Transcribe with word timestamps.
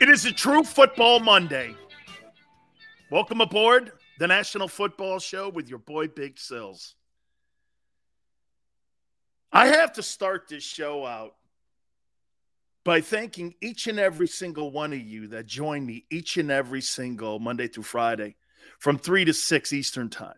It 0.00 0.08
is 0.08 0.24
a 0.24 0.32
true 0.32 0.64
football 0.64 1.20
Monday. 1.20 1.74
Welcome 3.10 3.42
aboard 3.42 3.92
the 4.18 4.26
National 4.26 4.66
Football 4.66 5.18
Show 5.18 5.50
with 5.50 5.68
your 5.68 5.78
boy 5.78 6.08
Big 6.08 6.38
Sills. 6.38 6.94
I 9.52 9.66
have 9.66 9.92
to 9.94 10.02
start 10.02 10.48
this 10.48 10.62
show 10.62 11.04
out 11.04 11.34
by 12.82 13.02
thanking 13.02 13.54
each 13.60 13.88
and 13.88 14.00
every 14.00 14.26
single 14.26 14.70
one 14.70 14.94
of 14.94 15.00
you 15.00 15.26
that 15.28 15.44
join 15.44 15.84
me 15.84 16.06
each 16.10 16.38
and 16.38 16.50
every 16.50 16.80
single 16.80 17.38
Monday 17.38 17.68
through 17.68 17.82
Friday 17.82 18.36
from 18.78 18.96
3 18.96 19.26
to 19.26 19.34
6 19.34 19.72
Eastern 19.74 20.08
Time. 20.08 20.32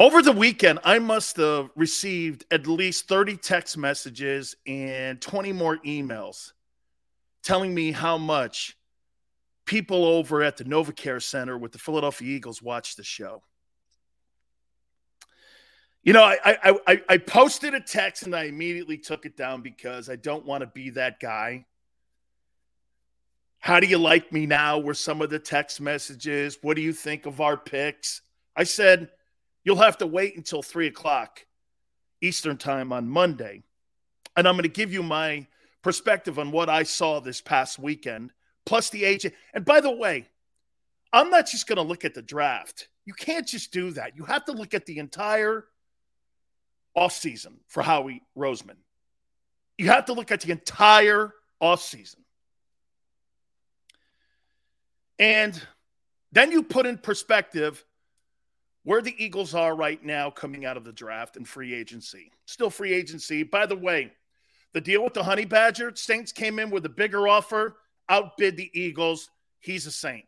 Over 0.00 0.22
the 0.22 0.32
weekend, 0.32 0.78
I 0.82 0.98
must 0.98 1.36
have 1.36 1.68
received 1.76 2.46
at 2.50 2.66
least 2.66 3.06
30 3.06 3.36
text 3.36 3.76
messages 3.76 4.56
and 4.66 5.20
20 5.20 5.52
more 5.52 5.76
emails 5.84 6.52
telling 7.42 7.74
me 7.74 7.92
how 7.92 8.16
much 8.16 8.78
people 9.66 10.06
over 10.06 10.42
at 10.42 10.56
the 10.56 10.64
NovaCare 10.64 11.22
Center 11.22 11.58
with 11.58 11.72
the 11.72 11.78
Philadelphia 11.78 12.34
Eagles 12.34 12.62
watched 12.62 12.96
the 12.96 13.04
show. 13.04 13.42
You 16.02 16.14
know, 16.14 16.22
I, 16.22 16.38
I 16.46 16.78
I 16.86 17.02
I 17.10 17.18
posted 17.18 17.74
a 17.74 17.80
text 17.80 18.22
and 18.22 18.34
I 18.34 18.44
immediately 18.44 18.96
took 18.96 19.26
it 19.26 19.36
down 19.36 19.60
because 19.60 20.08
I 20.08 20.16
don't 20.16 20.46
want 20.46 20.62
to 20.62 20.66
be 20.66 20.88
that 20.90 21.20
guy. 21.20 21.66
How 23.58 23.80
do 23.80 23.86
you 23.86 23.98
like 23.98 24.32
me 24.32 24.46
now? 24.46 24.78
Were 24.78 24.94
some 24.94 25.20
of 25.20 25.28
the 25.28 25.38
text 25.38 25.78
messages? 25.78 26.56
What 26.62 26.76
do 26.76 26.80
you 26.80 26.94
think 26.94 27.26
of 27.26 27.42
our 27.42 27.58
picks? 27.58 28.22
I 28.56 28.64
said, 28.64 29.10
You'll 29.64 29.76
have 29.76 29.98
to 29.98 30.06
wait 30.06 30.36
until 30.36 30.62
three 30.62 30.86
o'clock 30.86 31.44
Eastern 32.20 32.56
time 32.56 32.92
on 32.92 33.08
Monday. 33.08 33.62
And 34.36 34.46
I'm 34.46 34.54
going 34.54 34.62
to 34.62 34.68
give 34.68 34.92
you 34.92 35.02
my 35.02 35.46
perspective 35.82 36.38
on 36.38 36.50
what 36.50 36.68
I 36.68 36.82
saw 36.82 37.20
this 37.20 37.40
past 37.40 37.78
weekend, 37.78 38.32
plus 38.64 38.90
the 38.90 39.04
agent. 39.04 39.34
And 39.54 39.64
by 39.64 39.80
the 39.80 39.90
way, 39.90 40.26
I'm 41.12 41.30
not 41.30 41.46
just 41.46 41.66
going 41.66 41.76
to 41.76 41.82
look 41.82 42.04
at 42.04 42.14
the 42.14 42.22
draft. 42.22 42.88
You 43.04 43.14
can't 43.14 43.46
just 43.46 43.72
do 43.72 43.90
that. 43.92 44.16
You 44.16 44.24
have 44.24 44.44
to 44.46 44.52
look 44.52 44.74
at 44.74 44.86
the 44.86 44.98
entire 44.98 45.64
offseason 46.96 47.54
for 47.66 47.82
Howie 47.82 48.22
Roseman. 48.36 48.76
You 49.78 49.88
have 49.88 50.06
to 50.06 50.12
look 50.12 50.30
at 50.30 50.42
the 50.42 50.52
entire 50.52 51.32
offseason. 51.62 52.16
And 55.18 55.60
then 56.32 56.52
you 56.52 56.62
put 56.62 56.86
in 56.86 56.98
perspective 56.98 57.84
where 58.84 59.02
the 59.02 59.14
Eagles 59.22 59.54
are 59.54 59.74
right 59.74 60.02
now 60.02 60.30
coming 60.30 60.64
out 60.64 60.76
of 60.76 60.84
the 60.84 60.92
draft 60.92 61.36
and 61.36 61.46
free 61.46 61.74
agency. 61.74 62.32
Still 62.46 62.70
free 62.70 62.92
agency. 62.92 63.42
By 63.42 63.66
the 63.66 63.76
way, 63.76 64.12
the 64.72 64.80
deal 64.80 65.04
with 65.04 65.14
the 65.14 65.24
Honey 65.24 65.44
Badger, 65.44 65.92
Saints 65.94 66.32
came 66.32 66.58
in 66.58 66.70
with 66.70 66.86
a 66.86 66.90
bigger 66.90 67.28
offer, 67.28 67.76
outbid 68.08 68.56
the 68.56 68.70
Eagles. 68.72 69.30
He's 69.58 69.86
a 69.86 69.90
Saint. 69.90 70.24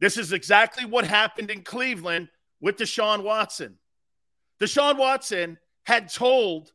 This 0.00 0.16
is 0.18 0.32
exactly 0.32 0.84
what 0.84 1.06
happened 1.06 1.50
in 1.50 1.62
Cleveland 1.62 2.28
with 2.60 2.76
Deshaun 2.76 3.22
Watson. 3.22 3.78
Deshaun 4.60 4.98
Watson 4.98 5.58
had 5.84 6.12
told 6.12 6.72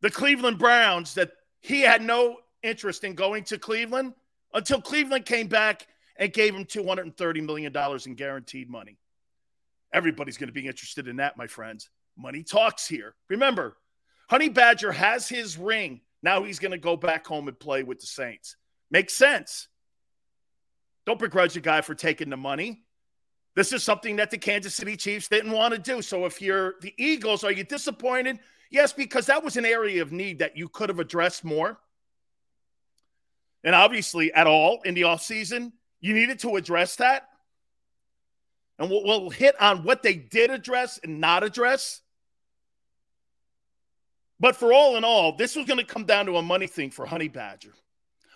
the 0.00 0.10
Cleveland 0.10 0.58
Browns 0.58 1.14
that 1.14 1.32
he 1.60 1.80
had 1.80 2.02
no 2.02 2.38
interest 2.62 3.04
in 3.04 3.14
going 3.14 3.44
to 3.44 3.58
Cleveland 3.58 4.14
until 4.54 4.80
Cleveland 4.80 5.24
came 5.24 5.48
back 5.48 5.86
and 6.16 6.32
gave 6.32 6.54
him 6.54 6.64
$230 6.64 7.44
million 7.44 7.72
in 8.06 8.14
guaranteed 8.14 8.70
money. 8.70 8.98
Everybody's 9.92 10.38
going 10.38 10.48
to 10.48 10.54
be 10.54 10.66
interested 10.66 11.08
in 11.08 11.16
that, 11.16 11.36
my 11.36 11.46
friends. 11.46 11.90
Money 12.16 12.42
talks 12.42 12.86
here. 12.86 13.14
Remember, 13.28 13.76
Honey 14.28 14.48
Badger 14.48 14.92
has 14.92 15.28
his 15.28 15.58
ring. 15.58 16.00
Now 16.22 16.44
he's 16.44 16.58
going 16.58 16.72
to 16.72 16.78
go 16.78 16.96
back 16.96 17.26
home 17.26 17.48
and 17.48 17.58
play 17.58 17.82
with 17.82 18.00
the 18.00 18.06
Saints. 18.06 18.56
Makes 18.90 19.14
sense. 19.14 19.68
Don't 21.04 21.18
begrudge 21.18 21.56
a 21.56 21.60
guy 21.60 21.80
for 21.80 21.94
taking 21.94 22.30
the 22.30 22.36
money. 22.36 22.84
This 23.54 23.72
is 23.72 23.82
something 23.82 24.16
that 24.16 24.30
the 24.30 24.38
Kansas 24.38 24.74
City 24.74 24.96
Chiefs 24.96 25.28
didn't 25.28 25.50
want 25.50 25.74
to 25.74 25.78
do. 25.78 26.00
So 26.00 26.24
if 26.24 26.40
you're 26.40 26.74
the 26.80 26.94
Eagles, 26.96 27.44
are 27.44 27.52
you 27.52 27.64
disappointed? 27.64 28.38
Yes, 28.70 28.92
because 28.92 29.26
that 29.26 29.44
was 29.44 29.56
an 29.56 29.66
area 29.66 30.00
of 30.00 30.12
need 30.12 30.38
that 30.38 30.56
you 30.56 30.68
could 30.68 30.88
have 30.88 31.00
addressed 31.00 31.44
more. 31.44 31.78
And 33.64 33.74
obviously, 33.74 34.32
at 34.32 34.46
all 34.46 34.80
in 34.84 34.94
the 34.94 35.02
offseason, 35.02 35.72
you 36.00 36.14
needed 36.14 36.38
to 36.40 36.56
address 36.56 36.96
that. 36.96 37.28
And 38.82 38.90
we'll, 38.90 39.04
we'll 39.04 39.30
hit 39.30 39.54
on 39.60 39.84
what 39.84 40.02
they 40.02 40.14
did 40.14 40.50
address 40.50 40.98
and 41.04 41.20
not 41.20 41.44
address. 41.44 42.00
But 44.40 44.56
for 44.56 44.72
all 44.72 44.96
in 44.96 45.04
all, 45.04 45.36
this 45.36 45.54
was 45.54 45.66
going 45.66 45.78
to 45.78 45.86
come 45.86 46.04
down 46.04 46.26
to 46.26 46.36
a 46.36 46.42
money 46.42 46.66
thing 46.66 46.90
for 46.90 47.06
Honey 47.06 47.28
Badger. 47.28 47.74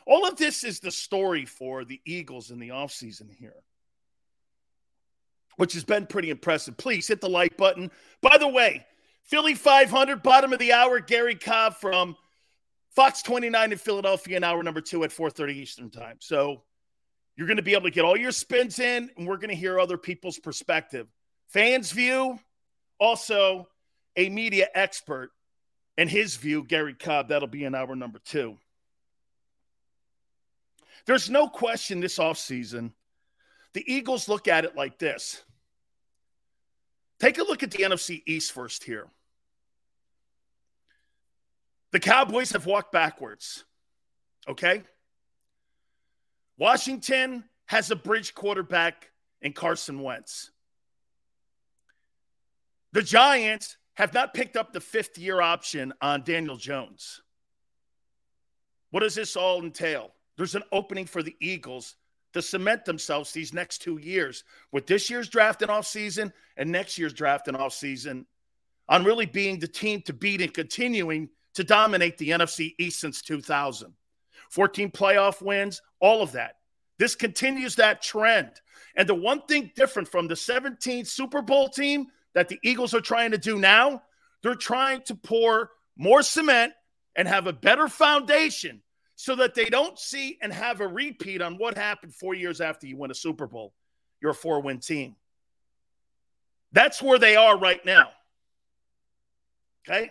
All 0.06 0.24
of 0.24 0.36
this 0.36 0.62
is 0.62 0.78
the 0.78 0.92
story 0.92 1.46
for 1.46 1.84
the 1.84 2.00
Eagles 2.04 2.52
in 2.52 2.60
the 2.60 2.68
offseason 2.68 3.28
here, 3.28 3.56
which 5.56 5.72
has 5.72 5.82
been 5.82 6.06
pretty 6.06 6.30
impressive. 6.30 6.76
Please 6.76 7.08
hit 7.08 7.20
the 7.20 7.28
like 7.28 7.56
button. 7.56 7.90
By 8.22 8.38
the 8.38 8.46
way, 8.46 8.86
Philly 9.24 9.56
500, 9.56 10.22
bottom 10.22 10.52
of 10.52 10.60
the 10.60 10.72
hour, 10.72 11.00
Garry 11.00 11.34
Cobb 11.34 11.74
from 11.74 12.14
Fox 12.94 13.20
29 13.22 13.72
in 13.72 13.78
Philadelphia, 13.78 14.36
in 14.36 14.44
hour 14.44 14.62
number 14.62 14.80
two 14.80 15.02
at 15.02 15.10
4.30 15.10 15.54
Eastern 15.54 15.90
time. 15.90 16.18
So 16.20 16.62
you're 17.36 17.46
going 17.46 17.58
to 17.58 17.62
be 17.62 17.72
able 17.72 17.84
to 17.84 17.90
get 17.90 18.04
all 18.04 18.16
your 18.16 18.32
spins 18.32 18.78
in, 18.78 19.10
and 19.16 19.26
we're 19.26 19.36
going 19.36 19.50
to 19.50 19.56
hear 19.56 19.78
other 19.78 19.98
people's 19.98 20.38
perspective. 20.38 21.06
Fans' 21.48 21.92
view, 21.92 22.38
also 22.98 23.68
a 24.16 24.28
media 24.28 24.68
expert 24.74 25.30
and 25.98 26.10
his 26.10 26.36
view, 26.36 26.64
Garry 26.64 26.94
Cobb, 26.94 27.28
that'll 27.28 27.48
be 27.48 27.64
in 27.64 27.74
hour 27.74 27.94
number 27.94 28.18
two. 28.24 28.56
There's 31.06 31.30
no 31.30 31.48
question 31.48 32.00
this 32.00 32.18
offseason, 32.18 32.92
the 33.72 33.84
Eagles 33.92 34.28
look 34.28 34.48
at 34.48 34.64
it 34.64 34.74
like 34.74 34.98
this. 34.98 35.42
Take 37.20 37.38
a 37.38 37.42
look 37.42 37.62
at 37.62 37.70
the 37.70 37.84
NFC 37.84 38.22
East 38.26 38.52
first 38.52 38.84
here. 38.84 39.06
The 41.92 42.00
Cowboys 42.00 42.52
have 42.52 42.66
walked 42.66 42.92
backwards. 42.92 43.64
Okay? 44.48 44.82
Washington 46.58 47.44
has 47.66 47.90
a 47.90 47.96
bridge 47.96 48.34
quarterback 48.34 49.10
in 49.42 49.52
Carson 49.52 50.02
Wentz. 50.02 50.50
The 52.92 53.02
Giants 53.02 53.76
have 53.94 54.14
not 54.14 54.34
picked 54.34 54.56
up 54.56 54.72
the 54.72 54.80
fifth 54.80 55.18
year 55.18 55.40
option 55.40 55.92
on 56.00 56.22
Daniel 56.22 56.56
Jones. 56.56 57.20
What 58.90 59.00
does 59.00 59.14
this 59.14 59.36
all 59.36 59.62
entail? 59.62 60.12
There's 60.36 60.54
an 60.54 60.62
opening 60.72 61.06
for 61.06 61.22
the 61.22 61.36
Eagles 61.40 61.96
to 62.32 62.42
cement 62.42 62.84
themselves 62.84 63.32
these 63.32 63.54
next 63.54 63.78
two 63.78 63.98
years 63.98 64.44
with 64.72 64.86
this 64.86 65.08
year's 65.10 65.28
draft 65.28 65.62
and 65.62 65.70
off 65.70 65.86
season 65.86 66.32
and 66.56 66.70
next 66.70 66.98
year's 66.98 67.12
draft 67.12 67.48
and 67.48 67.56
off 67.56 67.72
season 67.72 68.26
on 68.88 69.04
really 69.04 69.26
being 69.26 69.58
the 69.58 69.68
team 69.68 70.02
to 70.02 70.12
beat 70.12 70.40
and 70.40 70.54
continuing 70.54 71.28
to 71.54 71.64
dominate 71.64 72.18
the 72.18 72.28
NFC 72.28 72.74
East 72.78 73.00
since 73.00 73.22
2000. 73.22 73.92
14 74.50 74.90
playoff 74.90 75.42
wins, 75.42 75.82
all 76.00 76.22
of 76.22 76.32
that. 76.32 76.56
This 76.98 77.14
continues 77.14 77.76
that 77.76 78.02
trend. 78.02 78.50
And 78.96 79.08
the 79.08 79.14
one 79.14 79.42
thing 79.42 79.70
different 79.76 80.08
from 80.08 80.28
the 80.28 80.36
17 80.36 81.04
Super 81.04 81.42
Bowl 81.42 81.68
team 81.68 82.06
that 82.34 82.48
the 82.48 82.58
Eagles 82.62 82.94
are 82.94 83.00
trying 83.00 83.30
to 83.32 83.38
do 83.38 83.58
now, 83.58 84.02
they're 84.42 84.54
trying 84.54 85.02
to 85.02 85.14
pour 85.14 85.70
more 85.96 86.22
cement 86.22 86.72
and 87.14 87.26
have 87.26 87.46
a 87.46 87.52
better 87.52 87.88
foundation 87.88 88.82
so 89.16 89.34
that 89.36 89.54
they 89.54 89.64
don't 89.64 89.98
see 89.98 90.38
and 90.42 90.52
have 90.52 90.80
a 90.80 90.86
repeat 90.86 91.40
on 91.40 91.56
what 91.56 91.76
happened 91.76 92.14
four 92.14 92.34
years 92.34 92.60
after 92.60 92.86
you 92.86 92.96
win 92.96 93.10
a 93.10 93.14
Super 93.14 93.46
Bowl. 93.46 93.72
You're 94.20 94.32
a 94.32 94.34
four 94.34 94.60
win 94.60 94.78
team. 94.80 95.16
That's 96.72 97.00
where 97.00 97.18
they 97.18 97.36
are 97.36 97.58
right 97.58 97.84
now. 97.84 98.10
Okay? 99.88 100.10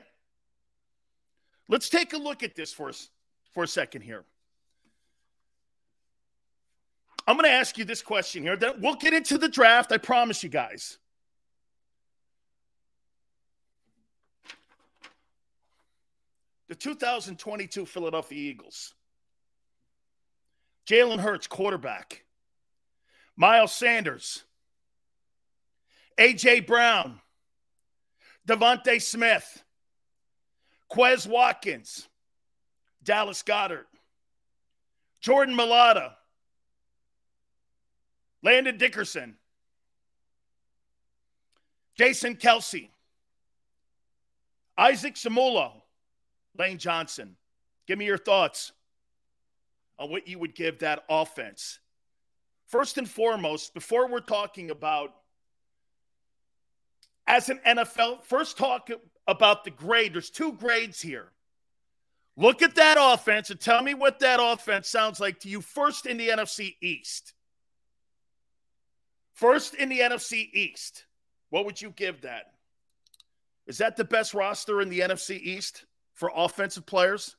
Let's 1.70 1.90
take 1.90 2.14
a 2.14 2.18
look 2.18 2.44
at 2.44 2.56
this 2.56 2.74
for, 2.74 2.92
for 3.56 3.64
a 3.64 3.68
second 3.68 4.02
here. 4.02 4.24
I'm 7.26 7.38
going 7.38 7.50
to 7.50 7.56
ask 7.56 7.78
you 7.78 7.86
this 7.86 8.04
question 8.04 8.44
here. 8.44 8.56
Then 8.56 8.74
we'll 8.82 8.96
get 8.96 9.14
into 9.14 9.40
the 9.40 9.48
draft. 9.48 9.92
I 9.92 9.98
promise 9.98 10.44
you 10.44 10.50
guys. 10.50 11.00
The 16.68 16.76
2022 16.76 17.86
Philadelphia 17.86 18.38
Eagles. 18.38 18.94
Jalen 20.86 21.20
Hurts, 21.20 21.48
quarterback. 21.48 22.26
Miles 23.38 23.72
Sanders. 23.72 24.44
A.J. 26.18 26.60
Brown. 26.62 27.22
DeVonta 28.48 29.02
Smith. 29.02 29.64
Quez 30.92 31.26
Watkins. 31.26 32.08
Dallas 33.06 33.42
Goedert, 33.44 33.86
Jordan 35.22 35.56
Mailata. 35.56 36.12
Landon 38.46 38.78
Dickerson, 38.78 39.38
Jason 41.98 42.36
Kelce, 42.36 42.90
Isaac 44.78 45.16
Seumalo, 45.16 45.82
Lane 46.56 46.78
Johnson. 46.78 47.38
Give 47.88 47.98
me 47.98 48.06
your 48.06 48.20
thoughts 48.20 48.72
on 49.98 50.12
what 50.12 50.28
you 50.28 50.38
would 50.38 50.54
give 50.54 50.78
that 50.80 51.06
offense. 51.10 51.80
First 52.68 53.00
and 53.00 53.10
foremost, 53.10 53.74
before 53.74 54.08
we're 54.08 54.20
talking 54.20 54.70
about 54.70 55.16
as 57.26 57.50
an 57.50 57.60
NFL, 57.66 58.26
first 58.26 58.60
talk 58.60 58.92
about 59.26 59.64
the 59.64 59.72
grade. 59.72 60.14
There's 60.14 60.30
two 60.30 60.54
grades 60.54 61.02
here. 61.02 61.32
Look 62.38 62.62
at 62.62 62.76
that 62.76 62.98
offense 63.00 63.50
and 63.50 63.60
tell 63.60 63.82
me 63.82 63.94
what 63.94 64.20
that 64.20 64.40
offense 64.42 64.90
sounds 64.90 65.20
like 65.20 65.40
to 65.42 65.50
you 65.50 65.62
first 65.62 66.06
in 66.06 66.18
the 66.18 66.30
NFC 66.30 66.76
East. 66.82 67.34
First 69.34 69.74
in 69.76 69.90
the 69.90 70.00
NFC 70.00 70.50
East, 70.54 71.06
what 71.50 71.66
would 71.66 71.82
you 71.82 71.92
give 71.92 72.22
that? 72.22 72.54
Is 73.68 73.78
that 73.80 73.96
the 73.96 74.04
best 74.04 74.34
roster 74.34 74.82
in 74.82 74.90
the 74.90 75.00
NFC 75.00 75.40
East 75.40 75.86
for 76.14 76.32
offensive 76.34 76.86
players? 76.86 77.36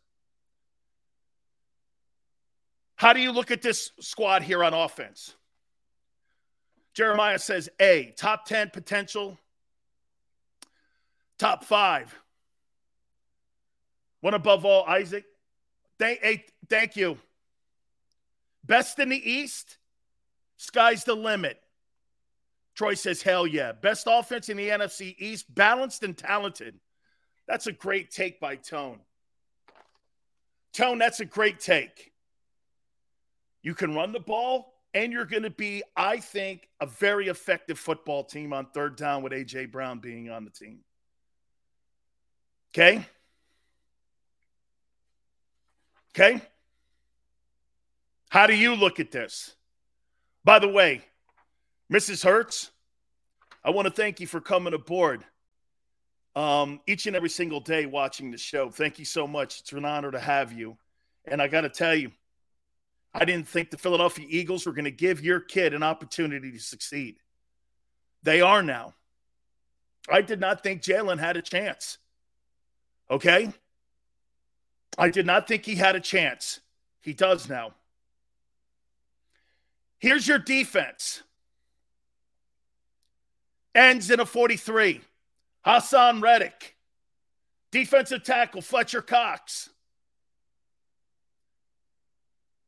How 2.96 3.12
do 3.12 3.20
you 3.20 3.32
look 3.32 3.50
at 3.50 3.62
this 3.62 3.92
squad 4.00 4.42
here 4.42 4.64
on 4.64 4.72
offense? 4.72 5.34
Jeremiah 6.94 7.38
says 7.38 7.68
A, 7.78 8.14
top 8.16 8.46
10 8.46 8.70
potential, 8.70 9.38
top 11.38 11.64
five. 11.64 12.18
One 14.20 14.34
above 14.34 14.64
all, 14.64 14.84
Isaac. 14.84 15.24
Thank, 15.98 16.20
hey, 16.20 16.44
thank 16.68 16.96
you. 16.96 17.18
Best 18.64 18.98
in 18.98 19.08
the 19.08 19.30
East, 19.30 19.78
sky's 20.56 21.04
the 21.04 21.14
limit. 21.14 21.60
Troy 22.74 22.94
says, 22.94 23.22
hell 23.22 23.46
yeah. 23.46 23.72
Best 23.72 24.06
offense 24.10 24.48
in 24.48 24.56
the 24.56 24.68
NFC 24.68 25.14
East, 25.18 25.52
balanced 25.54 26.02
and 26.02 26.16
talented. 26.16 26.78
That's 27.48 27.66
a 27.66 27.72
great 27.72 28.10
take 28.10 28.38
by 28.40 28.56
Tone. 28.56 28.98
Tone, 30.72 30.98
that's 30.98 31.20
a 31.20 31.24
great 31.24 31.60
take. 31.60 32.12
You 33.62 33.74
can 33.74 33.94
run 33.94 34.12
the 34.12 34.20
ball, 34.20 34.74
and 34.92 35.12
you're 35.12 35.24
going 35.24 35.44
to 35.44 35.50
be, 35.50 35.82
I 35.96 36.18
think, 36.18 36.68
a 36.80 36.86
very 36.86 37.28
effective 37.28 37.78
football 37.78 38.24
team 38.24 38.52
on 38.52 38.66
third 38.66 38.96
down 38.96 39.22
with 39.22 39.32
A.J. 39.32 39.66
Brown 39.66 40.00
being 40.00 40.30
on 40.30 40.44
the 40.44 40.50
team. 40.50 40.80
Okay? 42.74 43.06
Okay? 46.18 46.40
How 48.30 48.46
do 48.46 48.56
you 48.56 48.74
look 48.74 49.00
at 49.00 49.10
this? 49.10 49.54
By 50.44 50.58
the 50.58 50.68
way, 50.68 51.02
Mrs. 51.92 52.24
Hurts, 52.24 52.70
I 53.62 53.68
want 53.68 53.86
to 53.86 53.92
thank 53.92 54.18
you 54.18 54.26
for 54.26 54.40
coming 54.40 54.72
aboard 54.72 55.24
um, 56.34 56.80
each 56.86 57.06
and 57.06 57.14
every 57.14 57.28
single 57.28 57.60
day 57.60 57.84
watching 57.84 58.30
the 58.30 58.38
show. 58.38 58.70
Thank 58.70 58.98
you 58.98 59.04
so 59.04 59.26
much. 59.26 59.60
It's 59.60 59.72
an 59.72 59.84
honor 59.84 60.10
to 60.10 60.18
have 60.18 60.52
you. 60.52 60.78
And 61.26 61.42
I 61.42 61.48
got 61.48 61.62
to 61.62 61.68
tell 61.68 61.94
you, 61.94 62.12
I 63.12 63.26
didn't 63.26 63.48
think 63.48 63.70
the 63.70 63.76
Philadelphia 63.76 64.26
Eagles 64.26 64.64
were 64.64 64.72
going 64.72 64.84
to 64.86 64.90
give 64.90 65.22
your 65.22 65.40
kid 65.40 65.74
an 65.74 65.82
opportunity 65.82 66.50
to 66.50 66.58
succeed. 66.58 67.16
They 68.22 68.40
are 68.40 68.62
now. 68.62 68.94
I 70.08 70.22
did 70.22 70.40
not 70.40 70.62
think 70.62 70.80
Jalen 70.80 71.18
had 71.18 71.36
a 71.36 71.42
chance. 71.42 71.98
Okay? 73.10 73.52
I 74.98 75.10
did 75.10 75.26
not 75.26 75.46
think 75.46 75.64
he 75.64 75.74
had 75.74 75.96
a 75.96 76.00
chance. 76.00 76.60
He 77.00 77.12
does 77.12 77.48
now. 77.48 77.74
Here's 79.98 80.26
your 80.26 80.38
defense 80.38 81.22
ends 83.76 84.10
in 84.10 84.18
a 84.18 84.26
43. 84.26 85.00
Haason 85.64 86.22
Reddick. 86.22 86.76
Defensive 87.70 88.24
tackle, 88.24 88.62
Fletcher 88.62 89.02
Cox. 89.02 89.68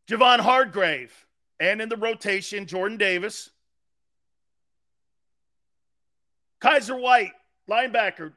Javon 0.07 0.41
Hargrave. 0.41 1.27
And 1.59 1.81
in 1.81 1.89
the 1.89 1.97
rotation, 1.97 2.67
Jordan 2.67 2.99
Davis. 2.99 3.51
Kyzir 6.61 7.01
White, 7.01 7.33
linebacker, 7.71 8.33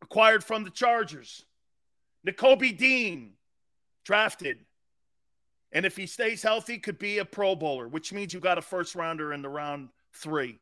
acquired 0.00 0.44
from 0.44 0.64
the 0.64 0.70
Chargers. 0.70 1.44
Nakobe 2.26 2.76
Dean, 2.76 3.32
drafted. 4.04 4.58
And 5.72 5.86
if 5.86 5.96
he 5.96 6.06
stays 6.06 6.42
healthy, 6.42 6.78
could 6.78 6.98
be 6.98 7.18
a 7.18 7.24
Pro 7.24 7.54
Bowler, 7.56 7.88
which 7.88 8.12
means 8.12 8.34
you 8.34 8.40
got 8.40 8.58
a 8.58 8.62
first 8.62 8.94
rounder 8.94 9.32
in 9.32 9.42
the 9.42 9.48
round 9.48 9.88
three. 10.14 10.58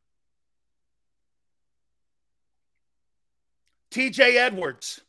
TJ 3.91 4.37
Edwards, 4.37 5.01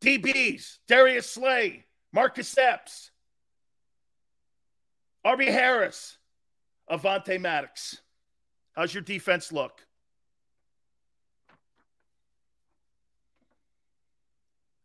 DBs, 0.00 0.78
Darius 0.86 1.28
Slay, 1.28 1.84
Marcus 2.12 2.56
Epps, 2.56 3.10
Arby 5.24 5.46
Harris, 5.46 6.16
Avonte 6.88 7.40
Maddox. 7.40 8.00
How's 8.74 8.94
your 8.94 9.02
defense 9.02 9.50
look? 9.50 9.85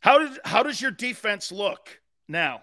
How 0.01 0.20
did 0.20 0.39
how 0.43 0.63
does 0.63 0.81
your 0.81 0.91
defense 0.91 1.51
look 1.51 2.01
now? 2.27 2.62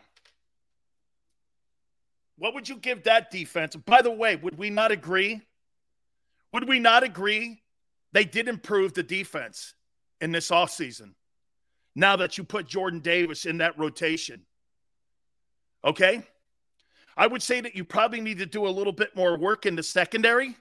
What 2.36 2.54
would 2.54 2.68
you 2.68 2.76
give 2.76 3.04
that 3.04 3.30
defense? 3.30 3.74
By 3.74 4.02
the 4.02 4.10
way, 4.10 4.36
would 4.36 4.58
we 4.58 4.70
not 4.70 4.92
agree? 4.92 5.40
Would 6.52 6.68
we 6.68 6.78
not 6.78 7.02
agree 7.02 7.62
they 8.12 8.24
did 8.24 8.48
improve 8.48 8.94
the 8.94 9.02
defense 9.02 9.74
in 10.20 10.32
this 10.32 10.50
offseason. 10.50 11.14
Now 11.94 12.16
that 12.16 12.38
you 12.38 12.44
put 12.44 12.66
Jordan 12.66 13.00
Davis 13.00 13.44
in 13.44 13.58
that 13.58 13.78
rotation. 13.78 14.42
Okay? 15.84 16.22
I 17.16 17.26
would 17.26 17.42
say 17.42 17.60
that 17.60 17.74
you 17.74 17.84
probably 17.84 18.20
need 18.20 18.38
to 18.38 18.46
do 18.46 18.66
a 18.66 18.70
little 18.70 18.92
bit 18.92 19.16
more 19.16 19.36
work 19.36 19.66
in 19.66 19.76
the 19.76 19.82
secondary. 19.82 20.56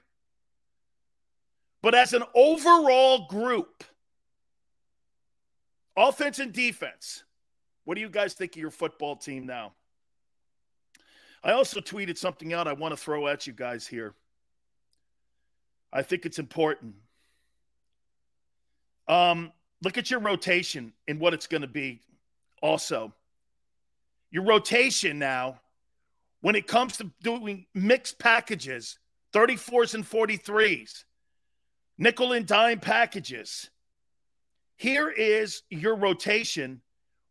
But 1.82 1.94
as 1.94 2.12
an 2.12 2.24
overall 2.34 3.28
group, 3.28 3.84
offense 5.98 6.38
and 6.38 6.52
defense, 6.52 7.24
what 7.84 7.96
do 7.96 8.00
you 8.00 8.08
guys 8.08 8.34
think 8.34 8.52
of 8.52 8.60
your 8.60 8.70
football 8.70 9.16
team 9.16 9.46
now? 9.46 9.72
I 11.42 11.52
also 11.52 11.80
tweeted 11.80 12.16
something 12.16 12.52
out 12.52 12.68
I 12.68 12.72
want 12.72 12.92
to 12.92 12.96
throw 12.96 13.26
at 13.28 13.46
you 13.46 13.52
guys 13.52 13.86
here. 13.86 14.14
I 15.92 16.02
think 16.02 16.26
it's 16.26 16.38
important. 16.38 16.94
Um, 19.08 19.52
look 19.82 19.98
at 19.98 20.10
your 20.10 20.20
rotation 20.20 20.92
and 21.08 21.18
what 21.18 21.34
it's 21.34 21.46
going 21.46 21.62
to 21.62 21.68
be. 21.68 22.00
Also, 22.60 23.12
your 24.30 24.44
rotation 24.44 25.18
now, 25.18 25.60
when 26.40 26.54
it 26.54 26.66
comes 26.66 26.98
to 26.98 27.10
doing 27.22 27.66
mixed 27.74 28.18
packages, 28.18 28.98
34s 29.32 29.94
and 29.94 30.08
43s, 30.08 31.04
nickel 31.96 32.32
and 32.32 32.46
dime 32.46 32.80
packages. 32.80 33.70
Here 34.78 35.10
is 35.10 35.62
your 35.70 35.96
rotation 35.96 36.80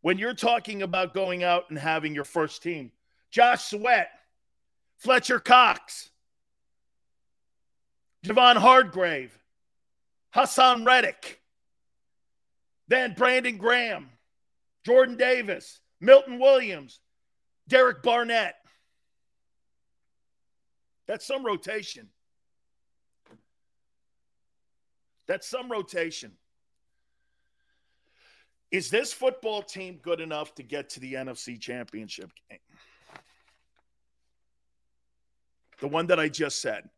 when 0.02 0.18
you're 0.18 0.34
talking 0.34 0.82
about 0.82 1.14
going 1.14 1.42
out 1.42 1.64
and 1.70 1.78
having 1.78 2.14
your 2.14 2.24
first 2.24 2.62
team. 2.62 2.92
Josh 3.30 3.64
Sweat, 3.64 4.10
Fletcher 4.98 5.40
Cox, 5.40 6.10
Javon 8.22 8.56
Hargrave, 8.56 9.36
Haason 10.34 10.86
Reddick, 10.86 11.40
then 12.86 13.14
Brandon 13.14 13.56
Graham, 13.56 14.10
Jordan 14.84 15.16
Davis, 15.16 15.80
Milton 16.00 16.38
Williams, 16.38 17.00
Derek 17.66 18.02
Barnett. 18.02 18.56
That's 21.06 21.26
some 21.26 21.46
rotation. 21.46 22.10
That's 25.26 25.48
some 25.48 25.72
rotation. 25.72 26.32
Is 28.70 28.90
this 28.90 29.12
football 29.12 29.62
team 29.62 29.98
good 30.02 30.20
enough 30.20 30.54
to 30.56 30.62
get 30.62 30.90
to 30.90 31.00
the 31.00 31.14
NFC 31.14 31.58
championship 31.58 32.30
game? 32.50 32.58
The 35.80 35.88
one 35.88 36.08
that 36.08 36.20
I 36.20 36.28
just 36.28 36.60
said. 36.60 36.88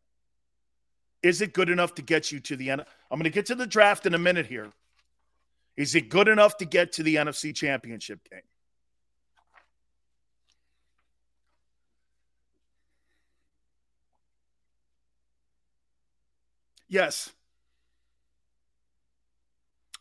Is 1.23 1.41
it 1.41 1.53
good 1.53 1.69
enough 1.69 1.95
to 1.95 2.01
get 2.01 2.31
you 2.31 2.39
to 2.41 2.55
the 2.55 2.71
end? 2.71 2.81
I'm 3.09 3.17
going 3.17 3.23
to 3.25 3.29
get 3.29 3.45
to 3.47 3.55
the 3.55 3.67
draft 3.67 4.05
in 4.05 4.13
a 4.13 4.17
minute 4.17 4.47
here. 4.47 4.71
Is 5.77 5.95
it 5.95 6.09
good 6.09 6.27
enough 6.27 6.57
to 6.57 6.65
get 6.65 6.91
to 6.93 7.03
the 7.03 7.15
NFC 7.15 7.55
championship 7.55 8.19
game? 8.29 8.41
Yes. 16.89 17.31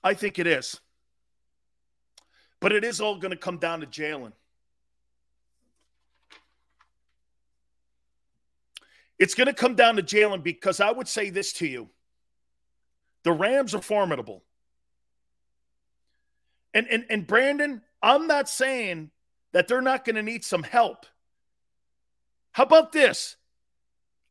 I 0.03 0.15
think 0.15 0.41
it 0.41 0.47
is. 0.49 0.81
But 2.61 2.73
it 2.73 2.85
is 2.85 3.01
all 3.01 3.17
going 3.17 3.31
to 3.31 3.37
come 3.37 3.57
down 3.57 3.81
to 3.81 3.87
Jalen. 3.87 4.33
It's 9.19 9.35
going 9.35 9.49
to 9.49 9.53
come 9.55 9.75
down 9.75 9.97
to 9.97 10.03
Jalen 10.03 10.43
because 10.43 10.81
I 10.81 10.91
would 10.91 11.09
say 11.09 11.31
this 11.31 11.53
to 11.55 11.67
you 11.67 11.91
the 13.23 13.33
Rams 13.33 13.75
are 13.75 13.83
formidable. 13.83 14.43
And, 16.73 16.87
and, 16.89 17.05
and 17.11 17.27
Brandon, 17.27 17.83
I'm 18.03 18.27
not 18.27 18.49
saying 18.49 19.11
that 19.53 19.69
they're 19.69 19.83
not 19.83 20.05
going 20.05 20.17
to 20.17 20.23
need 20.23 20.45
some 20.45 20.63
help. 20.63 21.05
How 22.53 22.63
about 22.63 22.93
this? 22.93 23.37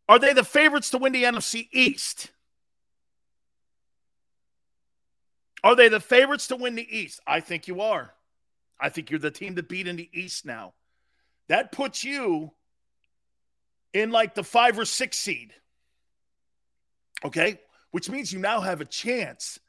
Are 0.07 0.17
they 0.17 0.33
the 0.33 0.43
favorites 0.43 0.89
to 0.91 0.97
win 0.97 1.13
the 1.13 1.23
NFC 1.23 1.67
East? 1.71 2.31
Are 5.63 5.75
they 5.75 5.89
the 5.89 5.99
favorites 5.99 6.47
to 6.47 6.55
win 6.55 6.75
the 6.75 6.97
East? 6.97 7.19
I 7.27 7.41
think 7.41 7.67
you 7.67 7.81
are. 7.81 8.13
I 8.79 8.89
think 8.89 9.09
you're 9.09 9.19
the 9.19 9.31
team 9.31 9.55
to 9.55 9.63
beat 9.63 9.87
in 9.87 9.95
the 9.95 10.09
East 10.13 10.45
now. 10.45 10.73
That 11.47 11.71
puts 11.71 12.03
you 12.03 12.51
in 13.93 14.11
like 14.11 14.35
the 14.35 14.43
five 14.43 14.77
or 14.77 14.85
six 14.85 15.17
seed. 15.17 15.53
Okay. 17.25 17.59
Which 17.91 18.09
means 18.09 18.31
you 18.31 18.39
now 18.39 18.61
have 18.61 18.81
a 18.81 18.85
chance 18.85 19.59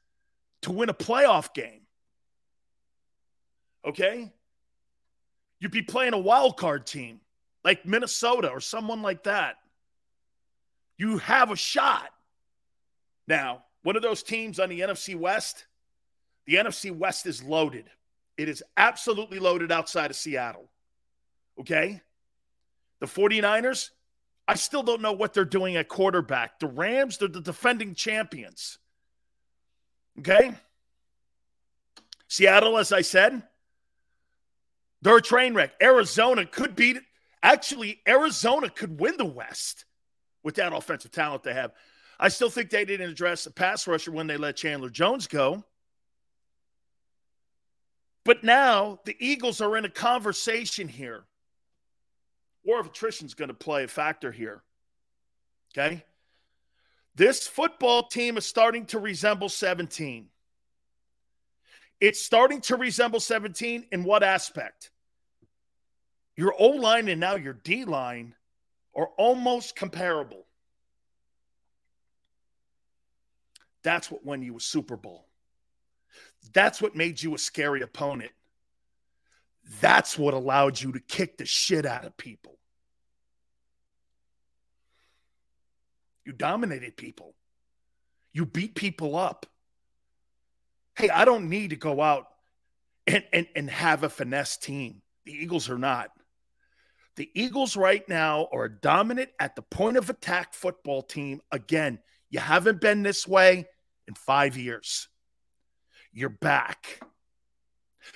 to 0.63 0.73
win 0.73 0.91
a 0.91 0.95
playoff 0.95 1.55
game. 1.55 1.83
Okay. 3.87 4.31
You'd 5.59 5.73
be 5.73 5.83
playing 5.83 6.13
a 6.13 6.19
wild 6.19 6.57
card 6.57 6.87
team 6.87 7.21
like 7.65 7.87
Minnesota 7.87 8.49
or 8.49 8.61
someone 8.61 9.03
like 9.03 9.25
that. 9.25 9.57
You 10.97 11.19
have 11.19 11.51
a 11.51 11.57
shot. 11.57 12.11
Now, 13.27 13.65
one 13.83 13.97
of 13.97 14.03
those 14.03 14.23
teams 14.23 14.61
on 14.61 14.69
the 14.69 14.81
NFC 14.81 15.17
West, 15.17 15.67
the 16.47 16.57
NFC 16.57 16.95
West 16.95 17.27
is 17.27 17.43
loaded. 17.43 17.87
It 18.41 18.49
is 18.49 18.63
absolutely 18.75 19.39
loaded 19.39 19.71
outside 19.71 20.11
of 20.11 20.17
Seattle. 20.17 20.71
Okay? 21.61 22.01
The 23.01 23.07
49ers, 23.07 23.91
I 24.49 24.55
still 24.55 24.83
don't 24.83 25.03
know 25.03 25.13
what 25.13 25.35
they're 25.35 25.45
doing 25.45 25.77
at 25.77 25.89
quarterback. 25.89 26.59
The 26.59 26.67
Rams, 26.67 27.19
they're 27.19 27.29
the 27.29 27.43
defending 27.43 27.95
champions. 27.95 28.79
Okay? 30.21 30.55
Seattle, 32.29 32.79
as 32.79 32.93
I 32.93 33.03
said, 33.03 33.43
they're 35.03 35.19
a 35.19 35.23
train 35.23 35.53
wreck. 35.53 35.75
Arizona 35.83 36.47
could 36.47 36.75
beat. 36.75 36.97
Actually, 37.43 38.01
Arizona 38.09 38.71
could 38.71 38.99
win 38.99 39.19
the 39.19 39.27
West 39.27 39.85
with 40.43 40.55
that 40.55 40.73
offensive 40.73 41.11
talent 41.11 41.43
they 41.43 41.53
have. 41.53 41.73
I 42.19 42.29
still 42.29 42.49
think 42.49 42.71
they 42.71 42.87
didn't 42.87 43.11
address 43.11 43.45
the 43.45 43.51
pass 43.51 43.87
rusher 43.87 44.13
when 44.13 44.29
they 44.29 44.39
let 44.39 44.57
Chandler 44.57 44.89
Jones 44.89 45.27
go. 45.27 45.63
But 48.25 48.45
now 48.45 49.01
the 49.05 49.17
Eagles 49.19 49.61
are 49.61 49.77
in 49.77 49.85
a 49.85 49.91
conversation 49.91 50.89
here. 50.89 51.25
War 52.65 52.81
of 52.81 52.87
attrition 52.87 53.27
is 53.27 53.35
going 53.35 53.49
to 53.49 53.55
play 53.55 53.85
a 53.85 53.89
factor 53.89 54.31
here. 54.31 54.63
Okay. 55.73 56.05
This 57.15 57.47
football 57.47 58.05
team 58.09 58.37
is 58.37 58.47
starting 58.47 58.87
to 58.87 58.99
resemble 58.99 59.49
17. 59.49 60.29
It's 62.01 62.23
starting 62.23 62.61
to 62.63 62.77
resemble 62.77 63.21
17 63.21 63.87
in 63.93 64.05
what 64.05 64.23
aspect? 64.23 64.91
Your 66.37 66.55
O 66.59 66.69
line 66.69 67.09
and 67.09 67.21
now 67.21 67.35
your 67.35 67.53
D 67.53 67.85
line 67.85 68.35
are 68.95 69.09
almost 69.19 69.77
comparable. 69.77 70.47
That's 73.83 74.11
what 74.11 74.25
won 74.25 74.43
you 74.43 74.57
a 74.57 74.61
Super 74.61 74.97
Bowl. 74.97 75.27
That's 76.53 76.81
what 76.81 76.97
made 76.97 77.23
you 77.23 77.35
a 77.35 77.39
scary 77.39 77.83
opponent. 77.83 78.33
That's 79.81 80.19
what 80.19 80.35
allowed 80.35 80.81
you 80.81 80.93
to 80.93 81.01
kick 81.01 81.39
the 81.39 81.47
shit 81.47 81.87
out 81.87 82.05
of 82.05 82.17
people. 82.17 82.59
You 86.25 86.33
dominated 86.33 86.97
people. 86.97 87.35
You 88.33 88.47
beat 88.47 88.75
people 88.75 89.17
up. 89.17 89.47
Hey, 90.97 91.09
I 91.09 91.25
don't 91.25 91.49
need 91.49 91.71
to 91.71 91.77
go 91.77 92.01
out 92.01 92.27
and, 93.07 93.25
and, 93.33 93.47
and 93.57 93.71
have 93.71 94.05
a 94.05 94.09
finesse 94.09 94.57
team. 94.57 95.03
The 95.25 95.33
Eagles 95.33 95.69
are 95.69 95.79
not. 95.79 96.11
The 97.17 97.31
Eagles 97.35 97.77
right 97.77 98.09
now 98.09 98.49
are 98.53 98.65
a 98.65 98.71
dominant 98.81 99.31
at 99.39 99.57
the 99.57 99.63
point 99.63 99.97
of 99.97 100.09
attack 100.11 100.55
football 100.55 101.03
team. 101.03 101.41
Again, 101.51 101.99
you 102.31 102.39
haven't 102.39 102.81
been 102.81 103.03
this 103.03 103.27
way 103.27 103.67
in 104.07 104.15
five 104.15 104.57
years. 104.57 105.09
You're 106.13 106.29
back. 106.29 107.01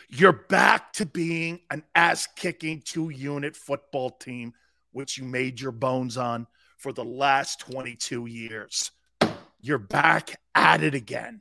You're 0.09 0.33
back 0.33 0.93
to 0.95 1.07
being 1.07 1.61
an 1.71 1.85
ass 1.95 2.27
kicking 2.35 2.83
two 2.85 3.11
unit 3.11 3.57
football 3.57 4.11
team, 4.11 4.55
which 4.93 5.19
you 5.19 5.25
made 5.25 5.61
your 5.61 5.73
bones 5.73 6.17
on 6.17 6.47
for 6.77 6.93
the 6.93 7.05
last 7.05 7.61
22 7.61 8.27
years. 8.27 8.91
You're 9.61 9.79
back 9.79 10.41
at 10.55 10.83
it 10.83 10.95
again. 10.95 11.41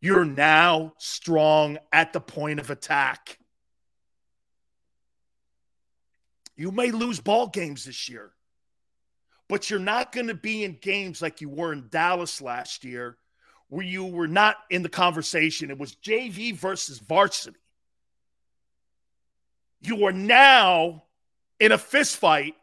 You're 0.00 0.24
now 0.24 0.92
strong 0.98 1.78
at 1.92 2.12
the 2.12 2.20
point 2.20 2.60
of 2.60 2.70
attack. 2.70 3.38
You 6.54 6.70
may 6.70 6.90
lose 6.90 7.20
ball 7.20 7.48
games 7.48 7.84
this 7.84 8.08
year, 8.08 8.30
but 9.48 9.68
you're 9.68 9.78
not 9.78 10.12
going 10.12 10.28
to 10.28 10.34
be 10.34 10.64
in 10.64 10.78
games 10.80 11.20
like 11.20 11.40
you 11.40 11.48
were 11.48 11.72
in 11.72 11.88
Dallas 11.90 12.40
last 12.40 12.84
year 12.84 13.16
where 13.68 13.84
you 13.84 14.04
were 14.04 14.28
not 14.28 14.56
in 14.70 14.82
the 14.82 14.88
conversation. 14.88 15.70
It 15.70 15.78
was 15.78 15.94
JV 15.96 16.54
versus 16.54 16.98
varsity. 16.98 17.58
You 19.80 20.06
are 20.06 20.12
now 20.12 21.04
in 21.60 21.72
a 21.72 21.78
fist 21.78 22.16
fight. 22.16 22.54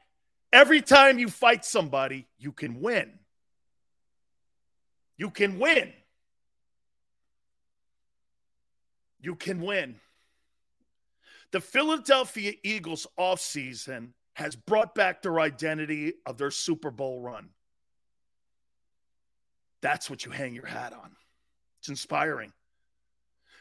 Every 0.52 0.82
time 0.82 1.20
you 1.20 1.30
fight 1.30 1.66
somebody, 1.66 2.28
you 2.38 2.52
can 2.52 2.82
win. 2.82 3.12
You 5.18 5.30
can 5.30 5.60
win. 5.60 5.94
You 9.20 9.36
can 9.36 9.62
win. 9.62 9.96
The 11.52 11.62
Philadelphia 11.62 12.54
Eagles 12.64 13.08
offseason 13.18 14.10
has 14.34 14.56
brought 14.56 14.96
back 14.96 15.22
their 15.22 15.40
identity 15.40 16.14
of 16.26 16.38
their 16.38 16.52
Super 16.52 16.92
Bowl 16.92 17.22
run. 17.22 17.50
That's 19.84 20.10
what 20.10 20.26
you 20.26 20.32
hang 20.32 20.56
your 20.56 20.66
hat 20.66 20.94
on. 20.94 21.12
It's 21.80 21.90
inspiring. 21.90 22.54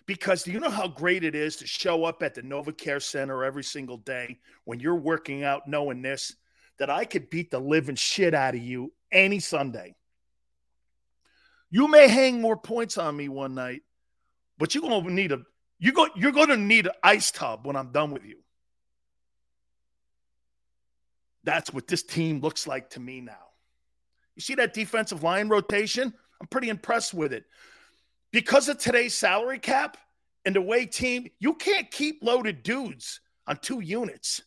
Because 0.07 0.45
do 0.45 0.53
you 0.53 0.61
know 0.61 0.71
how 0.71 0.87
great 0.87 1.25
it 1.25 1.35
is 1.35 1.57
to 1.57 1.67
show 1.67 2.05
up 2.05 2.23
at 2.23 2.35
the 2.35 2.43
NovaCare 2.43 3.03
Center 3.03 3.45
every 3.45 3.65
single 3.65 3.97
day 3.99 4.39
when 4.65 4.79
you're 4.79 4.95
working 4.95 5.43
out 5.43 5.67
knowing 5.67 6.01
this, 6.01 6.35
that 6.79 6.89
I 6.89 7.05
could 7.05 7.29
beat 7.29 7.51
the 7.51 7.59
living 7.59 7.97
shit 7.97 8.35
out 8.35 8.55
of 8.55 8.63
you 8.63 8.93
any 9.11 9.41
Sunday? 9.41 9.97
You 11.71 11.89
may 11.89 12.07
hang 12.07 12.41
more 12.41 12.57
points 12.57 12.99
on 12.99 13.17
me 13.17 13.29
one 13.29 13.57
night, 13.57 13.83
but 14.59 14.75
you're 14.75 14.83
gonna 14.83 15.11
need 15.11 15.33
a 15.33 15.41
you 15.81 15.93
go 15.93 16.07
you're 16.15 16.31
gonna 16.31 16.57
need 16.57 16.87
an 16.87 16.93
ice 17.03 17.33
tub 17.33 17.67
when 17.67 17.75
I'm 17.75 17.91
done 17.91 18.13
with 18.13 18.25
you. 18.25 18.39
That's 21.43 21.73
what 21.73 21.89
this 21.89 22.05
team 22.05 22.41
looks 22.41 22.69
like 22.69 22.91
to 22.91 23.01
me 23.01 23.21
now. 23.21 23.52
You 24.37 24.43
see 24.43 24.55
that 24.57 24.75
defensive 24.75 25.23
line 25.23 25.49
rotation? 25.49 26.13
I'm 26.41 26.47
pretty 26.49 26.69
impressed 26.69 27.15
with 27.15 27.33
it. 27.33 27.45
Because 28.33 28.69
of 28.69 28.79
today's 28.79 29.15
salary 29.15 29.59
cap 29.59 29.97
and 30.45 30.57
the 30.57 30.61
way 30.61 30.87
team, 30.87 31.31
you 31.39 31.55
can't 31.55 31.91
keep 31.91 32.23
loaded 32.23 32.63
dudes 32.63 33.21
on 33.47 33.59
two 33.59 33.81
units. 33.81 34.43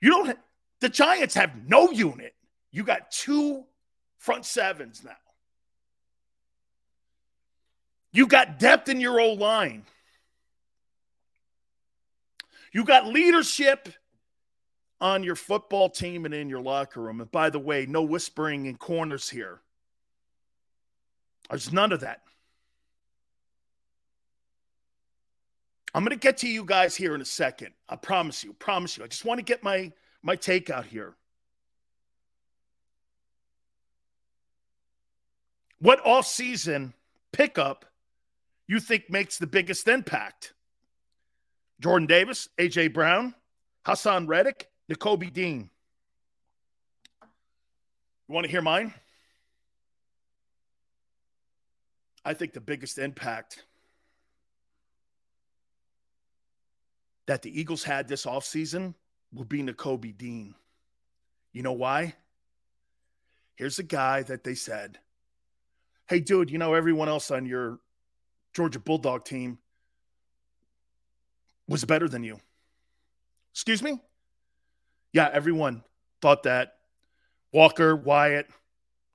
You 0.00 0.10
don't, 0.10 0.38
the 0.80 0.88
Giants 0.88 1.34
have 1.34 1.52
no 1.66 1.90
unit. 1.90 2.34
You 2.72 2.82
got 2.82 3.10
two 3.10 3.64
front 4.18 4.44
sevens 4.44 5.02
now. 5.04 5.16
You 8.12 8.26
got 8.26 8.58
depth 8.58 8.88
in 8.88 9.00
your 9.00 9.20
old 9.20 9.38
line. 9.38 9.84
You 12.72 12.84
got 12.84 13.06
leadership 13.06 13.88
on 15.00 15.22
your 15.22 15.36
football 15.36 15.88
team 15.88 16.24
and 16.24 16.34
in 16.34 16.48
your 16.48 16.60
locker 16.60 17.00
room. 17.00 17.20
And 17.20 17.30
by 17.30 17.50
the 17.50 17.58
way, 17.58 17.86
no 17.86 18.02
whispering 18.02 18.66
in 18.66 18.76
corners 18.76 19.28
here. 19.28 19.60
There's 21.50 21.72
none 21.72 21.92
of 21.92 22.00
that. 22.00 22.22
I'm 25.94 26.02
going 26.02 26.10
to 26.10 26.16
get 26.18 26.38
to 26.38 26.48
you 26.48 26.64
guys 26.64 26.94
here 26.94 27.14
in 27.14 27.20
a 27.20 27.26
second. 27.26 27.72
I 27.88 27.96
promise 27.96 28.44
you. 28.44 28.52
Promise 28.54 28.98
you. 28.98 29.04
I 29.04 29.06
just 29.06 29.24
want 29.24 29.38
to 29.38 29.44
get 29.44 29.62
my 29.62 29.92
my 30.22 30.36
take 30.36 30.70
out 30.70 30.84
here. 30.84 31.14
What 35.78 36.04
off-season 36.04 36.94
pickup 37.32 37.84
you 38.66 38.80
think 38.80 39.08
makes 39.08 39.38
the 39.38 39.46
biggest 39.46 39.88
impact? 39.88 40.54
Jordan 41.80 42.06
Davis, 42.06 42.48
AJ 42.58 42.92
Brown, 42.92 43.34
Haason 43.86 44.26
Reddick, 44.26 44.68
Nakobe 44.90 45.32
Dean. 45.32 45.70
You 48.28 48.34
want 48.34 48.44
to 48.44 48.50
hear 48.50 48.62
mine? 48.62 48.92
I 52.24 52.34
think 52.34 52.52
the 52.52 52.60
biggest 52.60 52.98
impact 52.98 53.64
that 57.26 57.42
the 57.42 57.60
Eagles 57.60 57.84
had 57.84 58.08
this 58.08 58.24
offseason 58.24 58.94
would 59.32 59.48
be 59.48 59.62
Nakobe 59.62 60.16
Dean. 60.16 60.54
You 61.52 61.62
know 61.62 61.72
why? 61.72 62.14
Here's 63.54 63.78
a 63.78 63.84
guy 63.84 64.22
that 64.24 64.44
they 64.44 64.54
said, 64.54 64.98
Hey, 66.08 66.20
dude, 66.20 66.50
you 66.50 66.58
know, 66.58 66.74
everyone 66.74 67.08
else 67.08 67.30
on 67.30 67.46
your 67.46 67.80
Georgia 68.54 68.78
Bulldog 68.78 69.24
team 69.24 69.58
was 71.68 71.84
better 71.84 72.08
than 72.08 72.22
you. 72.22 72.38
Excuse 73.52 73.82
me? 73.82 74.00
Yeah, 75.16 75.30
everyone 75.32 75.82
thought 76.20 76.42
that. 76.42 76.74
Walker, 77.50 77.96
Wyatt, 77.96 78.50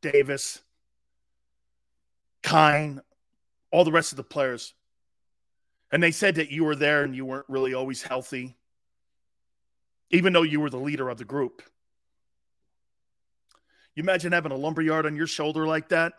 Davis, 0.01 0.59
Kine, 2.41 3.01
all 3.69 3.83
the 3.83 3.91
rest 3.91 4.11
of 4.11 4.15
the 4.15 4.23
players. 4.23 4.73
And 5.91 6.01
they 6.01 6.09
said 6.09 6.33
that 6.35 6.49
you 6.49 6.63
were 6.63 6.73
there 6.73 7.03
and 7.03 7.15
you 7.15 7.23
weren't 7.23 7.45
really 7.47 7.75
always 7.75 8.01
healthy, 8.01 8.55
even 10.09 10.33
though 10.33 10.41
you 10.41 10.59
were 10.59 10.71
the 10.71 10.77
leader 10.77 11.07
of 11.07 11.19
the 11.19 11.23
group. 11.23 11.61
You 13.93 14.01
imagine 14.01 14.31
having 14.31 14.51
a 14.51 14.57
lumberyard 14.57 15.05
on 15.05 15.15
your 15.15 15.27
shoulder 15.27 15.67
like 15.67 15.89
that? 15.89 16.13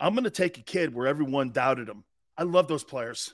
I'm 0.00 0.14
going 0.14 0.24
to 0.24 0.30
take 0.30 0.58
a 0.58 0.62
kid 0.62 0.92
where 0.92 1.06
everyone 1.06 1.50
doubted 1.50 1.88
him. 1.88 2.02
I 2.36 2.42
love 2.42 2.66
those 2.66 2.82
players 2.82 3.32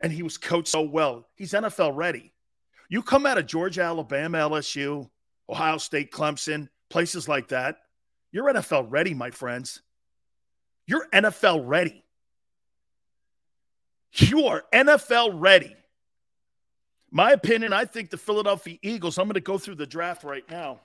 and 0.00 0.12
he 0.12 0.24
was 0.24 0.38
coached 0.38 0.66
so 0.66 0.82
well. 0.82 1.28
He's 1.36 1.52
NFL 1.52 1.94
ready. 1.94 2.32
You 2.88 3.02
come 3.02 3.26
out 3.26 3.38
of 3.38 3.46
Georgia, 3.46 3.82
Alabama, 3.82 4.38
LSU, 4.38 5.08
Ohio 5.48 5.78
State, 5.78 6.10
Clemson, 6.10 6.68
places 6.88 7.28
like 7.28 7.48
that, 7.48 7.78
you're 8.30 8.52
NFL 8.52 8.86
ready, 8.90 9.14
my 9.14 9.30
friends. 9.30 9.82
You're 10.86 11.08
NFL 11.12 11.62
ready. 11.66 12.02
You 14.12 14.46
are 14.46 14.64
NFL 14.72 15.32
ready. 15.34 15.74
My 17.10 17.32
opinion, 17.32 17.72
I 17.72 17.84
think 17.84 18.10
the 18.10 18.16
Philadelphia 18.18 18.78
Eagles, 18.82 19.18
I'm 19.18 19.26
going 19.26 19.34
to 19.34 19.40
go 19.40 19.58
through 19.58 19.76
the 19.76 19.86
draft 19.86 20.24
right 20.24 20.44
now. 20.50 20.80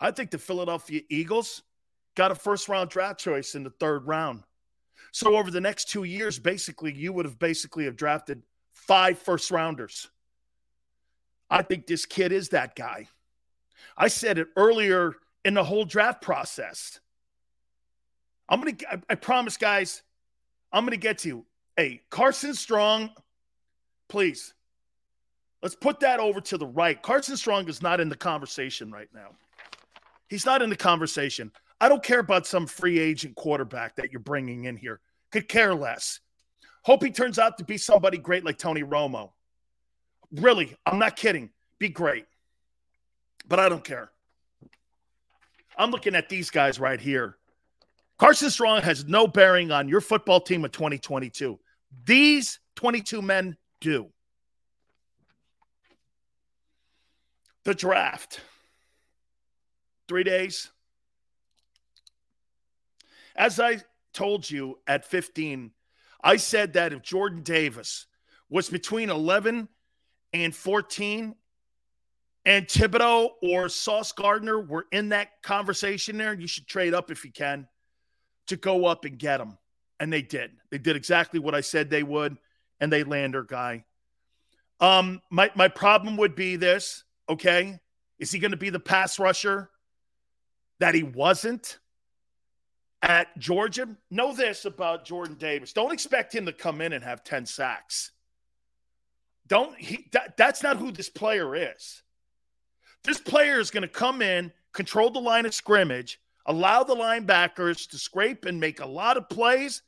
I 0.00 0.10
think 0.10 0.30
the 0.30 0.38
Philadelphia 0.38 1.00
Eagles 1.08 1.62
got 2.14 2.30
a 2.30 2.34
first 2.34 2.68
round 2.68 2.90
draft 2.90 3.20
choice 3.20 3.54
in 3.54 3.62
the 3.62 3.70
third 3.70 4.06
round. 4.06 4.42
So 5.12 5.36
over 5.36 5.50
the 5.50 5.60
next 5.60 5.88
two 5.88 6.04
years, 6.04 6.38
basically, 6.38 6.92
you 6.92 7.12
would 7.12 7.24
have 7.24 7.38
basically 7.38 7.84
have 7.84 7.96
drafted 7.96 8.42
five 8.74 9.18
first 9.18 9.50
rounders. 9.50 10.10
I 11.50 11.62
think 11.62 11.86
this 11.86 12.06
kid 12.06 12.32
is 12.32 12.50
that 12.50 12.74
guy. 12.74 13.08
I 13.96 14.08
said 14.08 14.38
it 14.38 14.48
earlier 14.56 15.14
in 15.44 15.54
the 15.54 15.64
whole 15.64 15.84
draft 15.84 16.22
process. 16.22 17.00
I'm 18.48 18.60
gonna. 18.60 18.76
I, 18.90 19.00
I 19.10 19.14
promise, 19.14 19.56
guys. 19.56 20.02
I'm 20.72 20.84
gonna 20.84 20.96
get 20.96 21.18
to 21.18 21.28
you. 21.28 21.46
Hey, 21.76 22.02
Carson 22.10 22.54
Strong, 22.54 23.10
please. 24.08 24.54
Let's 25.62 25.74
put 25.74 26.00
that 26.00 26.20
over 26.20 26.40
to 26.40 26.58
the 26.58 26.66
right. 26.66 27.00
Carson 27.00 27.36
Strong 27.36 27.68
is 27.68 27.82
not 27.82 28.00
in 28.00 28.08
the 28.08 28.16
conversation 28.16 28.90
right 28.90 29.08
now. 29.14 29.30
He's 30.28 30.46
not 30.46 30.62
in 30.62 30.70
the 30.70 30.76
conversation. 30.76 31.50
I 31.80 31.88
don't 31.88 32.02
care 32.02 32.20
about 32.20 32.46
some 32.46 32.66
free 32.66 32.98
agent 32.98 33.36
quarterback 33.36 33.96
that 33.96 34.12
you're 34.12 34.20
bringing 34.20 34.64
in 34.64 34.76
here. 34.76 35.00
Could 35.32 35.48
care 35.48 35.74
less. 35.74 36.20
Hope 36.82 37.02
he 37.02 37.10
turns 37.10 37.38
out 37.38 37.58
to 37.58 37.64
be 37.64 37.78
somebody 37.78 38.18
great 38.18 38.44
like 38.44 38.58
Tony 38.58 38.82
Romo. 38.82 39.30
Really, 40.32 40.76
I'm 40.84 40.98
not 40.98 41.16
kidding. 41.16 41.50
Be 41.78 41.88
great. 41.88 42.26
But 43.48 43.60
I 43.60 43.68
don't 43.68 43.84
care. 43.84 44.10
I'm 45.78 45.90
looking 45.90 46.14
at 46.14 46.28
these 46.28 46.50
guys 46.50 46.80
right 46.80 47.00
here. 47.00 47.36
Carson 48.18 48.50
Strong 48.50 48.82
has 48.82 49.04
no 49.04 49.26
bearing 49.26 49.70
on 49.70 49.88
your 49.88 50.00
football 50.00 50.40
team 50.40 50.64
of 50.64 50.72
2022. 50.72 51.58
These 52.04 52.58
22 52.76 53.20
men 53.20 53.56
do. 53.80 54.06
The 57.64 57.74
draft. 57.74 58.40
Three 60.08 60.24
days. 60.24 60.70
As 63.34 63.60
I 63.60 63.82
told 64.14 64.50
you 64.50 64.78
at 64.86 65.04
15, 65.04 65.72
I 66.22 66.36
said 66.36 66.72
that 66.72 66.92
if 66.92 67.02
Jordan 67.02 67.42
Davis 67.42 68.06
was 68.48 68.70
between 68.70 69.10
11 69.10 69.68
and 70.44 70.54
14 70.54 71.34
and 72.44 72.66
Thibodeaux 72.66 73.30
or 73.42 73.68
Sauce 73.68 74.12
Gardner 74.12 74.60
were 74.60 74.86
in 74.92 75.10
that 75.10 75.42
conversation 75.42 76.16
there, 76.16 76.34
you 76.34 76.46
should 76.46 76.66
trade 76.66 76.94
up 76.94 77.10
if 77.10 77.24
you 77.24 77.32
can 77.32 77.66
to 78.46 78.56
go 78.56 78.86
up 78.86 79.04
and 79.04 79.18
get 79.18 79.38
them. 79.38 79.58
And 79.98 80.12
they 80.12 80.22
did. 80.22 80.52
They 80.70 80.78
did 80.78 80.96
exactly 80.96 81.40
what 81.40 81.54
I 81.54 81.60
said 81.60 81.90
they 81.90 82.02
would, 82.02 82.36
and 82.80 82.92
they 82.92 83.02
land 83.02 83.34
their 83.34 83.44
guy. 83.44 83.84
Um, 84.78 85.22
my 85.30 85.50
my 85.54 85.68
problem 85.68 86.18
would 86.18 86.34
be 86.34 86.56
this, 86.56 87.04
okay? 87.28 87.80
Is 88.18 88.30
he 88.30 88.38
going 88.38 88.50
to 88.50 88.58
be 88.58 88.68
the 88.68 88.78
pass 88.78 89.18
rusher 89.18 89.70
that 90.78 90.94
he 90.94 91.02
wasn't? 91.02 91.78
at 93.02 93.36
Georgia, 93.38 93.88
know 94.10 94.32
this 94.32 94.64
about 94.64 95.04
Jordan 95.04 95.36
Davis. 95.36 95.72
Don't 95.72 95.92
expect 95.92 96.34
him 96.34 96.46
to 96.46 96.52
come 96.52 96.80
in 96.80 96.92
and 96.92 97.04
have 97.04 97.22
10 97.22 97.46
sacks. 97.46 98.12
Don't 99.46 99.76
he 99.78 100.08
that, 100.12 100.36
that's 100.36 100.62
not 100.62 100.76
who 100.76 100.90
this 100.90 101.08
player 101.08 101.54
is. 101.54 102.02
This 103.04 103.20
player 103.20 103.60
is 103.60 103.70
going 103.70 103.82
to 103.82 103.88
come 103.88 104.22
in, 104.22 104.52
control 104.72 105.10
the 105.10 105.20
line 105.20 105.46
of 105.46 105.54
scrimmage, 105.54 106.20
allow 106.46 106.82
the 106.82 106.94
linebackers 106.94 107.88
to 107.90 107.98
scrape 107.98 108.44
and 108.44 108.58
make 108.58 108.80
a 108.80 108.86
lot 108.86 109.16
of 109.16 109.28
plays, 109.28 109.82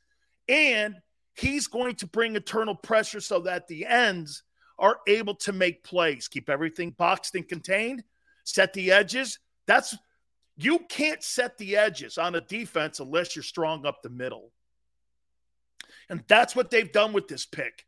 and 0.48 0.96
he's 1.34 1.66
going 1.66 1.96
to 1.96 2.06
bring 2.06 2.36
eternal 2.36 2.74
pressure 2.74 3.20
so 3.20 3.40
that 3.40 3.66
the 3.66 3.86
ends 3.86 4.44
are 4.78 5.00
able 5.08 5.34
to 5.34 5.52
make 5.52 5.82
plays, 5.82 6.28
keep 6.28 6.48
everything 6.48 6.90
boxed 6.90 7.34
and 7.34 7.48
contained, 7.48 8.04
set 8.44 8.72
the 8.72 8.92
edges. 8.92 9.40
That's 9.66 9.96
you 10.56 10.80
can't 10.88 11.22
set 11.22 11.58
the 11.58 11.76
edges 11.76 12.18
on 12.18 12.34
a 12.34 12.40
defense 12.40 13.00
unless 13.00 13.34
you're 13.34 13.42
strong 13.42 13.86
up 13.86 14.02
the 14.02 14.10
middle. 14.10 14.52
And 16.08 16.22
that's 16.26 16.56
what 16.56 16.70
they've 16.70 16.90
done 16.90 17.12
with 17.12 17.28
this 17.28 17.46
pick. 17.46 17.87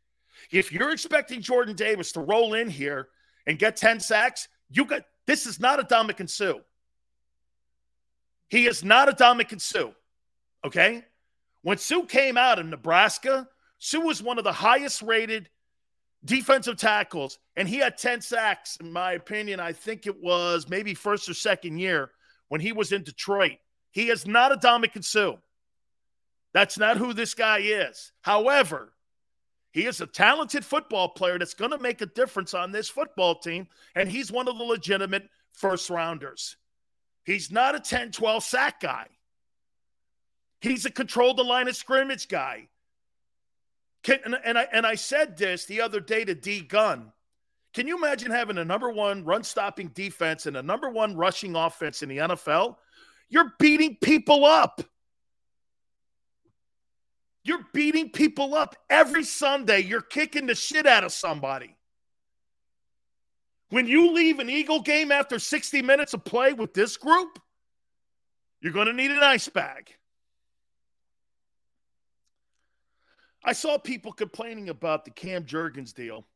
If 0.51 0.71
you're 0.71 0.91
expecting 0.91 1.41
Jordan 1.41 1.75
Davis 1.75 2.11
to 2.13 2.21
roll 2.21 2.53
in 2.53 2.69
here 2.69 3.09
and 3.45 3.59
get 3.59 3.75
10 3.75 3.99
sacks, 3.99 4.47
you 4.69 4.85
got 4.85 5.03
this 5.27 5.45
is 5.45 5.59
not 5.59 5.79
a 5.79 5.83
Ndamukong 5.83 6.29
Suh. 6.29 6.59
He 8.49 8.65
is 8.65 8.83
not 8.83 9.09
a 9.09 9.13
Ndamukong 9.13 9.61
Suh. 9.61 9.91
Okay? 10.65 11.03
When 11.61 11.77
Suh 11.77 12.03
came 12.03 12.37
out 12.37 12.59
in 12.59 12.69
Nebraska, 12.69 13.47
Suh 13.77 13.99
was 13.99 14.23
one 14.23 14.37
of 14.37 14.43
the 14.43 14.51
highest 14.51 15.01
rated 15.01 15.49
defensive 16.23 16.77
tackles, 16.77 17.39
and 17.55 17.67
he 17.67 17.77
had 17.77 17.97
10 17.97 18.21
sacks, 18.21 18.77
in 18.77 18.91
my 18.91 19.13
opinion. 19.13 19.59
I 19.59 19.73
think 19.73 20.05
it 20.05 20.21
was 20.21 20.69
maybe 20.69 20.93
first 20.93 21.29
or 21.29 21.33
second 21.33 21.77
year 21.77 22.11
when 22.49 22.61
he 22.61 22.71
was 22.71 22.91
in 22.91 23.03
Detroit. 23.03 23.57
He 23.91 24.09
is 24.09 24.27
not 24.27 24.51
a 24.51 24.57
Ndamukong 24.57 25.03
Suh. 25.03 25.33
That's 26.53 26.77
not 26.77 26.97
who 26.97 27.13
this 27.13 27.33
guy 27.33 27.59
is. 27.59 28.11
However, 28.21 28.93
he 29.71 29.85
is 29.85 30.01
a 30.01 30.07
talented 30.07 30.65
football 30.65 31.09
player 31.09 31.39
that's 31.39 31.53
going 31.53 31.71
to 31.71 31.79
make 31.79 32.01
a 32.01 32.05
difference 32.05 32.53
on 32.53 32.71
this 32.71 32.89
football 32.89 33.35
team, 33.35 33.67
and 33.95 34.09
he's 34.09 34.31
one 34.31 34.47
of 34.47 34.57
the 34.57 34.63
legitimate 34.63 35.29
first 35.53 35.89
rounders. 35.89 36.57
He's 37.23 37.51
not 37.51 37.75
a 37.75 37.79
10 37.79 38.11
12 38.11 38.43
sack 38.43 38.81
guy. 38.81 39.07
He's 40.59 40.85
a 40.85 40.91
control 40.91 41.33
the 41.33 41.43
line 41.43 41.67
of 41.67 41.75
scrimmage 41.75 42.27
guy. 42.27 42.67
Can, 44.03 44.19
and, 44.25 44.37
and, 44.43 44.57
I, 44.57 44.67
and 44.71 44.85
I 44.85 44.95
said 44.95 45.37
this 45.37 45.65
the 45.65 45.81
other 45.81 45.99
day 45.99 46.25
to 46.25 46.35
D 46.35 46.61
Gun. 46.61 47.11
Can 47.73 47.87
you 47.87 47.97
imagine 47.97 48.31
having 48.31 48.57
a 48.57 48.65
number 48.65 48.89
one 48.89 49.23
run 49.23 49.43
stopping 49.43 49.87
defense 49.89 50.45
and 50.45 50.57
a 50.57 50.63
number 50.63 50.89
one 50.89 51.15
rushing 51.15 51.55
offense 51.55 52.03
in 52.03 52.09
the 52.09 52.17
NFL? 52.17 52.75
You're 53.29 53.53
beating 53.59 53.97
people 54.01 54.43
up. 54.43 54.81
You're 57.43 57.65
beating 57.73 58.11
people 58.11 58.53
up 58.53 58.75
every 58.89 59.23
Sunday. 59.23 59.79
You're 59.79 60.01
kicking 60.01 60.45
the 60.45 60.55
shit 60.55 60.85
out 60.85 61.03
of 61.03 61.11
somebody. 61.11 61.75
When 63.69 63.87
you 63.87 64.11
leave 64.13 64.39
an 64.39 64.49
Eagle 64.49 64.81
game 64.81 65.11
after 65.11 65.39
60 65.39 65.81
minutes 65.81 66.13
of 66.13 66.23
play 66.23 66.53
with 66.53 66.73
this 66.73 66.97
group, 66.97 67.39
you're 68.61 68.73
going 68.73 68.87
to 68.87 68.93
need 68.93 69.11
an 69.11 69.23
ice 69.23 69.47
bag. 69.47 69.95
I 73.43 73.53
saw 73.53 73.77
people 73.77 74.11
complaining 74.11 74.69
about 74.69 75.03
the 75.03 75.11
Cam 75.11 75.45
Jurgens 75.45 75.95
deal. 75.95 76.27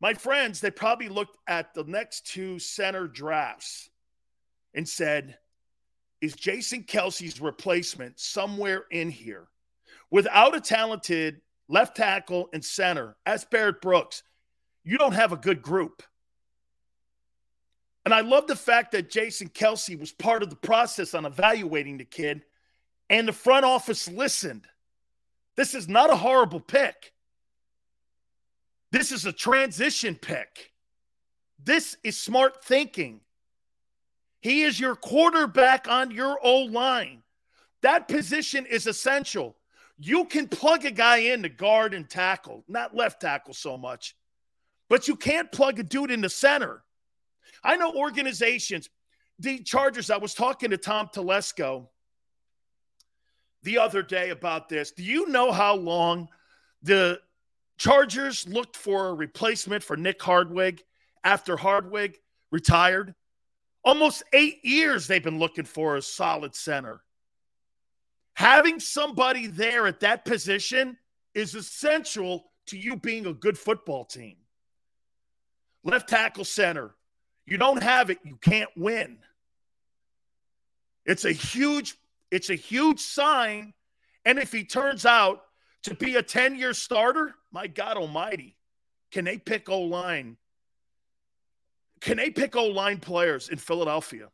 My 0.00 0.14
friends, 0.14 0.60
they 0.60 0.70
probably 0.70 1.08
looked 1.08 1.36
at 1.46 1.74
the 1.74 1.84
next 1.84 2.26
two 2.26 2.58
center 2.58 3.06
drafts 3.06 3.90
and 4.72 4.88
said, 4.88 5.36
Is 6.20 6.34
Jason 6.34 6.84
Kelce's 6.84 7.40
replacement 7.40 8.18
somewhere 8.18 8.84
in 8.90 9.10
here? 9.10 9.48
Without 10.12 10.54
a 10.54 10.60
talented 10.60 11.40
left 11.70 11.96
tackle 11.96 12.50
and 12.52 12.62
center, 12.62 13.16
as 13.24 13.46
Barrett 13.46 13.80
Brooks, 13.80 14.22
you 14.84 14.98
don't 14.98 15.14
have 15.14 15.32
a 15.32 15.38
good 15.38 15.62
group. 15.62 16.02
And 18.04 18.12
I 18.12 18.20
love 18.20 18.46
the 18.46 18.54
fact 18.54 18.92
that 18.92 19.10
Jason 19.10 19.48
Kelce 19.48 19.98
was 19.98 20.12
part 20.12 20.42
of 20.42 20.50
the 20.50 20.56
process 20.56 21.14
on 21.14 21.24
evaluating 21.24 21.96
the 21.96 22.04
kid, 22.04 22.42
and 23.08 23.26
the 23.26 23.32
front 23.32 23.64
office 23.64 24.06
listened. 24.06 24.66
This 25.56 25.72
is 25.72 25.88
not 25.88 26.10
a 26.10 26.16
horrible 26.16 26.60
pick. 26.60 27.14
This 28.90 29.12
is 29.12 29.24
a 29.24 29.32
transition 29.32 30.14
pick. 30.14 30.72
This 31.64 31.96
is 32.04 32.20
smart 32.20 32.62
thinking. 32.62 33.22
He 34.42 34.60
is 34.60 34.78
your 34.78 34.94
quarterback 34.94 35.88
on 35.88 36.10
your 36.10 36.38
O 36.42 36.64
line. 36.64 37.22
That 37.80 38.08
position 38.08 38.66
is 38.66 38.86
essential. 38.86 39.56
You 40.04 40.24
can 40.24 40.48
plug 40.48 40.84
a 40.84 40.90
guy 40.90 41.18
in 41.18 41.44
to 41.44 41.48
guard 41.48 41.94
and 41.94 42.10
tackle, 42.10 42.64
not 42.66 42.92
left 42.92 43.20
tackle 43.20 43.54
so 43.54 43.78
much, 43.78 44.16
but 44.88 45.06
you 45.06 45.14
can't 45.14 45.52
plug 45.52 45.78
a 45.78 45.84
dude 45.84 46.10
in 46.10 46.20
the 46.20 46.28
center. 46.28 46.82
I 47.62 47.76
know 47.76 47.92
organizations, 47.92 48.88
the 49.38 49.60
Chargers, 49.60 50.10
I 50.10 50.16
was 50.16 50.34
talking 50.34 50.70
to 50.70 50.76
Tom 50.76 51.08
Telesco 51.14 51.86
the 53.62 53.78
other 53.78 54.02
day 54.02 54.30
about 54.30 54.68
this. 54.68 54.90
Do 54.90 55.04
you 55.04 55.28
know 55.28 55.52
how 55.52 55.76
long 55.76 56.26
the 56.82 57.20
Chargers 57.78 58.44
looked 58.48 58.76
for 58.76 59.06
a 59.06 59.14
replacement 59.14 59.84
for 59.84 59.96
Nick 59.96 60.20
Hardwick 60.20 60.82
after 61.22 61.56
Hardwick 61.56 62.20
retired? 62.50 63.14
Almost 63.84 64.24
eight 64.32 64.64
years 64.64 65.06
they've 65.06 65.22
been 65.22 65.38
looking 65.38 65.64
for 65.64 65.94
a 65.94 66.02
solid 66.02 66.56
center. 66.56 67.04
Having 68.34 68.80
somebody 68.80 69.46
there 69.46 69.86
at 69.86 70.00
that 70.00 70.24
position 70.24 70.96
is 71.34 71.54
essential 71.54 72.44
to 72.66 72.78
you 72.78 72.96
being 72.96 73.26
a 73.26 73.32
good 73.32 73.58
football 73.58 74.04
team. 74.04 74.36
Left 75.84 76.08
tackle 76.08 76.44
center. 76.44 76.94
You 77.44 77.58
don't 77.58 77.82
have 77.82 78.10
it, 78.10 78.18
you 78.24 78.36
can't 78.36 78.70
win. 78.76 79.18
It's 81.04 81.24
a 81.24 81.32
huge 81.32 81.96
it's 82.30 82.48
a 82.48 82.54
huge 82.54 83.00
sign 83.00 83.74
and 84.24 84.38
if 84.38 84.52
he 84.52 84.64
turns 84.64 85.04
out 85.04 85.42
to 85.82 85.94
be 85.94 86.14
a 86.14 86.22
10-year 86.22 86.74
starter, 86.74 87.34
my 87.50 87.66
God 87.66 87.96
almighty, 87.96 88.56
can 89.10 89.24
they 89.24 89.36
pick 89.36 89.68
O-line? 89.68 90.36
Can 92.00 92.16
they 92.16 92.30
pick 92.30 92.56
O-line 92.56 92.98
players 92.98 93.48
in 93.48 93.58
Philadelphia? 93.58 94.28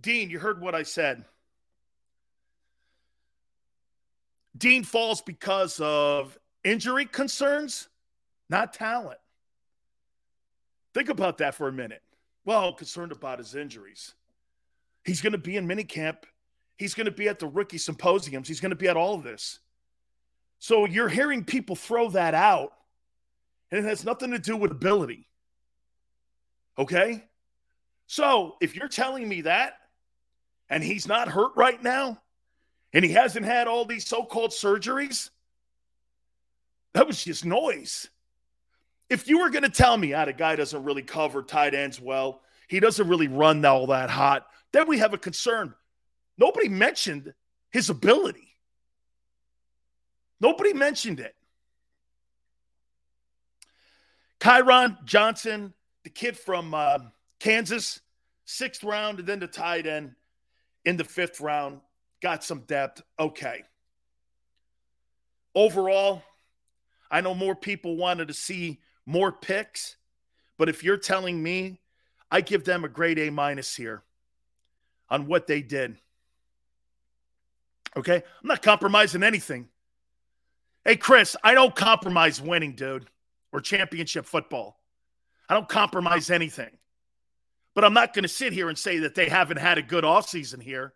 Dean, 0.00 0.30
you 0.30 0.38
heard 0.38 0.60
what 0.60 0.74
I 0.74 0.82
said. 0.82 1.24
Dean 4.56 4.84
falls 4.84 5.22
because 5.22 5.80
of 5.80 6.38
injury 6.64 7.06
concerns, 7.06 7.88
not 8.48 8.74
talent. 8.74 9.18
Think 10.92 11.08
about 11.08 11.38
that 11.38 11.54
for 11.54 11.68
a 11.68 11.72
minute. 11.72 12.02
Well, 12.44 12.72
concerned 12.72 13.12
about 13.12 13.38
his 13.38 13.54
injuries. 13.54 14.14
He's 15.04 15.20
going 15.20 15.32
to 15.32 15.38
be 15.38 15.56
in 15.56 15.66
minicamp. 15.66 16.24
He's 16.76 16.94
going 16.94 17.06
to 17.06 17.12
be 17.12 17.28
at 17.28 17.38
the 17.38 17.46
rookie 17.46 17.78
symposiums. 17.78 18.48
He's 18.48 18.60
going 18.60 18.70
to 18.70 18.76
be 18.76 18.88
at 18.88 18.96
all 18.96 19.14
of 19.14 19.22
this. 19.22 19.60
So 20.58 20.84
you're 20.84 21.08
hearing 21.08 21.44
people 21.44 21.76
throw 21.76 22.10
that 22.10 22.34
out, 22.34 22.72
and 23.70 23.78
it 23.78 23.88
has 23.88 24.04
nothing 24.04 24.30
to 24.32 24.38
do 24.38 24.56
with 24.56 24.70
ability. 24.70 25.26
Okay? 26.78 27.24
So 28.06 28.56
if 28.60 28.74
you're 28.74 28.88
telling 28.88 29.28
me 29.28 29.42
that, 29.42 29.74
and 30.70 30.82
he's 30.84 31.08
not 31.08 31.28
hurt 31.28 31.52
right 31.56 31.82
now, 31.82 32.22
and 32.92 33.04
he 33.04 33.12
hasn't 33.12 33.44
had 33.44 33.66
all 33.66 33.84
these 33.84 34.06
so 34.06 34.24
called 34.24 34.52
surgeries, 34.52 35.30
that 36.94 37.06
was 37.06 37.22
just 37.22 37.44
noise. 37.44 38.08
If 39.08 39.28
you 39.28 39.40
were 39.40 39.50
going 39.50 39.64
to 39.64 39.68
tell 39.68 39.96
me, 39.96 40.14
ah, 40.14 40.24
the 40.24 40.32
guy 40.32 40.54
doesn't 40.54 40.84
really 40.84 41.02
cover 41.02 41.42
tight 41.42 41.74
ends 41.74 42.00
well, 42.00 42.40
he 42.68 42.78
doesn't 42.78 43.08
really 43.08 43.26
run 43.28 43.64
all 43.64 43.88
that 43.88 44.08
hot, 44.08 44.46
then 44.72 44.86
we 44.86 44.98
have 44.98 45.12
a 45.12 45.18
concern. 45.18 45.74
Nobody 46.38 46.68
mentioned 46.68 47.34
his 47.70 47.90
ability. 47.90 48.54
Nobody 50.40 50.72
mentioned 50.72 51.18
it. 51.20 51.34
Kyron 54.38 55.04
Johnson, 55.04 55.74
the 56.04 56.10
kid 56.10 56.38
from 56.38 56.72
uh, 56.72 56.98
Kansas, 57.40 58.00
sixth 58.46 58.82
round, 58.82 59.18
and 59.18 59.28
then 59.28 59.40
the 59.40 59.46
tight 59.46 59.86
end 59.86 60.14
in 60.84 60.96
the 60.96 61.04
fifth 61.04 61.40
round. 61.40 61.80
Got 62.22 62.44
some 62.44 62.60
depth. 62.60 63.02
Okay. 63.18 63.62
Overall, 65.54 66.22
I 67.10 67.20
know 67.20 67.34
more 67.34 67.56
people 67.56 67.96
wanted 67.96 68.28
to 68.28 68.34
see 68.34 68.80
more 69.06 69.32
picks, 69.32 69.96
but 70.58 70.68
if 70.68 70.84
you're 70.84 70.96
telling 70.96 71.42
me, 71.42 71.80
I 72.30 72.40
give 72.40 72.64
them 72.64 72.84
a 72.84 72.88
grade 72.88 73.18
A 73.18 73.30
minus 73.30 73.74
here 73.74 74.02
on 75.08 75.26
what 75.26 75.46
they 75.46 75.62
did. 75.62 75.96
Okay? 77.96 78.16
I'm 78.16 78.48
not 78.48 78.62
compromising 78.62 79.22
anything. 79.22 79.68
Hey, 80.84 80.96
Chris, 80.96 81.36
I 81.42 81.54
don't 81.54 81.74
compromise 81.74 82.40
winning, 82.40 82.74
dude, 82.74 83.06
or 83.52 83.60
championship 83.60 84.26
football. 84.26 84.78
I 85.48 85.54
don't 85.54 85.68
compromise 85.68 86.30
anything. 86.30 86.70
But 87.74 87.84
I'm 87.84 87.94
not 87.94 88.14
going 88.14 88.24
to 88.24 88.28
sit 88.28 88.52
here 88.52 88.68
and 88.68 88.78
say 88.78 88.98
that 89.00 89.14
they 89.14 89.28
haven't 89.28 89.58
had 89.58 89.78
a 89.78 89.82
good 89.82 90.04
offseason 90.04 90.60
here 90.62 90.92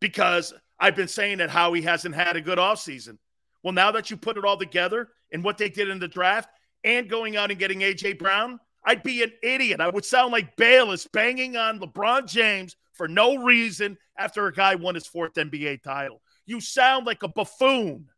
because 0.00 0.52
I've 0.78 0.96
been 0.96 1.08
saying 1.08 1.38
that 1.38 1.50
Howie 1.50 1.82
hasn't 1.82 2.14
had 2.14 2.36
a 2.36 2.40
good 2.40 2.58
offseason. 2.58 3.18
Well, 3.62 3.72
now 3.72 3.90
that 3.92 4.10
you 4.10 4.16
put 4.16 4.36
it 4.36 4.44
all 4.44 4.58
together 4.58 5.08
and 5.32 5.42
what 5.42 5.58
they 5.58 5.68
did 5.68 5.88
in 5.88 5.98
the 5.98 6.08
draft 6.08 6.50
and 6.84 7.08
going 7.08 7.36
out 7.36 7.50
and 7.50 7.58
getting 7.58 7.82
A.J. 7.82 8.14
Brown, 8.14 8.60
I'd 8.84 9.02
be 9.02 9.22
an 9.22 9.32
idiot. 9.42 9.80
I 9.80 9.88
would 9.88 10.04
sound 10.04 10.32
like 10.32 10.56
Bayless 10.56 11.06
banging 11.06 11.56
on 11.56 11.80
LeBron 11.80 12.26
James 12.26 12.76
for 12.92 13.08
no 13.08 13.36
reason 13.36 13.96
after 14.18 14.46
a 14.46 14.52
guy 14.52 14.74
won 14.74 14.94
his 14.94 15.06
fourth 15.06 15.34
NBA 15.34 15.82
title. 15.82 16.20
You 16.46 16.60
sound 16.60 17.06
like 17.06 17.22
a 17.22 17.28
buffoon. 17.28 18.08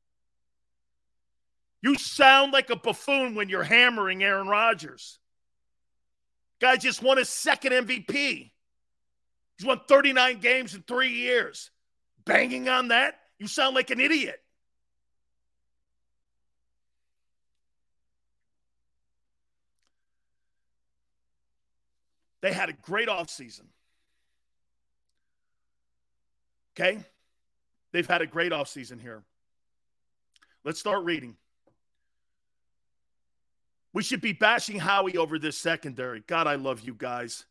You 1.83 1.95
sound 1.95 2.53
like 2.53 2.71
a 2.71 2.77
buffoon 2.77 3.35
when 3.35 3.49
you're 3.49 3.63
hammering 3.63 4.23
Aaron 4.23 4.49
Rodgers. 4.49 5.20
Guy 6.61 6.77
just 6.77 7.03
won 7.03 7.17
his 7.17 7.29
second 7.29 7.73
MVP. 7.73 8.51
He's 9.59 9.67
won 9.67 9.81
39 9.89 10.41
games 10.41 10.75
in 10.75 10.83
three 10.83 11.13
years. 11.13 11.71
Banging 12.25 12.69
on 12.69 12.89
that? 12.89 13.19
You 13.39 13.47
sound 13.47 13.75
like 13.75 13.91
an 13.91 14.01
idiot. 14.01 14.41
They 22.43 22.53
had 22.53 22.69
a 22.69 22.73
great 22.73 23.09
offseason. 23.09 23.67
Okay? 26.79 26.99
They've 27.93 28.07
had 28.07 28.23
a 28.23 28.27
great 28.27 28.53
offseason 28.53 29.01
here. 29.01 29.23
Let's 30.65 30.81
start 30.81 31.05
reading. 31.05 31.37
We 33.93 34.03
should 34.03 34.21
be 34.21 34.33
bashing 34.33 34.79
Howie 34.79 35.17
over 35.17 35.39
this 35.39 35.59
secondary. 35.59 36.23
God, 36.27 36.47
I 36.47 36.55
love 36.55 36.81
you 36.81 36.95
guys. 36.95 37.45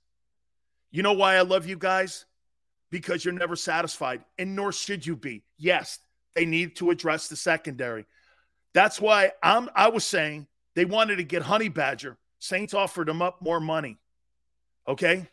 You 0.91 1.03
know 1.03 1.13
why 1.13 1.35
I 1.35 1.41
love 1.41 1.67
you 1.67 1.77
guys? 1.77 2.25
Because 2.89 3.23
you're 3.23 3.33
never 3.33 3.55
satisfied, 3.55 4.23
and 4.37 4.55
nor 4.55 4.71
should 4.71 5.05
you 5.05 5.15
be. 5.15 5.43
Yes, 5.57 5.99
they 6.33 6.45
need 6.45 6.75
to 6.77 6.89
address 6.89 7.27
the 7.27 7.35
secondary. 7.35 8.05
That's 8.73 8.99
why 8.99 9.31
I'm 9.43 9.69
I 9.75 9.89
was 9.89 10.05
saying 10.05 10.47
they 10.75 10.85
wanted 10.85 11.17
to 11.17 11.23
get 11.23 11.43
Honey 11.43 11.69
Badger. 11.69 12.17
Saints 12.39 12.73
offered 12.73 13.09
him 13.09 13.21
up 13.21 13.41
more 13.41 13.59
money. 13.59 13.97
Okay? 14.87 15.27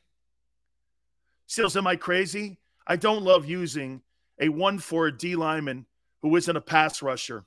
Seals, 1.46 1.76
am 1.76 1.86
I 1.86 1.96
crazy? 1.96 2.58
I 2.86 2.96
don't 2.96 3.22
love 3.22 3.46
using 3.46 4.02
a 4.40 4.48
1 4.48 4.78
for 4.80 5.06
a 5.06 5.16
D 5.16 5.36
lineman 5.36 5.86
who 6.22 6.34
isn't 6.36 6.56
a 6.56 6.60
pass 6.60 7.00
rusher. 7.00 7.44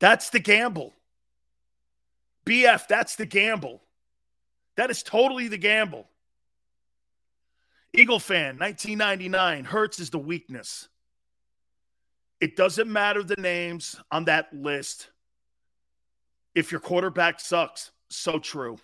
That's 0.00 0.30
the 0.30 0.40
gamble. 0.40 0.92
BF, 2.44 2.86
that's 2.88 3.16
the 3.16 3.26
gamble. 3.26 3.82
That 4.76 4.90
is 4.90 5.02
totally 5.02 5.48
the 5.48 5.58
gamble. 5.58 6.08
Eagle 7.92 8.18
fan, 8.18 8.58
1999. 8.58 9.64
Hurts 9.64 10.00
is 10.00 10.10
the 10.10 10.18
weakness. 10.18 10.88
It 12.40 12.56
doesn't 12.56 12.90
matter 12.90 13.22
the 13.22 13.36
names 13.36 13.96
on 14.10 14.24
that 14.24 14.52
list. 14.52 15.10
If 16.54 16.72
your 16.72 16.80
quarterback 16.80 17.40
sucks, 17.40 17.92
so 18.10 18.38
true. 18.38 18.78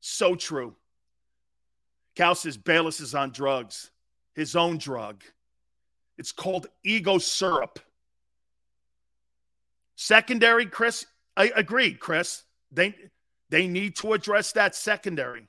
So 0.00 0.34
true. 0.34 0.74
Cal 2.14 2.34
says 2.34 2.56
Bayless 2.56 3.00
is 3.00 3.14
on 3.14 3.30
drugs, 3.30 3.90
his 4.34 4.54
own 4.54 4.78
drug. 4.78 5.22
It's 6.18 6.32
called 6.32 6.66
ego 6.84 7.18
syrup. 7.18 7.80
Secondary, 9.96 10.66
Chris, 10.66 11.06
I 11.36 11.52
agree, 11.54 11.94
Chris. 11.94 12.42
They 12.74 12.94
they 13.50 13.66
need 13.68 13.96
to 13.96 14.12
address 14.12 14.52
that 14.52 14.74
secondary. 14.74 15.48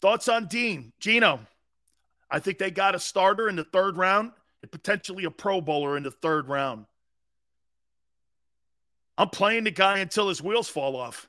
Thoughts 0.00 0.28
on 0.28 0.46
Dean? 0.46 0.92
Gino, 1.00 1.40
I 2.30 2.38
think 2.38 2.58
they 2.58 2.70
got 2.70 2.94
a 2.94 3.00
starter 3.00 3.48
in 3.48 3.56
the 3.56 3.64
third 3.64 3.96
round 3.96 4.30
and 4.62 4.70
potentially 4.70 5.24
a 5.24 5.30
Pro 5.30 5.60
Bowler 5.60 5.96
in 5.96 6.04
the 6.04 6.10
third 6.10 6.48
round. 6.48 6.86
I'm 9.16 9.30
playing 9.30 9.64
the 9.64 9.72
guy 9.72 9.98
until 9.98 10.28
his 10.28 10.40
wheels 10.40 10.68
fall 10.68 10.94
off. 10.94 11.28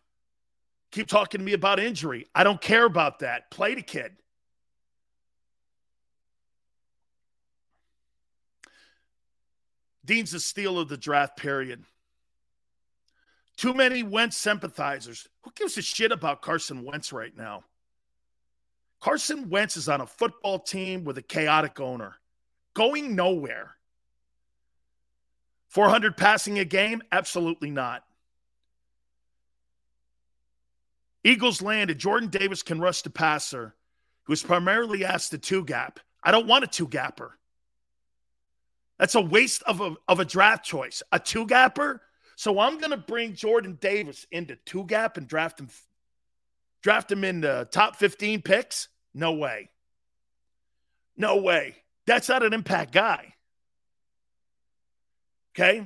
Keep 0.92 1.08
talking 1.08 1.40
to 1.40 1.46
me 1.46 1.54
about 1.54 1.80
injury. 1.80 2.28
I 2.36 2.44
don't 2.44 2.62
care 2.62 2.86
about 2.86 3.20
that. 3.20 3.50
Play 3.50 3.74
the 3.74 3.82
kid. 3.82 4.12
Dean's 10.06 10.32
the 10.32 10.40
steal 10.40 10.80
of 10.80 10.90
the 10.90 10.98
draft 10.98 11.38
period. 11.38 11.84
Too 13.60 13.74
many 13.74 14.04
Wentz 14.04 14.38
sympathizers. 14.38 15.28
Who 15.42 15.52
gives 15.54 15.78
a 15.78 15.82
shit 15.82 16.14
about 16.14 16.42
Carson 16.42 16.86
Wentz 16.86 17.12
right 17.12 17.36
now? 17.36 17.66
Carson 19.02 19.50
Wentz 19.50 19.76
is 19.76 19.90
on 19.90 20.00
a 20.00 20.08
football 20.08 20.60
team 20.60 21.04
with 21.04 21.18
a 21.18 21.22
chaotic 21.22 21.78
owner, 21.82 22.16
going 22.74 23.18
nowhere. 23.18 23.76
400 25.68 26.16
passing 26.16 26.58
a 26.60 26.64
game? 26.64 27.02
Absolutely 27.12 27.70
not. 27.70 28.06
Eagles 31.26 31.62
landed. 31.62 32.00
Jordan 32.00 32.30
Davis 32.30 32.64
can 32.64 32.80
rush 32.80 33.02
the 33.02 33.10
passer, 33.10 33.76
who 34.24 34.32
is 34.32 34.42
primarily 34.42 35.04
asked 35.04 35.32
to 35.32 35.38
two 35.38 35.66
gap. 35.66 36.00
I 36.24 36.32
don't 36.32 36.48
want 36.48 36.64
a 36.64 36.68
two 36.68 36.88
gapper. 36.88 37.38
That's 38.98 39.16
a 39.16 39.22
waste 39.22 39.64
of 39.64 39.82
a, 39.82 39.98
of 40.08 40.22
a 40.22 40.26
draft 40.26 40.64
choice. 40.64 41.04
A 41.12 41.20
two 41.20 41.46
gapper? 41.46 42.02
So 42.40 42.58
I'm 42.58 42.78
going 42.78 42.92
to 42.92 42.98
bring 42.98 43.34
Jordan 43.34 43.78
Davis 43.82 44.26
into 44.32 44.56
two 44.56 44.86
gap 44.86 45.18
and 45.18 45.28
draft 45.28 45.60
him 45.60 45.68
draft 46.82 47.12
him 47.12 47.26
in 47.26 47.42
the 47.42 47.68
top 47.70 47.98
15 47.98 48.44
picks? 48.44 48.88
No 49.14 49.34
way. 49.34 49.70
No 51.18 51.36
way. 51.36 51.76
That's 52.08 52.30
not 52.30 52.42
an 52.42 52.54
impact 52.54 52.94
guy. 52.94 53.34
Okay? 55.54 55.86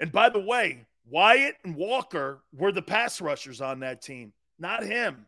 And 0.00 0.10
by 0.10 0.30
the 0.30 0.40
way, 0.40 0.86
Wyatt 1.06 1.56
and 1.64 1.76
Walker 1.76 2.40
were 2.56 2.72
the 2.72 2.80
pass 2.80 3.20
rushers 3.20 3.60
on 3.60 3.80
that 3.80 4.00
team, 4.00 4.32
not 4.58 4.84
him. 4.84 5.26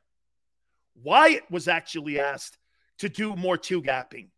Wyatt 1.05 1.45
was 1.51 1.69
actually 1.69 2.19
asked 2.19 2.57
to 3.01 3.11
do 3.11 3.37
more 3.37 3.59
two 3.59 3.83
gapping. 3.83 4.29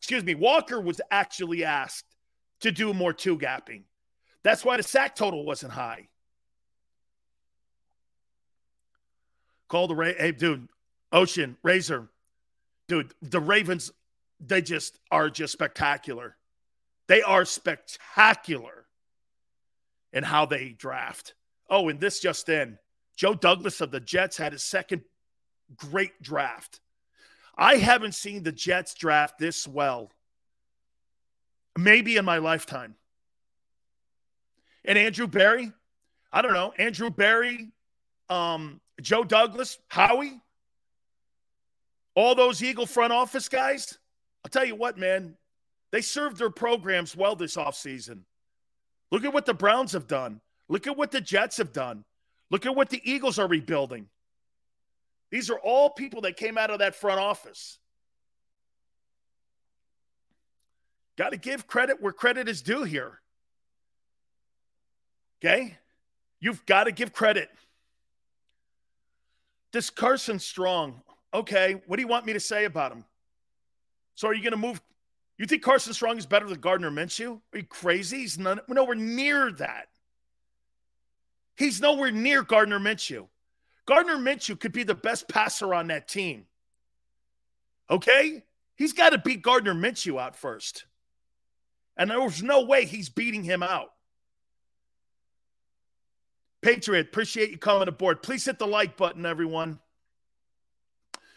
Excuse 0.00 0.24
me, 0.24 0.34
Walker 0.34 0.80
was 0.80 1.00
actually 1.12 1.62
asked 1.62 2.16
to 2.62 2.72
do 2.72 2.92
more 2.92 3.12
two 3.12 3.38
gapping. 3.38 3.84
That's 4.46 4.64
why 4.64 4.76
the 4.76 4.84
sack 4.84 5.16
total 5.16 5.44
wasn't 5.44 5.72
high. 5.72 6.06
Call 9.66 9.88
the 9.88 9.96
Ray. 9.96 10.14
Hey, 10.16 10.30
dude, 10.30 10.68
Ocean, 11.10 11.56
Razor, 11.64 12.06
dude, 12.86 13.12
the 13.20 13.40
Ravens, 13.40 13.90
they 14.38 14.62
just 14.62 15.00
are 15.10 15.30
just 15.30 15.52
spectacular. 15.52 16.36
They 17.08 17.22
are 17.22 17.44
spectacular 17.44 18.86
in 20.12 20.22
how 20.22 20.46
they 20.46 20.76
draft. 20.78 21.34
Oh, 21.68 21.88
and 21.88 21.98
this 21.98 22.20
just 22.20 22.48
in 22.48 22.78
Joe 23.16 23.34
Douglas 23.34 23.80
of 23.80 23.90
the 23.90 23.98
Jets 23.98 24.36
had 24.36 24.52
his 24.52 24.62
second 24.62 25.02
great 25.76 26.22
draft. 26.22 26.78
I 27.58 27.78
haven't 27.78 28.14
seen 28.14 28.44
the 28.44 28.52
Jets 28.52 28.94
draft 28.94 29.40
this 29.40 29.66
well, 29.66 30.12
maybe 31.76 32.16
in 32.16 32.24
my 32.24 32.38
lifetime. 32.38 32.94
And 34.86 34.96
Andrew 34.96 35.26
Berry, 35.26 35.72
I 36.32 36.42
don't 36.42 36.54
know, 36.54 36.72
Andrew 36.78 37.10
Berry, 37.10 37.68
um, 38.28 38.80
Joe 39.00 39.24
Douglas, 39.24 39.78
Howie, 39.88 40.40
all 42.14 42.34
those 42.34 42.62
Eagle 42.62 42.86
front 42.86 43.12
office 43.12 43.48
guys, 43.48 43.98
I'll 44.44 44.50
tell 44.50 44.64
you 44.64 44.76
what, 44.76 44.96
man, 44.96 45.36
they 45.90 46.00
served 46.00 46.38
their 46.38 46.50
programs 46.50 47.16
well 47.16 47.36
this 47.36 47.56
offseason. 47.56 48.20
Look 49.10 49.24
at 49.24 49.34
what 49.34 49.46
the 49.46 49.54
Browns 49.54 49.92
have 49.92 50.06
done. 50.06 50.40
Look 50.68 50.86
at 50.86 50.96
what 50.96 51.10
the 51.10 51.20
Jets 51.20 51.58
have 51.58 51.72
done. 51.72 52.04
Look 52.50 52.64
at 52.64 52.74
what 52.74 52.90
the 52.90 53.00
Eagles 53.04 53.38
are 53.38 53.48
rebuilding. 53.48 54.08
These 55.30 55.50
are 55.50 55.58
all 55.58 55.90
people 55.90 56.22
that 56.22 56.36
came 56.36 56.56
out 56.56 56.70
of 56.70 56.78
that 56.78 56.94
front 56.94 57.20
office. 57.20 57.78
Got 61.16 61.30
to 61.30 61.36
give 61.36 61.66
credit 61.66 62.00
where 62.00 62.12
credit 62.12 62.48
is 62.48 62.62
due 62.62 62.84
here. 62.84 63.20
Okay? 65.46 65.76
You've 66.40 66.64
got 66.66 66.84
to 66.84 66.92
give 66.92 67.12
credit. 67.12 67.48
This 69.72 69.90
Carson 69.90 70.38
Strong, 70.38 71.02
Okay, 71.34 71.82
what 71.86 71.96
do 71.96 72.02
you 72.02 72.08
want 72.08 72.24
me 72.24 72.32
to 72.32 72.40
say 72.40 72.64
about 72.64 72.92
him? 72.92 73.04
So 74.14 74.28
are 74.28 74.34
you 74.34 74.42
going 74.42 74.52
to 74.52 74.56
move? 74.56 74.80
You 75.36 75.44
think 75.44 75.62
Carson 75.62 75.92
Strong 75.92 76.16
is 76.16 76.24
better 76.24 76.48
than 76.48 76.60
Gardner 76.60 76.90
Minshew? 76.90 77.40
Are 77.52 77.58
you 77.58 77.64
crazy? 77.64 78.18
He's 78.18 78.38
none, 78.38 78.60
nowhere 78.68 78.94
near 78.94 79.52
that. 79.52 79.88
He's 81.56 81.78
nowhere 81.78 82.10
near 82.10 82.42
Gardner 82.42 82.78
Minshew. 82.78 83.26
Gardner 83.84 84.16
Minshew 84.16 84.58
could 84.58 84.72
be 84.72 84.82
the 84.82 84.94
best 84.94 85.28
passer 85.28 85.74
on 85.74 85.88
that 85.88 86.08
team. 86.08 86.46
Okay? 87.90 88.42
He's 88.76 88.94
got 88.94 89.10
to 89.10 89.18
beat 89.18 89.42
Gardner 89.42 89.74
Minshew 89.74 90.18
out 90.18 90.36
first. 90.36 90.86
And 91.98 92.10
there's 92.10 92.42
no 92.42 92.64
way 92.64 92.86
he's 92.86 93.10
beating 93.10 93.42
him 93.42 93.62
out. 93.62 93.90
Patriot, 96.66 97.06
appreciate 97.06 97.52
you 97.52 97.58
coming 97.58 97.86
aboard. 97.86 98.24
Please 98.24 98.44
hit 98.44 98.58
the 98.58 98.66
like 98.66 98.96
button, 98.96 99.24
everyone. 99.24 99.78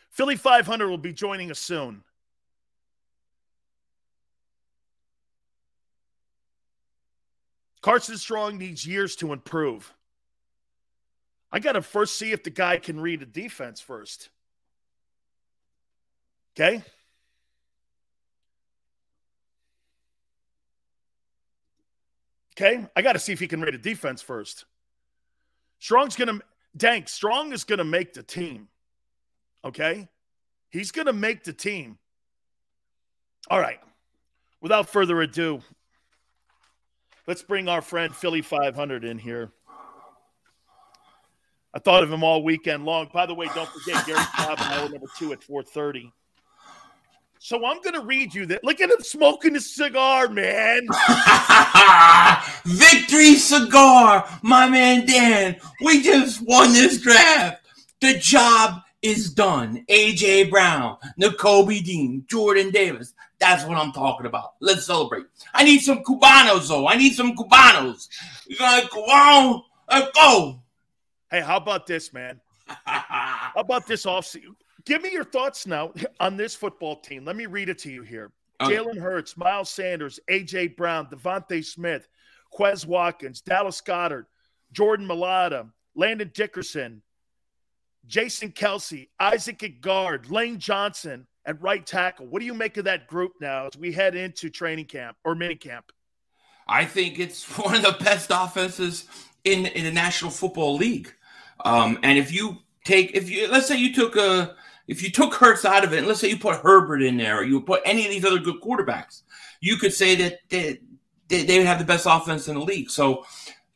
Philly 0.10 0.36
500 0.36 0.90
will 0.90 0.98
be 0.98 1.14
joining 1.14 1.52
us 1.52 1.60
soon. 1.60 2.04
Carson 7.82 8.18
Strong 8.18 8.58
needs 8.58 8.88
years 8.88 9.16
to 9.18 9.32
improve. 9.32 9.94
I 11.52 11.60
got 11.60 11.74
to 11.74 11.84
first 11.84 12.18
see 12.18 12.32
if 12.32 12.42
the 12.42 12.50
guy 12.50 12.78
can 12.78 13.00
read 13.00 13.22
a 13.22 13.28
defense 13.28 13.80
first. 13.80 14.30
Okay? 16.58 16.82
Okay? 22.58 22.88
I 22.96 23.04
got 23.04 23.14
to 23.14 23.20
see 23.20 23.32
if 23.32 23.40
he 23.40 23.48
can 23.48 23.62
read 23.62 23.76
a 23.76 23.78
defense 23.78 24.24
first. 24.24 24.66
Strong's 25.80 26.16
going 26.16 26.40
to, 26.40 26.46
Dank, 26.78 27.10
Strong 27.10 27.54
is 27.54 27.64
going 27.64 27.80
to 27.80 27.86
make 27.86 28.14
the 28.14 28.24
team. 28.24 28.68
Okay? 29.64 30.08
He's 30.70 30.92
going 30.92 31.08
to 31.08 31.14
make 31.14 31.44
the 31.44 31.54
team. 31.54 31.98
All 33.50 33.60
right. 33.60 33.80
Without 34.62 34.90
further 34.90 35.22
ado, 35.22 35.62
let's 37.28 37.42
bring 37.42 37.68
our 37.68 37.82
friend 37.82 38.14
Philly 38.16 38.42
500 38.42 39.04
in 39.04 39.18
here. 39.18 39.52
I 41.74 41.80
thought 41.80 42.04
of 42.04 42.12
him 42.12 42.24
all 42.24 42.44
weekend 42.44 42.86
long. 42.86 43.10
By 43.14 43.26
the 43.26 43.34
way, 43.34 43.48
don't 43.54 43.70
forget 43.70 44.06
Garry 44.06 44.20
Cobb 44.36 44.60
and 44.60 44.74
hour 44.74 44.90
number 44.90 45.08
two 45.18 45.32
at 45.34 45.42
4:30. 45.42 46.12
So 47.42 47.66
I'm 47.66 47.82
going 47.82 47.94
to 47.94 48.02
read 48.02 48.36
you 48.36 48.46
that. 48.48 48.66
Look 48.66 48.82
at 48.82 48.90
him 48.90 49.00
smoking 49.00 49.56
a 49.56 49.62
cigar, 49.62 50.28
man. 50.28 50.86
Victory 52.66 53.36
cigar, 53.36 54.28
my 54.42 54.68
man 54.68 55.06
Dan. 55.06 55.56
We 55.82 56.02
just 56.04 56.42
won 56.42 56.74
this 56.74 57.00
draft. 57.00 57.66
The 58.02 58.20
job 58.20 58.82
is 59.02 59.34
done. 59.34 59.86
AJ 59.90 60.50
Brown, 60.50 60.98
Nakobe 61.20 61.82
Dean, 61.82 62.26
Jordan 62.28 62.72
Davis. 62.72 63.14
That's 63.40 63.64
what 63.64 63.78
I'm 63.78 63.94
talking 63.94 64.26
about. 64.26 64.56
Let's 64.60 64.86
celebrate. 64.86 65.26
I 65.54 65.64
need 65.64 65.80
some 65.80 66.04
Cubanos, 66.04 66.68
though. 66.68 66.90
I 66.90 66.98
need 66.98 67.14
some 67.14 67.38
Cubanos. 67.38 68.10
You 68.48 68.58
got 68.58 68.84
Cubano? 68.92 69.64
Let's 69.90 70.12
go. 70.12 70.60
Hey, 71.32 71.40
how 71.40 71.56
about 71.56 71.88
this, 71.88 72.12
man? 72.12 72.42
How 72.86 73.62
about 73.62 73.88
this 73.88 74.06
offseason? 74.06 74.56
Give 74.86 75.02
me 75.02 75.12
your 75.12 75.24
thoughts 75.24 75.68
now 75.68 75.94
on 76.20 76.38
this 76.38 76.56
football 76.56 76.98
team. 76.98 77.26
Let 77.26 77.36
me 77.36 77.46
read 77.46 77.70
it 77.70 77.80
to 77.80 77.92
you 77.92 78.04
here. 78.04 78.32
Okay. 78.62 78.76
Jalen 78.76 78.98
Hurts, 78.98 79.38
Miles 79.38 79.70
Sanders, 79.70 80.20
AJ 80.30 80.76
Brown, 80.76 81.08
DeVonta 81.08 81.64
Smith, 81.64 82.08
Quez 82.54 82.86
Watkins, 82.86 83.42
Dallas 83.42 83.82
Goedert, 83.82 84.26
Jordan 84.72 85.08
Mailata, 85.08 85.70
Landon 85.96 86.32
Dickerson, 86.34 87.02
Jason 88.06 88.52
Kelce, 88.52 89.08
Isaac 89.20 89.64
at 89.64 89.82
guard, 89.82 90.30
Lane 90.30 90.60
Johnson 90.60 91.28
at 91.46 91.62
right 91.62 91.86
tackle. 91.86 92.28
What 92.28 92.40
do 92.40 92.46
you 92.46 92.54
make 92.54 92.78
of 92.78 92.86
that 92.86 93.08
group 93.08 93.34
now 93.40 93.68
as 93.68 93.78
we 93.78 93.92
head 93.92 94.16
into 94.16 94.50
training 94.50 94.86
camp 94.86 95.18
or 95.24 95.36
mini 95.36 95.56
camp? 95.56 95.92
I 96.68 96.86
think 96.86 97.20
it's 97.20 97.46
one 97.58 97.76
of 97.76 97.82
the 97.82 98.04
best 98.04 98.32
offenses 98.34 99.06
in 99.44 99.66
in 99.68 99.86
the 99.86 99.92
National 99.92 100.32
Football 100.32 100.76
League. 100.76 101.14
Um, 101.64 102.00
and 102.04 102.18
if 102.18 102.32
you 102.34 102.58
take, 102.84 103.12
if 103.16 103.30
you 103.30 103.48
let's 103.48 103.68
say 103.68 103.78
you 103.78 103.94
took 103.94 104.16
a, 104.16 104.56
if 104.90 105.04
you 105.04 105.12
took 105.12 105.36
Hurts 105.36 105.66
out 105.66 105.84
of 105.84 105.94
it, 105.94 106.00
and 106.00 106.08
let's 106.08 106.20
say 106.20 106.30
you 106.30 106.40
put 106.40 106.58
Herbert 106.58 107.04
in 107.04 107.16
there, 107.16 107.38
or 107.38 107.44
you 107.44 107.62
put 107.62 107.84
any 107.86 108.06
of 108.06 108.12
these 108.12 108.26
other 108.26 108.40
good 108.40 108.60
quarterbacks, 108.60 109.22
you 109.62 109.78
could 109.78 109.94
say 109.94 110.16
that 110.16 110.40
they, 110.50 110.80
they, 111.28 111.44
they 111.44 111.60
would 111.60 111.68
have 111.68 111.78
the 111.78 111.86
best 111.86 112.08
offense 112.10 112.48
in 112.48 112.56
the 112.56 112.62
league. 112.62 112.90
So 112.90 113.24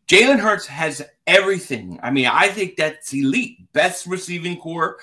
Jalen 0.07 0.39
Hurts 0.39 0.65
has 0.65 1.03
everything. 1.27 1.99
I 2.01 2.09
mean, 2.09 2.25
I 2.25 2.47
think 2.47 2.77
that's 2.77 3.13
elite, 3.13 3.71
best 3.73 4.07
receiving 4.07 4.57
core 4.57 4.97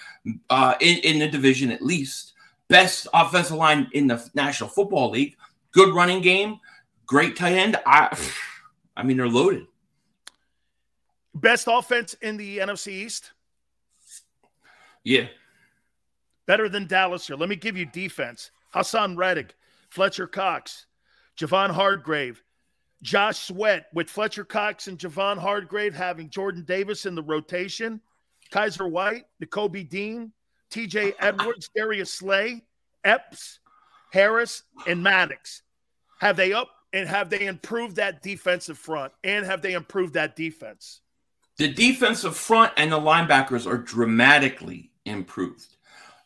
uh, 0.51 0.75
in 0.81 0.99
in 0.99 1.21
the 1.21 1.29
division 1.29 1.71
at 1.71 1.81
least, 1.81 2.33
best 2.67 3.07
offensive 3.15 3.57
line 3.57 3.89
in 3.93 4.09
the 4.09 4.29
National 4.35 4.69
Football 4.69 5.11
League, 5.11 5.37
good 5.71 5.95
running 5.95 6.23
game, 6.23 6.59
great 7.07 7.37
tight 7.37 7.55
end. 7.55 7.77
I, 7.87 8.19
I 8.97 9.05
mean, 9.05 9.17
they're 9.17 9.29
loaded. 9.29 9.69
Best 11.35 11.69
offense 11.71 12.15
in 12.15 12.37
the 12.37 12.59
NFC 12.59 12.89
East? 12.89 13.31
Yeah. 15.05 15.29
Better 16.51 16.69
than 16.69 16.89
Dallas 16.89 17.29
here. 17.29 17.37
Let 17.37 17.49
me 17.49 17.55
give 17.55 17.77
you 17.77 17.87
defense. 17.87 18.51
Haason 18.75 19.17
Reddick, 19.17 19.55
Fletcher 19.89 20.27
Cox, 20.27 20.87
Javon 21.39 21.71
Hargrave, 21.71 22.43
Josh 23.03 23.39
Sweat 23.39 23.87
with 23.95 24.11
Fletcher 24.11 24.45
Cox 24.45 24.89
and 24.89 24.99
Javon 24.99 25.39
Hargrave 25.39 25.95
having 25.95 26.29
Jordan 26.29 26.65
Davis 26.65 27.07
in 27.07 27.15
the 27.15 27.23
rotation, 27.23 28.01
Kyzir 28.51 28.91
White, 28.91 29.27
Nakobe 29.41 29.89
Dean, 29.89 30.33
TJ 30.73 31.15
Edwards, 31.21 31.71
Darius 31.73 32.13
Slay, 32.13 32.65
Epps, 33.05 33.61
Harris, 34.11 34.65
and 34.89 35.01
Maddox. 35.05 35.63
Have 36.19 36.35
they 36.35 36.53
up 36.53 36.71
and 36.93 37.09
have 37.09 37.31
they 37.31 37.47
improved 37.47 37.95
that 37.95 38.23
defensive 38.23 38.77
front? 38.77 39.13
And 39.23 39.47
have 39.47 39.63
they 39.63 39.75
improved 39.75 40.15
that 40.15 40.35
defense? 40.35 41.03
The 41.59 41.69
defensive 41.69 42.37
front 42.37 42.73
and 42.77 42.91
the 42.91 42.99
linebackers 42.99 43.71
are 43.71 43.79
dramatically 43.79 44.91
improved. 45.05 45.77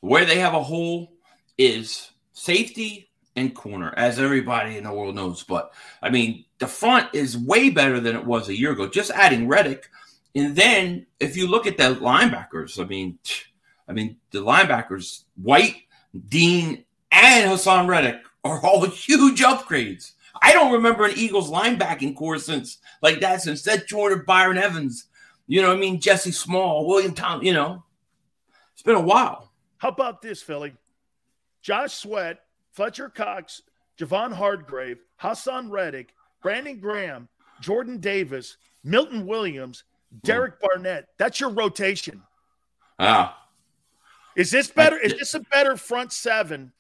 Where 0.05 0.27
they 0.27 0.39
have 0.39 0.53
a 0.53 0.63
hole 0.63 1.13
is 1.57 2.11
safety 2.35 3.09
and 3.37 3.55
corner, 3.55 3.95
as 3.97 4.19
everybody 4.19 4.77
in 4.77 4.85
the 4.85 4.93
world 4.93 5.15
knows. 5.15 5.43
But 5.43 5.73
I 6.03 6.11
mean, 6.11 6.45
the 6.59 6.67
front 6.67 7.09
is 7.15 7.39
way 7.39 7.71
better 7.71 8.01
than 8.01 8.15
it 8.15 8.27
was 8.27 8.51
a 8.51 8.59
year 8.59 8.73
ago. 8.73 8.87
Just 8.87 9.11
adding 9.13 9.49
Reddick, 9.49 9.89
and 10.35 10.55
then 10.55 11.07
if 11.21 11.39
you 11.39 11.47
look 11.47 11.67
at 11.67 11.79
the 11.79 11.95
linebackers, 11.95 12.79
I 12.79 12.87
mean, 12.87 13.19
I 13.89 13.93
mean 13.93 14.19
the 14.31 14.41
linebackers, 14.41 15.23
White, 15.43 15.85
Dean, 16.29 16.85
and 17.11 17.51
Haason 17.51 17.89
Reddick 17.89 18.21
are 18.45 18.61
all 18.61 18.85
huge 18.85 19.41
upgrades. 19.41 20.13
I 20.43 20.53
don't 20.53 20.75
remember 20.75 21.07
an 21.07 21.17
Eagles 21.17 21.51
linebacking 21.51 22.15
core 22.15 22.39
since 22.39 22.77
like 23.01 23.21
that 23.21 23.41
since 23.41 23.63
that 23.63 23.89
Jordan 23.89 24.25
Byron 24.27 24.59
Evans. 24.59 25.07
You 25.47 25.63
know, 25.63 25.73
I 25.73 25.77
mean 25.77 25.99
Jessie 25.99 26.31
Small, 26.31 26.87
William 26.87 27.15
Tom. 27.15 27.43
You 27.43 27.55
know, 27.55 27.85
it's 28.75 28.83
been 28.83 28.97
a 28.97 29.01
while. 29.01 29.44
How 29.85 29.91
about 29.91 30.23
this, 30.23 30.41
Philly? 30.41 30.73
Josh 31.61 31.93
Sweat, 31.93 32.41
Fletcher 32.73 33.11
Cox, 33.11 33.61
Javon 33.99 34.33
Hargrave, 34.33 34.97
Haason 35.21 35.71
Reddick, 35.71 36.15
Brandon 36.43 36.81
Graham, 36.81 37.29
Jordan 37.61 37.99
Davis, 37.99 38.57
Milton 38.83 39.27
Williams, 39.27 39.85
Derek 40.23 40.59
Barnett. 40.59 41.09
That's 41.19 41.39
your 41.39 41.51
rotation. 41.51 42.23
Ah, 42.99 43.47
Is 44.37 44.51
this 44.51 44.69
better? 44.69 44.97
Is 44.97 45.19
this 45.19 45.35
a 45.35 45.41
better 45.41 45.77
front 45.77 46.15
seven 46.15 46.73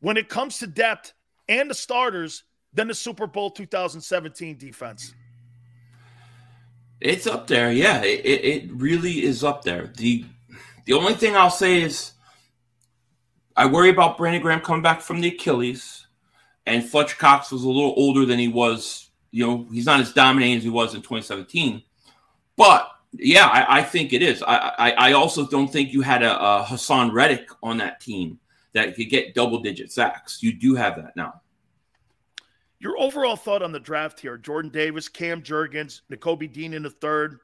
when 0.00 0.16
it 0.16 0.30
comes 0.30 0.56
to 0.60 0.66
depth 0.66 1.12
and 1.50 1.68
the 1.68 1.74
starters 1.74 2.44
than 2.72 2.88
the 2.88 2.94
Super 2.94 3.26
Bowl 3.26 3.50
2017 3.50 4.56
defense? 4.56 5.12
It's 6.98 7.26
up 7.26 7.46
there, 7.46 7.70
yeah. 7.70 8.02
It, 8.02 8.24
it, 8.24 8.44
it 8.46 8.72
really 8.72 9.22
is 9.22 9.44
up 9.44 9.64
there. 9.64 9.88
the 9.88 10.24
The 10.86 10.94
only 10.94 11.14
thing 11.14 11.36
I'll 11.36 11.50
say 11.50 11.82
is, 11.82 12.12
I 13.56 13.66
worry 13.66 13.90
about 13.90 14.16
Brandon 14.16 14.40
Graham 14.40 14.60
coming 14.60 14.82
back 14.82 15.00
from 15.00 15.20
the 15.20 15.28
Achilles, 15.28 16.06
and 16.64 16.88
Fletcher 16.88 17.16
Cox 17.16 17.50
was 17.50 17.64
a 17.64 17.68
little 17.68 17.94
older 17.96 18.24
than 18.24 18.38
he 18.38 18.48
was. 18.48 19.10
You 19.32 19.46
know, 19.46 19.66
he's 19.70 19.86
not 19.86 20.00
as 20.00 20.12
dominating 20.12 20.58
as 20.58 20.62
he 20.62 20.70
was 20.70 20.94
in 20.94 21.02
2017. 21.02 21.82
But 22.56 22.88
yeah, 23.12 23.46
I, 23.46 23.78
I 23.78 23.82
think 23.82 24.12
it 24.12 24.22
is. 24.22 24.42
I, 24.42 24.72
I, 24.78 24.90
I 24.90 25.12
also 25.12 25.46
don't 25.46 25.68
think 25.68 25.92
you 25.92 26.02
had 26.02 26.22
a, 26.22 26.38
a 26.38 26.64
Haason 26.64 27.12
Reddick 27.12 27.48
on 27.62 27.78
that 27.78 28.00
team 28.00 28.38
that 28.72 28.94
could 28.94 29.10
get 29.10 29.34
double 29.34 29.60
digit 29.60 29.90
sacks. 29.90 30.42
You 30.42 30.52
do 30.52 30.74
have 30.74 30.96
that 30.96 31.16
now. 31.16 31.40
Your 32.78 32.98
overall 32.98 33.36
thought 33.36 33.62
on 33.62 33.72
the 33.72 33.80
draft 33.80 34.20
here: 34.20 34.38
Jordan 34.38 34.70
Davis, 34.70 35.08
Cam 35.08 35.42
Jurgens, 35.42 36.02
Nakobe 36.12 36.52
Dean 36.52 36.74
in 36.74 36.82
the 36.82 36.90
third, 36.90 37.40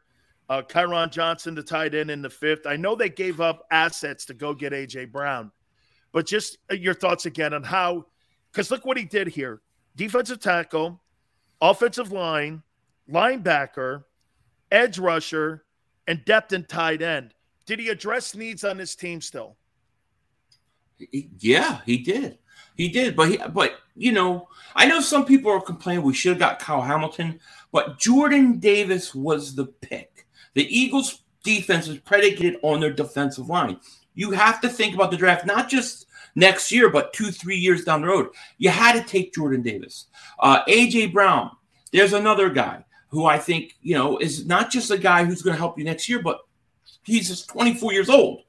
uh, 0.49 0.63
Kyron 0.63 1.11
Johnson, 1.11 1.55
the 1.55 1.63
tight 1.63 1.95
end 1.95 2.11
in 2.11 2.23
the 2.23 2.31
fifth. 2.31 2.67
I 2.67 2.77
know 2.77 2.95
they 2.95 3.09
gave 3.09 3.41
up 3.41 3.67
assets 3.71 4.25
to 4.27 4.35
go 4.35 4.55
get 4.55 4.73
AJ 4.73 5.13
Brown, 5.13 5.51
but 6.13 6.27
just 6.27 6.59
uh, 6.71 6.75
your 6.75 6.95
thoughts 6.95 7.27
again 7.27 7.55
on 7.55 7.63
how, 7.63 8.07
because 8.51 8.71
look 8.71 8.85
what 8.85 8.97
he 8.97 9.05
did 9.05 9.29
here: 9.29 9.63
defensive 9.97 10.41
tackle, 10.41 11.01
offensive 11.61 12.13
line, 12.13 12.63
linebacker, 13.11 14.05
edge 14.71 14.99
rusher, 14.99 15.65
and 16.07 16.25
depth 16.25 16.53
and 16.53 16.69
tight 16.69 17.03
end. 17.03 17.35
Did 17.65 17.79
he 17.79 17.89
address 17.89 18.35
needs 18.35 18.65
on 18.65 18.79
his 18.79 18.97
team 18.97 19.21
still? 19.21 19.57
Yeah, 21.39 21.81
he 21.87 21.99
did. 21.99 22.39
He 22.77 22.89
did, 22.89 23.17
but 23.17 23.29
he, 23.29 23.39
but 23.53 23.79
you 23.95 24.13
know, 24.13 24.49
I 24.75 24.87
know 24.87 25.01
some 25.01 25.25
people 25.25 25.51
are 25.51 25.61
complaining 25.61 26.05
we 26.05 26.15
should 26.15 26.33
have 26.33 26.39
got 26.39 26.59
Kyle 26.59 26.81
Hamilton, 26.83 27.41
but 27.71 27.99
Jordan 27.99 28.59
Davis 28.59 29.15
was 29.15 29.55
the 29.55 29.67
pick. 29.67 30.27
The 30.55 30.67
Eagles' 30.67 31.23
defense 31.43 31.89
is 31.89 31.99
predicated 31.99 32.59
on 32.63 32.81
their 32.81 32.93
defensive 32.93 33.49
line. 33.49 33.79
You 34.15 34.31
have 34.33 34.61
to 34.61 34.69
think 34.69 34.95
about 34.95 35.11
the 35.11 35.17
draft 35.17 35.47
not 35.47 35.69
just 35.69 36.07
next 36.35 36.71
year, 36.71 36.91
but 36.91 37.13
two, 37.13 37.31
three 37.31 37.57
years 37.57 37.85
down 37.85 38.03
the 38.03 38.09
road. 38.09 38.29
You 38.59 38.71
had 38.71 38.93
to 38.93 39.09
take 39.09 39.35
Jordan 39.35 39.63
Davis, 39.63 40.07
uh, 40.39 40.65
AJ 40.65 41.13
Brown. 41.13 41.51
There's 41.93 42.13
another 42.13 42.49
guy 42.51 42.85
who 43.09 43.27
I 43.27 43.39
think 43.39 43.77
you 43.83 43.95
know 43.95 44.19
is 44.19 44.47
not 44.47 44.71
just 44.71 44.91
a 44.91 44.99
guy 44.99 45.25
who's 45.25 45.43
going 45.43 45.55
to 45.55 45.59
help 45.59 45.79
you 45.79 45.85
next 45.85 46.09
year, 46.09 46.21
but 46.23 46.41
he's 47.05 47.29
just 47.29 47.49
24 47.49 47.93
years 47.93 48.09
old. 48.09 48.43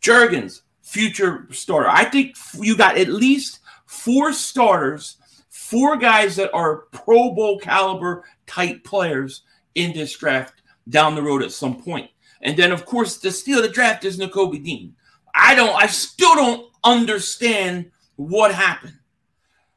Jurgens, 0.00 0.62
future 0.82 1.46
starter. 1.50 1.88
I 1.88 2.04
think 2.04 2.36
you 2.58 2.76
got 2.76 2.96
at 2.96 3.08
least 3.08 3.60
four 3.86 4.32
starters, 4.32 5.16
four 5.50 5.96
guys 5.96 6.36
that 6.36 6.52
are 6.52 6.86
Pro 6.92 7.32
Bowl 7.32 7.58
caliber 7.58 8.24
type 8.46 8.84
players 8.84 9.42
in 9.74 9.92
this 9.92 10.16
draft 10.16 10.54
down 10.88 11.14
the 11.14 11.22
road 11.22 11.42
at 11.42 11.52
some 11.52 11.82
point. 11.82 12.10
And 12.40 12.56
then, 12.56 12.72
of 12.72 12.86
course, 12.86 13.18
the 13.18 13.30
steal 13.30 13.58
of 13.58 13.64
the 13.64 13.68
draft 13.68 14.04
is 14.04 14.18
Nakobe 14.18 14.62
Dean. 14.62 14.94
I 15.34 15.54
don't, 15.54 15.74
I 15.74 15.86
still 15.86 16.34
don't 16.34 16.70
understand 16.84 17.90
what 18.16 18.54
happened. 18.54 18.94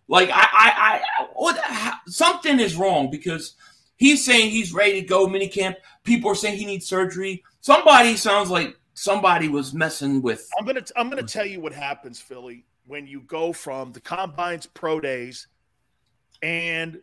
Like, 0.08 0.30
I, 0.30 0.34
I, 0.34 1.02
I 1.20 1.28
what, 1.36 1.58
ha- 1.58 2.02
something 2.08 2.60
is 2.60 2.76
wrong 2.76 3.10
because 3.10 3.56
he's 3.96 4.24
saying 4.26 4.52
he's 4.52 4.74
ready 4.74 5.02
to 5.02 5.08
go 5.08 5.28
minicamp. 5.28 5.76
People 6.04 6.32
are 6.32 6.36
saying 6.36 6.58
he 6.58 6.66
needs 6.66 6.88
surgery. 6.88 7.44
Somebody 7.62 8.16
sounds 8.16 8.50
like 8.50 8.76
somebody 8.94 9.48
was 9.48 9.74
messing 9.74 10.22
with. 10.22 10.48
I'm 10.60 10.66
gonna 10.66 10.84
I'm 10.96 11.10
gonna 11.10 11.24
tell 11.24 11.46
you 11.46 11.62
what 11.62 11.74
happens, 11.74 12.20
Philly, 12.20 12.66
when 12.86 13.08
you 13.08 13.22
go 13.22 13.54
from 13.54 13.92
the 13.92 14.02
combines 14.02 14.66
pro 14.66 15.00
days 15.00 15.48
and 16.42 17.00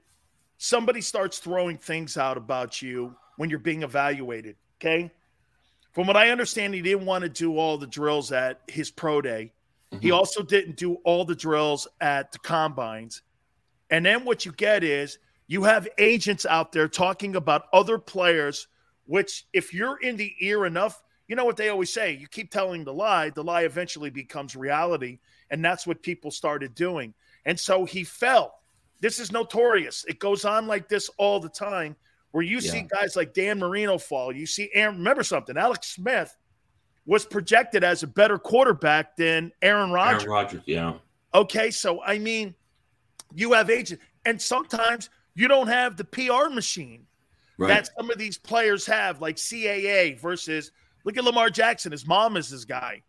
somebody 0.58 1.00
starts 1.00 1.38
throwing 1.38 1.78
things 1.78 2.16
out 2.16 2.36
about 2.36 2.82
you 2.82 3.16
when 3.38 3.48
you're 3.48 3.58
being 3.60 3.84
evaluated. 3.84 4.56
Okay. 4.78 5.10
From 5.92 6.06
what 6.06 6.16
I 6.16 6.30
understand, 6.30 6.74
he 6.74 6.82
didn't 6.82 7.06
want 7.06 7.22
to 7.22 7.28
do 7.28 7.56
all 7.56 7.78
the 7.78 7.86
drills 7.86 8.30
at 8.32 8.60
his 8.68 8.90
pro 8.90 9.22
day. 9.22 9.52
He 10.00 10.10
Mhm. 10.10 10.16
also 10.16 10.42
didn't 10.42 10.76
do 10.76 10.94
all 10.96 11.24
the 11.24 11.34
drills 11.34 11.88
at 12.00 12.32
the 12.32 12.38
combines. 12.40 13.22
And 13.90 14.04
then 14.04 14.24
what 14.24 14.44
you 14.44 14.52
get 14.52 14.84
is 14.84 15.18
you 15.46 15.62
have 15.62 15.88
agents 15.98 16.44
out 16.44 16.72
there 16.72 16.88
talking 16.88 17.36
about 17.36 17.68
other 17.72 17.96
players, 17.96 18.66
which 19.06 19.46
if 19.52 19.72
you're 19.72 19.98
in 20.00 20.16
the 20.16 20.34
ear 20.40 20.66
enough, 20.66 21.02
you 21.26 21.36
know 21.36 21.44
what 21.44 21.56
they 21.56 21.68
always 21.68 21.92
say 21.92 22.12
you 22.12 22.26
keep 22.26 22.50
telling 22.50 22.84
the 22.84 22.92
lie, 22.92 23.30
the 23.30 23.44
lie 23.44 23.62
eventually 23.62 24.10
becomes 24.10 24.56
reality. 24.56 25.20
And 25.50 25.64
that's 25.64 25.86
what 25.86 26.02
people 26.02 26.30
started 26.30 26.74
doing. 26.74 27.14
And 27.44 27.58
so 27.58 27.84
he 27.84 28.04
fell. 28.04 28.60
This 29.00 29.18
is 29.20 29.30
notorious. 29.30 30.04
It 30.06 30.18
goes 30.18 30.44
on 30.44 30.66
like 30.66 30.88
this 30.88 31.08
all 31.18 31.38
the 31.40 31.48
time 31.48 31.96
where 32.32 32.42
you 32.44 32.58
Yeah. 32.58 32.70
see 32.72 32.82
guys 32.82 33.16
like 33.16 33.32
Dan 33.34 33.58
Marino 33.58 33.98
fall. 33.98 34.34
You 34.34 34.46
see 34.46 34.70
Aaron, 34.74 34.98
remember 34.98 35.22
something, 35.22 35.56
Alex 35.56 35.88
Smith 35.88 36.36
was 37.06 37.24
projected 37.24 37.82
as 37.82 38.02
a 38.02 38.06
better 38.06 38.38
quarterback 38.38 39.16
than 39.16 39.50
Aaron 39.62 39.90
Rodgers. 39.90 40.22
Aaron 40.24 40.32
Rodgers, 40.32 40.62
yeah. 40.66 40.94
Okay, 41.34 41.70
so 41.70 42.02
I 42.02 42.18
mean, 42.18 42.54
you 43.34 43.52
have 43.52 43.70
agents, 43.70 44.02
and 44.24 44.40
sometimes 44.40 45.10
you 45.34 45.48
don't 45.48 45.68
have 45.68 45.96
the 45.96 46.04
PR 46.04 46.48
machine 46.50 47.06
Right. 47.56 47.68
that 47.68 47.90
some 47.96 48.10
of 48.10 48.18
these 48.18 48.38
players 48.38 48.86
have, 48.86 49.20
like 49.20 49.36
CAA 49.36 50.14
versus 50.20 50.70
look 51.04 51.16
at 51.16 51.24
Lamar 51.24 51.50
Jackson. 51.50 51.92
His 51.92 52.06
mom 52.06 52.36
is 52.36 52.48
his 52.48 52.64
guy. 52.64 53.02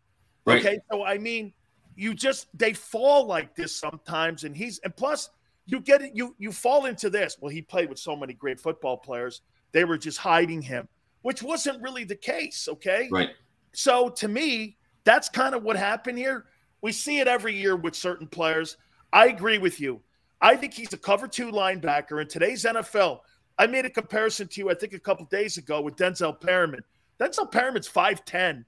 right. 0.46 0.66
Okay, 0.66 0.80
so 0.92 1.04
I 1.04 1.18
mean, 1.18 1.54
you 1.96 2.14
just 2.14 2.48
they 2.58 2.72
fall 2.74 3.26
like 3.26 3.54
this 3.56 3.76
sometimes, 3.76 4.44
and 4.46 4.56
he's 4.56 4.80
and 4.80 4.96
plus 4.96 5.30
you 5.70 5.80
get 5.80 6.02
it, 6.02 6.12
you 6.16 6.36
you 6.40 6.52
fall 6.52 6.86
into 6.86 7.10
this. 7.10 7.38
Well, 7.40 7.52
he 7.52 7.62
played 7.62 7.90
with 7.90 8.00
so 8.00 8.16
many 8.16 8.34
great 8.34 8.60
football 8.60 8.98
players, 8.98 9.42
they 9.72 9.84
were 9.86 9.98
just 9.98 10.18
hiding 10.18 10.62
him, 10.62 10.88
which 11.22 11.44
wasn't 11.44 11.82
really 11.82 12.04
the 12.04 12.16
case. 12.16 12.68
Okay, 12.68 13.08
Right. 13.12 13.30
so 13.72 14.10
to 14.10 14.28
me, 14.28 14.78
that's 15.04 15.30
kind 15.30 15.54
of 15.54 15.64
what 15.64 15.76
happened 15.78 16.18
here. 16.18 16.46
We 16.82 16.92
see 16.92 17.20
it 17.20 17.28
every 17.28 17.56
year 17.56 17.76
with 17.76 17.96
certain 17.96 18.28
players. 18.28 18.78
I 19.14 19.28
agree 19.28 19.58
with 19.60 19.80
you. 19.80 20.02
I 20.42 20.56
think 20.56 20.74
he's 20.74 20.94
a 20.94 20.98
cover 20.98 21.28
two 21.28 21.52
linebacker 21.52 22.22
in 22.22 22.28
today's 22.28 22.64
NFL. 22.64 23.20
I 23.58 23.68
made 23.68 23.86
a 23.86 23.90
comparison 23.90 24.48
to 24.48 24.62
you, 24.62 24.72
I 24.72 24.74
think, 24.74 24.94
a 24.94 25.00
couple 25.00 25.26
days 25.26 25.58
ago 25.58 25.82
with 25.82 25.98
Denzel 25.98 26.40
Perryman. 26.40 26.82
Denzel 27.20 27.52
Perryman's 27.52 27.88
5'10, 27.90 28.64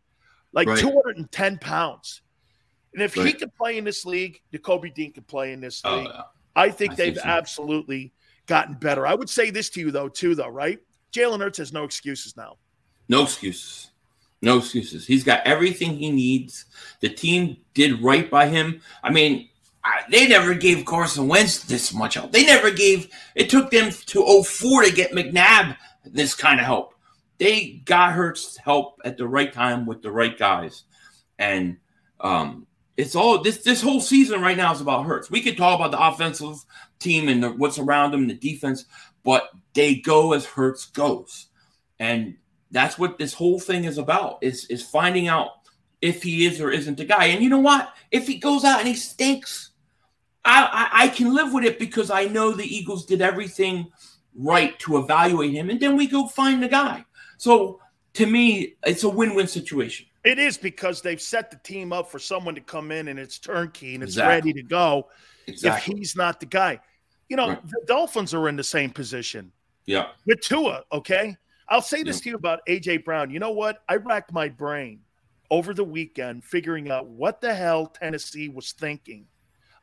like 0.51 0.67
Right. 0.67 0.77
210 0.77 1.57
pounds. 1.59 2.21
And 2.93 3.01
if 3.01 3.13
he 3.13 3.21
Right. 3.21 3.39
can 3.39 3.49
play 3.51 3.77
in 3.77 3.85
this 3.85 4.05
league, 4.05 4.41
Jacoby 4.51 4.89
Dean 4.89 5.13
can 5.13 5.23
play 5.23 5.53
in 5.53 5.61
this 5.61 5.81
Oh, 5.85 5.95
league. 5.95 6.11
I 6.55 6.69
think 6.69 6.93
I 6.93 6.95
they've 6.95 7.17
so. 7.17 7.23
absolutely 7.23 8.13
gotten 8.47 8.75
better. 8.75 9.07
I 9.07 9.15
would 9.15 9.29
say 9.29 9.49
this 9.49 9.69
to 9.71 9.79
you, 9.79 9.91
though, 9.91 10.09
too, 10.09 10.35
though, 10.35 10.49
right? 10.49 10.79
Jalen 11.13 11.39
Hurts 11.39 11.57
has 11.57 11.73
no 11.73 11.83
excuses 11.83 12.35
now. 12.37 12.57
No 13.09 13.23
excuses. 13.23 13.91
No 14.41 14.57
excuses. 14.57 15.05
He's 15.05 15.23
got 15.23 15.45
everything 15.45 15.97
he 15.97 16.11
needs. 16.11 16.65
The 16.99 17.09
team 17.09 17.57
did 17.73 18.01
right 18.01 18.29
by 18.29 18.47
him. 18.47 18.81
I 19.03 19.11
mean, 19.11 19.49
I, 19.83 20.01
they 20.09 20.27
never 20.27 20.53
gave 20.53 20.85
Carson 20.85 21.27
Wentz 21.27 21.63
this 21.63 21.93
much 21.93 22.15
help. 22.15 22.31
They 22.31 22.45
never 22.45 22.71
gave. 22.71 23.09
It 23.35 23.49
took 23.49 23.71
them 23.71 23.91
to 23.91 24.43
04 24.43 24.83
to 24.83 24.91
get 24.91 25.11
McNabb 25.11 25.77
this 26.05 26.33
kind 26.35 26.59
of 26.59 26.65
help. 26.65 26.95
They 27.37 27.81
got 27.85 28.13
Hurts 28.13 28.57
help 28.57 28.99
at 29.03 29.17
the 29.17 29.27
right 29.27 29.51
time 29.51 29.85
with 29.85 30.01
the 30.01 30.11
right 30.11 30.37
guys, 30.37 30.83
and 31.39 31.77
um, 32.19 32.67
it's 32.97 33.15
all 33.15 33.41
this. 33.41 33.63
This 33.63 33.81
whole 33.81 34.01
season 34.01 34.41
right 34.41 34.57
now 34.57 34.73
is 34.73 34.81
about 34.81 35.05
Hurts. 35.05 35.31
We 35.31 35.41
could 35.41 35.57
talk 35.57 35.79
about 35.79 35.91
the 35.91 36.05
offensive 36.05 36.63
team 36.99 37.27
and 37.27 37.43
the, 37.43 37.51
what's 37.51 37.79
around 37.79 38.11
them, 38.11 38.27
the 38.27 38.33
defense, 38.33 38.85
but 39.23 39.49
they 39.73 39.95
go 39.95 40.33
as 40.33 40.45
Hurts 40.45 40.85
goes, 40.85 41.47
and 41.99 42.35
that's 42.71 42.97
what 42.97 43.17
this 43.17 43.33
whole 43.33 43.59
thing 43.59 43.83
is 43.83 43.97
about 43.97 44.39
is 44.41 44.65
is 44.65 44.81
finding 44.81 45.27
out 45.27 45.51
if 46.01 46.23
he 46.23 46.45
is 46.45 46.59
or 46.59 46.71
isn't 46.71 46.97
the 46.97 47.05
guy 47.05 47.25
and 47.25 47.43
you 47.43 47.49
know 47.49 47.59
what 47.59 47.93
if 48.09 48.27
he 48.27 48.37
goes 48.37 48.63
out 48.63 48.79
and 48.79 48.87
he 48.87 48.95
stinks 48.95 49.71
I, 50.43 50.89
I 50.91 51.03
i 51.03 51.07
can 51.09 51.33
live 51.33 51.53
with 51.53 51.65
it 51.65 51.77
because 51.77 52.09
i 52.09 52.25
know 52.25 52.51
the 52.51 52.65
eagles 52.65 53.05
did 53.05 53.21
everything 53.21 53.91
right 54.35 54.77
to 54.79 54.97
evaluate 54.97 55.51
him 55.51 55.69
and 55.69 55.79
then 55.79 55.95
we 55.95 56.07
go 56.07 56.27
find 56.27 56.63
the 56.63 56.69
guy 56.69 57.05
so 57.37 57.79
to 58.13 58.25
me 58.25 58.75
it's 58.85 59.03
a 59.03 59.09
win-win 59.09 59.47
situation 59.47 60.05
It 60.23 60.37
is 60.37 60.57
because 60.57 61.01
they've 61.01 61.21
set 61.21 61.49
the 61.49 61.57
team 61.57 61.91
up 61.91 62.11
for 62.11 62.19
someone 62.19 62.53
to 62.55 62.61
come 62.61 62.91
in 62.91 63.07
and 63.07 63.17
it's 63.19 63.39
turnkey 63.39 63.95
and 63.95 64.03
it's 64.03 64.13
Exactly. 64.13 64.51
ready 64.51 64.61
to 64.61 64.67
go 64.67 65.09
exactly 65.47 65.93
if 65.93 65.97
he's 65.99 66.15
not 66.15 66.39
the 66.39 66.45
guy. 66.45 66.79
You 67.29 67.37
know, 67.37 67.49
Right. 67.49 67.67
the 67.67 67.81
Dolphins 67.87 68.33
are 68.33 68.47
in 68.49 68.55
the 68.55 68.63
same 68.63 68.91
position 68.91 69.51
yeah 69.87 70.09
with 70.27 70.39
Tua, 70.41 70.83
okay? 70.91 71.35
I'll 71.69 71.81
say 71.81 72.03
this 72.03 72.17
Yeah. 72.17 72.23
to 72.23 72.29
you 72.29 72.35
about 72.35 72.59
AJ 72.67 72.97
Brown. 72.97 73.31
You 73.31 73.39
know 73.39 73.51
what? 73.51 73.81
I 73.89 73.95
racked 73.95 74.31
my 74.31 74.47
brain 74.49 74.99
over 75.49 75.73
the 75.73 75.83
weekend 75.83 76.43
figuring 76.43 76.91
out 76.91 77.07
what 77.07 77.41
the 77.41 77.53
hell 77.53 77.87
Tennessee 77.87 78.47
was 78.49 78.73
thinking 78.73 79.25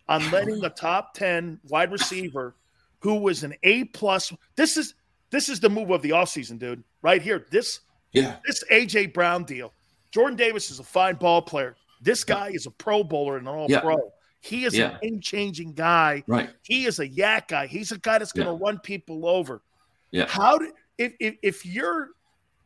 on 0.08 0.20
letting 0.30 0.64
a 0.64 0.70
top 0.70 1.14
10 1.14 1.58
wide 1.68 1.90
receiver 1.90 2.54
who 3.00 3.14
was 3.16 3.42
an 3.42 3.54
A 3.64 3.84
plus. 3.84 4.32
This 4.56 4.76
is 4.76 4.94
this 5.30 5.48
is 5.50 5.60
the 5.60 5.68
move 5.68 5.90
of 5.90 6.00
the 6.02 6.10
offseason, 6.10 6.58
dude. 6.58 6.82
Right 7.02 7.20
here. 7.22 7.44
This 7.50 7.80
yeah 8.12 8.36
this 8.46 8.62
AJ 8.70 9.12
Brown 9.14 9.42
deal. 9.44 9.72
Jordan 10.12 10.36
Davis 10.36 10.70
is 10.70 10.78
a 10.78 10.84
fine 10.84 11.16
ball 11.16 11.42
player. 11.42 11.76
This 12.00 12.24
guy 12.24 12.50
is 12.52 12.66
a 12.66 12.70
pro 12.70 13.02
bowler 13.04 13.36
and 13.36 13.48
an 13.48 13.54
all 13.54 13.66
Yeah. 13.68 13.80
pro. 13.80 13.96
He 14.40 14.64
is 14.64 14.76
Yeah. 14.76 14.96
a 14.96 15.00
game 15.06 15.20
changing 15.20 15.72
guy. 15.74 16.22
right 16.26 16.50
He 16.62 16.86
is 16.86 16.98
a 17.00 17.08
YAC 17.08 17.48
guy. 17.48 17.66
He's 17.66 17.90
a 17.92 17.98
guy 17.98 18.18
that's 18.18 18.32
going 18.32 18.46
to 18.46 18.52
run 18.54 18.78
people 18.78 19.26
over. 19.26 19.62
Yeah. 20.10 20.26
How 20.28 20.58
do 20.58 20.72
if, 20.96 21.12
if 21.20 21.36
if 21.42 21.66
you're 21.66 22.10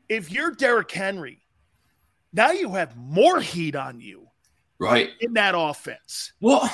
if 0.08 0.30
you're 0.30 0.50
Derrick 0.50 0.90
Henry, 0.90 1.40
now 2.32 2.50
you 2.50 2.70
have 2.74 2.96
more 2.96 3.40
heat 3.40 3.74
on 3.74 4.00
you 4.00 4.28
right 4.78 5.10
in 5.20 5.32
that 5.34 5.54
offense. 5.56 6.32
well 6.40 6.70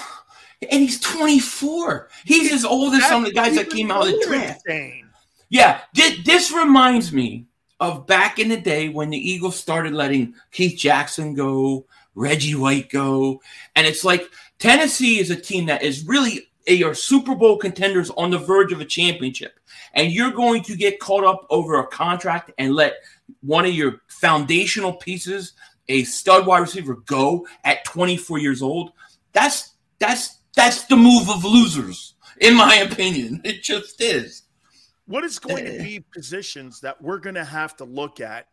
and 0.62 0.80
he's 0.82 0.98
24 1.00 2.08
he's 2.24 2.52
as 2.52 2.64
old 2.64 2.92
as 2.94 3.04
some 3.06 3.22
of 3.24 3.28
the 3.28 3.34
guys 3.34 3.54
that 3.54 3.70
came 3.70 3.90
out 3.92 4.06
of 4.06 4.12
the 4.12 4.24
draft 4.26 4.60
insane. 4.66 5.08
Yeah, 5.50 5.80
thi- 5.94 6.22
this 6.22 6.50
reminds 6.52 7.12
me 7.12 7.46
of 7.81 8.07
back 8.07 8.39
in 8.39 8.49
the 8.49 8.61
day 8.61 8.89
when 8.89 9.11
the 9.11 9.31
Eagles 9.31 9.57
started 9.57 9.93
letting 9.93 10.35
Keith 10.51 10.79
Jackson 10.79 11.35
go, 11.35 11.87
Reggie 12.14 12.55
White 12.55 12.91
go, 12.91 13.41
and 13.76 13.87
it's 13.87 14.05
like 14.05 14.29
Tennessee 14.59 15.18
is 15.20 15.31
a 15.31 15.37
team 15.37 15.66
that 15.66 15.83
is 15.83 16.05
really 16.07 16.49
a 16.66 16.83
are 16.83 16.95
Super 16.95 17.35
Bowl 17.35 17.57
contenders 17.57 18.11
on 18.11 18.31
the 18.31 18.39
verge 18.39 18.72
of 18.72 18.81
a 18.81 18.85
championship, 18.85 19.59
and 19.95 20.12
you're 20.12 20.33
going 20.33 20.62
to 20.64 20.76
get 20.76 21.01
caught 21.01 21.24
up 21.24 21.47
over 21.51 21.79
a 21.79 21.87
contract 21.87 22.51
and 22.59 22.74
let 22.74 22.95
one 23.41 23.64
of 23.64 23.72
your 23.72 24.03
foundational 24.09 24.93
pieces, 24.93 25.53
a 25.89 26.05
stud 26.05 26.47
wide 26.47 26.61
receiver, 26.61 26.97
go 27.07 27.47
at 27.64 27.85
24 27.85 28.39
years 28.39 28.62
old. 28.62 28.93
That's 29.33 29.74
that's 29.99 30.39
that's 30.55 30.85
the 30.85 30.97
move 30.97 31.31
of 31.31 31.45
losers, 31.45 32.14
in 32.41 32.55
my 32.57 32.76
opinion. 32.76 33.41
It 33.45 33.62
just 33.62 34.01
is. 34.01 34.43
What 35.09 35.24
is 35.24 35.38
going 35.38 35.66
Eh. 35.66 35.78
to 35.78 35.82
be 35.82 36.04
positions 36.14 36.80
that 36.80 37.00
we're 37.00 37.18
going 37.18 37.34
to 37.36 37.44
have 37.44 37.74
to 37.78 37.84
look 37.84 38.20
at? 38.20 38.46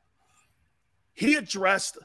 He 1.14 1.36
addressed 1.36 1.98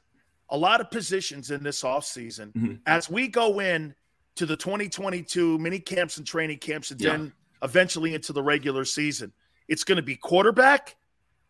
a 0.49 0.57
lot 0.59 0.81
of 0.81 0.91
positions 0.91 1.53
in 1.53 1.63
this 1.63 1.83
offseason. 1.85 2.53
Mhm. 2.53 2.81
As 2.85 3.09
we 3.09 3.29
go 3.29 3.61
in 3.61 3.95
to 4.35 4.47
the 4.47 4.57
2022 4.57 5.57
mini 5.59 5.79
camps 5.79 6.17
and 6.17 6.27
training 6.27 6.59
camps 6.59 6.91
and 6.91 7.01
Yeah. 7.01 7.11
then 7.13 7.33
eventually 7.63 8.13
into 8.13 8.33
the 8.33 8.43
regular 8.43 8.85
season, 8.85 9.33
it's 9.69 9.85
going 9.85 9.97
to 9.97 10.03
be 10.03 10.17
quarterback. 10.17 10.97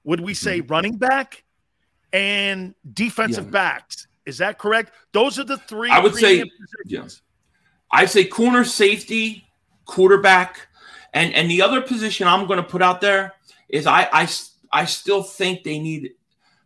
Would 0.04 0.20
we 0.20 0.34
say 0.34 0.60
running 0.60 0.98
back 0.98 1.42
and 2.12 2.74
defensive 2.92 3.46
Mm-hmm. 3.46 3.54
Yeah. 3.54 3.72
backs? 3.78 4.06
Is 4.26 4.36
that 4.38 4.58
correct? 4.58 4.92
Those 5.12 5.38
are 5.38 5.44
the 5.44 5.56
three. 5.56 5.88
I 5.90 6.00
would 6.00 6.14
say- 6.16 6.44
positions. 6.84 7.22
I 7.90 8.04
say 8.04 8.26
corner 8.26 8.64
safety, 8.64 9.46
quarterback, 9.86 10.68
and 11.12 11.34
and 11.34 11.50
the 11.50 11.62
other 11.62 11.80
position 11.80 12.26
I'm 12.26 12.46
going 12.46 12.58
to 12.58 12.68
put 12.68 12.82
out 12.82 13.00
there 13.00 13.34
is 13.68 13.86
I 13.86 14.08
I 14.12 14.28
I 14.72 14.84
still 14.84 15.22
think 15.22 15.62
they 15.62 15.78
need 15.78 16.12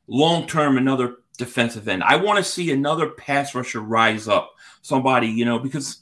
long 0.07 0.47
term 0.47 0.76
another 0.76 1.16
defensive 1.38 1.88
end. 1.88 2.03
I 2.03 2.16
want 2.16 2.38
to 2.38 2.45
see 2.45 2.70
another 2.70 3.11
pass 3.11 3.55
rusher 3.55 3.80
rise 3.80 4.28
up. 4.28 4.55
Somebody 4.82 5.28
you 5.28 5.45
know 5.45 5.59
because 5.59 5.99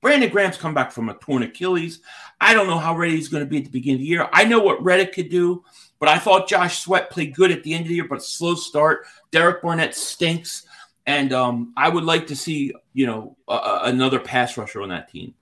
Brandon 0.00 0.30
Graham's 0.30 0.56
come 0.56 0.74
back 0.74 0.92
from 0.92 1.08
a 1.08 1.14
torn 1.14 1.42
Achilles. 1.42 2.00
I 2.40 2.54
don't 2.54 2.68
know 2.68 2.78
how 2.78 2.96
ready 2.96 3.16
he's 3.16 3.28
going 3.28 3.42
to 3.42 3.50
be 3.50 3.58
at 3.58 3.64
the 3.64 3.70
beginning 3.70 3.96
of 3.96 4.00
the 4.00 4.06
year. 4.06 4.28
I 4.32 4.44
know 4.44 4.60
what 4.60 4.82
Reddick 4.82 5.12
could 5.12 5.28
do, 5.28 5.64
but 5.98 6.08
I 6.08 6.18
thought 6.18 6.48
Josh 6.48 6.78
Sweat 6.78 7.10
played 7.10 7.34
good 7.34 7.50
at 7.50 7.64
the 7.64 7.74
end 7.74 7.82
of 7.82 7.88
the 7.88 7.96
year, 7.96 8.06
but 8.08 8.22
slow 8.22 8.54
start. 8.54 9.06
Derek 9.32 9.62
Barnett 9.62 9.94
stinks. 9.94 10.66
And 11.06 11.32
um, 11.32 11.72
I 11.76 11.88
would 11.88 12.04
like 12.04 12.26
to 12.28 12.36
see, 12.36 12.74
you 12.92 13.06
know, 13.06 13.36
a- 13.48 13.80
another 13.84 14.20
pass 14.20 14.56
rusher 14.56 14.82
on 14.82 14.90
that 14.90 15.10
team. 15.10 15.34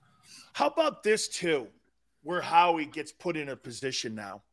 How 0.53 0.67
about 0.67 1.03
this 1.03 1.27
too, 1.27 1.67
where 2.27 2.41
Howie 2.41 2.85
gets 2.85 3.13
put 3.13 3.37
in 3.37 3.47
a 3.47 3.55
position 3.55 4.13
now? 4.13 4.43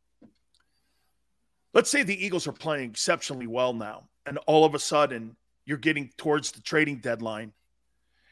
Let's 1.73 1.89
say 1.89 2.03
the 2.03 2.25
Eagles 2.25 2.47
are 2.47 2.53
playing 2.53 2.91
exceptionally 2.91 3.47
well 3.47 3.73
now, 3.73 4.07
and 4.25 4.37
all 4.47 4.63
of 4.63 4.75
a 4.75 4.79
sudden 4.79 5.35
you're 5.65 5.77
getting 5.77 6.09
towards 6.15 6.53
the 6.53 6.61
trading 6.61 6.99
deadline, 6.99 7.51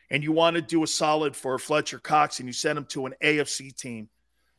and 0.09 0.23
you 0.23 0.31
want 0.31 0.55
to 0.55 0.61
do 0.61 0.81
a 0.83 0.87
solid 0.87 1.35
for 1.35 1.59
Fletcher 1.59 1.99
Cox, 1.99 2.39
and 2.39 2.47
you 2.47 2.53
send 2.53 2.77
him 2.77 2.85
to 2.85 3.05
an 3.05 3.15
AFC 3.21 3.75
team 3.75 4.07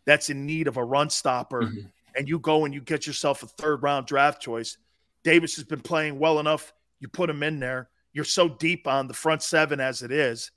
that's 0.05 0.29
in 0.29 0.45
need 0.45 0.69
of 0.69 0.77
a 0.77 0.85
run 0.85 1.09
stopper, 1.09 1.63
Mhm. 1.63 1.91
and 2.15 2.29
you 2.29 2.39
go 2.39 2.67
and 2.67 2.75
you 2.75 2.83
get 2.83 3.07
yourself 3.07 3.43
a 3.43 3.47
third 3.47 3.83
round 3.83 4.07
draft 4.07 4.43
choice. 4.43 4.77
Davis 5.23 5.57
has 5.57 5.65
been 5.65 5.81
playing 5.81 6.19
well 6.19 6.39
enough. 6.41 6.75
You 7.01 7.09
put 7.09 7.31
him 7.31 7.43
in 7.43 7.59
there. 7.59 7.89
You're 8.13 8.27
so 8.27 8.51
deep 8.51 8.87
on 8.87 9.09
the 9.09 9.15
front 9.15 9.43
seven 9.43 9.81
as 9.81 10.03
it 10.03 10.13
is. 10.13 10.51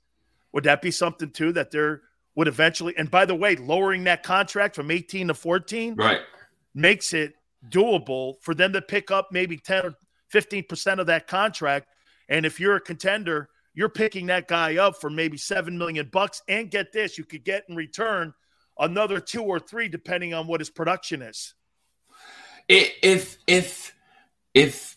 Would 0.52 0.64
that 0.64 0.82
be 0.82 0.90
something 0.90 1.30
too 1.30 1.52
that 1.52 1.70
there 1.70 2.02
would 2.38 2.46
eventually? 2.46 2.96
And 2.96 3.10
by 3.10 3.24
the 3.24 3.34
way, 3.34 3.56
lowering 3.56 4.04
that 4.04 4.22
contract 4.22 4.76
from 4.76 4.92
18 4.92 5.26
to 5.26 5.34
14 5.34 5.96
Right. 5.96 6.20
makes 6.72 7.12
it 7.12 7.34
doable 7.68 8.40
for 8.42 8.54
them 8.54 8.72
to 8.74 8.80
pick 8.80 9.10
up 9.10 9.30
maybe 9.32 9.58
10 9.58 9.86
or 9.86 9.94
15% 10.32 11.00
of 11.00 11.08
that 11.08 11.26
contract. 11.26 11.88
And 12.28 12.46
if 12.46 12.60
you're 12.60 12.76
a 12.76 12.80
contender, 12.80 13.48
you're 13.74 13.88
picking 13.88 14.26
that 14.26 14.46
guy 14.46 14.76
up 14.76 15.00
for 15.00 15.10
maybe 15.10 15.36
7 15.36 15.76
million 15.76 16.08
bucks. 16.12 16.40
And 16.46 16.70
get 16.70 16.92
this, 16.92 17.18
you 17.18 17.24
could 17.24 17.42
get 17.44 17.64
in 17.68 17.74
return 17.74 18.32
another 18.78 19.18
two 19.18 19.42
or 19.42 19.58
three, 19.58 19.88
depending 19.88 20.32
on 20.32 20.46
what 20.46 20.60
his 20.60 20.70
production 20.70 21.22
is. 21.22 21.54
If 22.68 23.38
if 23.48 23.96
if 24.54 24.96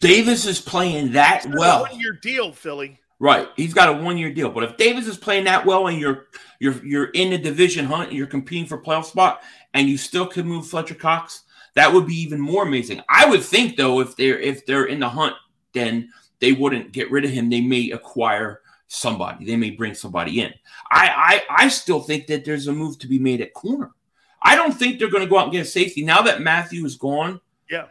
Davis 0.00 0.44
is 0.44 0.60
playing 0.60 1.12
that 1.12 1.46
well, 1.56 1.82
one-year 1.82 2.18
deal, 2.20 2.52
Philly. 2.52 3.00
Right? 3.18 3.48
He's 3.56 3.74
got 3.74 3.88
a 3.88 4.02
one 4.02 4.18
year 4.18 4.32
deal. 4.32 4.50
But 4.50 4.64
if 4.64 4.76
Davis 4.76 5.06
is 5.06 5.16
playing 5.16 5.44
that 5.44 5.66
well 5.66 5.88
and 5.88 5.98
you're 5.98 6.26
you're 6.58 6.84
you're 6.84 7.10
in 7.10 7.30
the 7.30 7.38
division 7.38 7.84
hunt, 7.84 8.08
and 8.08 8.18
you're 8.18 8.26
competing 8.26 8.66
for 8.66 8.82
playoff 8.82 9.06
spot, 9.06 9.42
and 9.74 9.88
you 9.88 9.96
still 9.96 10.26
can 10.26 10.46
move 10.46 10.66
Fletcher 10.66 10.94
Cox, 10.94 11.42
that 11.74 11.92
would 11.92 12.06
be 12.06 12.14
even 12.14 12.40
more 12.40 12.64
amazing. 12.64 13.02
I 13.08 13.28
would 13.28 13.42
think 13.42 13.76
though, 13.76 14.00
if 14.00 14.16
they're 14.16 14.38
if 14.38 14.66
they're 14.66 14.86
in 14.86 15.00
the 15.00 15.08
hunt, 15.08 15.34
then 15.72 16.10
they 16.40 16.52
wouldn't 16.52 16.92
get 16.92 17.10
rid 17.10 17.24
of 17.24 17.30
him. 17.30 17.50
They 17.50 17.60
may 17.60 17.90
acquire 17.90 18.60
somebody. 18.86 19.44
They 19.44 19.56
may 19.56 19.70
bring 19.70 19.94
somebody 19.94 20.40
in. 20.40 20.52
I 20.90 21.42
I, 21.48 21.64
I 21.64 21.68
still 21.68 22.00
think 22.00 22.26
that 22.28 22.44
there's 22.44 22.66
a 22.66 22.72
move 22.72 22.98
to 23.00 23.08
be 23.08 23.18
made 23.18 23.40
at 23.40 23.54
corner. 23.54 23.92
I 24.40 24.54
don't 24.54 24.72
think 24.72 24.98
they're 24.98 25.10
going 25.10 25.24
to 25.24 25.28
go 25.28 25.38
out 25.38 25.44
and 25.44 25.52
get 25.52 25.62
a 25.62 25.64
safety 25.64 26.04
now 26.04 26.22
that 26.22 26.40
Matthew 26.40 26.84
is 26.84 26.96
gone. 26.96 27.40
Yeah. 27.68 27.86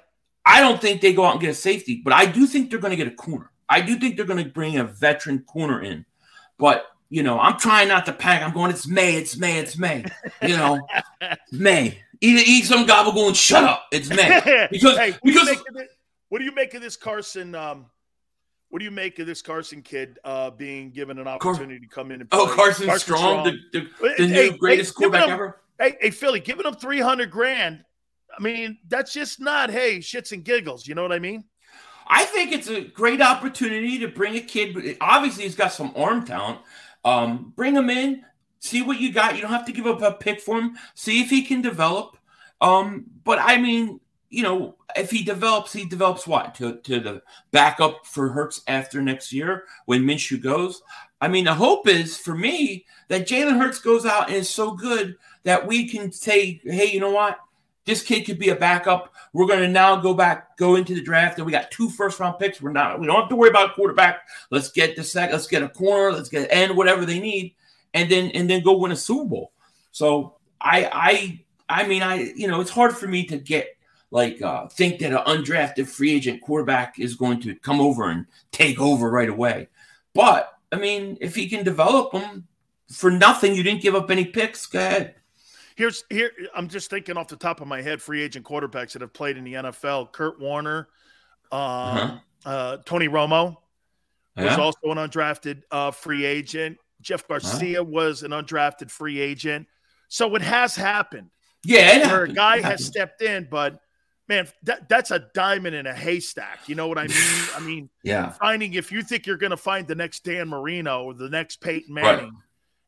I 0.45 0.61
don't 0.61 0.81
think 0.81 1.01
they 1.01 1.13
go 1.13 1.25
out 1.25 1.33
and 1.33 1.41
get 1.41 1.49
a 1.49 1.53
safety, 1.53 2.01
but 2.03 2.13
I 2.13 2.25
do 2.25 2.47
think 2.47 2.69
they're 2.69 2.79
going 2.79 2.91
to 2.91 2.97
get 2.97 3.11
a 3.11 3.15
corner. 3.15 3.51
I 3.69 3.81
do 3.81 3.97
think 3.97 4.15
they're 4.15 4.25
going 4.25 4.43
to 4.43 4.49
bring 4.49 4.77
a 4.77 4.83
veteran 4.83 5.39
corner 5.39 5.81
in. 5.81 6.05
But, 6.57 6.85
you 7.09 7.23
know, 7.23 7.39
I'm 7.39 7.57
trying 7.59 7.87
not 7.87 8.05
to 8.07 8.13
panic. 8.13 8.43
I'm 8.47 8.53
going, 8.53 8.71
it's 8.71 8.87
May, 8.87 9.15
it's 9.15 9.37
May, 9.37 9.59
it's 9.59 9.77
May. 9.77 10.05
You 10.41 10.57
know, 10.57 10.87
May. 11.51 11.99
Eat, 12.19 12.47
eat 12.47 12.65
some 12.65 12.85
gabagool 12.87 13.27
and 13.27 13.37
shut 13.37 13.63
up. 13.63 13.85
It's 13.91 14.09
May. 14.09 14.67
Because, 14.71 14.97
hey, 14.97 15.11
what 15.11 15.21
do, 15.23 15.31
you 15.31 15.33
because 15.33 15.47
make 15.47 15.69
of 15.69 15.75
it, 15.75 15.89
what 16.29 16.39
do 16.39 16.45
you 16.45 16.51
make 16.53 16.73
of 16.73 16.81
this 16.81 16.95
Carson? 16.97 17.53
Um, 17.55 17.85
what 18.69 18.79
do 18.79 18.85
you 18.85 18.91
make 18.91 19.19
of 19.19 19.27
this 19.27 19.41
Carson 19.41 19.81
kid 19.81 20.19
uh, 20.25 20.49
being 20.49 20.91
given 20.91 21.19
an 21.19 21.27
opportunity 21.27 21.79
to 21.79 21.87
come 21.87 22.11
in 22.11 22.21
and 22.21 22.29
play? 22.29 22.39
oh, 22.39 22.47
Carson, 22.53 22.89
Strong, 22.99 23.45
the, 23.45 23.57
the, 23.71 24.13
the 24.17 24.27
Hey, 24.27 24.49
new 24.49 24.57
greatest 24.57 24.95
give 24.97 25.11
quarterback 25.11 25.27
him- 25.27 25.33
ever. 25.33 25.61
Hey, 25.79 25.95
hey, 26.01 26.09
Philly, 26.09 26.39
giving 26.39 26.65
him 26.65 26.73
three 26.73 26.99
hundred 26.99 27.29
grand. 27.29 27.83
I 28.37 28.41
mean, 28.41 28.77
that's 28.87 29.13
just 29.13 29.39
not 29.39 29.69
hey 29.69 29.99
shits 29.99 30.31
and 30.31 30.43
giggles. 30.43 30.87
You 30.87 30.95
know 30.95 31.03
what 31.03 31.11
I 31.13 31.19
mean? 31.19 31.43
I 32.09 32.25
think 32.25 32.51
it's 32.51 32.69
a 32.69 32.81
great 32.81 33.21
opportunity 33.21 33.99
to 33.99 34.07
bring 34.07 34.35
a 34.35 34.41
kid. 34.41 34.97
Obviously, 35.01 35.43
he's 35.43 35.55
got 35.55 35.73
some 35.73 35.93
arm 35.95 36.25
talent. 36.25 36.59
Um, 37.05 37.53
bring 37.55 37.75
him 37.75 37.89
in, 37.89 38.25
see 38.59 38.81
what 38.81 38.99
you 38.99 39.13
got. 39.13 39.35
You 39.35 39.41
don't 39.41 39.51
have 39.51 39.65
to 39.65 39.71
give 39.71 39.87
up 39.87 40.01
a 40.01 40.11
pick 40.11 40.41
for 40.41 40.59
him. 40.59 40.77
See 40.93 41.21
if 41.21 41.29
he 41.29 41.41
can 41.41 41.61
develop. 41.61 42.17
Um, 42.59 43.05
but 43.23 43.39
I 43.39 43.57
mean, 43.57 43.99
you 44.29 44.43
know, 44.43 44.75
if 44.95 45.09
he 45.11 45.23
develops, 45.23 45.71
he 45.71 45.85
develops 45.85 46.27
what 46.27 46.55
to 46.55 46.77
to 46.77 46.99
the 46.99 47.21
backup 47.51 48.05
for 48.05 48.29
Hurts 48.29 48.61
after 48.67 49.01
next 49.01 49.31
year 49.31 49.65
when 49.85 50.03
Minshew 50.03 50.41
goes. 50.41 50.81
I 51.21 51.27
mean, 51.27 51.45
the 51.45 51.53
hope 51.53 51.87
is 51.87 52.17
for 52.17 52.35
me 52.35 52.85
that 53.07 53.27
Jalen 53.27 53.57
Hurts 53.57 53.79
goes 53.79 54.05
out 54.05 54.27
and 54.27 54.35
is 54.35 54.49
so 54.49 54.71
good 54.71 55.17
that 55.43 55.65
we 55.65 55.87
can 55.87 56.11
say, 56.11 56.61
hey, 56.63 56.91
you 56.91 56.99
know 56.99 57.11
what? 57.11 57.39
This 57.87 58.03
kid 58.03 58.25
could 58.25 58.37
be 58.37 58.49
a 58.49 58.55
backup. 58.55 59.15
We're 59.31 59.47
going 59.47 59.61
to 59.61 59.67
now 59.67 59.95
go 59.95 60.13
back, 60.13 60.57
go 60.57 60.75
into 60.75 60.93
the 60.93 61.01
draft, 61.01 61.37
and 61.37 61.45
we 61.45 61.53
got 61.53 61.71
two 61.71 61.89
first 61.89 62.19
round 62.19 62.37
picks. 62.37 62.61
We're 62.61 62.73
not, 62.73 62.99
we 62.99 63.07
don't 63.07 63.21
have 63.21 63.29
to 63.29 63.35
worry 63.37 63.49
about 63.49 63.75
quarterback. 63.75 64.27
Let's 64.51 64.69
get 64.69 64.97
the 64.97 65.05
sec, 65.05 65.31
let's 65.31 65.47
get 65.47 65.63
a 65.63 65.69
corner, 65.69 66.11
let's 66.11 66.27
get 66.27 66.49
end 66.51 66.75
whatever 66.75 67.05
they 67.05 67.19
need, 67.19 67.55
and 67.93 68.11
then 68.11 68.29
and 68.31 68.49
then 68.49 68.61
go 68.61 68.77
win 68.77 68.91
a 68.91 68.95
Super 68.95 69.23
Bowl. 69.23 69.53
So 69.91 70.35
I 70.59 70.89
I 71.69 71.83
I 71.83 71.87
mean 71.87 72.03
I 72.03 72.33
you 72.35 72.49
know 72.49 72.59
it's 72.59 72.69
hard 72.69 72.95
for 72.95 73.07
me 73.07 73.25
to 73.27 73.37
get 73.37 73.69
like 74.11 74.41
uh, 74.41 74.67
think 74.67 74.99
that 74.99 75.13
an 75.13 75.23
undrafted 75.25 75.87
free 75.87 76.13
agent 76.13 76.41
quarterback 76.41 76.99
is 76.99 77.15
going 77.15 77.39
to 77.41 77.55
come 77.55 77.79
over 77.79 78.09
and 78.09 78.25
take 78.51 78.79
over 78.81 79.09
right 79.09 79.29
away. 79.29 79.69
But 80.13 80.53
I 80.73 80.75
mean, 80.75 81.17
if 81.21 81.35
he 81.35 81.47
can 81.47 81.63
develop 81.63 82.11
them 82.11 82.47
for 82.91 83.09
nothing, 83.11 83.55
you 83.55 83.63
didn't 83.63 83.81
give 83.81 83.95
up 83.95 84.11
any 84.11 84.25
picks. 84.25 84.65
Go 84.65 84.79
ahead. 84.79 85.15
Here's 85.77 86.03
here. 86.09 86.31
I'm 86.55 86.67
just 86.67 86.89
thinking 86.89 87.17
off 87.17 87.27
the 87.27 87.35
top 87.35 87.61
of 87.61 87.67
my 87.67 87.81
head, 87.81 88.01
free 88.01 88.21
agent 88.23 88.43
quarterbacks 88.45 88.93
that 88.93 89.01
have 89.03 89.13
played 89.13 89.37
in 89.37 89.43
the 89.43 89.53
NFL: 89.53 90.11
Kurt 90.11 90.39
Warner, 90.39 90.89
um, 91.51 91.59
Uh-huh. 91.59 92.17
uh, 92.45 92.77
Tony 92.85 93.07
Romo 93.07 93.55
was 94.35 94.57
also 94.57 94.79
an 94.91 94.97
undrafted 94.97 95.61
uh, 95.71 95.91
free 95.91 96.25
agent. 96.25 96.77
Jeff 97.01 97.27
Garcia 97.27 97.83
was 97.83 98.23
an 98.23 98.31
undrafted 98.31 98.89
free 98.91 99.19
agent. 99.19 99.67
So 100.09 100.35
it 100.35 100.41
has 100.41 100.75
happened 100.75 101.29
Yeah, 101.63 102.07
where 102.07 102.23
a 102.23 102.33
guy 102.33 102.59
has 102.61 102.85
stepped 102.85 103.21
in, 103.21 103.47
but 103.49 103.79
man, 104.27 104.47
that, 104.63 104.89
that's 104.89 105.11
a 105.11 105.27
diamond 105.33 105.75
in 105.75 105.85
a 105.85 105.93
haystack. 105.93 106.67
You 106.67 106.75
know 106.75 106.87
what 106.87 106.97
I 106.97 107.07
mean? 107.07 107.15
I 107.55 107.59
mean, 107.59 107.89
Yeah, 108.03 108.29
finding 108.31 108.73
if 108.73 108.91
you 108.91 109.03
think 109.03 109.27
you're 109.27 109.37
going 109.37 109.51
to 109.51 109.57
find 109.57 109.87
the 109.87 109.95
next 109.95 110.23
Dan 110.23 110.49
Marino 110.49 111.03
or 111.03 111.13
the 111.13 111.29
next 111.29 111.61
Peyton 111.61 111.93
Right. 111.93 112.29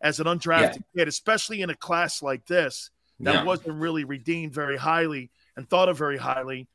As 0.02 0.20
an 0.20 0.28
undrafted 0.28 0.84
kid, 0.96 1.08
especially 1.10 1.62
in 1.62 1.70
a 1.70 1.76
class 1.76 2.22
like 2.24 2.46
this 2.46 2.90
that 3.20 3.34
yeah. 3.34 3.44
wasn't 3.44 3.80
really 3.80 4.06
redeemed 4.06 4.54
very 4.54 4.78
highly 4.78 5.30
and 5.56 5.70
thought 5.70 5.90
of 5.90 5.98
very 5.98 6.18
highly. 6.18 6.68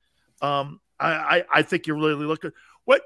Um, 0.42 0.80
I, 1.00 1.12
I, 1.12 1.44
I 1.54 1.62
think 1.62 1.86
you're 1.86 1.96
really 1.96 2.26
looking 2.26 2.52
what 2.84 3.02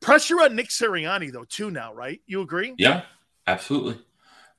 pressure 0.00 0.40
on 0.40 0.56
Nick 0.56 0.68
Sirianni 0.68 1.32
though 1.32 1.44
too 1.44 1.70
now, 1.70 1.92
right? 1.92 2.20
You 2.26 2.40
agree? 2.40 2.74
Yeah, 2.78 3.02
absolutely, 3.46 3.98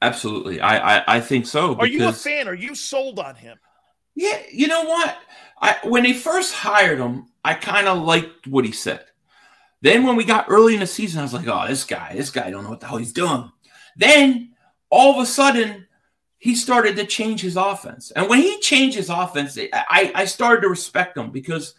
absolutely. 0.01 0.61
I 0.61 0.97
I, 0.97 1.03
I 1.15 1.19
think 1.21 1.47
so. 1.47 1.75
Are 1.75 1.87
you 1.87 2.07
a 2.07 2.13
fan? 2.13 2.47
Are 2.47 2.53
you 2.53 2.75
sold 2.75 3.19
on 3.19 3.35
him? 3.35 3.57
Yeah, 4.15 4.39
you 4.51 4.67
know 4.67 4.83
what? 4.83 5.17
I 5.59 5.77
when 5.83 6.03
they 6.03 6.13
first 6.13 6.53
hired 6.53 6.99
him, 6.99 7.27
I 7.43 7.55
kind 7.55 7.87
of 7.87 8.03
liked 8.03 8.47
what 8.47 8.65
he 8.65 8.71
said. 8.71 9.05
Then 9.81 10.05
when 10.05 10.15
we 10.15 10.23
got 10.23 10.45
early 10.47 10.75
in 10.75 10.79
the 10.79 10.87
season, 10.87 11.19
I 11.19 11.23
was 11.23 11.33
like, 11.33 11.47
"Oh, 11.47 11.67
this 11.67 11.83
guy, 11.83 12.13
this 12.15 12.29
guy 12.29 12.51
don't 12.51 12.63
know 12.63 12.69
what 12.69 12.79
the 12.79 12.87
hell 12.87 12.97
he's 12.97 13.11
doing." 13.11 13.51
Then 13.97 14.52
all 14.93 15.13
of 15.15 15.23
a 15.23 15.25
sudden, 15.25 15.87
he 16.37 16.55
started 16.55 16.95
to 16.97 17.05
change 17.05 17.41
his 17.41 17.57
offense, 17.57 18.11
and 18.11 18.29
when 18.29 18.41
he 18.41 18.59
changed 18.59 18.97
his 18.97 19.09
offense, 19.09 19.57
I 19.73 20.11
I 20.13 20.25
started 20.25 20.61
to 20.61 20.69
respect 20.69 21.17
him 21.17 21.31
because 21.31 21.73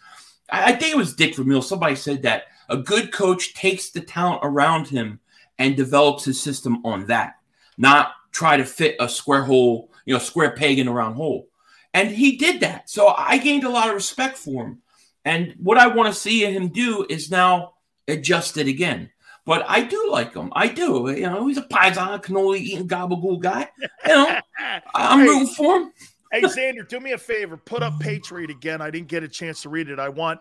I, 0.49 0.73
I 0.73 0.75
think 0.75 0.93
it 0.93 0.97
was 0.97 1.15
Dick 1.15 1.35
Vermeil. 1.35 1.61
Somebody 1.61 1.95
said 1.95 2.23
that 2.23 2.43
a 2.67 2.77
good 2.77 3.13
coach 3.13 3.53
takes 3.53 3.91
the 3.91 4.01
talent 4.01 4.41
around 4.43 4.87
him 4.87 5.19
and 5.57 5.77
develops 5.77 6.25
his 6.25 6.41
system 6.41 6.85
on 6.85 7.07
that, 7.07 7.35
not 7.77 8.11
try 8.31 8.57
to 8.57 8.65
fit 8.65 8.97
a 8.99 9.07
square 9.07 9.43
hole, 9.43 9.89
you 10.05 10.13
know, 10.13 10.19
square 10.19 10.51
peg 10.51 10.79
in 10.79 10.87
a 10.87 10.91
round 10.91 11.15
hole. 11.15 11.47
And 11.93 12.09
he 12.09 12.35
did 12.35 12.59
that. 12.59 12.89
So 12.89 13.07
I 13.07 13.37
gained 13.37 13.63
a 13.63 13.69
lot 13.69 13.87
of 13.87 13.95
respect 13.95 14.37
for 14.37 14.65
him. 14.65 14.81
And 15.23 15.55
what 15.57 15.77
I 15.77 15.87
want 15.87 16.13
to 16.13 16.19
see 16.19 16.43
him 16.43 16.67
do 16.67 17.05
is 17.09 17.31
now 17.31 17.75
adjust 18.07 18.57
it 18.57 18.67
again. 18.67 19.11
But 19.45 19.63
I 19.67 19.81
do 19.81 20.09
like 20.11 20.33
him. 20.33 20.51
I 20.55 20.67
do. 20.67 21.11
You 21.11 21.29
know, 21.29 21.47
he's 21.47 21.57
a 21.57 21.61
paisan, 21.63 22.23
cannoli 22.23 22.57
eating 22.59 22.87
gabagool 22.87 23.39
guy. 23.39 23.69
You 24.07 24.13
know, 24.13 24.39
I'm 24.95 25.19
Hey. 25.19 25.25
rooting 25.27 25.47
for 25.53 25.77
him. 25.81 25.91
hey 26.31 26.41
Xander, 26.41 26.87
do 26.87 26.99
me 26.99 27.11
a 27.11 27.17
favor. 27.17 27.55
Put 27.55 27.83
up 27.83 27.99
Patriot 27.99 28.49
again. 28.49 28.81
I 28.81 28.89
didn't 28.89 29.07
get 29.07 29.21
a 29.23 29.27
chance 29.27 29.61
to 29.61 29.69
read 29.69 29.89
it. 29.89 29.99
I 29.99 30.09
want 30.09 30.39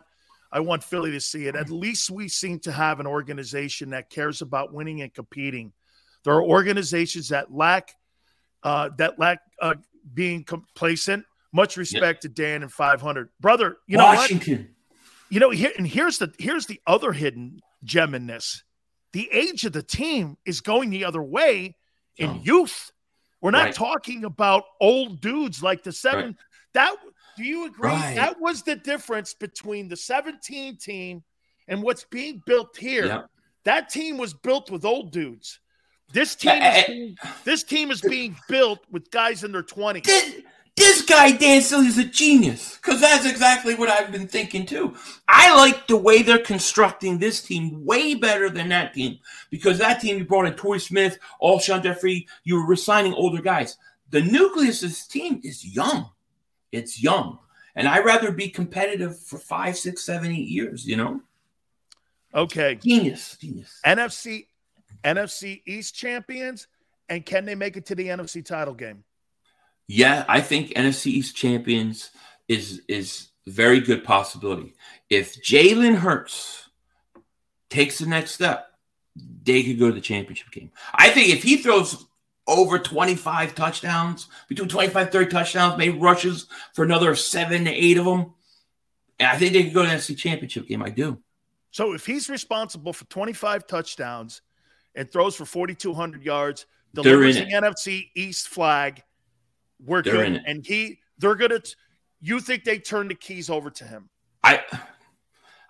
I 0.50 0.60
want 0.60 0.82
Philly 0.84 1.10
to 1.10 1.20
see 1.20 1.46
it. 1.46 1.54
At 1.56 1.68
least 1.68 2.10
we 2.10 2.28
seem 2.28 2.60
to 2.60 2.72
have 2.72 2.98
an 3.00 3.06
organization 3.06 3.90
that 3.90 4.08
cares 4.08 4.40
about 4.40 4.72
winning 4.72 5.02
and 5.02 5.12
competing. 5.12 5.72
There 6.24 6.32
are 6.32 6.42
organizations 6.42 7.28
that 7.28 7.52
lack 7.52 7.94
uh, 8.62 8.88
that 8.96 9.18
lack 9.18 9.40
uh, 9.60 9.74
being 10.14 10.44
complacent. 10.44 11.26
Much 11.52 11.76
respect 11.76 12.22
to 12.22 12.28
Dan 12.28 12.62
and 12.62 12.72
500, 12.72 13.28
brother. 13.38 13.76
You 13.86 13.98
know 13.98 14.06
what? 14.06 14.16
Washington. 14.16 14.70
You 15.28 15.40
know 15.40 15.50
here 15.50 15.72
and 15.76 15.86
here's 15.86 16.16
the 16.18 16.32
here's 16.38 16.64
the 16.66 16.80
other 16.86 17.12
hidden 17.12 17.60
gem 17.84 18.14
in 18.14 18.26
this. 18.26 18.63
The 19.14 19.30
age 19.30 19.64
of 19.64 19.72
the 19.72 19.82
team 19.82 20.36
is 20.44 20.60
going 20.60 20.90
the 20.90 21.04
other 21.04 21.22
way 21.22 21.76
in 22.16 22.30
Oh. 22.30 22.40
youth. 22.42 22.90
We're 23.40 23.52
not 23.52 23.66
Right. 23.66 23.74
talking 23.74 24.24
about 24.24 24.64
old 24.80 25.20
dudes 25.20 25.62
like 25.62 25.84
the 25.84 25.92
seven. 25.92 26.26
Right. 26.26 26.36
That 26.74 26.96
do 27.36 27.44
you 27.44 27.66
agree? 27.66 27.90
Right. 27.90 28.16
That 28.16 28.40
was 28.40 28.62
the 28.62 28.74
difference 28.74 29.34
between 29.34 29.88
the 29.88 29.96
17 29.96 30.76
team 30.78 31.22
and 31.68 31.80
what's 31.82 32.04
being 32.04 32.42
built 32.44 32.76
here. 32.76 33.06
Yeah. 33.06 33.22
That 33.64 33.88
team 33.88 34.18
was 34.18 34.34
built 34.34 34.68
with 34.70 34.84
old 34.84 35.12
dudes. 35.12 35.60
This 36.12 36.34
team 36.34 36.60
is 36.62 36.84
being, 36.86 37.16
this 37.44 37.62
team 37.62 37.90
is 37.92 38.00
being 38.00 38.36
built 38.48 38.80
with 38.90 39.10
guys 39.12 39.44
in 39.44 39.52
their 39.52 39.62
20s. 39.62 40.04
This, 40.06 40.42
this 40.76 41.02
guy 41.02 41.30
Dan 41.32 41.58
is 41.58 41.98
a 41.98 42.04
genius 42.04 42.76
because 42.76 43.00
that's 43.00 43.26
exactly 43.26 43.74
what 43.74 43.88
I've 43.88 44.10
been 44.10 44.26
thinking 44.26 44.66
too. 44.66 44.96
I 45.28 45.54
like 45.54 45.86
the 45.86 45.96
way 45.96 46.22
they're 46.22 46.38
constructing 46.38 47.18
this 47.18 47.42
team 47.42 47.84
way 47.84 48.14
better 48.14 48.50
than 48.50 48.68
that 48.70 48.92
team 48.94 49.18
because 49.50 49.78
that 49.78 50.00
team 50.00 50.18
you 50.18 50.24
brought 50.24 50.46
in 50.46 50.54
Torrey 50.54 50.80
Smith, 50.80 51.18
Alshon 51.40 51.82
Jeffery, 51.82 52.26
you 52.42 52.56
were 52.56 52.66
resigning 52.66 53.14
older 53.14 53.40
guys. 53.40 53.76
The 54.10 54.22
nucleus 54.22 54.82
of 54.82 54.90
this 54.90 55.06
team 55.06 55.40
is 55.44 55.64
young. 55.64 56.10
It's 56.72 57.00
young, 57.02 57.38
and 57.76 57.86
I'd 57.86 58.04
rather 58.04 58.32
be 58.32 58.48
competitive 58.48 59.18
for 59.18 59.38
five, 59.38 59.76
six, 59.76 60.04
seven, 60.04 60.32
eight 60.32 60.48
years. 60.48 60.84
You 60.84 60.96
know, 60.96 61.20
Okay. 62.34 62.74
genius, 62.76 63.36
genius. 63.40 63.80
NFC 63.86 64.48
NFC 65.04 65.62
East 65.66 65.94
champions 65.94 66.66
and 67.08 67.24
can 67.24 67.44
they 67.44 67.54
make 67.54 67.76
it 67.76 67.86
to 67.86 67.94
the 67.94 68.08
NFC 68.08 68.44
title 68.44 68.74
game? 68.74 69.04
Yeah, 69.86 70.24
I 70.28 70.40
think 70.40 70.70
NFC 70.70 71.06
East 71.06 71.36
champions 71.36 72.10
is 72.48 72.82
is 72.88 73.28
very 73.46 73.80
good 73.80 74.04
possibility. 74.04 74.74
If 75.10 75.42
Jalen 75.42 75.96
Hurts 75.96 76.68
takes 77.68 77.98
the 77.98 78.06
next 78.06 78.32
step, 78.32 78.68
they 79.16 79.62
could 79.62 79.78
go 79.78 79.88
to 79.88 79.94
the 79.94 80.00
championship 80.00 80.50
game. 80.50 80.70
I 80.94 81.10
think 81.10 81.30
if 81.30 81.42
he 81.42 81.58
throws 81.58 82.06
over 82.46 82.78
25 82.78 83.54
touchdowns, 83.54 84.28
between 84.48 84.68
25 84.68 85.10
30 85.10 85.30
touchdowns, 85.30 85.78
maybe 85.78 85.98
rushes 85.98 86.46
for 86.74 86.84
another 86.84 87.14
seven 87.14 87.64
to 87.64 87.70
eight 87.70 87.98
of 87.98 88.04
them, 88.04 88.32
I 89.20 89.36
think 89.38 89.52
they 89.52 89.64
could 89.64 89.74
go 89.74 89.82
to 89.82 89.88
the 89.88 89.94
NFC 89.94 90.16
Championship 90.16 90.66
game. 90.66 90.82
I 90.82 90.90
do. 90.90 91.18
So 91.70 91.92
if 91.92 92.06
he's 92.06 92.28
responsible 92.28 92.92
for 92.92 93.04
25 93.06 93.66
touchdowns 93.66 94.42
and 94.94 95.10
throws 95.10 95.34
for 95.34 95.44
4,200 95.44 96.22
yards, 96.22 96.66
delivers 96.94 97.36
the 97.36 97.46
NFC 97.46 98.10
East 98.14 98.48
flag, 98.48 99.02
we're 99.84 100.02
They're 100.02 100.30
good. 100.30 100.42
And 100.46 100.64
he, 100.64 100.98
they're 101.18 101.34
gonna. 101.34 101.60
You 102.20 102.40
think 102.40 102.64
they 102.64 102.78
turn 102.78 103.08
the 103.08 103.14
keys 103.14 103.50
over 103.50 103.70
to 103.70 103.84
him, 103.84 104.08
I 104.42 104.62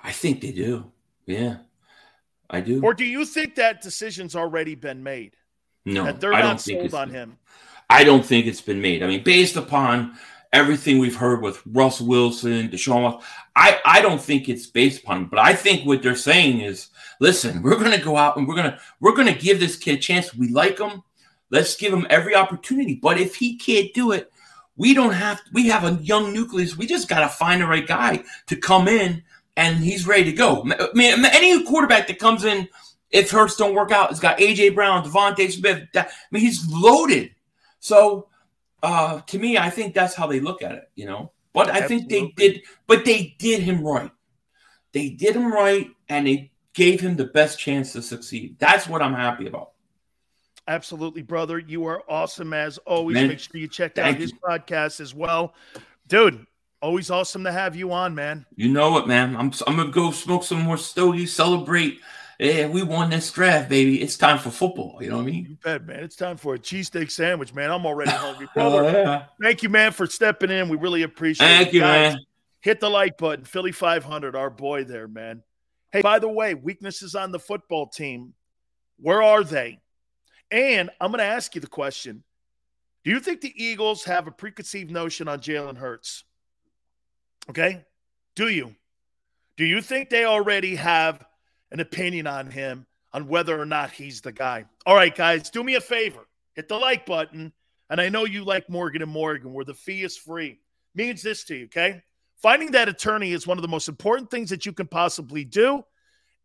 I 0.02 0.12
think 0.12 0.40
they 0.40 0.52
do. 0.52 0.90
Yeah. 1.26 1.59
I 2.50 2.61
do. 2.61 2.80
or 2.84 2.94
do 2.94 3.05
you 3.05 3.24
think 3.24 3.55
that 3.57 3.80
decision's 3.80 4.36
already 4.36 4.74
been 4.74 5.02
made? 5.02 5.34
no, 5.84 6.05
that 6.05 6.20
they're 6.20 6.32
I 6.32 6.40
not 6.40 6.48
don't 6.48 6.61
think 6.61 6.76
sold 6.76 6.84
it's 6.86 6.94
on 6.94 7.11
him. 7.11 7.38
I 7.90 8.05
don't 8.05 8.24
think 8.24 8.46
it's 8.46 8.61
been 8.61 8.80
made. 8.80 9.02
I 9.02 9.07
mean, 9.07 9.22
based 9.22 9.57
upon 9.57 10.16
everything 10.52 10.98
we've 10.98 11.16
heard 11.16 11.42
with 11.42 11.62
Russ 11.66 12.00
Wilson, 12.00 12.68
Deshaun 12.68 13.22
I, 13.57 13.80
I 13.84 14.00
don't 14.00 14.20
think 14.20 14.48
it's 14.48 14.66
based 14.66 15.02
upon. 15.02 15.26
But 15.26 15.38
I 15.38 15.55
think 15.55 15.86
what 15.86 16.02
they're 16.02 16.16
saying 16.16 16.61
is, 16.61 16.88
listen, 17.20 17.62
we're 17.62 17.78
going 17.78 17.96
to 17.96 18.05
go 18.05 18.16
out 18.16 18.36
and 18.36 18.48
we're 18.48 18.57
going 18.57 18.70
to 18.70 18.78
we're 19.00 19.14
going 19.14 19.32
to 19.32 19.38
give 19.38 19.61
this 19.61 19.76
kid 19.76 19.98
a 19.98 20.00
chance. 20.00 20.34
We 20.34 20.48
like 20.48 20.78
him. 20.78 21.02
Let's 21.55 21.76
give 21.76 21.92
him 21.92 22.05
every 22.11 22.34
opportunity. 22.34 22.96
But 22.96 23.20
if 23.20 23.36
he 23.36 23.57
can't 23.57 23.94
do 23.94 24.11
it, 24.11 24.32
we 24.76 24.92
don't 24.92 25.12
have. 25.12 25.40
We 25.52 25.68
have 25.68 25.84
a 25.84 26.02
young 26.02 26.32
nucleus. 26.32 26.76
We 26.76 26.86
just 26.86 27.09
got 27.09 27.20
to 27.20 27.28
find 27.28 27.62
the 27.62 27.66
right 27.66 27.86
guy 27.86 28.24
to 28.48 28.57
come 28.57 28.88
in, 28.88 29.22
and 29.57 29.76
he's 29.76 30.05
ready 30.05 30.24
to 30.24 30.32
go. 30.32 30.62
I 30.62 30.88
mean, 30.94 31.24
any 31.24 31.62
quarterback 31.64 32.09
that 32.09 32.18
comes 32.18 32.44
in. 32.44 32.68
If 33.11 33.30
Hurts 33.30 33.55
don't 33.55 33.76
work 33.76 33.92
out, 33.92 34.11
it's 34.11 34.18
got 34.18 34.38
AJ 34.38 34.74
Brown, 34.74 35.05
DeVonta 35.05 35.48
Smith. 35.48 35.86
That, 35.92 36.09
I 36.09 36.11
mean, 36.32 36.42
he's 36.42 36.66
loaded. 36.68 37.30
So 37.78 38.26
uh, 38.82 39.20
to 39.20 39.38
me, 39.38 39.57
I 39.57 39.70
think 39.70 39.94
that's 39.94 40.16
how 40.16 40.26
they 40.26 40.40
look 40.40 40.61
at 40.61 40.72
it, 40.72 40.90
you 40.96 41.07
know. 41.07 41.30
But 41.52 41.70
I 41.70 41.86
think 41.86 42.09
they 42.09 42.32
did, 42.36 42.62
but 42.88 43.05
they 43.05 43.36
did 43.38 43.62
him 43.62 43.86
right. 43.86 44.11
They 44.90 45.11
did 45.11 45.36
him 45.36 45.52
right, 45.52 45.86
and 46.09 46.26
they 46.26 46.50
gave 46.72 47.00
him 47.00 47.14
the 47.14 47.26
best 47.26 47.61
chance 47.61 47.92
to 47.92 48.02
succeed. 48.02 48.57
That's 48.59 48.88
what 48.88 49.00
I'm 49.00 49.14
happy 49.14 49.46
about. 49.46 49.74
Absolutely, 50.66 51.22
brother. 51.22 51.58
You 51.58 51.86
are 51.86 52.02
awesome 52.08 52.52
as 52.54 52.78
always. 52.78 53.14
Man, 53.14 53.28
Make 53.28 53.38
sure 53.38 53.60
you 53.60 53.68
check 53.68 53.98
out 53.98 54.14
his 54.14 54.32
you. 54.32 54.38
podcast 54.38 55.00
as 55.00 55.14
well, 55.14 55.54
dude. 56.06 56.46
Always 56.80 57.10
awesome 57.10 57.44
to 57.44 57.52
have 57.52 57.76
you 57.76 57.92
on, 57.92 58.14
man. 58.14 58.44
You 58.56 58.68
know 58.70 58.98
it, 58.98 59.06
man. 59.06 59.36
I'm 59.36 59.52
I'm 59.66 59.76
gonna 59.76 59.90
go 59.90 60.10
smoke 60.10 60.44
some 60.44 60.60
more 60.62 60.76
stogies, 60.76 61.32
celebrate. 61.32 62.00
Yeah, 62.38 62.66
we 62.68 62.82
won 62.82 63.10
this 63.10 63.30
draft, 63.30 63.68
baby. 63.68 64.02
It's 64.02 64.16
time 64.16 64.38
for 64.38 64.50
football. 64.50 64.98
You 65.00 65.10
know 65.10 65.16
what 65.18 65.22
I 65.22 65.26
mean? 65.26 65.46
You 65.50 65.56
bet, 65.62 65.86
man. 65.86 66.00
It's 66.00 66.16
time 66.16 66.36
for 66.36 66.54
a 66.54 66.58
cheesesteak 66.58 67.10
sandwich, 67.10 67.54
man. 67.54 67.70
I'm 67.70 67.86
already 67.86 68.10
hungry, 68.10 68.48
Oh, 68.56 68.70
brother. 68.70 68.90
yeah. 68.90 69.24
Thank 69.40 69.62
you, 69.62 69.68
man, 69.68 69.92
for 69.92 70.06
stepping 70.06 70.50
in. 70.50 70.68
We 70.68 70.76
really 70.76 71.02
appreciate 71.04 71.46
it. 71.46 71.48
Thank 71.48 71.72
you, 71.74 71.80
Guys, 71.80 72.14
man. 72.14 72.22
Hit 72.60 72.80
the 72.80 72.90
like 72.90 73.16
button. 73.18 73.44
Philly 73.44 73.70
500, 73.72 74.34
our 74.34 74.50
boy 74.50 74.82
there, 74.84 75.06
man. 75.06 75.42
Hey, 75.92 76.02
by 76.02 76.18
the 76.18 76.28
way, 76.28 76.54
weaknesses 76.54 77.14
on 77.14 77.30
the 77.30 77.38
football 77.38 77.86
team. 77.86 78.34
Where 78.98 79.22
are 79.22 79.44
they? 79.44 79.78
And 80.51 80.90
I'm 81.01 81.11
going 81.11 81.18
to 81.18 81.24
ask 81.24 81.55
you 81.55 81.61
the 81.61 81.66
question 81.66 82.22
Do 83.05 83.11
you 83.11 83.20
think 83.20 83.40
the 83.40 83.53
Eagles 83.62 84.05
have 84.05 84.26
a 84.26 84.32
preconceived 84.32 84.90
notion 84.90 85.28
on 85.28 85.40
Jalen 85.40 85.76
Hurts? 85.76 86.24
Okay. 87.51 87.84
Do 88.34 88.49
you? 88.49 88.74
Do 89.57 89.64
you 89.64 89.80
think 89.80 90.11
they 90.11 90.24
already 90.24 90.74
have 90.76 91.24
an 91.70 91.80
opinion 91.80 92.26
on 92.26 92.51
him 92.51 92.86
on 93.12 93.28
whether 93.28 93.61
or 93.61 93.66
not 93.66 93.92
he's 93.92 94.20
the 94.20 94.32
guy? 94.32 94.64
All 94.86 94.95
right, 94.95 95.14
guys, 95.14 95.51
do 95.51 95.62
me 95.62 95.76
a 95.76 95.80
favor. 95.80 96.26
Hit 96.55 96.68
the 96.68 96.76
like 96.76 97.07
button. 97.07 97.53
And 97.90 98.01
I 98.01 98.09
know 98.09 98.24
you 98.24 98.45
like 98.45 98.68
Morgan 98.68 99.03
and 99.03 99.11
Morgan, 99.11 99.53
where 99.53 99.64
the 99.64 99.74
fee 99.74 100.03
is 100.03 100.16
free. 100.16 100.59
Means 100.95 101.22
this 101.22 101.45
to 101.45 101.57
you, 101.57 101.64
okay? 101.66 102.03
Finding 102.42 102.72
that 102.72 102.88
attorney 102.88 103.32
is 103.32 103.47
one 103.47 103.59
of 103.59 103.62
the 103.62 103.68
most 103.68 103.88
important 103.88 104.30
things 104.30 104.51
that 104.51 104.66
you 104.66 104.72
can 104.72 104.86
possibly 104.86 105.45
do. 105.45 105.84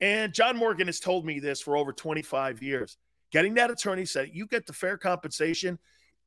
And 0.02 0.34
John 0.34 0.58
Morgan 0.58 0.88
has 0.88 1.00
told 1.00 1.26
me 1.26 1.40
this 1.40 1.62
for 1.62 1.76
over 1.76 1.92
25 1.92 2.62
years. 2.62 2.98
Getting 3.32 3.54
that 3.56 3.72
attorney 3.72 4.06
said 4.06 4.32
you 4.34 4.48
get 4.48 4.66
the 4.66 4.74
fair 4.74 4.98
compensation 4.98 5.78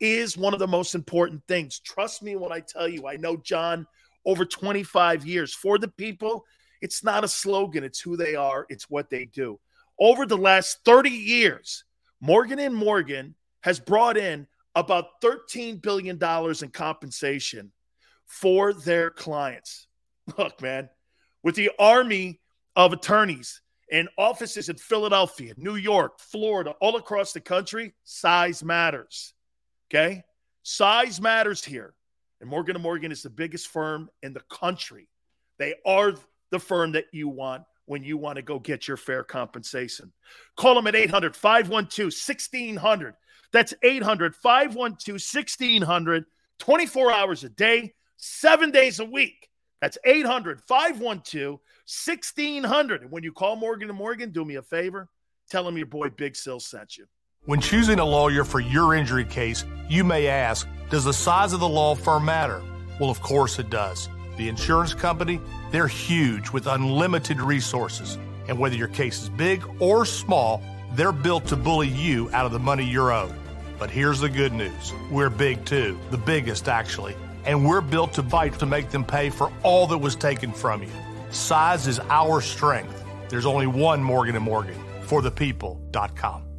is 0.00 0.36
one 0.36 0.52
of 0.52 0.58
the 0.58 0.66
most 0.66 0.94
important 0.94 1.42
things. 1.46 1.78
Trust 1.80 2.22
me 2.22 2.36
when 2.36 2.52
I 2.52 2.60
tell 2.60 2.88
you, 2.88 3.06
I 3.06 3.16
know 3.16 3.36
John 3.36 3.86
over 4.24 4.44
25 4.44 5.26
years. 5.26 5.54
For 5.54 5.78
the 5.78 5.88
people, 5.88 6.44
it's 6.80 7.04
not 7.04 7.24
a 7.24 7.28
slogan, 7.28 7.84
it's 7.84 8.00
who 8.00 8.16
they 8.16 8.34
are, 8.34 8.66
it's 8.68 8.90
what 8.90 9.10
they 9.10 9.24
do. 9.26 9.58
Over 9.98 10.26
the 10.26 10.36
last 10.36 10.78
30 10.84 11.10
years, 11.10 11.84
Morgan 12.20 12.58
and 12.58 12.74
Morgan 12.74 13.34
has 13.62 13.78
brought 13.78 14.16
in 14.16 14.46
about 14.74 15.20
$13 15.22 15.80
billion 15.80 16.18
in 16.20 16.68
compensation 16.70 17.72
for 18.26 18.72
their 18.72 19.10
clients. 19.10 19.86
Look, 20.38 20.60
man, 20.60 20.88
with 21.42 21.54
the 21.54 21.70
army 21.78 22.40
of 22.74 22.92
attorneys 22.92 23.61
and 23.92 24.08
offices 24.16 24.70
in 24.70 24.76
Philadelphia, 24.76 25.52
New 25.58 25.76
York, 25.76 26.18
Florida, 26.18 26.74
all 26.80 26.96
across 26.96 27.32
the 27.32 27.40
country, 27.40 27.92
size 28.04 28.64
matters. 28.64 29.34
Okay? 29.90 30.24
Size 30.62 31.20
matters 31.20 31.62
here. 31.62 31.94
And 32.40 32.48
Morgan 32.48 32.80
& 32.80 32.82
Morgan 32.82 33.12
is 33.12 33.22
the 33.22 33.30
biggest 33.30 33.68
firm 33.68 34.08
in 34.22 34.32
the 34.32 34.42
country. 34.50 35.08
They 35.58 35.74
are 35.84 36.14
the 36.50 36.58
firm 36.58 36.92
that 36.92 37.04
you 37.12 37.28
want 37.28 37.64
when 37.84 38.02
you 38.02 38.16
want 38.16 38.36
to 38.36 38.42
go 38.42 38.58
get 38.58 38.88
your 38.88 38.96
fair 38.96 39.22
compensation. 39.22 40.10
Call 40.56 40.74
them 40.74 40.86
at 40.86 40.96
800 40.96 41.36
512 41.36 42.06
1600. 42.06 43.14
That's 43.52 43.74
800 43.82 44.34
512 44.34 45.14
1600, 45.14 46.24
24 46.58 47.12
hours 47.12 47.44
a 47.44 47.50
day, 47.50 47.92
seven 48.16 48.70
days 48.70 49.00
a 49.00 49.04
week. 49.04 49.50
That's 49.82 49.98
800 50.04 50.62
512 50.62 51.60
1600. 51.86 53.02
And 53.02 53.10
when 53.10 53.22
you 53.22 53.32
call 53.32 53.56
Morgan 53.56 53.88
and 53.88 53.98
Morgan, 53.98 54.30
do 54.30 54.44
me 54.44 54.56
a 54.56 54.62
favor, 54.62 55.08
tell 55.50 55.64
them 55.64 55.76
your 55.76 55.86
boy 55.86 56.08
Big 56.10 56.36
Sill 56.36 56.60
sent 56.60 56.96
you. 56.96 57.06
When 57.44 57.60
choosing 57.60 57.98
a 57.98 58.04
lawyer 58.04 58.44
for 58.44 58.60
your 58.60 58.94
injury 58.94 59.24
case, 59.24 59.64
you 59.88 60.04
may 60.04 60.28
ask, 60.28 60.68
does 60.90 61.04
the 61.04 61.12
size 61.12 61.52
of 61.52 61.58
the 61.58 61.68
law 61.68 61.96
firm 61.96 62.24
matter? 62.24 62.62
Well, 63.00 63.10
of 63.10 63.20
course 63.20 63.58
it 63.58 63.68
does. 63.68 64.08
The 64.36 64.48
insurance 64.48 64.94
company, 64.94 65.40
they're 65.72 65.88
huge 65.88 66.50
with 66.50 66.68
unlimited 66.68 67.40
resources. 67.40 68.16
And 68.48 68.58
whether 68.58 68.76
your 68.76 68.88
case 68.88 69.22
is 69.22 69.28
big 69.28 69.62
or 69.80 70.06
small, 70.06 70.62
they're 70.94 71.12
built 71.12 71.46
to 71.46 71.56
bully 71.56 71.88
you 71.88 72.30
out 72.32 72.46
of 72.46 72.52
the 72.52 72.58
money 72.58 72.84
you're 72.84 73.12
owed. 73.12 73.34
But 73.78 73.90
here's 73.90 74.20
the 74.20 74.28
good 74.28 74.52
news 74.52 74.92
we're 75.10 75.30
big 75.30 75.64
too, 75.64 75.98
the 76.12 76.18
biggest 76.18 76.68
actually. 76.68 77.16
And 77.44 77.66
we're 77.66 77.80
built 77.80 78.12
to 78.12 78.22
fight 78.22 78.56
to 78.60 78.66
make 78.66 78.90
them 78.90 79.04
pay 79.04 79.30
for 79.30 79.52
all 79.64 79.88
that 79.88 79.98
was 79.98 80.14
taken 80.14 80.52
from 80.52 80.82
you. 80.84 80.92
Size 81.32 81.88
is 81.88 81.98
our 82.10 82.40
strength. 82.40 83.04
There's 83.28 83.46
only 83.46 83.66
one 83.66 84.02
Morgan 84.02 84.36
and 84.36 84.44
Morgan 84.44 84.78
for 85.02 85.22
the 85.22 85.30
people.com. 85.30 86.51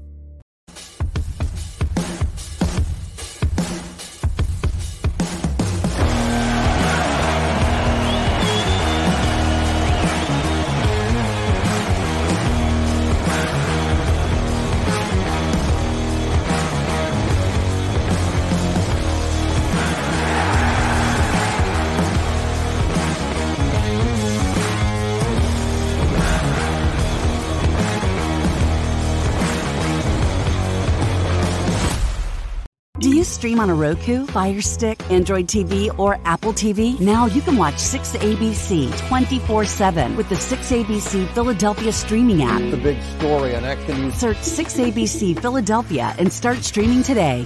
stream 33.44 33.60
on 33.60 33.70
a 33.70 33.76
Roku, 33.76 34.26
Fire 34.28 34.62
Stick, 34.62 35.12
Android 35.12 35.48
TV, 35.48 35.94
or 36.00 36.18
Apple 36.24 36.54
TV? 36.54 36.98
Now 37.02 37.26
you 37.26 37.42
can 37.42 37.58
watch 37.58 37.74
6ABC 37.74 38.98
24 39.10 39.66
7 39.66 40.16
with 40.16 40.30
the 40.30 40.36
6ABC 40.36 41.28
Philadelphia 41.34 41.92
streaming 41.92 42.44
app. 42.44 42.62
The 42.72 42.78
big 42.78 43.02
story 43.18 43.54
on 43.54 43.66
Action 43.66 44.02
News. 44.02 44.14
Search 44.14 44.38
6ABC 44.38 45.42
Philadelphia 45.42 46.16
and 46.18 46.32
start 46.32 46.64
streaming 46.64 47.04
today. 47.04 47.46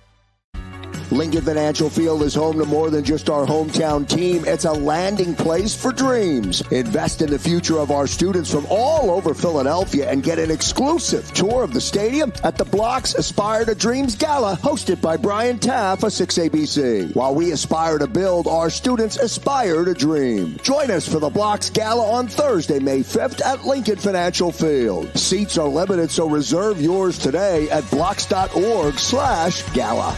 Lincoln 1.11 1.43
Financial 1.43 1.89
Field 1.89 2.23
is 2.23 2.33
home 2.33 2.57
to 2.57 2.65
more 2.65 2.89
than 2.89 3.03
just 3.03 3.29
our 3.29 3.45
hometown 3.45 4.07
team. 4.07 4.45
It's 4.47 4.63
a 4.63 4.71
landing 4.71 5.35
place 5.35 5.75
for 5.75 5.91
dreams. 5.91 6.61
Invest 6.71 7.21
in 7.21 7.29
the 7.29 7.37
future 7.37 7.79
of 7.79 7.91
our 7.91 8.07
students 8.07 8.49
from 8.49 8.65
all 8.69 9.11
over 9.11 9.33
Philadelphia 9.33 10.09
and 10.09 10.23
get 10.23 10.39
an 10.39 10.49
exclusive 10.49 11.29
tour 11.33 11.63
of 11.63 11.73
the 11.73 11.81
stadium 11.81 12.31
at 12.45 12.57
the 12.57 12.63
Blocks 12.63 13.13
Aspire 13.13 13.65
to 13.65 13.75
Dreams 13.75 14.15
Gala 14.15 14.55
hosted 14.55 15.01
by 15.01 15.17
Brian 15.17 15.59
Taff 15.59 16.03
of 16.03 16.13
6ABC. 16.13 17.13
While 17.13 17.35
we 17.35 17.51
aspire 17.51 17.97
to 17.97 18.07
build, 18.07 18.47
our 18.47 18.69
students 18.69 19.17
aspire 19.17 19.83
to 19.83 19.93
dream. 19.93 20.57
Join 20.63 20.91
us 20.91 21.07
for 21.07 21.19
the 21.19 21.29
Blocks 21.29 21.69
Gala 21.69 22.09
on 22.09 22.29
Thursday, 22.29 22.79
May 22.79 23.01
5th 23.01 23.45
at 23.45 23.65
Lincoln 23.65 23.97
Financial 23.97 24.51
Field. 24.51 25.17
Seats 25.17 25.57
are 25.57 25.67
limited, 25.67 26.09
so 26.09 26.29
reserve 26.29 26.81
yours 26.81 27.17
today 27.19 27.69
at 27.69 27.89
blocks.org 27.91 28.93
slash 28.97 29.69
gala. 29.73 30.17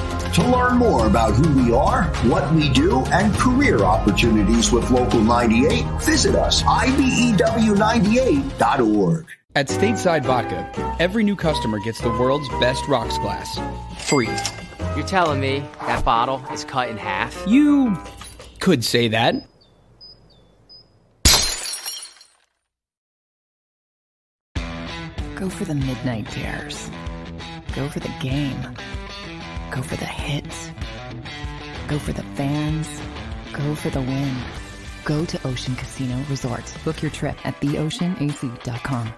To 0.35 0.49
learn 0.49 0.77
more 0.77 1.07
about 1.07 1.33
who 1.33 1.61
we 1.61 1.73
are, 1.73 2.03
what 2.23 2.49
we 2.53 2.69
do, 2.69 3.03
and 3.07 3.33
career 3.33 3.83
opportunities 3.83 4.71
with 4.71 4.89
Local 4.89 5.19
98, 5.19 5.83
visit 6.01 6.35
us, 6.35 6.63
IBEW98.org. 6.63 9.27
At 9.57 9.67
Stateside 9.67 10.23
Vodka, 10.23 10.71
every 11.01 11.25
new 11.25 11.35
customer 11.35 11.79
gets 11.79 11.99
the 11.99 12.11
world's 12.11 12.47
best 12.61 12.87
rocks 12.87 13.17
glass, 13.17 13.59
free. 13.99 14.29
You're 14.95 15.05
telling 15.05 15.41
me 15.41 15.65
that 15.81 16.05
bottle 16.05 16.41
is 16.53 16.63
cut 16.63 16.87
in 16.87 16.95
half? 16.95 17.45
You 17.45 17.97
could 18.61 18.85
say 18.85 19.09
that. 19.09 19.35
Go 25.35 25.49
for 25.49 25.65
the 25.65 25.75
midnight 25.75 26.31
dares. 26.31 26.89
Go 27.75 27.89
for 27.89 27.99
the 27.99 28.13
game. 28.21 28.77
Go 29.71 29.81
for 29.81 29.95
the 29.95 30.05
hits. 30.05 30.69
Go 31.87 31.97
for 31.97 32.11
the 32.11 32.23
fans. 32.35 32.89
Go 33.53 33.73
for 33.73 33.89
the 33.89 34.01
win. 34.01 34.35
Go 35.05 35.23
to 35.23 35.47
Ocean 35.47 35.75
Casino 35.75 36.21
Resort. 36.29 36.73
Book 36.83 37.01
your 37.01 37.11
trip 37.11 37.37
at 37.45 37.59
theoceanac.com. 37.61 39.13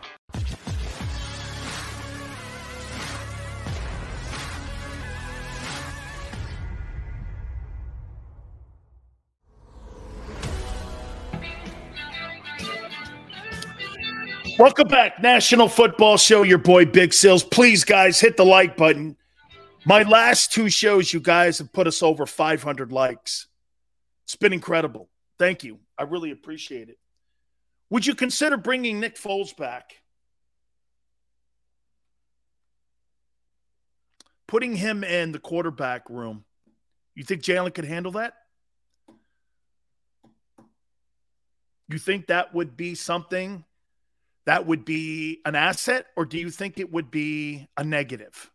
Welcome 14.60 14.88
back, 14.88 15.20
National 15.22 15.68
Football 15.68 16.18
Show. 16.18 16.44
Your 16.44 16.60
boy 16.60 16.86
Big 16.86 17.12
Sales. 17.12 17.44
Please, 17.44 17.84
guys, 17.84 18.20
hit 18.20 18.38
the 18.38 18.46
like 18.46 18.78
button. 18.78 19.18
My 19.86 20.04
last 20.04 20.54
two 20.54 20.70
shows, 20.70 21.12
you 21.12 21.20
guys 21.20 21.58
have 21.58 21.74
put 21.74 21.88
us 21.88 22.02
over 22.02 22.26
500 22.26 22.92
likes. 22.92 23.48
It's 24.24 24.36
been 24.36 24.54
incredible. 24.54 25.10
Thank 25.38 25.64
you. 25.64 25.80
I 25.98 26.04
really 26.04 26.32
appreciate 26.32 26.88
it. 26.88 26.98
Would 27.90 28.06
you 28.06 28.16
consider 28.16 28.56
bringing 28.56 29.00
Nick 29.00 29.18
Foles 29.18 29.56
back? 29.56 30.02
Putting 34.48 34.76
him 34.76 35.04
in 35.04 35.32
the 35.34 35.40
quarterback 35.40 36.10
room. 36.10 36.46
You 37.16 37.24
think 37.24 37.42
Jalen 37.42 37.74
could 37.74 37.86
handle 37.86 38.14
that? 38.14 38.36
You 41.90 41.98
think 41.98 42.28
that 42.28 42.54
would 42.54 42.78
be 42.78 42.96
something 42.96 43.66
that 44.46 44.66
would 44.66 44.86
be 44.86 45.42
an 45.46 45.56
asset, 45.56 46.08
or 46.16 46.26
do 46.26 46.38
you 46.38 46.50
think 46.50 46.80
it 46.80 46.92
would 46.92 47.12
be 47.12 47.68
a 47.78 47.84
negative? 47.84 48.50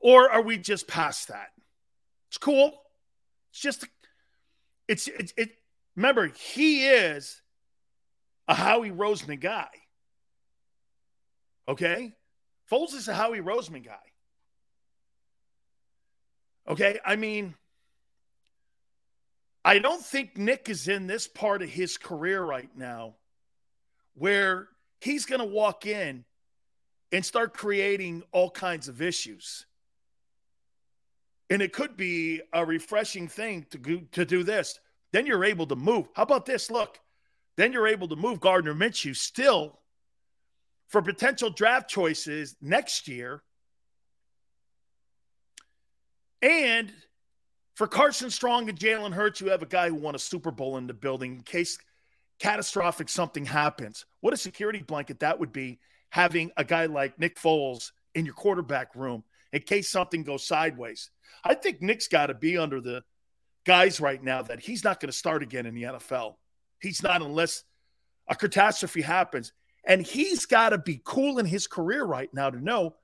Or 0.00 0.30
are 0.30 0.42
we 0.42 0.58
just 0.58 0.86
past 0.86 1.28
that? 1.28 1.48
It's 2.28 2.38
cool. 2.38 2.72
It's 3.50 3.60
just, 3.60 3.86
it's, 4.86 5.08
it's, 5.08 5.32
it, 5.36 5.50
remember, 5.96 6.26
he 6.28 6.86
is 6.86 7.40
a 8.46 8.54
Howie 8.54 8.90
Roseman 8.90 9.40
guy. 9.40 9.68
Okay? 11.68 12.14
Foles 12.70 12.94
is 12.94 13.08
a 13.08 13.14
Howie 13.14 13.40
Roseman 13.40 13.84
guy. 13.84 13.96
Okay? 16.68 16.98
I 17.04 17.16
mean, 17.16 17.54
I 19.64 19.78
don't 19.78 20.02
think 20.02 20.36
Nick 20.36 20.68
is 20.68 20.88
in 20.88 21.06
this 21.06 21.26
part 21.26 21.62
of 21.62 21.68
his 21.68 21.98
career 21.98 22.42
right 22.42 22.70
now 22.76 23.16
where 24.14 24.68
he's 25.00 25.26
going 25.26 25.40
to 25.40 25.46
walk 25.46 25.86
in 25.86 26.24
and 27.12 27.24
start 27.24 27.54
creating 27.54 28.22
all 28.32 28.50
kinds 28.50 28.88
of 28.88 29.02
issues. 29.02 29.66
And 31.50 31.62
it 31.62 31.72
could 31.72 31.96
be 31.96 32.42
a 32.52 32.64
refreshing 32.64 33.28
thing 33.28 33.66
to 33.70 33.78
go, 33.78 34.00
to 34.12 34.24
do 34.24 34.42
this. 34.42 34.78
Then 35.12 35.26
you're 35.26 35.44
able 35.44 35.66
to 35.66 35.76
move. 35.76 36.08
How 36.14 36.22
about 36.22 36.44
this? 36.44 36.70
Look, 36.70 37.00
then 37.56 37.72
you're 37.72 37.88
able 37.88 38.08
to 38.08 38.16
move 38.16 38.40
Gardner 38.40 38.74
Minshew 38.74 39.16
still 39.16 39.78
for 40.88 41.02
potential 41.02 41.50
draft 41.50 41.88
choices 41.88 42.56
next 42.60 43.08
year. 43.08 43.42
And 46.42 46.92
for 47.74 47.86
Carson 47.86 48.30
Strong 48.30 48.68
and 48.68 48.78
Jalen 48.78 49.12
Hurts, 49.12 49.40
you 49.40 49.48
have 49.50 49.62
a 49.62 49.66
guy 49.66 49.88
who 49.88 49.94
won 49.94 50.14
a 50.14 50.18
Super 50.18 50.50
Bowl 50.50 50.76
in 50.76 50.86
the 50.86 50.94
building 50.94 51.36
in 51.36 51.42
case 51.42 51.78
catastrophic 52.38 53.08
something 53.08 53.44
happens. 53.44 54.04
What 54.20 54.34
a 54.34 54.36
security 54.36 54.82
blanket 54.82 55.20
that 55.20 55.38
would 55.38 55.52
be 55.52 55.78
having 56.10 56.50
a 56.56 56.64
guy 56.64 56.86
like 56.86 57.18
Nick 57.18 57.38
Foles 57.38 57.92
in 58.14 58.24
your 58.24 58.34
quarterback 58.34 58.94
room 58.94 59.24
in 59.52 59.62
case 59.62 59.88
something 59.88 60.22
goes 60.22 60.46
sideways. 60.46 61.10
I 61.44 61.54
think 61.54 61.80
Nick's 61.80 62.08
got 62.08 62.26
to 62.26 62.34
be 62.34 62.58
under 62.58 62.80
the 62.80 63.02
guys 63.64 64.00
right 64.00 64.22
now 64.22 64.42
that 64.42 64.60
he's 64.60 64.84
not 64.84 65.00
going 65.00 65.10
to 65.10 65.16
start 65.16 65.42
again 65.42 65.66
in 65.66 65.74
the 65.74 65.84
NFL. 65.84 66.34
He's 66.80 67.02
not 67.02 67.22
unless 67.22 67.64
a 68.28 68.34
catastrophe 68.34 69.02
happens. 69.02 69.52
And 69.84 70.04
he's 70.04 70.46
got 70.46 70.70
to 70.70 70.78
be 70.78 71.00
cool 71.02 71.38
in 71.38 71.46
his 71.46 71.66
career 71.66 72.04
right 72.04 72.32
now 72.32 72.50
to 72.50 72.62
know 72.62 72.96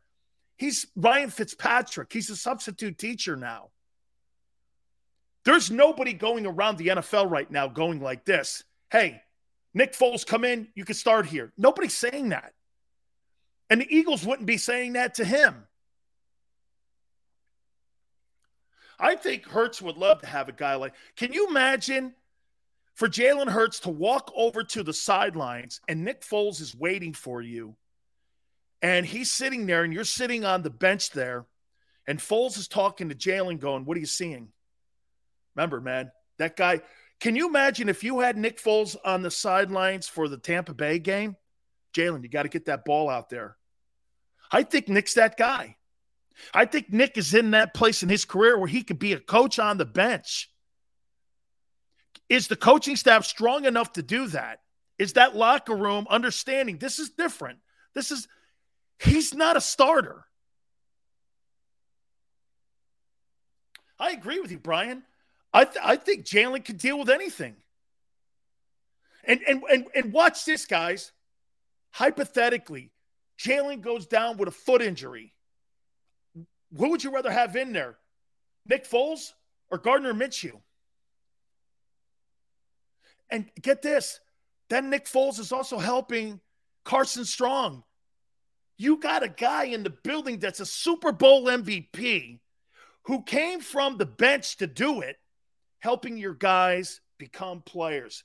he's 0.57 0.87
Ryan 0.97 1.31
Fitzpatrick. 1.31 2.13
He's 2.13 2.31
a 2.31 2.37
substitute 2.37 2.99
teacher 2.99 3.37
now. 3.37 3.71
There's 5.45 5.71
nobody 5.71 6.15
going 6.15 6.47
around 6.47 6.79
the 6.79 6.89
NFL 6.89 7.31
right 7.31 7.51
now 7.51 7.69
going 7.69 8.01
like 8.01 8.25
this. 8.25 8.65
Hey, 8.91 9.23
Nick 9.75 9.93
Foles, 9.93 10.27
come 10.27 10.45
in. 10.45 10.69
You 10.75 10.85
can 10.85 10.95
start 10.95 11.27
here. 11.27 11.53
Nobody's 11.59 11.95
saying 11.95 12.31
that. 12.31 12.53
And 13.69 13.81
the 13.81 13.95
Eagles 13.95 14.25
wouldn't 14.25 14.47
be 14.47 14.57
saying 14.57 14.95
that 14.95 15.15
to 15.15 15.25
him. 15.25 15.67
I 18.99 19.17
think 19.17 19.47
Hurts 19.47 19.83
would 19.83 19.97
love 19.97 20.21
to 20.21 20.27
have 20.27 20.49
a 20.49 20.53
guy 20.53 20.75
like. 20.77 20.95
Can 21.17 21.33
you 21.33 21.49
imagine 21.49 22.15
for 22.95 23.09
Jalen 23.09 23.49
Hurts 23.49 23.81
to 23.81 23.91
walk 23.91 24.33
over 24.37 24.63
to 24.65 24.83
the 24.83 24.93
sidelines 24.93 25.81
and 25.89 26.05
Nick 26.05 26.23
Foles 26.23 26.61
is 26.61 26.75
waiting 26.75 27.13
for 27.13 27.43
you, 27.43 27.77
and 28.83 29.05
he's 29.05 29.31
sitting 29.31 29.67
there 29.67 29.85
and 29.85 29.93
you're 29.93 30.05
sitting 30.05 30.45
on 30.45 30.63
the 30.63 30.71
bench 30.71 31.11
there, 31.11 31.47
and 32.07 32.19
Foles 32.19 32.57
is 32.59 32.69
talking 32.69 33.09
to 33.09 33.15
Jalen, 33.15 33.59
going, 33.59 33.85
"What 33.85 33.97
are 33.97 34.01
you 34.01 34.07
seeing?" 34.07 34.53
Remember, 35.55 35.81
man, 35.81 36.13
that 36.39 36.57
guy. 36.57 36.83
Can 37.21 37.37
you 37.37 37.49
imagine 37.49 37.89
if 37.89 38.05
you 38.05 38.21
had 38.21 38.37
Nick 38.37 38.61
Foles 38.61 38.97
on 39.05 39.23
the 39.23 39.31
sidelines 39.31 40.09
for 40.09 40.29
the 40.29 40.37
Tampa 40.37 40.75
Bay 40.75 40.99
game? 40.99 41.37
Jalen, 41.95 42.23
you 42.23 42.29
got 42.29 42.43
to 42.43 42.49
get 42.49 42.67
that 42.67 42.85
ball 42.85 43.09
out 43.09 43.31
there. 43.31 43.57
I 44.51 44.65
think 44.65 44.89
Nick's 44.89 45.15
that 45.15 45.37
guy. 45.37 45.77
I 46.53 46.65
think 46.65 46.93
Nick 46.93 47.17
is 47.17 47.35
in 47.35 47.53
that 47.53 47.75
place 47.75 48.03
in 48.03 48.09
his 48.09 48.25
career 48.25 48.59
where 48.59 48.69
he 48.69 48.83
could 48.83 48.99
be 48.99 49.13
a 49.13 49.21
coach 49.21 49.59
on 49.59 49.79
the 49.79 49.85
bench. 49.85 50.51
Is 52.29 52.49
the 52.49 52.57
coaching 52.57 52.97
staff 52.97 53.25
strong 53.25 53.65
enough 53.65 53.93
to 53.95 54.03
do 54.03 54.27
that? 54.29 54.61
Is 54.99 55.15
that 55.15 55.37
locker 55.37 55.75
room 55.75 56.07
understanding 56.09 56.79
this 56.79 56.99
is 56.99 57.11
different? 57.11 57.59
This 57.95 58.11
is, 58.11 58.29
he's 58.99 59.35
not 59.35 59.57
a 59.57 59.61
starter. 59.61 60.25
I 63.99 64.11
agree 64.11 64.41
with 64.41 64.51
you, 64.51 64.59
Brian. 64.59 65.03
I, 65.53 65.65
th- 65.65 65.79
I 65.83 65.97
think 65.97 66.25
Jalen 66.25 66.65
can 66.65 66.77
deal 66.77 66.99
with 66.99 67.11
anything. 67.11 67.57
And, 69.23 69.41
and, 69.47 69.63
and, 69.71 69.87
and 69.95 70.13
watch 70.13 70.45
this, 70.45 70.67
guys. 70.67 71.13
Hypothetically, 71.93 72.91
Jalen 73.39 73.81
goes 73.81 74.07
down 74.07 74.37
with 74.37 74.49
a 74.49 74.53
foot 74.53 74.83
injury. 74.83 75.33
Who 76.77 76.91
would 76.91 77.05
you 77.05 77.11
rather 77.11 77.31
have 77.31 77.57
in 77.57 77.73
there? 77.73 77.97
Nick 78.67 78.89
Foles 78.89 79.33
or 79.71 79.79
Gardner 79.79 80.15
Minshew? 80.15 80.61
And 83.31 83.51
get 83.61 83.83
this 83.83 84.21
Then 84.71 84.91
Nick 84.91 85.07
Foles 85.07 85.39
is 85.39 85.53
also 85.53 85.79
helping 85.79 86.41
Carson 86.85 87.25
Strong. 87.25 87.85
You 88.77 88.97
got 88.97 89.23
a 89.23 89.29
guy 89.29 89.65
in 89.65 89.83
the 89.83 89.91
building 89.91 90.39
that's 90.39 90.61
a 90.61 90.67
Super 90.67 91.13
Bowl 91.13 91.47
MVP 91.47 92.41
who 93.05 93.23
came 93.23 93.61
from 93.61 93.97
the 93.97 94.07
bench 94.07 94.57
to 94.57 94.67
do 94.67 95.01
it, 95.01 95.17
helping 95.79 96.17
your 96.17 96.35
guys 96.35 97.01
become 97.19 97.61
players. 97.61 98.25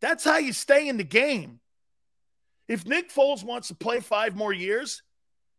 That's 0.00 0.24
how 0.24 0.38
you 0.38 0.52
stay 0.52 0.88
in 0.88 0.96
the 0.96 1.04
game. 1.04 1.60
If 2.68 2.86
Nick 2.86 3.12
Foles 3.12 3.44
wants 3.44 3.68
to 3.68 3.74
play 3.74 4.00
five 4.00 4.36
more 4.36 4.52
years, 4.52 5.02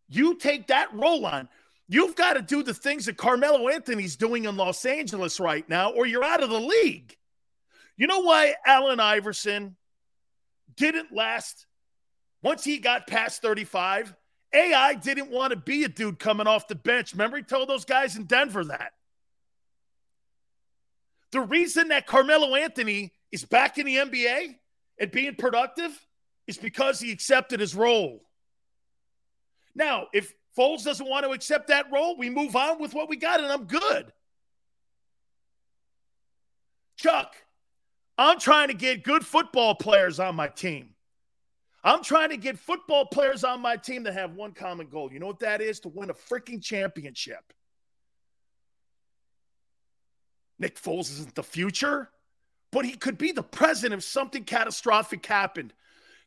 you 0.07 0.35
take 0.35 0.67
that 0.67 0.93
role 0.93 1.25
on. 1.25 1.49
You've 1.91 2.15
got 2.15 2.35
to 2.35 2.41
do 2.41 2.63
the 2.63 2.73
things 2.73 3.07
that 3.07 3.17
Carmelo 3.17 3.67
Anthony's 3.67 4.15
doing 4.15 4.45
in 4.45 4.55
Los 4.55 4.85
Angeles 4.85 5.41
right 5.41 5.67
now, 5.67 5.89
or 5.91 6.05
you're 6.05 6.23
out 6.23 6.41
of 6.41 6.49
the 6.49 6.57
league. 6.57 7.17
You 7.97 8.07
know 8.07 8.21
why 8.21 8.55
Allen 8.65 9.01
Iverson 9.01 9.75
didn't 10.77 11.13
last 11.13 11.65
once 12.41 12.63
he 12.63 12.77
got 12.77 13.07
past 13.07 13.41
35? 13.41 14.15
AI 14.53 14.93
didn't 14.93 15.31
want 15.31 15.51
to 15.51 15.57
be 15.57 15.83
a 15.83 15.89
dude 15.89 16.17
coming 16.17 16.47
off 16.47 16.69
the 16.69 16.75
bench. 16.75 17.11
Remember, 17.11 17.35
he 17.35 17.43
told 17.43 17.67
those 17.67 17.83
guys 17.83 18.15
in 18.15 18.23
Denver 18.23 18.63
that. 18.63 18.93
The 21.33 21.41
reason 21.41 21.89
that 21.89 22.07
Carmelo 22.07 22.55
Anthony 22.55 23.11
is 23.33 23.43
back 23.43 23.77
in 23.77 23.85
the 23.85 23.97
NBA 23.97 24.55
and 24.97 25.11
being 25.11 25.35
productive 25.35 25.91
is 26.47 26.57
because 26.57 27.01
he 27.01 27.11
accepted 27.11 27.59
his 27.59 27.75
role. 27.75 28.21
Now, 29.75 30.07
if 30.13 30.33
Foles 30.57 30.83
doesn't 30.83 31.07
want 31.07 31.25
to 31.25 31.31
accept 31.31 31.67
that 31.67 31.91
role, 31.91 32.17
we 32.17 32.29
move 32.29 32.55
on 32.55 32.79
with 32.79 32.93
what 32.93 33.09
we 33.09 33.15
got, 33.15 33.39
and 33.39 33.51
I'm 33.51 33.65
good. 33.65 34.11
Chuck, 36.97 37.35
I'm 38.17 38.39
trying 38.39 38.67
to 38.67 38.73
get 38.73 39.03
good 39.03 39.25
football 39.25 39.75
players 39.75 40.19
on 40.19 40.35
my 40.35 40.47
team. 40.47 40.89
I'm 41.83 42.03
trying 42.03 42.29
to 42.29 42.37
get 42.37 42.59
football 42.59 43.05
players 43.05 43.43
on 43.43 43.59
my 43.59 43.75
team 43.75 44.03
that 44.03 44.13
have 44.13 44.35
one 44.35 44.51
common 44.51 44.87
goal. 44.87 45.11
You 45.11 45.19
know 45.19 45.27
what 45.27 45.39
that 45.39 45.61
is? 45.61 45.79
To 45.81 45.89
win 45.89 46.11
a 46.11 46.13
freaking 46.13 46.61
championship. 46.61 47.53
Nick 50.59 50.79
Foles 50.79 51.11
isn't 51.11 51.33
the 51.33 51.41
future, 51.41 52.09
but 52.71 52.85
he 52.85 52.91
could 52.91 53.17
be 53.17 53.31
the 53.31 53.41
president 53.41 53.99
if 53.99 54.03
something 54.03 54.43
catastrophic 54.43 55.25
happened. 55.25 55.73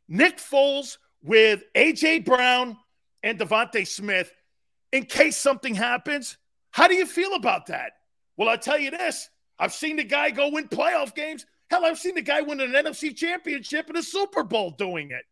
Nick 0.08 0.38
Foles 0.38 0.98
with 1.22 1.62
A.J. 1.76 2.20
Brown 2.20 2.76
and 3.24 3.38
DeVonta 3.38 3.88
Smith, 3.88 4.30
in 4.92 5.06
case 5.06 5.36
something 5.36 5.74
happens, 5.74 6.36
how 6.70 6.86
do 6.86 6.94
you 6.94 7.06
feel 7.06 7.34
about 7.34 7.66
that? 7.66 7.92
Well, 8.36 8.48
I'll 8.48 8.58
tell 8.58 8.78
you 8.78 8.92
this 8.92 9.30
I've 9.58 9.72
seen 9.72 9.96
the 9.96 10.04
guy 10.04 10.30
go 10.30 10.50
win 10.50 10.68
playoff 10.68 11.14
games. 11.14 11.46
Hell, 11.70 11.84
I've 11.84 11.98
seen 11.98 12.14
the 12.14 12.22
guy 12.22 12.42
win 12.42 12.60
an 12.60 12.72
NFC 12.72 13.16
championship 13.16 13.88
and 13.88 13.96
a 13.96 14.02
Super 14.02 14.44
Bowl 14.44 14.70
doing 14.70 15.10
it. 15.10 15.24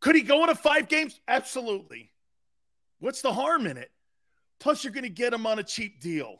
Could 0.00 0.14
he 0.14 0.22
go 0.22 0.42
into 0.42 0.54
five 0.54 0.88
games? 0.88 1.20
Absolutely. 1.26 2.10
What's 3.00 3.20
the 3.20 3.32
harm 3.32 3.66
in 3.66 3.76
it? 3.76 3.90
Plus, 4.60 4.84
you're 4.84 4.92
going 4.92 5.02
to 5.02 5.10
get 5.10 5.32
him 5.32 5.44
on 5.46 5.58
a 5.58 5.64
cheap 5.64 6.00
deal. 6.00 6.36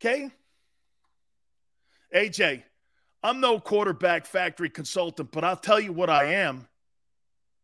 Okay? 0.00 0.30
AJ, 2.14 2.62
I'm 3.26 3.40
no 3.40 3.58
quarterback 3.58 4.24
factory 4.24 4.70
consultant, 4.70 5.32
but 5.32 5.42
I'll 5.42 5.56
tell 5.56 5.80
you 5.80 5.92
what 5.92 6.08
I 6.08 6.34
am. 6.34 6.68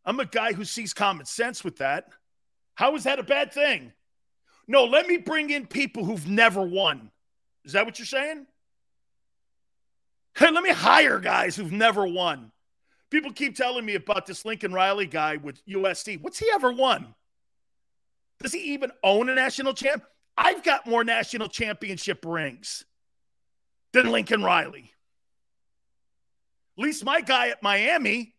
I'm 0.04 0.18
a 0.18 0.24
guy 0.24 0.54
who 0.54 0.64
sees 0.64 0.92
common 0.92 1.24
sense 1.24 1.62
with 1.62 1.76
that. 1.76 2.08
How 2.74 2.96
is 2.96 3.04
that 3.04 3.20
a 3.20 3.22
bad 3.22 3.52
thing? 3.52 3.92
No, 4.66 4.86
let 4.86 5.06
me 5.06 5.18
bring 5.18 5.50
in 5.50 5.68
people 5.68 6.04
who've 6.04 6.28
never 6.28 6.62
won. 6.62 7.12
Is 7.64 7.74
that 7.74 7.86
what 7.86 8.00
you're 8.00 8.06
saying? 8.06 8.44
Hey, 10.36 10.50
let 10.50 10.64
me 10.64 10.70
hire 10.70 11.20
guys 11.20 11.54
who've 11.54 11.70
never 11.70 12.08
won. 12.08 12.50
People 13.08 13.30
keep 13.30 13.54
telling 13.54 13.86
me 13.86 13.94
about 13.94 14.26
this 14.26 14.44
Lincoln 14.44 14.72
Riley 14.72 15.06
guy 15.06 15.36
with 15.36 15.64
USC. 15.66 16.20
What's 16.20 16.40
he 16.40 16.50
ever 16.52 16.72
won? 16.72 17.14
Does 18.40 18.52
he 18.52 18.72
even 18.74 18.90
own 19.04 19.28
a 19.28 19.34
national 19.36 19.74
champ? 19.74 20.02
I've 20.36 20.64
got 20.64 20.88
more 20.88 21.04
national 21.04 21.46
championship 21.46 22.24
rings 22.26 22.84
than 23.92 24.10
Lincoln 24.10 24.42
Riley. 24.42 24.91
At 26.78 26.84
least 26.84 27.04
my 27.04 27.20
guy 27.20 27.48
at 27.48 27.62
Miami 27.62 28.34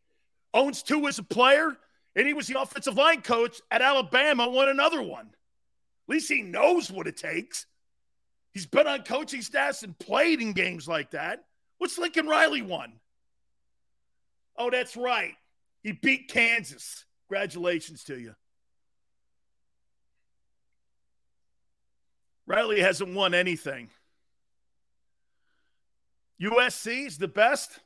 owns 0.54 0.84
two 0.84 1.08
as 1.08 1.20
a 1.20 1.24
player, 1.24 1.78
and 2.16 2.28
he 2.28 2.34
was 2.34 2.48
the 2.48 2.60
offensive 2.60 2.96
line 2.96 3.22
coach 3.22 3.62
at 3.72 3.82
Alabama, 3.82 4.50
won 4.50 4.70
another 4.70 5.02
one. 5.02 5.28
At 5.28 6.14
least 6.14 6.32
he 6.32 6.42
knows 6.42 6.92
what 6.92 7.08
it 7.08 7.18
takes. 7.18 7.66
He's 8.52 8.66
been 8.66 8.88
on 8.88 9.04
coaching 9.04 9.42
staffs 9.42 9.84
and 9.84 9.98
played 9.98 10.42
in 10.42 10.54
games 10.54 10.88
like 10.88 11.12
that. 11.12 11.44
What's 11.78 11.98
Lincoln 11.98 12.28
Riley 12.28 12.62
won? 12.62 12.94
Oh, 14.58 14.70
that's 14.70 14.96
right. 14.96 15.34
He 15.82 15.92
beat 15.92 16.30
Kansas. 16.30 17.06
Congratulations 17.28 18.04
to 18.06 18.20
you. 18.20 18.36
Riley 22.46 22.82
hasn't 22.82 23.14
won 23.14 23.34
anything. 23.34 23.90
USC 26.42 27.08
is 27.08 27.18
the 27.18 27.28
best. 27.28 27.80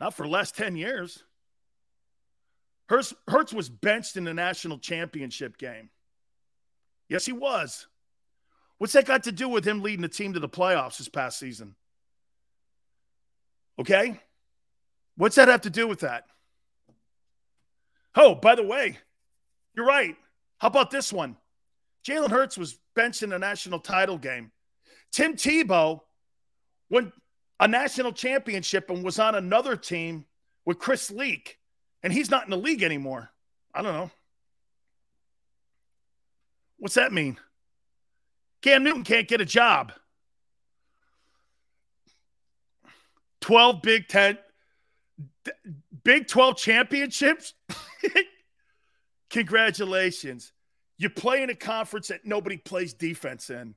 Not 0.00 0.14
for 0.14 0.22
the 0.24 0.32
last 0.32 0.56
10 0.56 0.76
years. 0.76 1.22
Hurts 2.88 3.52
was 3.52 3.68
benched 3.68 4.16
in 4.16 4.24
the 4.24 4.34
national 4.34 4.78
championship 4.78 5.58
game. 5.58 5.90
Yes, 7.08 7.26
he 7.26 7.32
was. 7.32 7.86
What's 8.78 8.94
that 8.94 9.04
got 9.04 9.24
to 9.24 9.32
do 9.32 9.48
with 9.48 9.64
him 9.64 9.82
leading 9.82 10.00
the 10.00 10.08
team 10.08 10.32
to 10.32 10.40
the 10.40 10.48
playoffs 10.48 10.98
this 10.98 11.08
past 11.08 11.38
season? 11.38 11.76
Okay? 13.78 14.18
What's 15.16 15.36
that 15.36 15.48
have 15.48 15.60
to 15.62 15.70
do 15.70 15.86
with 15.86 16.00
that? 16.00 16.24
Oh, 18.16 18.34
by 18.34 18.54
the 18.54 18.64
way, 18.64 18.98
you're 19.76 19.86
right. 19.86 20.16
How 20.58 20.68
about 20.68 20.90
this 20.90 21.12
one? 21.12 21.36
Jalen 22.04 22.30
Hurts 22.30 22.56
was 22.58 22.78
benched 22.96 23.22
in 23.22 23.32
a 23.32 23.38
national 23.38 23.80
title 23.80 24.18
game. 24.18 24.50
Tim 25.12 25.34
Tebow 25.34 26.00
won 26.88 27.12
a 27.60 27.68
national 27.68 28.12
championship 28.12 28.88
and 28.88 29.04
was 29.04 29.18
on 29.18 29.34
another 29.34 29.76
team 29.76 30.24
with 30.64 30.78
Chris 30.78 31.10
Leak, 31.10 31.58
and 32.02 32.12
he's 32.12 32.30
not 32.30 32.44
in 32.44 32.50
the 32.50 32.56
league 32.56 32.82
anymore. 32.82 33.30
I 33.74 33.82
don't 33.82 33.92
know. 33.92 34.10
What's 36.78 36.94
that 36.94 37.12
mean? 37.12 37.38
Cam 38.62 38.82
Newton 38.82 39.04
can't 39.04 39.28
get 39.28 39.42
a 39.42 39.44
job. 39.44 39.92
12 43.42 43.82
Big 43.82 44.08
Ten, 44.08 44.38
Big 46.02 46.26
12 46.26 46.56
championships? 46.56 47.54
Congratulations. 49.30 50.52
You 50.98 51.10
play 51.10 51.42
in 51.42 51.50
a 51.50 51.54
conference 51.54 52.08
that 52.08 52.24
nobody 52.24 52.56
plays 52.56 52.94
defense 52.94 53.50
in. 53.50 53.74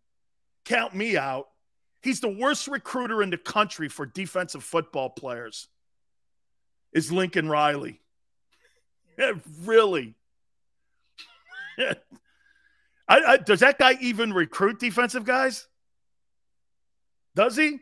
Count 0.66 0.96
me 0.96 1.18
out. 1.18 1.48
He's 2.04 2.20
the 2.20 2.30
worst 2.30 2.68
recruiter 2.68 3.24
in 3.24 3.30
the 3.30 3.38
country 3.38 3.88
for 3.88 4.06
defensive 4.06 4.64
football 4.64 5.10
players. 5.10 5.70
Is 6.92 7.12
Lincoln 7.12 7.50
Riley. 7.50 8.02
really? 9.64 10.14
I, 11.80 11.96
I, 13.08 13.38
does 13.38 13.62
that 13.62 13.80
guy 13.80 13.98
even 14.02 14.34
recruit 14.34 14.80
defensive 14.80 15.26
guys? 15.26 15.66
Does 17.36 17.56
he? 17.56 17.80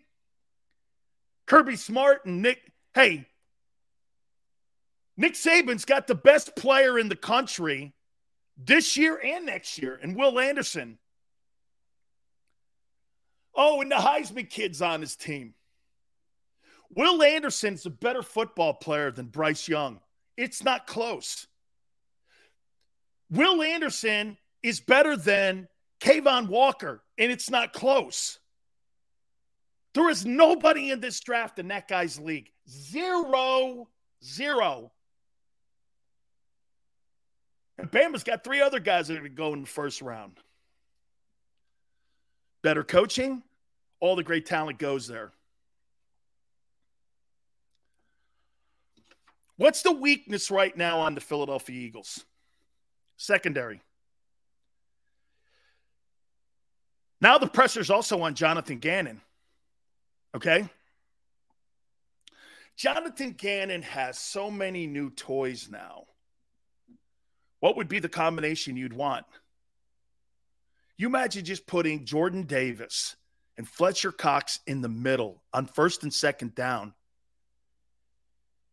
Kirby 1.48 1.76
Smart 1.76 2.26
and 2.26 2.42
Nick. 2.42 2.60
Hey, 2.94 3.26
Nick 5.18 5.34
Saban's 5.34 5.86
got 5.86 6.08
the 6.08 6.16
best 6.16 6.56
player 6.56 6.98
in 6.98 7.10
the 7.10 7.16
country 7.16 7.94
this 8.58 8.96
year 8.98 9.20
and 9.24 9.46
next 9.46 9.78
year, 9.78 10.00
and 10.02 10.16
Will 10.16 10.40
Anderson. 10.40 10.98
Oh, 13.56 13.82
and 13.82 13.92
the 13.92 13.96
Heisman 13.96 14.50
kid's 14.50 14.82
on 14.82 15.02
his 15.02 15.16
team. 15.16 15.54
Will 16.94 17.22
Anderson's 17.24 17.86
a 17.86 17.90
better 17.90 18.22
football 18.22 18.74
player 18.74 19.12
than 19.12 19.28
Bryce 19.28 19.68
Young. 19.68 20.00
It's 20.38 20.64
not 20.64 20.88
close. 20.88 21.48
Will 23.30 23.62
Anderson 23.62 24.38
is 24.62 24.82
better 24.82 25.16
than 25.16 25.68
Kayvon 26.02 26.48
Walker, 26.48 27.04
and 27.18 27.32
it's 27.32 27.50
not 27.50 27.74
close. 27.74 28.40
There 29.94 30.10
is 30.10 30.26
nobody 30.26 30.92
in 30.92 31.00
this 31.00 31.20
draft 31.20 31.60
in 31.60 31.68
that 31.70 31.88
guy's 31.88 32.20
league. 32.20 32.50
Zero, 32.70 33.88
zero. 34.24 34.92
And 37.78 37.92
Bama's 37.92 38.24
got 38.24 38.44
three 38.44 38.62
other 38.62 38.80
guys 38.80 39.08
that 39.08 39.16
are 39.16 39.20
going 39.20 39.32
to 39.32 39.36
go 39.36 39.54
in 39.54 39.62
the 39.62 39.68
first 39.68 40.02
round. 40.02 40.38
Better 42.64 42.84
coaching, 42.84 43.44
all 44.00 44.16
the 44.16 44.24
great 44.24 44.46
talent 44.46 44.78
goes 44.78 45.08
there. 45.08 45.32
What's 49.58 49.84
the 49.84 49.92
weakness 49.92 50.50
right 50.50 50.76
now 50.76 51.00
on 51.00 51.14
the 51.16 51.22
Philadelphia 51.22 51.80
Eagles? 51.80 52.26
Secondary. 53.18 53.82
Now 57.22 57.38
the 57.38 57.48
pressure's 57.48 57.92
also 57.92 58.22
on 58.24 58.34
Jonathan 58.34 58.80
Gannon. 58.80 59.22
Okay? 60.36 60.68
Jonathan 62.76 63.36
Gannon 63.38 63.84
has 63.84 64.18
so 64.18 64.50
many 64.50 64.88
new 64.88 65.12
toys 65.12 65.70
now. 65.72 66.06
What 67.60 67.78
would 67.78 67.88
be 67.88 68.00
the 68.00 68.10
combination 68.10 68.76
you'd 68.76 68.94
want? 68.94 69.26
You 71.02 71.08
imagine 71.08 71.44
just 71.46 71.66
putting 71.66 72.06
Jordan 72.06 72.44
Davis 72.44 73.16
and 73.58 73.68
Fletcher 73.68 74.12
Cox 74.12 74.60
in 74.68 74.82
the 74.82 74.88
middle 74.88 75.42
on 75.52 75.66
first 75.66 76.04
and 76.04 76.14
second 76.14 76.54
down. 76.54 76.94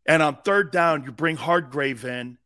And 0.05 0.23
on 0.23 0.37
third 0.45 0.71
down, 0.71 1.05
you 1.05 1.11
bring 1.11 1.37
Hargrave 1.37 2.05
in 2.05 2.37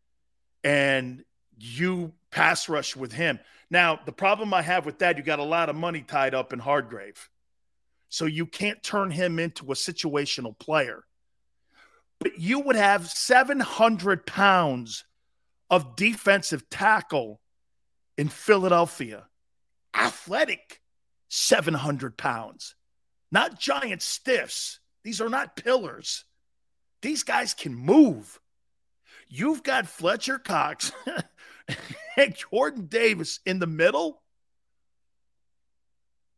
and 0.62 1.24
you 1.58 2.12
pass 2.30 2.68
rush 2.68 2.94
with 2.94 3.12
him. 3.12 3.40
Now, 3.70 3.98
the 4.06 4.12
problem 4.12 4.54
I 4.54 4.62
have 4.62 4.86
with 4.86 5.00
that, 5.00 5.16
you 5.16 5.24
got 5.24 5.40
a 5.40 5.42
lot 5.42 5.68
of 5.68 5.74
money 5.74 6.02
tied 6.02 6.32
up 6.32 6.52
in 6.52 6.60
Hargrave. 6.60 7.28
So 8.08 8.26
you 8.26 8.46
can't 8.46 8.80
turn 8.84 9.10
him 9.10 9.40
into 9.40 9.72
a 9.72 9.74
situational 9.74 10.56
player. 10.56 11.02
But 12.20 12.38
you 12.38 12.60
would 12.60 12.76
have 12.76 13.10
700 13.10 14.26
pounds 14.26 15.02
of 15.68 15.96
defensive 15.96 16.70
tackle 16.70 17.40
in 18.16 18.28
Philadelphia. 18.28 19.26
Athletic, 19.94 20.80
700 21.28 22.16
pounds. 22.16 22.74
Not 23.30 23.58
giant 23.58 24.02
stiffs. 24.02 24.80
These 25.04 25.20
are 25.20 25.28
not 25.28 25.56
pillars. 25.56 26.24
These 27.00 27.24
guys 27.24 27.54
can 27.54 27.74
move. 27.74 28.40
You've 29.28 29.62
got 29.62 29.88
Fletcher 29.88 30.38
Cox 30.38 30.92
and 32.16 32.36
Jordan 32.36 32.86
Davis 32.86 33.40
in 33.46 33.58
the 33.58 33.66
middle. 33.66 34.20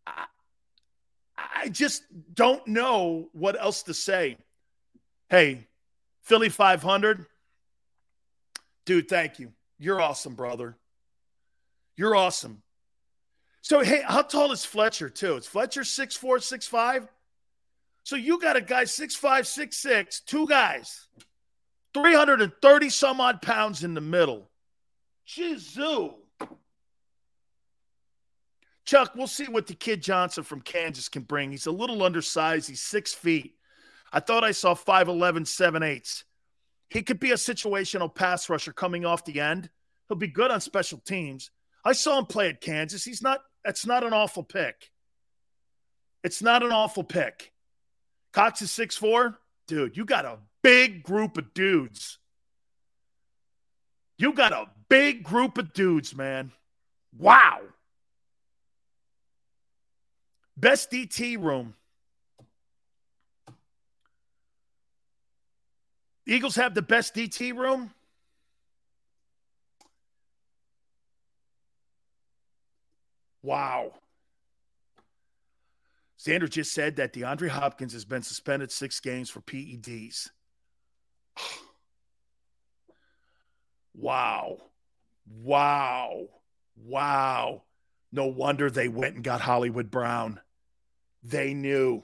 I, 0.06 0.26
I 1.36 1.68
just 1.68 2.04
don't 2.32 2.66
know 2.66 3.28
what 3.32 3.60
else 3.60 3.82
to 3.84 3.94
say. 3.94 4.38
Hey, 5.28 5.66
Philly 6.22 6.48
500. 6.48 7.26
Dude, 8.84 9.08
thank 9.08 9.38
you. 9.38 9.52
You're 9.78 10.00
awesome, 10.00 10.34
brother. 10.34 10.76
You're 11.96 12.14
awesome. 12.14 12.62
So, 13.64 13.80
hey, 13.80 14.02
how 14.06 14.20
tall 14.20 14.52
is 14.52 14.62
Fletcher, 14.62 15.08
too? 15.08 15.36
Is 15.36 15.46
Fletcher 15.46 15.80
6'4, 15.80 16.20
6'5? 16.20 17.08
So 18.02 18.14
you 18.14 18.38
got 18.38 18.56
a 18.58 18.60
guy 18.60 18.84
6'5, 18.84 19.18
6'6, 19.20 20.24
two 20.26 20.46
guys, 20.46 21.08
330 21.94 22.90
some 22.90 23.22
odd 23.22 23.40
pounds 23.40 23.82
in 23.82 23.94
the 23.94 24.02
middle. 24.02 24.50
Jizzoo. 25.26 26.12
Chuck, 28.84 29.12
we'll 29.16 29.26
see 29.26 29.46
what 29.46 29.66
the 29.66 29.74
kid 29.74 30.02
Johnson 30.02 30.44
from 30.44 30.60
Kansas 30.60 31.08
can 31.08 31.22
bring. 31.22 31.50
He's 31.50 31.64
a 31.64 31.72
little 31.72 32.02
undersized. 32.02 32.68
He's 32.68 32.82
six 32.82 33.14
feet. 33.14 33.54
I 34.12 34.20
thought 34.20 34.44
I 34.44 34.50
saw 34.50 34.74
5'11, 34.74 35.46
7 35.46 35.82
eighths. 35.82 36.24
He 36.90 37.00
could 37.00 37.18
be 37.18 37.30
a 37.30 37.36
situational 37.36 38.14
pass 38.14 38.50
rusher 38.50 38.74
coming 38.74 39.06
off 39.06 39.24
the 39.24 39.40
end. 39.40 39.70
He'll 40.08 40.18
be 40.18 40.28
good 40.28 40.50
on 40.50 40.60
special 40.60 40.98
teams. 40.98 41.50
I 41.82 41.94
saw 41.94 42.18
him 42.18 42.26
play 42.26 42.50
at 42.50 42.60
Kansas. 42.60 43.02
He's 43.02 43.22
not, 43.22 43.40
that's 43.64 43.86
not 43.86 44.04
an 44.04 44.12
awful 44.12 44.42
pick. 44.42 44.90
It's 46.22 46.42
not 46.42 46.62
an 46.62 46.72
awful 46.72 47.04
pick. 47.04 47.52
Cox 48.32 48.62
is 48.62 48.70
six 48.70 48.96
four, 48.96 49.38
Dude, 49.66 49.96
you 49.96 50.04
got 50.04 50.24
a 50.24 50.38
big 50.62 51.02
group 51.02 51.38
of 51.38 51.54
dudes. 51.54 52.18
You 54.18 54.32
got 54.32 54.52
a 54.52 54.66
big 54.88 55.22
group 55.22 55.58
of 55.58 55.72
dudes, 55.72 56.14
man. 56.14 56.52
Wow. 57.18 57.60
Best 60.56 60.90
DT 60.90 61.42
room. 61.42 61.74
Eagles 66.26 66.56
have 66.56 66.74
the 66.74 66.82
best 66.82 67.14
DT 67.14 67.56
room. 67.56 67.90
Wow. 73.44 73.92
Xander 76.18 76.48
just 76.48 76.72
said 76.72 76.96
that 76.96 77.12
DeAndre 77.12 77.50
Hopkins 77.50 77.92
has 77.92 78.06
been 78.06 78.22
suspended 78.22 78.72
six 78.72 79.00
games 79.00 79.28
for 79.28 79.42
PEDs. 79.42 80.30
wow. 83.94 84.56
Wow. 85.26 86.22
Wow. 86.74 87.64
No 88.10 88.28
wonder 88.28 88.70
they 88.70 88.88
went 88.88 89.16
and 89.16 89.22
got 89.22 89.42
Hollywood 89.42 89.90
Brown. 89.90 90.40
They 91.22 91.52
knew. 91.52 92.02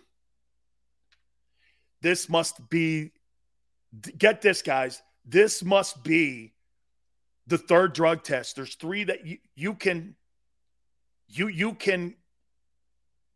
This 2.03 2.29
must 2.29 2.69
be, 2.69 3.13
get 4.19 4.43
this, 4.43 4.61
guys. 4.61 5.01
This 5.25 5.65
must 5.65 6.05
be 6.05 6.53
the 7.47 7.57
third 7.57 7.95
drug 7.95 8.25
test. 8.25 8.57
There's 8.57 8.75
three 8.75 9.05
that 9.05 9.27
you, 9.27 9.39
you 9.55 9.73
can 9.75 10.17
you 11.31 11.49
you 11.49 11.75
can 11.75 12.15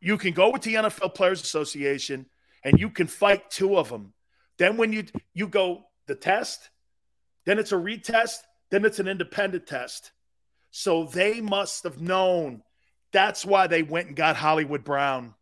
you 0.01 0.19
can 0.19 0.33
go 0.33 0.51
with 0.51 0.63
the 0.63 0.75
NFL 0.75 1.15
Players 1.15 1.43
Association 1.43 2.27
and 2.63 2.79
you 2.79 2.91
can 2.91 3.07
fight 3.07 3.51
two 3.51 3.79
of 3.79 3.89
them. 3.89 4.13
Then 4.59 4.77
when 4.77 4.93
you 4.93 5.05
you 5.33 5.49
go 5.49 5.85
the 6.07 6.15
test, 6.15 6.71
then 7.47 7.59
it's 7.59 7.73
a 7.73 7.77
retest, 7.77 8.39
then 8.71 8.85
it's 8.85 8.99
an 8.99 9.09
independent 9.09 9.67
test. 9.67 10.13
So 10.71 11.05
they 11.05 11.41
must 11.41 11.85
have 11.85 12.01
known. 12.01 12.63
That's 13.13 13.47
why 13.47 13.69
they 13.69 13.83
went 13.83 14.09
and 14.09 14.17
got 14.17 14.37
Hollywood 14.37 14.83
Brown. 14.83 15.35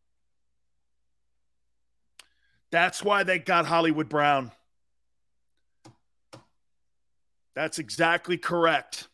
That's 2.70 3.02
why 3.02 3.22
they 3.22 3.38
got 3.38 3.66
Hollywood 3.66 4.08
Brown. 4.08 4.52
That's 7.54 7.78
exactly 7.78 8.38
correct. 8.38 9.08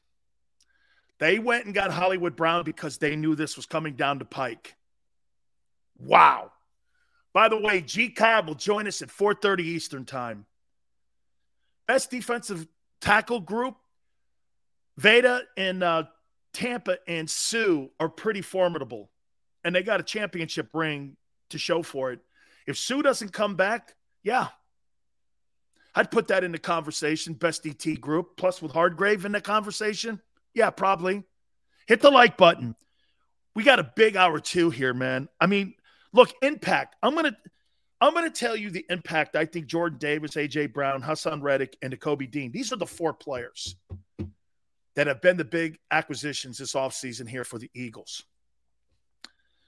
They 1.18 1.38
went 1.38 1.64
and 1.64 1.74
got 1.74 1.90
Hollywood 1.90 2.36
Brown 2.36 2.64
because 2.64 2.98
they 2.98 3.16
knew 3.16 3.34
this 3.34 3.56
was 3.56 3.66
coming 3.66 3.94
down 3.94 4.18
the 4.18 4.24
pike. 4.24 4.76
Wow. 5.98 6.52
By 7.32 7.48
the 7.48 7.60
way, 7.60 7.80
G 7.80 8.08
Cobb 8.10 8.46
will 8.46 8.54
join 8.54 8.86
us 8.86 9.02
at 9.02 9.08
4:30 9.08 9.60
Eastern 9.60 10.04
Time. 10.04 10.46
Best 11.86 12.10
defensive 12.10 12.66
tackle 13.00 13.40
group. 13.40 13.76
Veta 14.96 15.42
and 15.56 15.82
uh, 15.82 16.04
Tampa 16.52 16.98
and 17.06 17.30
Suh 17.30 17.86
are 18.00 18.08
pretty 18.08 18.42
formidable, 18.42 19.10
and 19.62 19.74
they 19.74 19.82
got 19.82 20.00
a 20.00 20.02
championship 20.02 20.70
ring 20.74 21.16
to 21.50 21.58
show 21.58 21.82
for 21.82 22.12
it. 22.12 22.20
If 22.66 22.76
Suh 22.76 23.02
doesn't 23.02 23.32
come 23.32 23.54
back, 23.54 23.94
yeah, 24.22 24.48
I'd 25.94 26.10
put 26.10 26.28
that 26.28 26.44
in 26.44 26.52
the 26.52 26.58
conversation. 26.58 27.34
Best 27.34 27.64
DT 27.64 28.00
group, 28.00 28.36
plus 28.36 28.60
with 28.60 28.72
Hargrave 28.72 29.24
in 29.24 29.32
the 29.32 29.40
conversation. 29.40 30.20
Yeah, 30.54 30.70
probably. 30.70 31.24
Hit 31.86 32.00
the 32.00 32.10
like 32.10 32.36
button. 32.36 32.74
We 33.54 33.64
got 33.64 33.78
a 33.78 33.92
big 33.96 34.16
hour 34.16 34.40
two 34.40 34.70
here, 34.70 34.94
man. 34.94 35.28
I 35.40 35.46
mean, 35.46 35.74
Look, 36.12 36.32
impact. 36.42 36.96
I'm 37.02 37.14
gonna 37.14 37.36
I'm 38.00 38.14
gonna 38.14 38.30
tell 38.30 38.56
you 38.56 38.70
the 38.70 38.84
impact. 38.88 39.36
I 39.36 39.44
think 39.44 39.66
Jordan 39.66 39.98
Davis, 39.98 40.32
AJ 40.32 40.72
Brown, 40.72 41.02
Haason 41.02 41.42
Reddick, 41.42 41.76
and 41.82 41.98
Kobe 42.00 42.26
Dean. 42.26 42.52
These 42.52 42.72
are 42.72 42.76
the 42.76 42.86
four 42.86 43.12
players 43.12 43.76
that 44.94 45.06
have 45.06 45.20
been 45.20 45.36
the 45.36 45.44
big 45.44 45.78
acquisitions 45.90 46.58
this 46.58 46.72
offseason 46.72 47.28
here 47.28 47.44
for 47.44 47.58
the 47.58 47.70
Eagles. 47.74 48.24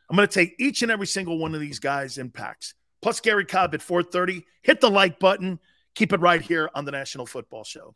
I'm 0.09 0.17
going 0.17 0.27
to 0.27 0.35
take 0.35 0.57
each 0.59 0.83
and 0.83 0.91
every 0.91 1.07
single 1.07 1.39
one 1.39 1.55
of 1.55 1.61
these 1.61 1.79
guys' 1.79 2.19
impacts. 2.19 2.75
Plus 3.01 3.21
Garry 3.21 3.45
Cobb 3.45 3.75
at 3.75 3.81
4:30. 3.81 4.43
Hit 4.63 4.81
the 4.81 4.91
like 4.91 5.21
button. 5.21 5.61
Keep 5.95 6.13
it 6.13 6.21
right 6.21 6.43
here 6.43 6.71
on 6.75 6.85
the 6.85 6.91
National 6.91 7.27
Football 7.27 7.65
Show. 7.65 7.95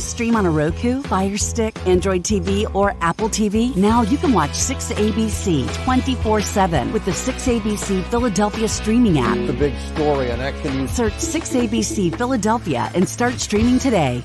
Stream 0.00 0.34
on 0.34 0.44
a 0.44 0.50
Roku, 0.50 1.02
Fire 1.02 1.36
Stick, 1.36 1.76
Android 1.86 2.24
TV, 2.24 2.66
or 2.74 2.96
Apple 3.00 3.28
TV? 3.28 3.74
Now 3.76 4.02
you 4.02 4.18
can 4.18 4.32
watch 4.32 4.50
6ABC 4.50 5.72
24 5.84 6.40
7 6.40 6.92
with 6.92 7.04
the 7.04 7.12
6ABC 7.12 8.04
Philadelphia 8.04 8.68
streaming 8.68 9.18
app. 9.18 9.36
The 9.46 9.52
big 9.52 9.78
story 9.94 10.32
on 10.32 10.40
Action 10.40 10.78
News. 10.78 10.90
Search 10.90 11.12
6ABC 11.12 12.16
Philadelphia 12.16 12.90
and 12.94 13.08
start 13.08 13.34
streaming 13.34 13.78
today. 13.78 14.24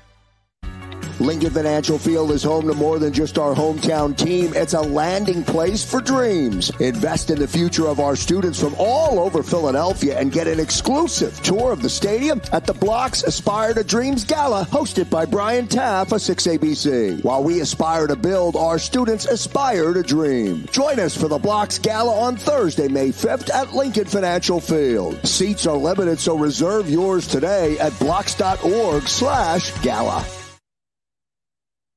Lincoln 1.21 1.53
Financial 1.53 1.99
Field 1.99 2.31
is 2.31 2.41
home 2.41 2.67
to 2.67 2.73
more 2.73 2.97
than 2.97 3.13
just 3.13 3.37
our 3.37 3.53
hometown 3.53 4.17
team. 4.17 4.53
It's 4.55 4.73
a 4.73 4.81
landing 4.81 5.43
place 5.43 5.85
for 5.85 6.01
dreams. 6.01 6.71
Invest 6.79 7.29
in 7.29 7.37
the 7.37 7.47
future 7.47 7.87
of 7.87 7.99
our 7.99 8.15
students 8.15 8.59
from 8.59 8.73
all 8.79 9.19
over 9.19 9.43
Philadelphia 9.43 10.17
and 10.17 10.31
get 10.31 10.47
an 10.47 10.59
exclusive 10.59 11.39
tour 11.43 11.71
of 11.71 11.83
the 11.83 11.89
stadium 11.89 12.41
at 12.51 12.65
the 12.65 12.73
Blocks 12.73 13.21
Aspire 13.21 13.75
to 13.75 13.83
Dreams 13.83 14.23
Gala, 14.23 14.65
hosted 14.65 15.11
by 15.11 15.25
Brian 15.25 15.67
Taff 15.67 16.11
of 16.11 16.21
6ABC. 16.21 17.23
While 17.23 17.43
we 17.43 17.61
aspire 17.61 18.07
to 18.07 18.15
build, 18.15 18.55
our 18.55 18.79
students 18.79 19.25
aspire 19.25 19.93
to 19.93 20.01
dream. 20.01 20.65
Join 20.71 20.99
us 20.99 21.15
for 21.15 21.27
the 21.27 21.37
Blocks 21.37 21.77
Gala 21.77 22.19
on 22.19 22.35
Thursday, 22.35 22.87
May 22.87 23.09
5th 23.09 23.53
at 23.53 23.73
Lincoln 23.73 24.05
Financial 24.05 24.59
Field. 24.59 25.23
Seats 25.27 25.67
are 25.67 25.77
limited, 25.77 26.19
so 26.19 26.35
reserve 26.35 26.89
yours 26.89 27.27
today 27.27 27.77
at 27.77 27.97
blocks.org 27.99 29.07
slash 29.07 29.71
gala. 29.83 30.25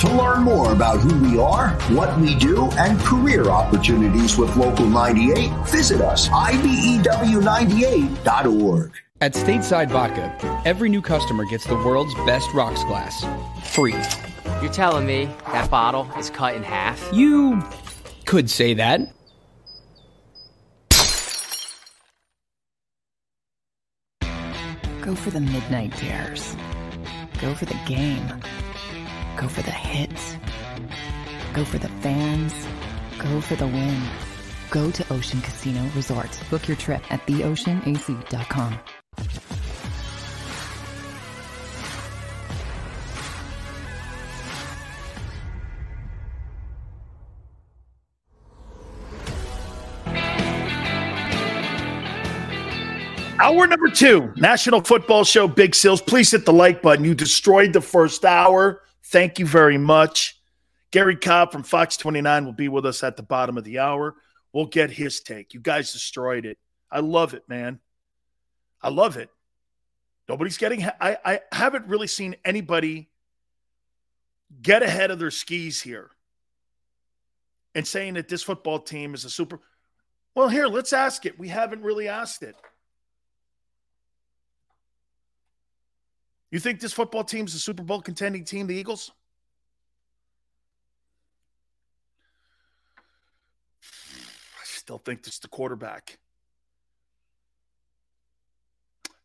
To 0.00 0.14
learn 0.14 0.42
more 0.44 0.72
about 0.72 1.00
who 1.00 1.18
we 1.28 1.38
are, 1.40 1.70
what 1.90 2.16
we 2.20 2.36
do, 2.36 2.70
and 2.78 3.00
career 3.00 3.50
opportunities 3.50 4.38
with 4.38 4.54
Local 4.56 4.86
98, 4.86 5.50
visit 5.66 6.00
us, 6.00 6.28
IBEW98.org. 6.28 8.92
At 9.20 9.34
Stateside 9.34 9.90
Vodka, 9.90 10.62
every 10.64 10.88
new 10.88 11.02
customer 11.02 11.44
gets 11.46 11.66
the 11.66 11.74
world's 11.74 12.14
best 12.26 12.54
rocks 12.54 12.84
glass. 12.84 13.24
Free. 13.72 13.96
You're 14.62 14.72
telling 14.72 15.04
me 15.04 15.24
that 15.46 15.68
bottle 15.68 16.08
is 16.16 16.30
cut 16.30 16.54
in 16.54 16.62
half? 16.62 17.04
You 17.12 17.60
could 18.24 18.48
say 18.48 18.74
that. 18.74 19.00
Go 25.02 25.16
for 25.16 25.30
the 25.30 25.40
midnight 25.40 25.96
dares. 25.98 26.54
Go 27.40 27.52
for 27.54 27.64
the 27.64 27.78
game. 27.86 28.24
Go 29.38 29.46
for 29.46 29.62
the 29.62 29.70
hits. 29.70 30.36
Go 31.54 31.64
for 31.64 31.78
the 31.78 31.88
fans. 32.02 32.52
Go 33.18 33.40
for 33.40 33.54
the 33.54 33.68
win. 33.68 34.02
Go 34.68 34.90
to 34.90 35.12
Ocean 35.12 35.40
Casino 35.40 35.88
Resort. 35.94 36.28
Book 36.50 36.66
your 36.66 36.76
trip 36.76 37.00
at 37.12 37.24
theoceanac.com. 37.28 38.80
Hour 53.40 53.68
number 53.68 53.88
two, 53.88 54.32
National 54.36 54.80
Football 54.80 55.22
Show, 55.22 55.46
Big 55.46 55.76
Sales. 55.76 56.02
Please 56.02 56.32
hit 56.32 56.44
the 56.44 56.52
like 56.52 56.82
button. 56.82 57.04
You 57.04 57.14
destroyed 57.14 57.72
the 57.72 57.80
first 57.80 58.24
hour. 58.24 58.82
Thank 59.08 59.38
you 59.38 59.46
very 59.46 59.78
much. 59.78 60.38
Garry 60.90 61.16
Cobb 61.16 61.50
from 61.50 61.62
Fox 61.62 61.96
29 61.96 62.44
will 62.44 62.52
be 62.52 62.68
with 62.68 62.84
us 62.84 63.02
at 63.02 63.16
the 63.16 63.22
bottom 63.22 63.56
of 63.56 63.64
the 63.64 63.78
hour. 63.78 64.14
We'll 64.52 64.66
get 64.66 64.90
his 64.90 65.20
take. 65.20 65.54
You 65.54 65.60
guys 65.60 65.92
destroyed 65.92 66.44
it. 66.44 66.58
I 66.90 67.00
love 67.00 67.32
it, 67.32 67.48
man. 67.48 67.80
I 68.82 68.90
love 68.90 69.16
it. 69.16 69.30
Nobody's 70.28 70.58
getting, 70.58 70.84
I, 70.84 71.16
I 71.24 71.40
haven't 71.52 71.86
really 71.86 72.06
seen 72.06 72.36
anybody 72.44 73.08
get 74.60 74.82
ahead 74.82 75.10
of 75.10 75.18
their 75.18 75.30
skis 75.30 75.80
here 75.80 76.10
and 77.74 77.86
saying 77.86 78.14
that 78.14 78.28
this 78.28 78.42
football 78.42 78.78
team 78.78 79.14
is 79.14 79.24
a 79.24 79.30
super. 79.30 79.60
Well, 80.34 80.48
here, 80.48 80.66
let's 80.66 80.92
ask 80.92 81.24
it. 81.24 81.38
We 81.38 81.48
haven't 81.48 81.82
really 81.82 82.08
asked 82.08 82.42
it. 82.42 82.56
You 86.50 86.58
think 86.58 86.80
this 86.80 86.92
football 86.92 87.24
team's 87.24 87.54
a 87.54 87.58
Super 87.58 87.82
Bowl 87.82 88.00
contending 88.00 88.44
team, 88.44 88.66
the 88.66 88.74
Eagles? 88.74 89.12
I 93.82 94.64
still 94.64 94.98
think 94.98 95.26
is 95.26 95.38
the 95.38 95.48
quarterback. 95.48 96.18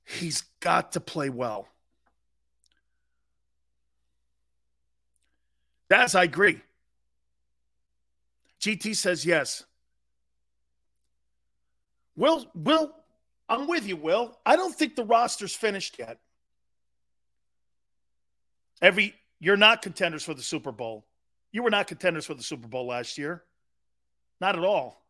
He's 0.06 0.44
got 0.60 0.92
to 0.94 1.00
play 1.00 1.30
well. 1.30 1.70
Daz, 5.90 6.16
I 6.16 6.24
agree. 6.24 6.60
GT 8.60 8.96
says 8.96 9.26
yes. 9.26 9.64
Will, 12.16 12.46
Will, 12.54 12.94
I'm 13.50 13.68
with 13.68 13.88
you, 13.88 13.96
Will. 13.96 14.38
I 14.46 14.56
don't 14.56 14.74
think 14.74 14.96
the 14.96 15.04
roster's 15.04 15.56
finished 15.56 15.98
yet. 16.00 16.20
Every 18.82 19.14
you're 19.40 19.58
not 19.58 19.82
contenders 19.82 20.24
for 20.24 20.34
the 20.34 20.42
Super 20.42 20.72
Bowl. 20.72 21.06
You 21.52 21.64
were 21.64 21.70
not 21.70 21.88
contenders 21.88 22.26
for 22.26 22.34
the 22.34 22.44
Super 22.44 22.68
Bowl 22.68 22.88
last 22.88 23.18
year. 23.18 23.44
Not 24.40 24.58
at 24.58 24.64
all. 24.64 25.04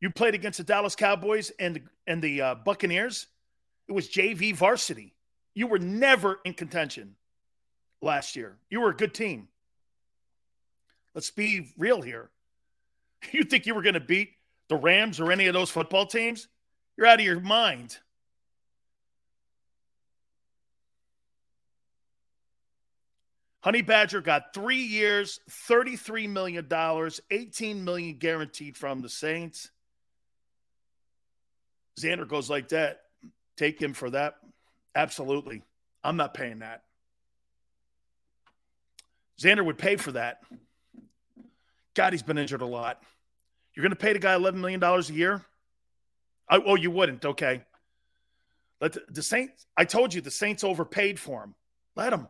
You 0.00 0.10
played 0.10 0.34
against 0.34 0.58
the 0.58 0.64
Dallas 0.64 0.96
Cowboys 0.96 1.50
and 1.58 1.82
and 2.06 2.22
the 2.22 2.40
uh, 2.40 2.54
Buccaneers. 2.54 3.26
It 3.88 3.92
was 3.92 4.08
JV 4.08 4.54
varsity. 4.54 5.14
You 5.54 5.66
were 5.66 5.78
never 5.78 6.40
in 6.44 6.54
contention 6.54 7.16
last 8.00 8.36
year. 8.36 8.56
You 8.70 8.80
were 8.80 8.90
a 8.90 8.96
good 8.96 9.14
team. 9.14 9.48
Let's 11.14 11.30
be 11.30 11.72
real 11.76 12.02
here. 12.02 12.30
You 13.32 13.44
think 13.44 13.66
you 13.66 13.74
were 13.74 13.82
going 13.82 13.94
to 13.94 14.00
beat 14.00 14.30
the 14.70 14.76
Rams 14.76 15.20
or 15.20 15.30
any 15.30 15.46
of 15.46 15.52
those 15.52 15.68
football 15.68 16.06
teams? 16.06 16.48
You're 16.96 17.06
out 17.06 17.20
of 17.20 17.26
your 17.26 17.38
mind. 17.38 17.98
Honey 23.62 23.82
Badger 23.82 24.22
got 24.22 24.54
three 24.54 24.82
years, 24.82 25.40
$33 25.68 26.28
million, 26.30 26.66
18 27.30 27.84
million 27.84 28.16
guaranteed 28.16 28.76
from 28.76 29.02
the 29.02 29.08
Saints. 29.08 29.70
Xander 32.00 32.26
goes 32.26 32.48
like 32.48 32.68
that. 32.68 33.00
Take 33.56 33.80
him 33.80 33.92
for 33.92 34.08
that. 34.10 34.36
Absolutely. 34.94 35.62
I'm 36.02 36.16
not 36.16 36.32
paying 36.32 36.60
that. 36.60 36.84
Xander 39.38 39.64
would 39.64 39.78
pay 39.78 39.96
for 39.96 40.12
that. 40.12 40.40
God, 41.94 42.14
he's 42.14 42.22
been 42.22 42.38
injured 42.38 42.62
a 42.62 42.66
lot. 42.66 43.02
You're 43.74 43.82
going 43.82 43.90
to 43.90 43.96
pay 43.96 44.14
the 44.14 44.18
guy 44.18 44.34
$11 44.34 44.54
million 44.54 44.82
a 44.82 45.00
year? 45.12 45.42
I, 46.48 46.60
oh, 46.64 46.76
you 46.76 46.90
wouldn't. 46.90 47.24
Okay. 47.24 47.62
Let 48.80 48.94
the, 48.94 49.02
the 49.10 49.22
Saints, 49.22 49.66
I 49.76 49.84
told 49.84 50.14
you 50.14 50.22
the 50.22 50.30
Saints 50.30 50.64
overpaid 50.64 51.20
for 51.20 51.44
him. 51.44 51.54
Let 51.94 52.14
him. 52.14 52.26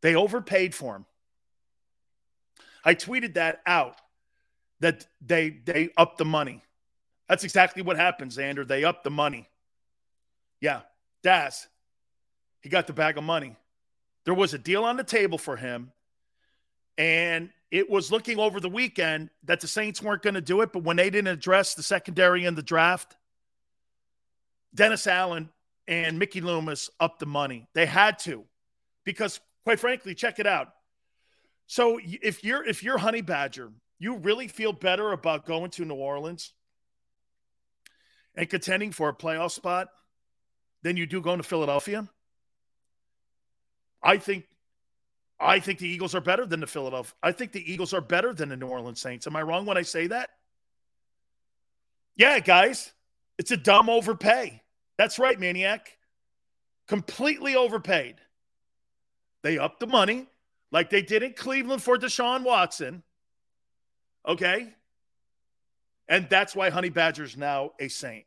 They 0.00 0.14
overpaid 0.14 0.74
for 0.74 0.96
him. 0.96 1.06
I 2.84 2.94
tweeted 2.94 3.34
that 3.34 3.60
out 3.66 3.96
that 4.80 5.06
they 5.20 5.50
they 5.50 5.90
upped 5.96 6.18
the 6.18 6.24
money. 6.24 6.62
That's 7.28 7.44
exactly 7.44 7.82
what 7.82 7.96
happened, 7.96 8.30
Xander. 8.30 8.66
They 8.66 8.84
upped 8.84 9.04
the 9.04 9.10
money. 9.10 9.48
Yeah, 10.60 10.80
Daz, 11.22 11.68
he 12.60 12.68
got 12.68 12.86
the 12.86 12.92
bag 12.92 13.18
of 13.18 13.24
money. 13.24 13.56
There 14.24 14.34
was 14.34 14.54
a 14.54 14.58
deal 14.58 14.84
on 14.84 14.96
the 14.96 15.04
table 15.04 15.38
for 15.38 15.56
him, 15.56 15.92
and 16.96 17.50
it 17.70 17.90
was 17.90 18.10
looking 18.10 18.38
over 18.38 18.60
the 18.60 18.68
weekend 18.68 19.30
that 19.44 19.60
the 19.60 19.68
Saints 19.68 20.02
weren't 20.02 20.22
going 20.22 20.34
to 20.34 20.40
do 20.40 20.62
it. 20.62 20.72
But 20.72 20.84
when 20.84 20.96
they 20.96 21.10
didn't 21.10 21.28
address 21.28 21.74
the 21.74 21.82
secondary 21.82 22.44
in 22.44 22.54
the 22.54 22.62
draft, 22.62 23.16
Dennis 24.74 25.06
Allen 25.06 25.50
and 25.86 26.18
Mickey 26.18 26.40
Loomis 26.40 26.90
upped 27.00 27.20
the 27.20 27.26
money. 27.26 27.66
They 27.74 27.86
had 27.86 28.18
to 28.20 28.44
because 29.04 29.40
quite 29.68 29.80
frankly, 29.80 30.14
check 30.14 30.38
it 30.38 30.46
out. 30.46 30.68
So 31.66 32.00
if 32.02 32.42
you're 32.42 32.66
if 32.66 32.82
you're 32.82 32.96
Honey 32.96 33.20
Badger, 33.20 33.70
you 33.98 34.16
really 34.16 34.48
feel 34.48 34.72
better 34.72 35.12
about 35.12 35.44
going 35.44 35.70
to 35.72 35.84
New 35.84 35.94
Orleans 35.94 36.54
and 38.34 38.48
contending 38.48 38.92
for 38.92 39.10
a 39.10 39.14
playoff 39.14 39.50
spot 39.50 39.88
than 40.82 40.96
you 40.96 41.04
do 41.04 41.20
going 41.20 41.36
to 41.36 41.42
Philadelphia. 41.42 42.08
I 44.02 44.16
think 44.16 44.46
I 45.38 45.60
think 45.60 45.80
the 45.80 45.88
Eagles 45.88 46.14
are 46.14 46.22
better 46.22 46.46
than 46.46 46.60
the 46.60 46.66
Philadelphia. 46.66 47.12
I 47.22 47.32
think 47.32 47.52
the 47.52 47.70
Eagles 47.70 47.92
are 47.92 48.00
better 48.00 48.32
than 48.32 48.48
the 48.48 48.56
New 48.56 48.68
Orleans 48.68 49.02
Saints. 49.02 49.26
Am 49.26 49.36
I 49.36 49.42
wrong 49.42 49.66
when 49.66 49.76
I 49.76 49.82
say 49.82 50.06
that? 50.06 50.30
Yeah, 52.16 52.40
guys, 52.40 52.90
it's 53.36 53.50
a 53.50 53.56
dumb 53.58 53.90
overpay. 53.90 54.62
That's 54.96 55.18
right, 55.18 55.38
maniac. 55.38 55.98
Completely 56.86 57.54
overpaid. 57.54 58.16
They 59.42 59.58
upped 59.58 59.80
the 59.80 59.86
money 59.86 60.26
like 60.70 60.90
they 60.90 61.02
did 61.02 61.22
in 61.22 61.32
Cleveland 61.32 61.82
for 61.82 61.96
Deshaun 61.96 62.44
Watson. 62.44 63.02
Okay. 64.26 64.72
And 66.08 66.28
that's 66.28 66.54
why 66.54 66.70
Honey 66.70 66.90
Badger's 66.90 67.36
now 67.36 67.72
a 67.78 67.88
saint. 67.88 68.24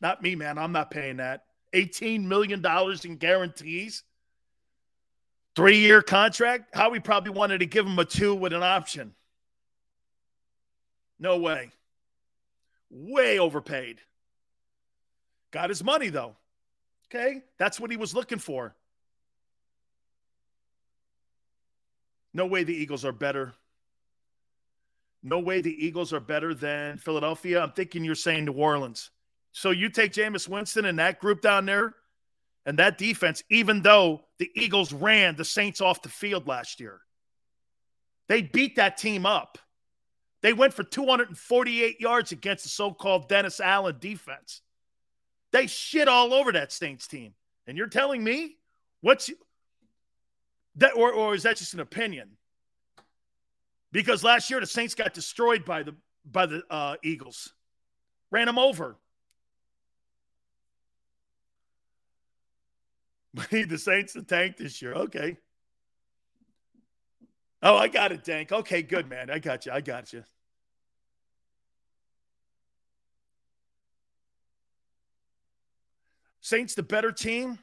Not 0.00 0.22
me, 0.22 0.34
man. 0.34 0.58
I'm 0.58 0.72
not 0.72 0.90
paying 0.90 1.18
that. 1.18 1.44
$18 1.74 2.24
million 2.24 2.64
in 3.04 3.16
guarantees. 3.16 4.02
Three 5.54 5.78
year 5.78 6.00
contract. 6.02 6.74
Howie 6.74 7.00
probably 7.00 7.32
wanted 7.32 7.58
to 7.58 7.66
give 7.66 7.86
him 7.86 7.98
a 7.98 8.04
two 8.04 8.34
with 8.34 8.52
an 8.52 8.62
option. 8.62 9.14
No 11.18 11.38
way. 11.38 11.70
Way 12.90 13.38
overpaid. 13.38 14.00
Got 15.50 15.68
his 15.68 15.84
money, 15.84 16.08
though. 16.08 16.36
Okay. 17.08 17.42
That's 17.58 17.78
what 17.78 17.90
he 17.90 17.96
was 17.96 18.14
looking 18.14 18.38
for. 18.38 18.74
No 22.32 22.46
way 22.46 22.64
the 22.64 22.74
Eagles 22.74 23.04
are 23.04 23.12
better. 23.12 23.54
No 25.22 25.38
way 25.38 25.60
the 25.60 25.86
Eagles 25.86 26.12
are 26.12 26.20
better 26.20 26.54
than 26.54 26.96
Philadelphia. 26.96 27.60
I'm 27.60 27.72
thinking 27.72 28.04
you're 28.04 28.14
saying 28.14 28.44
New 28.44 28.52
Orleans. 28.52 29.10
So 29.52 29.70
you 29.70 29.88
take 29.88 30.12
Jameis 30.12 30.48
Winston 30.48 30.84
and 30.84 30.98
that 30.98 31.18
group 31.18 31.42
down 31.42 31.66
there 31.66 31.94
and 32.64 32.78
that 32.78 32.98
defense, 32.98 33.42
even 33.50 33.82
though 33.82 34.22
the 34.38 34.50
Eagles 34.54 34.92
ran 34.92 35.36
the 35.36 35.44
Saints 35.44 35.80
off 35.80 36.02
the 36.02 36.08
field 36.08 36.46
last 36.46 36.80
year. 36.80 37.00
They 38.28 38.42
beat 38.42 38.76
that 38.76 38.96
team 38.96 39.26
up. 39.26 39.58
They 40.42 40.52
went 40.52 40.72
for 40.72 40.84
248 40.84 42.00
yards 42.00 42.32
against 42.32 42.62
the 42.62 42.70
so 42.70 42.92
called 42.92 43.28
Dennis 43.28 43.60
Allen 43.60 43.96
defense. 43.98 44.62
They 45.52 45.66
shit 45.66 46.08
all 46.08 46.32
over 46.32 46.52
that 46.52 46.72
Saints 46.72 47.06
team. 47.06 47.34
And 47.66 47.76
you're 47.76 47.88
telling 47.88 48.22
me 48.24 48.56
what's 49.00 49.30
that, 50.80 50.96
or, 50.96 51.12
or 51.12 51.34
is 51.34 51.44
that 51.44 51.56
just 51.56 51.74
an 51.74 51.80
opinion? 51.80 52.30
Because 53.92 54.24
last 54.24 54.50
year 54.50 54.60
the 54.60 54.66
Saints 54.66 54.94
got 54.94 55.14
destroyed 55.14 55.64
by 55.64 55.82
the 55.82 55.94
by 56.30 56.46
the 56.46 56.62
uh, 56.70 56.96
Eagles, 57.02 57.54
ran 58.30 58.46
them 58.46 58.58
over. 58.58 58.96
The 63.50 63.78
Saints 63.78 64.14
to 64.14 64.22
tank 64.22 64.56
this 64.56 64.82
year. 64.82 64.92
Okay. 64.92 65.36
Oh, 67.62 67.76
I 67.76 67.88
got 67.88 68.10
it, 68.10 68.24
Dank. 68.24 68.50
Okay, 68.50 68.82
good, 68.82 69.08
man. 69.08 69.30
I 69.30 69.38
got 69.38 69.66
you. 69.66 69.72
I 69.72 69.80
got 69.80 70.12
you. 70.12 70.24
Saints, 76.40 76.74
the 76.74 76.82
better 76.82 77.12
team. 77.12 77.58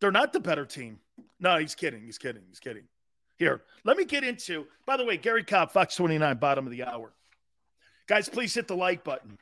They're 0.00 0.12
not 0.12 0.32
the 0.32 0.40
better 0.40 0.66
team. 0.66 1.00
No, 1.44 1.58
he's 1.58 1.74
kidding. 1.74 2.02
He's 2.02 2.16
kidding. 2.16 2.42
He's 2.48 2.58
kidding. 2.58 2.84
Here, 3.36 3.60
let 3.84 3.98
me 3.98 4.06
get 4.06 4.24
into, 4.24 4.66
by 4.86 4.96
the 4.96 5.04
way, 5.04 5.18
Garry 5.18 5.44
Cobb, 5.44 5.70
Fox 5.70 5.94
29, 5.94 6.38
bottom 6.38 6.64
of 6.66 6.72
the 6.72 6.84
hour. 6.84 7.12
Guys, 8.06 8.30
please 8.30 8.54
hit 8.54 8.66
the 8.66 8.74
like 8.74 9.04
button. 9.04 9.36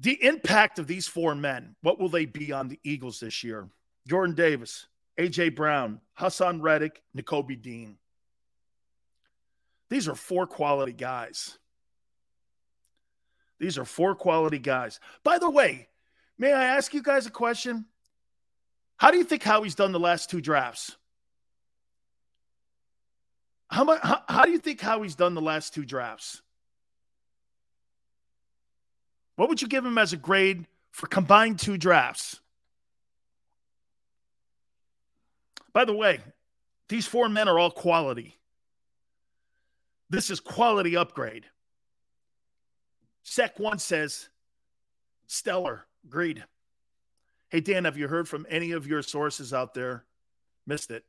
The 0.00 0.24
impact 0.24 0.80
of 0.80 0.88
these 0.88 1.06
four 1.06 1.36
men, 1.36 1.76
what 1.82 2.00
will 2.00 2.08
they 2.08 2.24
be 2.24 2.50
on 2.50 2.66
the 2.66 2.80
Eagles 2.82 3.20
this 3.20 3.44
year? 3.44 3.68
Jordan 4.08 4.34
Davis, 4.34 4.88
A.J. 5.18 5.50
Brown, 5.50 6.00
Haason 6.18 6.60
Reddick, 6.60 7.00
Nakobe 7.16 7.62
Dean. 7.62 7.96
These 9.88 10.08
are 10.08 10.16
four 10.16 10.48
quality 10.48 10.92
guys. 10.92 11.58
These 13.60 13.78
are 13.78 13.84
four 13.84 14.16
quality 14.16 14.58
guys. 14.58 14.98
By 15.22 15.38
the 15.38 15.50
way, 15.50 15.86
may 16.42 16.52
I 16.52 16.64
ask 16.76 16.92
you 16.92 17.04
guys 17.04 17.24
a 17.26 17.30
question? 17.30 17.84
How 18.96 19.12
do 19.12 19.16
you 19.16 19.22
think 19.22 19.44
Howie's 19.44 19.76
done 19.76 19.92
the 19.92 20.00
last 20.00 20.28
two 20.28 20.40
drafts? 20.40 20.96
How, 23.70 23.84
much, 23.84 24.00
how, 24.02 24.22
how 24.28 24.44
do 24.44 24.50
you 24.50 24.58
think 24.58 24.80
Howie's 24.80 25.14
done 25.14 25.34
the 25.34 25.40
last 25.40 25.72
two 25.72 25.84
drafts? 25.84 26.42
What 29.36 29.50
would 29.50 29.62
you 29.62 29.68
give 29.68 29.86
him 29.86 29.96
as 29.98 30.12
a 30.12 30.16
grade 30.16 30.66
for 30.90 31.06
combined 31.06 31.60
two 31.60 31.78
drafts? 31.78 32.40
By 35.72 35.84
the 35.84 35.94
way, 35.94 36.18
these 36.88 37.06
four 37.06 37.28
men 37.28 37.48
are 37.48 37.58
all 37.58 37.70
quality. 37.70 38.36
This 40.10 40.28
is 40.28 40.40
quality 40.40 40.96
upgrade. 40.96 41.46
Sec 43.22 43.60
one 43.60 43.78
says, 43.78 44.28
stellar, 45.28 45.86
agreed. 46.04 46.44
Hey, 47.50 47.60
Dan, 47.60 47.84
have 47.84 47.98
you 47.98 48.08
heard 48.08 48.28
from 48.28 48.46
any 48.48 48.72
of 48.72 48.86
your 48.86 49.02
sources 49.02 49.52
out 49.52 49.74
there? 49.74 50.04
Missed 50.66 50.90
it. 50.90 51.04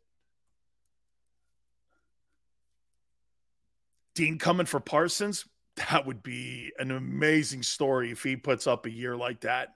Dean 4.16 4.38
coming 4.38 4.66
for 4.66 4.80
Parsons? 4.80 5.46
That 5.76 6.06
would 6.06 6.22
be 6.22 6.72
an 6.78 6.92
amazing 6.92 7.64
story 7.64 8.12
if 8.12 8.22
he 8.22 8.36
puts 8.36 8.68
up 8.68 8.86
a 8.86 8.92
year 8.92 9.18
like 9.18 9.40
that. 9.42 9.70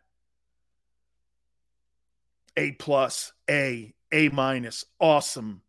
A 2.55 2.71
plus, 2.73 3.33
A, 3.49 3.93
A 4.11 4.29
minus, 4.29 4.85
awesome. 4.99 5.61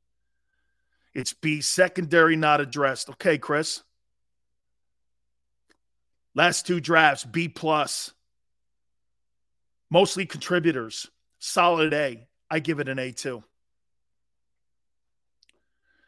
It's 1.15 1.33
B, 1.33 1.61
secondary 1.61 2.37
not 2.37 2.61
addressed. 2.61 3.09
Okay, 3.11 3.39
Chris. 3.39 3.83
Last 6.35 6.66
two 6.66 6.81
drafts, 6.81 7.25
B 7.25 7.49
plus. 7.49 8.12
Mostly 9.90 10.27
contributors, 10.27 11.06
solid 11.39 11.94
A. 11.94 12.27
I 12.51 12.59
give 12.60 12.81
it 12.81 12.89
an 12.89 12.98
A 12.98 13.12
too. 13.12 13.43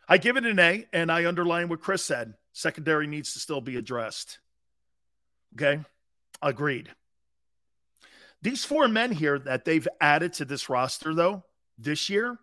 I 0.08 0.18
give 0.18 0.36
it 0.36 0.44
an 0.44 0.58
A, 0.58 0.86
and 0.92 1.10
I 1.10 1.26
underline 1.26 1.68
what 1.68 1.80
Chris 1.80 2.04
said. 2.04 2.34
Secondary 2.52 3.06
needs 3.06 3.32
to 3.32 3.38
still 3.38 3.60
be 3.60 3.76
addressed. 3.76 4.38
Okay. 5.54 5.80
Agreed. 6.42 6.90
These 8.42 8.64
four 8.64 8.88
men 8.88 9.12
here 9.12 9.38
that 9.38 9.64
they've 9.64 9.86
added 10.00 10.32
to 10.34 10.44
this 10.44 10.68
roster, 10.68 11.14
though, 11.14 11.44
this 11.78 12.08
year, 12.08 12.38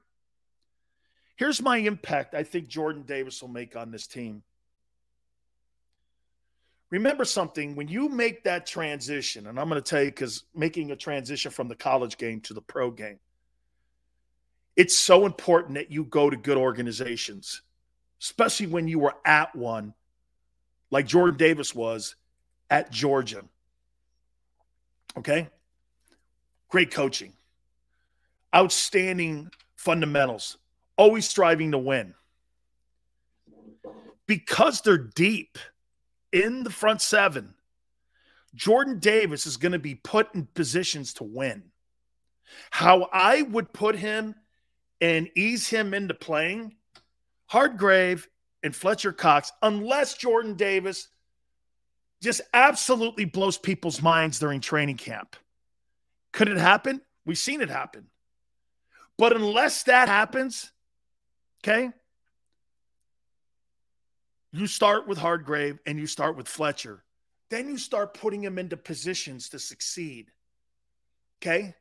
here's 1.35 1.61
my 1.61 1.77
impact 1.77 2.35
I 2.35 2.43
think 2.43 2.67
Jordan 2.67 3.03
Davis 3.03 3.41
will 3.41 3.49
make 3.49 3.75
on 3.75 3.91
this 3.91 4.07
team. 4.07 4.43
Remember 6.89 7.25
something 7.25 7.75
when 7.75 7.87
you 7.87 8.07
make 8.07 8.43
that 8.43 8.65
transition, 8.65 9.47
and 9.47 9.59
I'm 9.59 9.67
going 9.67 9.81
to 9.81 9.87
tell 9.87 10.01
you 10.01 10.09
because 10.09 10.43
making 10.55 10.91
a 10.91 10.95
transition 10.95 11.51
from 11.51 11.67
the 11.67 11.75
college 11.75 12.17
game 12.17 12.39
to 12.41 12.53
the 12.53 12.61
pro 12.61 12.91
game, 12.91 13.19
it's 14.75 14.97
so 14.97 15.25
important 15.25 15.75
that 15.75 15.91
you 15.91 16.05
go 16.05 16.29
to 16.29 16.37
good 16.37 16.57
organizations, 16.57 17.61
especially 18.21 18.67
when 18.67 18.87
you 18.87 18.99
were 18.99 19.15
at 19.25 19.53
one 19.55 19.93
like 20.91 21.07
Jordan 21.07 21.37
Davis 21.37 21.75
was 21.75 22.15
at 22.69 22.91
Georgia. 22.91 23.43
Okay? 25.17 25.49
Great 26.69 26.91
coaching, 26.91 27.33
outstanding 28.55 29.49
fundamentals, 29.75 30.57
always 30.95 31.27
striving 31.27 31.71
to 31.71 31.77
win. 31.77 32.13
Because 34.25 34.81
they're 34.81 34.97
deep 34.97 35.57
in 36.31 36.63
the 36.63 36.69
front 36.69 37.01
seven, 37.01 37.53
Jordan 38.55 38.99
Davis 38.99 39.45
is 39.45 39.57
going 39.57 39.71
to 39.71 39.79
be 39.79 39.95
put 39.95 40.33
in 40.33 40.47
positions 40.53 41.13
to 41.15 41.23
win. 41.23 41.63
How 42.71 43.09
I 43.11 43.43
would 43.43 43.73
put 43.73 43.95
him 43.95 44.35
and 45.01 45.29
ease 45.35 45.67
him 45.67 45.93
into 45.93 46.13
playing, 46.13 46.75
Hargrave 47.45 48.27
and 48.63 48.75
Fletcher 48.75 49.13
Cox, 49.13 49.51
unless 49.61 50.15
Jordan 50.15 50.55
Davis 50.55 51.09
just 52.21 52.41
absolutely 52.53 53.25
blows 53.25 53.57
people's 53.57 54.01
minds 54.01 54.39
during 54.39 54.59
training 54.59 54.97
camp. 54.97 55.35
Could 56.31 56.47
it 56.49 56.57
happen? 56.57 57.01
We've 57.25 57.37
seen 57.37 57.61
it 57.61 57.69
happen. 57.69 58.07
But 59.17 59.35
unless 59.35 59.83
that 59.83 60.07
happens, 60.07 60.71
okay, 61.63 61.91
you 64.57 64.67
start 64.67 65.07
with 65.07 65.17
Hargrave 65.17 65.79
and 65.85 65.99
you 65.99 66.07
start 66.07 66.37
with 66.37 66.47
Fletcher. 66.47 67.03
Then 67.49 67.67
you 67.69 67.77
start 67.77 68.13
putting 68.13 68.43
him 68.43 68.57
into 68.57 68.77
positions 68.77 69.49
to 69.49 69.59
succeed. 69.59 70.31
Okay? 71.41 71.75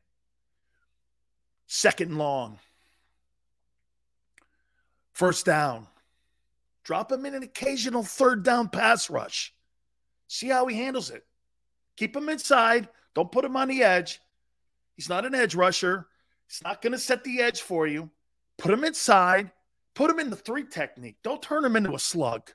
Second 1.67 2.17
long. 2.17 2.59
First 5.13 5.47
down. 5.47 5.87
Drop 6.85 7.11
him 7.11 7.27
in 7.27 7.35
an 7.35 7.43
occasional 7.43 8.05
third 8.05 8.45
down 8.45 8.69
pass 8.69 9.11
rush. 9.11 9.53
See 10.29 10.49
how 10.49 10.67
he 10.67 10.77
handles 10.77 11.11
it. 11.11 11.25
Keep 11.97 12.17
him 12.17 12.29
inside. 12.29 12.89
Don't 13.15 13.33
put 13.33 13.45
him 13.45 13.57
on 13.57 13.69
the 13.69 13.83
edge. 13.83 14.21
He's 14.95 15.09
not 15.09 15.25
an 15.25 15.35
edge 15.35 15.55
rusher. 15.55 16.07
He's 16.47 16.63
not 16.63 16.83
going 16.83 16.93
to 16.93 16.99
set 16.99 17.25
the 17.25 17.41
edge 17.41 17.63
for 17.63 17.87
you. 17.87 18.11
Put 18.57 18.73
him 18.73 18.85
inside. 18.85 19.51
Put 19.95 20.11
him 20.11 20.21
in 20.21 20.31
the 20.31 20.37
three 20.37 20.65
technique. 20.65 21.17
Don't 21.23 21.43
turn 21.43 21.65
him 21.65 21.75
into 21.75 21.95
a 21.95 21.99
slug. 21.99 22.53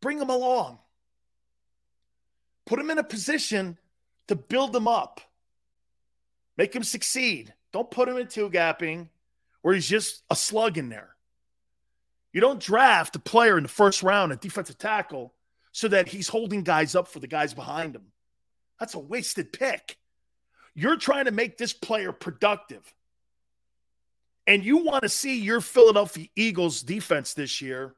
Bring 0.00 0.18
them 0.18 0.30
along. 0.30 0.78
Put 2.66 2.78
them 2.78 2.90
in 2.90 2.98
a 2.98 3.04
position 3.04 3.78
to 4.28 4.36
build 4.36 4.72
them 4.72 4.88
up. 4.88 5.20
Make 6.56 6.72
them 6.72 6.84
succeed. 6.84 7.52
Don't 7.72 7.90
put 7.90 8.08
him 8.08 8.16
in 8.16 8.28
two 8.28 8.50
gapping 8.50 9.08
where 9.62 9.74
he's 9.74 9.88
just 9.88 10.22
a 10.30 10.36
slug 10.36 10.78
in 10.78 10.88
there. 10.88 11.16
You 12.32 12.40
don't 12.40 12.60
draft 12.60 13.16
a 13.16 13.18
player 13.18 13.56
in 13.56 13.62
the 13.62 13.68
first 13.68 14.02
round 14.02 14.32
at 14.32 14.40
defensive 14.40 14.78
tackle 14.78 15.34
so 15.72 15.88
that 15.88 16.08
he's 16.08 16.28
holding 16.28 16.62
guys 16.62 16.94
up 16.94 17.08
for 17.08 17.18
the 17.18 17.26
guys 17.26 17.54
behind 17.54 17.94
him. 17.94 18.12
That's 18.78 18.94
a 18.94 18.98
wasted 18.98 19.52
pick. 19.52 19.96
You're 20.74 20.96
trying 20.96 21.26
to 21.26 21.32
make 21.32 21.58
this 21.58 21.72
player 21.72 22.12
productive. 22.12 22.94
And 24.46 24.64
you 24.64 24.78
want 24.78 25.02
to 25.02 25.08
see 25.08 25.40
your 25.40 25.60
Philadelphia 25.60 26.28
Eagles 26.34 26.82
defense 26.82 27.34
this 27.34 27.60
year 27.60 27.94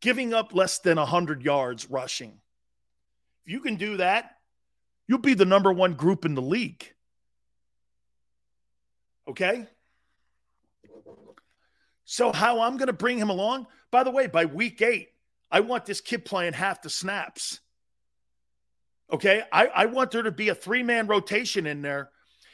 giving 0.00 0.32
up 0.32 0.54
less 0.54 0.78
than 0.78 0.96
100 0.96 1.42
yards 1.42 1.90
rushing. 1.90 2.40
If 3.44 3.52
you 3.52 3.60
can 3.60 3.76
do 3.76 3.98
that, 3.98 4.36
you'll 5.06 5.18
be 5.18 5.34
the 5.34 5.44
number 5.44 5.72
one 5.72 5.94
group 5.94 6.24
in 6.24 6.34
the 6.34 6.42
league. 6.42 6.92
Okay? 9.28 9.66
So, 12.04 12.32
how 12.32 12.62
I'm 12.62 12.76
going 12.76 12.88
to 12.88 12.92
bring 12.92 13.18
him 13.18 13.30
along? 13.30 13.68
By 13.92 14.02
the 14.02 14.10
way, 14.10 14.26
by 14.26 14.46
week 14.46 14.82
eight, 14.82 15.10
I 15.50 15.60
want 15.60 15.86
this 15.86 16.00
kid 16.00 16.24
playing 16.24 16.54
half 16.54 16.82
the 16.82 16.90
snaps. 16.90 17.60
Okay. 19.12 19.42
I, 19.52 19.66
I 19.66 19.86
want 19.86 20.10
there 20.10 20.22
to 20.22 20.32
be 20.32 20.48
a 20.48 20.54
three 20.54 20.82
man 20.82 21.06
rotation 21.06 21.66
in 21.66 21.82
there. 21.82 22.10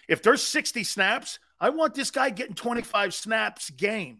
If 0.08 0.22
there's 0.22 0.42
60 0.42 0.84
snaps, 0.84 1.38
I 1.58 1.70
want 1.70 1.94
this 1.94 2.10
guy 2.10 2.30
getting 2.30 2.54
25 2.54 3.14
snaps 3.14 3.70
game. 3.70 4.18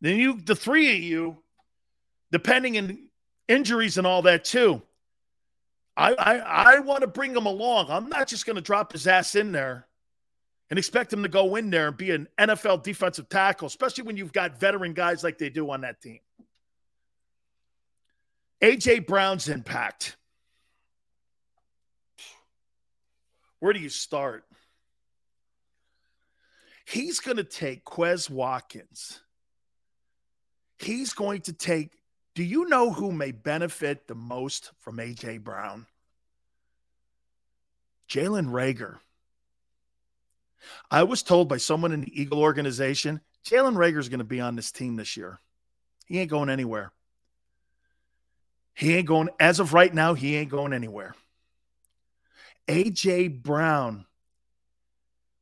Then 0.00 0.16
you, 0.16 0.40
the 0.40 0.56
three 0.56 0.92
of 0.96 1.02
you, 1.02 1.43
depending 2.34 2.76
on 2.76 2.98
injuries 3.46 3.96
and 3.96 4.08
all 4.08 4.22
that 4.22 4.44
too. 4.44 4.82
I 5.96 6.14
I, 6.14 6.34
I 6.76 6.78
want 6.80 7.02
to 7.02 7.06
bring 7.06 7.30
him 7.30 7.46
along. 7.46 7.86
I'm 7.90 8.08
not 8.08 8.26
just 8.26 8.44
going 8.44 8.56
to 8.56 8.62
drop 8.62 8.90
his 8.90 9.06
ass 9.06 9.36
in 9.36 9.52
there 9.52 9.86
and 10.68 10.80
expect 10.80 11.12
him 11.12 11.22
to 11.22 11.28
go 11.28 11.54
in 11.54 11.70
there 11.70 11.86
and 11.86 11.96
be 11.96 12.10
an 12.10 12.26
NFL 12.36 12.82
defensive 12.82 13.28
tackle, 13.28 13.68
especially 13.68 14.02
when 14.02 14.16
you've 14.16 14.32
got 14.32 14.58
veteran 14.58 14.94
guys 14.94 15.22
like 15.22 15.38
they 15.38 15.48
do 15.48 15.70
on 15.70 15.82
that 15.82 16.00
team. 16.02 16.18
AJ 18.60 19.06
Brown's 19.06 19.48
impact. 19.48 20.16
Where 23.60 23.72
do 23.72 23.78
you 23.78 23.90
start? 23.90 24.44
He's 26.84 27.20
going 27.20 27.36
to 27.36 27.44
take 27.44 27.84
Quez 27.84 28.28
Watkins. 28.28 29.20
He's 30.80 31.12
going 31.12 31.42
to 31.42 31.52
take. 31.52 31.92
Do 32.34 32.42
you 32.42 32.68
know 32.68 32.90
who 32.90 33.12
may 33.12 33.30
benefit 33.30 34.08
the 34.08 34.14
most 34.14 34.72
from 34.80 34.96
AJ 34.96 35.44
Brown? 35.44 35.86
Jalen 38.08 38.48
Reagor. 38.48 38.98
I 40.90 41.04
was 41.04 41.22
told 41.22 41.48
by 41.48 41.58
someone 41.58 41.92
in 41.92 42.00
the 42.00 42.20
Eagle 42.20 42.40
organization 42.40 43.20
Jalen 43.44 43.76
Reagor 43.76 43.98
is 43.98 44.08
going 44.08 44.18
to 44.18 44.24
be 44.24 44.40
on 44.40 44.56
this 44.56 44.72
team 44.72 44.96
this 44.96 45.16
year. 45.16 45.38
He 46.06 46.18
ain't 46.18 46.30
going 46.30 46.48
anywhere. 46.48 46.92
He 48.74 48.94
ain't 48.94 49.06
going, 49.06 49.28
as 49.38 49.60
of 49.60 49.72
right 49.72 49.92
now, 49.92 50.14
he 50.14 50.34
ain't 50.36 50.50
going 50.50 50.72
anywhere. 50.72 51.14
AJ 52.66 53.42
Brown 53.42 54.06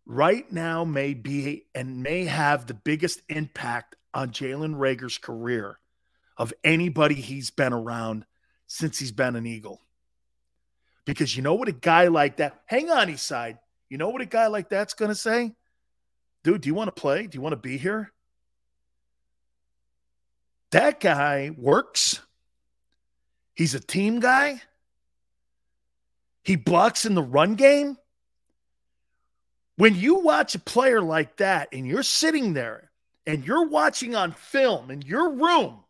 right 0.04 0.50
now 0.52 0.84
may 0.84 1.14
be 1.14 1.64
and 1.74 2.02
may 2.02 2.24
have 2.24 2.66
the 2.66 2.74
biggest 2.74 3.22
impact 3.28 3.94
on 4.12 4.30
Jalen 4.30 4.74
Reagor's 4.74 5.18
career 5.18 5.78
of 6.42 6.52
anybody 6.64 7.14
he's 7.14 7.50
been 7.50 7.72
around 7.72 8.26
since 8.66 8.98
he's 8.98 9.12
been 9.12 9.36
an 9.36 9.46
Eagle. 9.46 9.80
Because 11.04 11.36
you 11.36 11.42
know 11.42 11.54
what 11.54 11.68
a 11.68 11.72
guy 11.72 12.08
like 12.08 12.38
that, 12.38 12.62
hang 12.66 12.90
on, 12.90 13.08
East 13.08 13.28
side. 13.28 13.58
You 13.88 13.96
know 13.96 14.08
what 14.08 14.22
a 14.22 14.26
guy 14.26 14.48
like 14.48 14.68
that's 14.68 14.94
going 14.94 15.10
to 15.10 15.14
say? 15.14 15.52
Dude, 16.42 16.62
do 16.62 16.66
you 16.66 16.74
want 16.74 16.88
to 16.88 17.00
play? 17.00 17.28
Do 17.28 17.36
you 17.36 17.42
want 17.42 17.52
to 17.52 17.56
be 17.58 17.78
here? 17.78 18.10
That 20.72 20.98
guy 20.98 21.52
works. 21.56 22.18
He's 23.54 23.76
a 23.76 23.80
team 23.80 24.18
guy. 24.18 24.62
He 26.42 26.56
blocks 26.56 27.06
in 27.06 27.14
the 27.14 27.22
run 27.22 27.54
game. 27.54 27.98
When 29.76 29.94
you 29.94 30.16
watch 30.16 30.56
a 30.56 30.58
player 30.58 31.00
like 31.00 31.36
that 31.36 31.68
and 31.72 31.86
you're 31.86 32.02
sitting 32.02 32.52
there 32.52 32.90
and 33.28 33.46
you're 33.46 33.68
watching 33.68 34.16
on 34.16 34.32
film 34.32 34.90
in 34.90 35.02
your 35.02 35.30
room, 35.30 35.84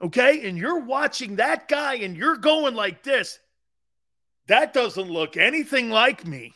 okay, 0.00 0.48
and 0.48 0.56
you're 0.56 0.80
watching 0.80 1.36
that 1.36 1.68
guy 1.68 1.94
and 1.96 2.16
you're 2.16 2.36
going 2.36 2.74
like 2.74 3.02
this, 3.02 3.38
that 4.46 4.72
doesn't 4.72 5.10
look 5.10 5.36
anything 5.36 5.90
like 5.90 6.26
me. 6.26 6.54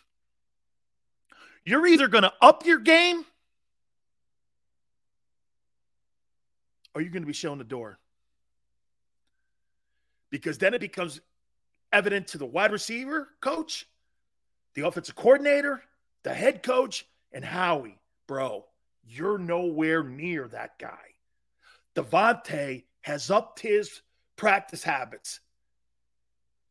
You're 1.64 1.86
either 1.86 2.08
going 2.08 2.24
to 2.24 2.32
up 2.42 2.66
your 2.66 2.78
game 2.78 3.24
or 6.94 7.00
you're 7.00 7.12
going 7.12 7.22
to 7.22 7.26
be 7.26 7.32
shown 7.32 7.58
the 7.58 7.64
door 7.64 7.98
because 10.30 10.58
then 10.58 10.74
it 10.74 10.80
becomes 10.80 11.20
evident 11.92 12.28
to 12.28 12.38
the 12.38 12.46
wide 12.46 12.72
receiver 12.72 13.28
coach, 13.40 13.86
the 14.74 14.86
offensive 14.86 15.14
coordinator, 15.14 15.82
the 16.24 16.34
head 16.34 16.62
coach, 16.62 17.06
and 17.32 17.44
Howie, 17.44 17.98
bro, 18.26 18.64
you're 19.06 19.38
nowhere 19.38 20.02
near 20.02 20.48
that 20.48 20.78
guy. 20.78 20.98
DeVonta 21.94 22.82
has 23.04 23.30
upped 23.30 23.60
his 23.60 24.00
practice 24.34 24.82
habits. 24.82 25.40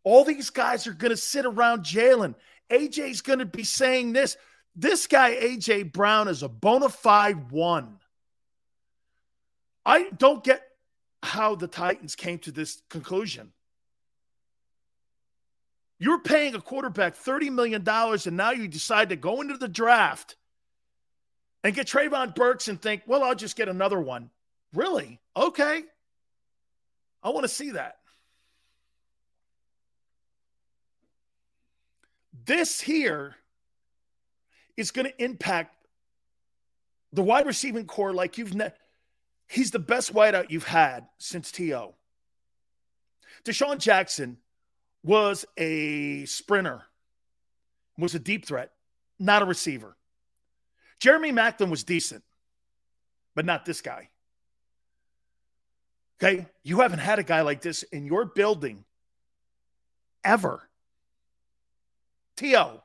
All 0.04 0.24
these 0.24 0.50
guys 0.50 0.88
are 0.88 0.94
going 0.94 1.12
to 1.12 1.18
sit 1.18 1.46
around 1.46 1.84
Jalen. 1.84 2.34
AJ's 2.72 3.22
going 3.22 3.38
to 3.38 3.46
be 3.46 3.64
saying 3.64 4.14
this. 4.14 4.36
This 4.76 5.06
guy, 5.06 5.36
AJ 5.36 5.94
Brown, 5.94 6.28
is 6.28 6.42
a 6.42 6.50
bona 6.50 6.90
fide 6.90 7.52
one. 7.52 8.00
I 9.86 10.10
don't 10.18 10.44
get 10.44 10.64
how 11.22 11.54
the 11.54 11.68
Titans 11.68 12.16
came 12.16 12.40
to 12.40 12.52
this 12.52 12.82
conclusion. 12.90 13.54
You're 16.00 16.22
paying 16.22 16.56
a 16.56 16.62
quarterback 16.62 17.16
$30 17.16 17.52
million, 17.52 17.88
and 17.88 18.38
now 18.38 18.52
you 18.52 18.68
decide 18.68 19.10
to 19.10 19.16
go 19.16 19.42
into 19.42 19.58
the 19.58 19.68
draft 19.68 20.36
and 21.64 21.76
get 21.76 21.86
Treylon 21.86 22.34
Burks 22.34 22.70
and 22.70 22.82
think, 22.82 23.04
well, 23.06 23.24
I'll 23.24 23.36
just 23.36 23.56
get 23.56 23.70
another 23.70 24.02
one. 24.02 24.32
Really? 24.74 25.20
Okay. 25.38 25.84
I 27.24 27.30
want 27.30 27.44
to 27.44 27.50
see 27.50 27.72
that. 27.72 27.98
This 32.46 32.82
here 32.82 33.36
is 34.76 34.92
going 34.92 35.06
to 35.06 35.24
impact 35.24 35.76
the 37.14 37.24
wide 37.24 37.46
receiving 37.46 37.86
core 37.86 38.14
like 38.14 38.38
you've 38.38 38.54
ne- 38.54 38.74
He's 39.48 39.72
the 39.72 39.80
best 39.80 40.14
wideout 40.14 40.50
you've 40.50 40.64
had 40.64 41.08
since 41.20 41.52
T.O. 41.52 41.94
DeSean 43.46 43.78
Jackson 43.78 44.38
was 45.04 45.46
a 45.58 46.26
sprinter, 46.26 46.82
was 47.98 48.16
a 48.16 48.20
deep 48.20 48.46
threat, 48.46 48.72
not 49.20 49.42
a 49.42 49.46
receiver. 49.46 49.96
Jeremy 51.00 51.32
Maclin 51.32 51.70
was 51.70 51.84
decent, 51.84 52.24
but 53.36 53.46
not 53.46 53.66
this 53.66 53.82
guy. 53.82 54.10
Okay. 56.22 56.48
You 56.64 56.82
haven't 56.82 57.00
had 57.00 57.20
a 57.20 57.24
guy 57.24 57.42
like 57.42 57.62
this 57.62 57.84
in 57.84 58.06
your 58.06 58.26
building 58.26 58.86
ever. 60.24 60.62
T.O. 62.38 62.82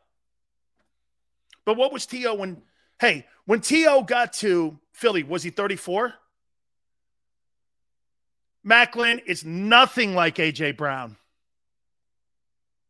But 1.65 1.77
what 1.77 1.93
was 1.93 2.07
T.O. 2.07 2.35
when, 2.35 2.63
hey, 3.01 3.27
when 3.45 3.61
T.O. 3.61 4.03
got 4.03 4.33
to 4.35 4.79
Philly, 4.93 5.23
was 5.23 5.43
he 5.43 5.51
34? 5.51 6.15
Maclin 8.67 9.23
is 9.25 9.45
nothing 9.45 10.15
like 10.15 10.37
AJ 10.37 10.77
Brown. 10.77 11.17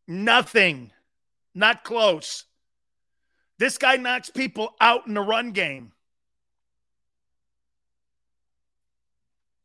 Nothing. 0.06 0.90
Not 1.55 1.85
close. 1.85 2.44
This 3.59 3.78
guy 3.78 3.97
knocks 3.97 4.31
people 4.31 4.74
out 4.81 5.06
in 5.06 5.15
the 5.15 5.20
run 5.20 5.52
game. 5.52 5.93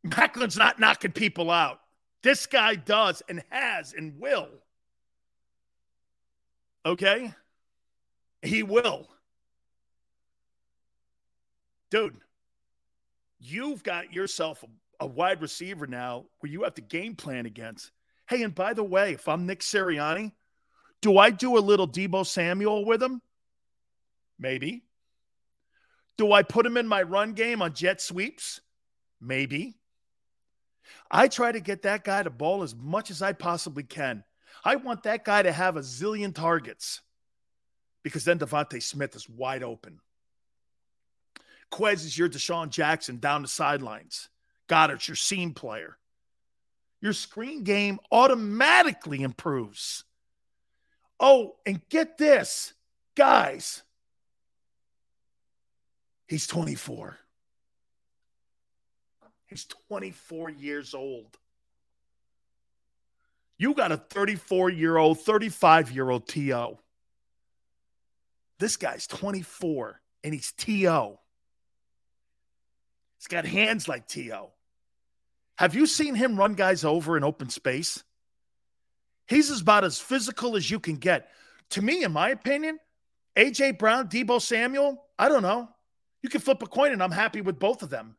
Maclin's 0.06 0.58
not 0.58 0.80
knocking 0.80 1.12
people 1.12 1.50
out. 1.50 1.80
This 2.22 2.46
guy 2.46 2.76
does 2.76 3.22
and 3.28 3.44
has 3.50 3.94
and 3.94 4.20
will. 4.20 4.50
Okay? 6.86 7.34
He 8.42 8.64
will. 8.64 9.08
Dude, 11.92 12.18
you've 13.40 13.84
got 13.84 14.14
yourself 14.14 14.64
a 14.64 14.68
a 15.04 15.06
wide 15.06 15.42
receiver 15.42 15.86
now 15.86 16.26
where 16.40 16.52
you 16.52 16.64
have 16.64 16.76
to 16.76 16.82
game 16.82 17.16
plan 17.16 17.46
against. 17.46 17.92
Hey, 18.30 18.42
and 18.44 18.56
by 18.56 18.74
the 18.74 18.84
way, 18.84 19.14
if 19.14 19.28
I'm 19.28 19.46
Nick 19.46 19.60
Sirianni, 19.60 20.32
do 21.02 21.18
I 21.18 21.30
do 21.30 21.58
a 21.58 21.60
little 21.60 21.88
Deebo 21.88 22.26
Samuel 22.26 22.86
with 22.86 23.04
him? 23.04 23.22
Maybe. 24.40 24.86
Do 26.18 26.32
I 26.32 26.44
put 26.44 26.66
him 26.66 26.78
in 26.78 26.88
my 26.88 27.02
run 27.02 27.34
game 27.34 27.62
on 27.62 27.74
jet 27.74 28.02
sweeps? 28.02 28.62
Maybe. 29.20 29.76
I 31.10 31.28
try 31.28 31.52
to 31.52 31.60
get 31.60 31.84
that 31.84 32.04
guy 32.04 32.24
to 32.24 32.30
ball 32.30 32.64
as 32.64 32.76
much 32.76 33.12
as 33.12 33.22
I 33.22 33.34
possibly 33.34 33.84
can. 33.84 34.24
I 34.64 34.76
want 34.78 35.04
that 35.04 35.26
guy 35.26 35.42
to 35.44 35.52
have 35.52 35.78
a 35.78 35.82
zillion 35.82 36.34
targets. 36.34 37.02
because 38.04 38.26
then 38.26 38.38
DeVonta 38.38 38.84
Smith 38.84 39.16
is 39.16 39.30
wide 39.30 39.64
open. 39.64 40.00
Quez 41.72 42.06
is 42.06 42.18
your 42.18 42.30
DeSean 42.30 42.70
Jackson 42.70 43.18
down 43.18 43.42
the 43.42 43.48
sidelines. 43.48 44.30
Goedert's 44.68 45.08
your 45.08 45.16
seam 45.16 45.54
player. 45.54 45.98
Your 47.02 47.14
screen 47.14 47.64
game 47.64 48.00
automatically 48.12 49.22
improves. 49.24 50.04
Oh, 51.20 51.56
and 51.66 51.82
get 51.90 52.18
this, 52.18 52.74
guys. 53.16 53.82
He's 56.28 56.48
24. 56.48 57.18
He's 59.54 59.66
24 59.88 60.50
years 60.50 60.96
old. 60.96 61.38
You 63.60 63.76
got 63.76 63.92
a 63.92 63.98
34 63.98 64.72
year 64.72 64.98
old, 64.98 65.20
35 65.20 65.92
year 65.92 66.10
old 66.10 66.28
TO. 66.28 66.80
This 68.58 68.78
guy's 68.78 69.06
24 69.06 70.02
and 70.24 70.34
he's 70.34 70.54
TO. 70.54 71.20
He's 73.20 73.28
got 73.30 73.46
hands 73.46 73.88
like 73.88 74.08
TO. 74.08 74.48
Have 75.60 75.76
you 75.76 75.86
seen 75.86 76.16
him 76.16 76.36
run 76.36 76.56
guys 76.56 76.84
over 76.84 77.16
in 77.16 77.24
open 77.24 77.52
space? 77.52 78.04
He's 79.28 79.62
about 79.62 79.84
as 79.84 80.00
physical 80.00 80.56
as 80.56 80.72
you 80.72 80.80
can 80.80 80.96
get. 80.96 81.30
To 81.70 81.82
me, 81.84 82.04
in 82.04 82.12
my 82.12 82.30
opinion, 82.30 82.80
AJ 83.38 83.78
Brown, 83.78 84.08
Deebo 84.08 84.42
Samuel, 84.42 85.06
I 85.20 85.30
don't 85.30 85.44
know. 85.44 85.70
You 86.24 86.30
can 86.30 86.42
flip 86.42 86.64
a 86.64 86.66
coin, 86.66 86.92
and 86.92 87.04
I'm 87.04 87.12
happy 87.12 87.42
with 87.42 87.60
both 87.60 87.84
of 87.84 87.92
them. 87.92 88.16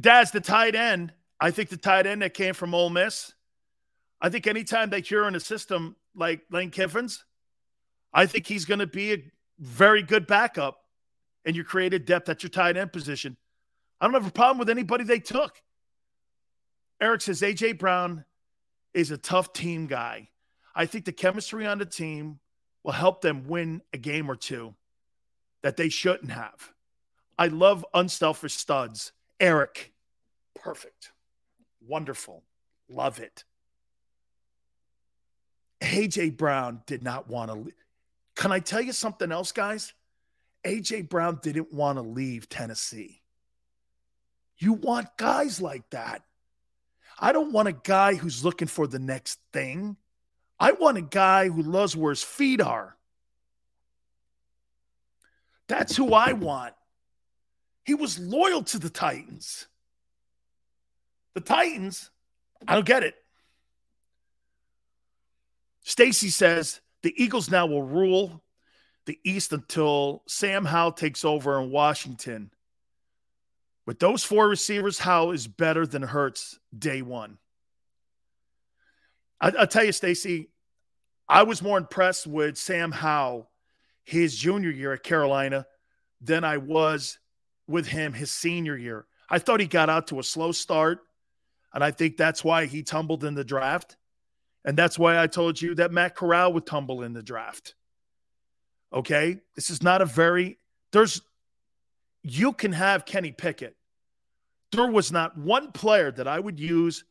Daz, 0.00 0.30
the 0.30 0.40
tight 0.40 0.74
end. 0.74 1.12
I 1.40 1.50
think 1.50 1.68
the 1.68 1.76
tight 1.76 2.06
end 2.06 2.22
that 2.22 2.34
came 2.34 2.54
from 2.54 2.74
Ole 2.74 2.90
Miss. 2.90 3.32
I 4.20 4.28
think 4.28 4.46
anytime 4.46 4.90
that 4.90 5.10
you're 5.10 5.26
in 5.26 5.34
a 5.34 5.40
system 5.40 5.96
like 6.14 6.42
Lane 6.50 6.70
Kiffin's, 6.70 7.24
I 8.12 8.26
think 8.26 8.46
he's 8.46 8.64
going 8.64 8.80
to 8.80 8.86
be 8.86 9.12
a 9.12 9.22
very 9.58 10.02
good 10.02 10.26
backup. 10.26 10.84
And 11.44 11.56
you 11.56 11.64
created 11.64 12.04
depth 12.04 12.28
at 12.28 12.42
your 12.42 12.50
tight 12.50 12.76
end 12.76 12.92
position. 12.92 13.36
I 14.00 14.06
don't 14.06 14.14
have 14.14 14.26
a 14.26 14.32
problem 14.32 14.58
with 14.58 14.68
anybody 14.68 15.04
they 15.04 15.20
took. 15.20 15.62
Eric 17.00 17.22
says 17.22 17.40
AJ 17.40 17.78
Brown 17.78 18.24
is 18.92 19.10
a 19.10 19.16
tough 19.16 19.52
team 19.52 19.86
guy. 19.86 20.28
I 20.74 20.86
think 20.86 21.04
the 21.06 21.12
chemistry 21.12 21.66
on 21.66 21.78
the 21.78 21.86
team 21.86 22.40
will 22.82 22.92
help 22.92 23.22
them 23.22 23.46
win 23.46 23.80
a 23.92 23.98
game 23.98 24.30
or 24.30 24.36
two 24.36 24.74
that 25.62 25.76
they 25.76 25.88
shouldn't 25.88 26.30
have. 26.30 26.72
I 27.38 27.46
love 27.46 27.84
unselfish 27.94 28.54
studs. 28.54 29.12
Eric, 29.40 29.92
perfect. 30.54 31.12
Wonderful. 31.80 32.44
Love 32.88 33.18
it. 33.18 33.44
AJ 35.80 36.36
Brown 36.36 36.82
did 36.86 37.02
not 37.02 37.28
want 37.28 37.50
to. 37.50 37.72
Can 38.36 38.52
I 38.52 38.60
tell 38.60 38.82
you 38.82 38.92
something 38.92 39.32
else, 39.32 39.50
guys? 39.50 39.94
AJ 40.64 41.08
Brown 41.08 41.40
didn't 41.42 41.72
want 41.72 41.96
to 41.96 42.02
leave 42.02 42.48
Tennessee. 42.48 43.22
You 44.58 44.74
want 44.74 45.16
guys 45.16 45.60
like 45.62 45.88
that. 45.90 46.22
I 47.18 47.32
don't 47.32 47.52
want 47.52 47.68
a 47.68 47.72
guy 47.72 48.14
who's 48.14 48.44
looking 48.44 48.68
for 48.68 48.86
the 48.86 48.98
next 48.98 49.38
thing. 49.52 49.96
I 50.58 50.72
want 50.72 50.98
a 50.98 51.02
guy 51.02 51.48
who 51.48 51.62
loves 51.62 51.96
where 51.96 52.10
his 52.10 52.22
feet 52.22 52.60
are. 52.60 52.96
That's 55.66 55.96
who 55.96 56.12
I 56.12 56.34
want. 56.34 56.74
He 57.84 57.94
was 57.94 58.18
loyal 58.18 58.62
to 58.64 58.78
the 58.78 58.90
Titans. 58.90 59.66
The 61.34 61.40
Titans, 61.40 62.10
I 62.66 62.74
don't 62.74 62.86
get 62.86 63.04
it. 63.04 63.14
Stacy 65.82 66.28
says 66.28 66.80
the 67.02 67.14
Eagles 67.16 67.50
now 67.50 67.66
will 67.66 67.82
rule 67.82 68.42
the 69.06 69.18
East 69.24 69.52
until 69.52 70.22
Sam 70.28 70.64
Howell 70.64 70.92
takes 70.92 71.24
over 71.24 71.60
in 71.60 71.70
Washington. 71.70 72.50
With 73.86 73.98
those 73.98 74.22
four 74.22 74.48
receivers, 74.48 74.98
Howell 74.98 75.32
is 75.32 75.46
better 75.46 75.86
than 75.86 76.02
Hurts 76.02 76.58
day 76.76 77.02
one. 77.02 77.38
I, 79.40 79.50
will 79.50 79.66
tell 79.66 79.84
you, 79.84 79.92
Stacy, 79.92 80.50
I 81.28 81.44
was 81.44 81.62
more 81.62 81.78
impressed 81.78 82.26
with 82.26 82.58
Sam 82.58 82.92
Howell 82.92 83.48
his 84.04 84.36
junior 84.36 84.70
year 84.70 84.92
at 84.92 85.02
Carolina 85.02 85.66
than 86.20 86.44
I 86.44 86.58
was 86.58 87.18
with 87.70 87.86
him 87.86 88.12
his 88.12 88.30
senior 88.30 88.76
year. 88.76 89.06
I 89.28 89.38
thought 89.38 89.60
he 89.60 89.66
got 89.66 89.88
out 89.88 90.08
to 90.08 90.18
a 90.18 90.24
slow 90.24 90.52
start, 90.52 91.00
and 91.72 91.82
I 91.82 91.92
think 91.92 92.16
that's 92.16 92.44
why 92.44 92.66
he 92.66 92.82
tumbled 92.82 93.24
in 93.24 93.34
the 93.34 93.44
draft. 93.44 93.96
And 94.64 94.76
that's 94.76 94.98
why 94.98 95.18
I 95.18 95.26
told 95.26 95.60
you 95.60 95.74
that 95.76 95.92
Matt 95.92 96.14
Corral 96.14 96.52
would 96.52 96.66
tumble 96.66 97.02
in 97.02 97.14
the 97.14 97.22
draft. 97.22 97.74
Okay. 98.92 99.38
This 99.54 99.70
is 99.70 99.82
not 99.82 100.02
a 100.02 100.04
very, 100.04 100.58
there's, 100.92 101.22
you 102.22 102.52
can 102.52 102.72
have 102.72 103.06
Kenny 103.06 103.32
Pickett. 103.32 103.76
There 104.72 104.90
was 104.90 105.10
not 105.10 105.38
one 105.38 105.72
player 105.72 106.10
that 106.12 106.28
I 106.28 106.38
would 106.38 106.60
use 106.60 107.04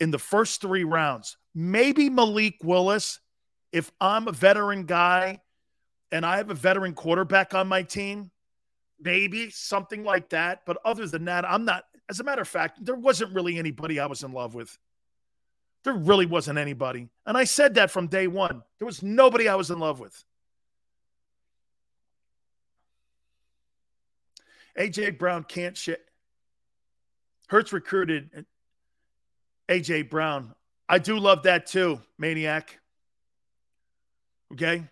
in 0.00 0.12
the 0.12 0.18
first 0.18 0.60
three 0.60 0.84
rounds. 0.84 1.36
Maybe 1.54 2.08
Malik 2.08 2.56
Willis, 2.62 3.20
if 3.72 3.92
I'm 4.00 4.26
a 4.26 4.32
veteran 4.32 4.84
guy 4.84 5.40
and 6.10 6.24
I 6.24 6.38
have 6.38 6.50
a 6.50 6.54
veteran 6.54 6.94
quarterback 6.94 7.54
on 7.54 7.68
my 7.68 7.82
team, 7.82 8.30
maybe 9.00 9.50
something 9.50 10.04
like 10.04 10.30
that. 10.30 10.62
But 10.66 10.78
other 10.84 11.06
than 11.06 11.26
that, 11.26 11.44
I'm 11.44 11.64
not, 11.64 11.84
as 12.08 12.20
a 12.20 12.24
matter 12.24 12.42
of 12.42 12.48
fact, 12.48 12.84
there 12.84 12.94
wasn't 12.94 13.34
really 13.34 13.58
anybody 13.58 13.98
I 14.00 14.06
was 14.06 14.22
in 14.22 14.32
love 14.32 14.54
with. 14.54 14.76
There 15.84 15.92
really 15.92 16.26
wasn't 16.26 16.58
anybody. 16.58 17.08
And 17.26 17.36
I 17.36 17.44
said 17.44 17.74
that 17.74 17.90
from 17.90 18.06
day 18.06 18.26
one. 18.26 18.62
There 18.78 18.86
was 18.86 19.02
nobody 19.02 19.48
I 19.48 19.54
was 19.54 19.70
in 19.70 19.78
love 19.78 20.00
with. 20.00 20.24
AJ 24.78 25.18
Brown 25.18 25.44
can't 25.44 25.76
shit. 25.76 26.04
Hurts 27.48 27.72
recruited 27.72 28.46
AJ 29.68 30.10
Brown. 30.10 30.54
I 30.88 30.98
do 30.98 31.18
love 31.18 31.44
that 31.44 31.66
too, 31.66 32.00
Maniac. 32.18 32.80
Okay. 34.52 34.84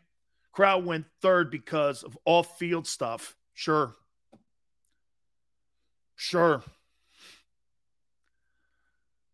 Crowd 0.53 0.85
went 0.85 1.07
third 1.20 1.51
because 1.51 2.03
of 2.03 2.16
off 2.24 2.59
field 2.59 2.87
stuff. 2.87 3.37
Sure. 3.55 3.95
Sure. 6.16 6.62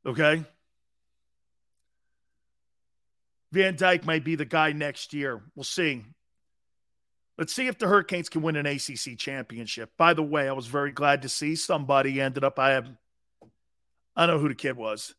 Okay. 0.07 0.45
Van 3.53 3.77
Dyke 3.77 4.05
might 4.05 4.25
be 4.25 4.35
the 4.35 4.45
guy 4.45 4.73
next 4.73 5.13
year. 5.13 5.43
We'll 5.55 5.65
see. 5.65 6.05
Let's 7.39 7.55
see 7.55 7.69
if 7.69 7.79
the 7.79 7.87
Hurricanes 7.87 8.29
can 8.29 8.43
win 8.43 8.57
an 8.57 8.67
ACC 8.67 9.17
championship. 9.17 9.91
By 9.97 10.15
the 10.15 10.23
way, 10.23 10.49
I 10.49 10.53
was 10.53 10.67
very 10.67 10.91
glad 10.91 11.23
to 11.23 11.29
see 11.29 11.55
somebody 11.55 12.21
ended 12.21 12.43
up. 12.43 12.59
I 12.59 12.71
have, 12.71 12.89
I 14.17 14.27
know 14.27 14.39
who 14.39 14.49
the 14.49 14.55
kid 14.55 14.77
was. 14.77 15.15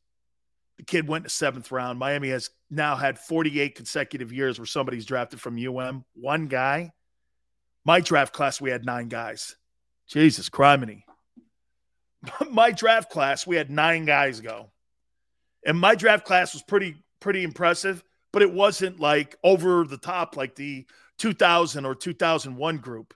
The 0.77 0.83
kid 0.83 1.07
went 1.07 1.23
to 1.23 1.29
seventh 1.29 1.71
round. 1.71 1.97
Miami 1.97 2.29
has 2.29 2.49
now 2.69 2.95
had 2.95 3.19
48 3.19 3.75
consecutive 3.75 4.33
years 4.33 4.59
where 4.59 4.65
somebody's 4.65 5.05
drafted 5.05 5.39
from 5.39 5.57
UM. 5.57 6.03
One 6.13 6.47
guy. 6.47 6.91
My 7.85 7.99
draft 7.99 8.33
class, 8.33 8.59
we 8.59 8.69
had 8.69 8.85
nine 8.85 9.07
guys. 9.07 9.55
Jesus, 10.07 10.49
criminy. 10.49 11.03
my 12.51 12.71
draft 12.71 13.09
class, 13.09 13.47
we 13.47 13.55
had 13.55 13.69
nine 13.69 14.05
guys 14.05 14.41
go. 14.41 14.71
And 15.65 15.77
my 15.77 15.95
draft 15.95 16.25
class 16.25 16.53
was 16.53 16.63
pretty, 16.63 17.03
pretty 17.19 17.43
impressive 17.43 18.03
but 18.31 18.41
it 18.41 18.51
wasn't 18.51 18.99
like 18.99 19.37
over 19.43 19.83
the 19.83 19.97
top 19.97 20.37
like 20.37 20.55
the 20.55 20.85
2000 21.17 21.85
or 21.85 21.95
2001 21.95 22.77
group. 22.77 23.13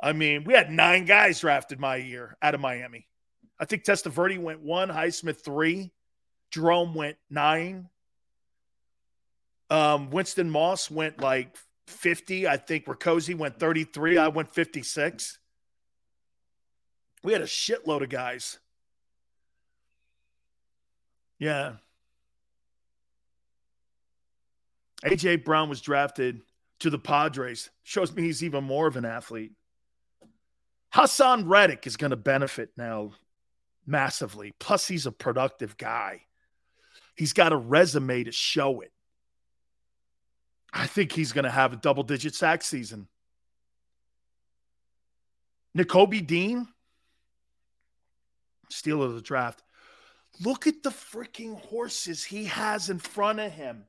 I 0.00 0.12
mean, 0.12 0.44
we 0.44 0.54
had 0.54 0.70
nine 0.70 1.04
guys 1.04 1.40
drafted 1.40 1.80
my 1.80 1.96
year 1.96 2.36
out 2.42 2.54
of 2.54 2.60
Miami. 2.60 3.06
I 3.58 3.64
think 3.64 3.84
Testaverde 3.84 4.38
went 4.38 4.60
one, 4.60 4.88
Highsmith 4.88 5.42
three, 5.42 5.90
Jerome 6.50 6.94
went 6.94 7.16
nine. 7.30 7.88
Um, 9.68 10.10
Winston 10.10 10.50
Moss 10.50 10.90
went 10.90 11.20
like 11.20 11.56
50. 11.86 12.48
I 12.48 12.56
think 12.56 12.86
Rakosi 12.86 13.36
went 13.36 13.58
33. 13.58 14.18
I 14.18 14.28
went 14.28 14.52
56. 14.52 15.38
We 17.22 17.32
had 17.32 17.42
a 17.42 17.46
shitload 17.46 18.02
of 18.02 18.08
guys. 18.08 18.58
Yeah. 21.38 21.74
AJ 25.04 25.44
Brown 25.44 25.68
was 25.68 25.80
drafted 25.80 26.40
to 26.80 26.90
the 26.90 26.98
Padres. 26.98 27.70
Shows 27.82 28.14
me 28.14 28.22
he's 28.22 28.42
even 28.42 28.64
more 28.64 28.86
of 28.86 28.96
an 28.96 29.04
athlete. 29.04 29.52
Haason 30.94 31.44
Reddick 31.46 31.86
is 31.86 31.96
going 31.96 32.10
to 32.10 32.16
benefit 32.16 32.70
now 32.76 33.12
massively. 33.86 34.54
Plus, 34.58 34.88
he's 34.88 35.06
a 35.06 35.12
productive 35.12 35.76
guy. 35.76 36.22
He's 37.16 37.32
got 37.32 37.52
a 37.52 37.56
resume 37.56 38.24
to 38.24 38.32
show 38.32 38.80
it. 38.80 38.92
I 40.72 40.86
think 40.86 41.12
he's 41.12 41.32
going 41.32 41.44
to 41.44 41.50
have 41.50 41.72
a 41.72 41.76
double 41.76 42.02
digit 42.02 42.34
sack 42.34 42.62
season. 42.62 43.08
Nakobe 45.76 46.26
Dean, 46.26 46.66
steal 48.70 49.02
of 49.02 49.14
the 49.14 49.20
draft. 49.20 49.62
Look 50.40 50.66
at 50.66 50.82
the 50.82 50.90
freaking 50.90 51.58
horses 51.58 52.24
he 52.24 52.44
has 52.44 52.90
in 52.90 52.98
front 52.98 53.40
of 53.40 53.52
him. 53.52 53.84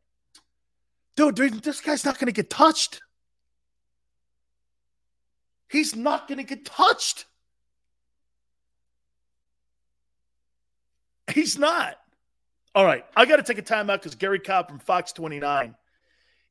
Dude, 1.16 1.64
this 1.64 1.82
guy's 1.82 2.06
not 2.06 2.20
going 2.20 2.28
to 2.28 2.32
get 2.32 2.50
touched. 2.50 3.02
He's 5.70 5.96
not 5.96 6.28
going 6.28 6.38
to 6.38 6.44
get 6.44 6.64
touched. 6.64 7.26
He's 11.34 11.58
not. 11.58 11.98
All 12.74 12.86
right. 12.86 13.06
I 13.16 13.26
got 13.26 13.38
to 13.38 13.44
take 13.44 13.58
a 13.58 13.62
timeout 13.62 13.96
because 13.96 14.16
Garry 14.16 14.40
Cobb 14.40 14.70
from 14.70 14.80
Fox 14.80 15.12
29 15.12 15.76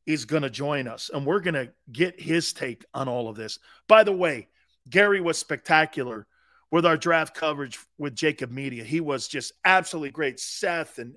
is 0.06 0.24
going 0.24 0.42
to 0.42 0.50
join 0.50 0.86
us 0.86 1.10
and 1.12 1.26
we're 1.26 1.40
going 1.40 1.54
to 1.54 1.70
get 1.92 2.20
his 2.20 2.52
take 2.52 2.84
on 2.94 3.08
all 3.08 3.28
of 3.28 3.36
this. 3.36 3.58
By 3.88 4.04
the 4.04 4.12
way, 4.12 4.48
Garry 4.88 5.20
was 5.20 5.38
spectacular 5.38 6.26
with 6.70 6.86
our 6.86 6.96
draft 6.96 7.34
coverage 7.34 7.78
with 7.98 8.14
JAKIB 8.14 8.50
Media. 8.50 8.84
He 8.84 9.00
was 9.00 9.28
just 9.28 9.52
absolutely 9.64 10.10
great. 10.10 10.38
Seth 10.38 10.98
and 10.98 11.16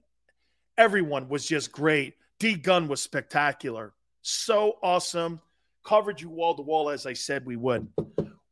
everyone 0.78 1.30
was 1.30 1.45
just 1.45 1.72
great. 1.72 2.16
D 2.40 2.56
Gun 2.56 2.88
was 2.88 3.02
spectacular. 3.02 3.94
So 4.22 4.78
awesome. 4.82 5.41
Covered 5.86 6.20
you 6.20 6.30
wall 6.30 6.56
to 6.56 6.61
wall 6.61 6.90
as 6.90 7.06
I 7.06 7.14
said 7.14 7.45
we 7.45 7.56
would. 7.56 7.88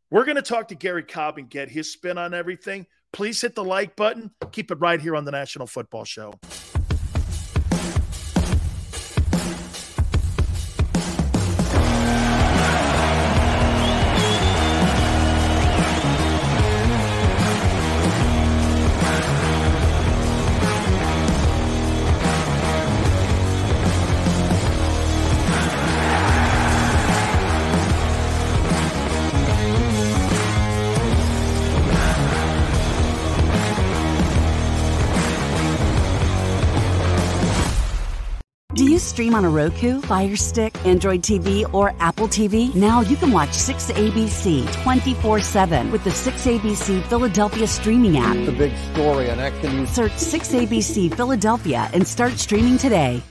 We're 0.10 0.26
going 0.26 0.36
to 0.36 0.42
talk 0.42 0.70
to 0.70 0.76
Garry 0.76 1.04
Cobb 1.04 1.38
and 1.38 1.50
get 1.50 1.70
his 1.70 1.92
spin 1.92 2.18
on 2.18 2.34
everything. 2.34 2.86
Please 3.12 3.42
hit 3.42 3.56
the 3.56 3.64
like 3.64 3.96
button. 3.96 4.32
Keep 4.52 4.72
it 4.72 4.80
right 4.80 5.02
here 5.02 5.16
on 5.16 5.26
the 5.26 5.32
National 5.32 5.68
Football 5.68 6.06
Show. 6.06 6.34
Stream 39.18 39.34
on 39.34 39.44
a 39.45 39.49
Roku, 39.49 39.99
Fire 40.02 40.35
Stick, 40.35 40.77
Android 40.85 41.23
TV, 41.23 41.65
or 41.73 41.91
Apple 41.99 42.27
TV? 42.27 42.76
Now 42.76 43.02
you 43.02 43.15
can 43.15 43.31
watch 43.31 43.49
6ABC 43.49 44.72
24 44.84 45.39
7 45.39 45.91
with 45.91 46.03
the 46.03 46.11
6ABC 46.11 47.02
Philadelphia 47.06 47.65
streaming 47.65 48.19
app. 48.19 48.35
The 48.45 48.52
big 48.52 48.77
story 48.94 49.31
on 49.31 49.39
Action. 49.39 49.88
Search 49.88 50.11
6ABC 50.11 51.15
Philadelphia 51.15 51.89
and 51.94 52.07
start 52.07 52.34
streaming 52.34 52.77
today. 52.77 53.23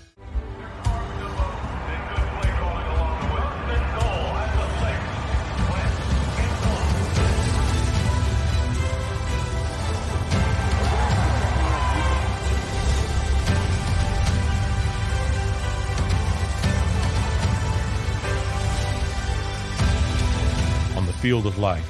Field 21.27 21.44
of 21.44 21.59
life, 21.59 21.85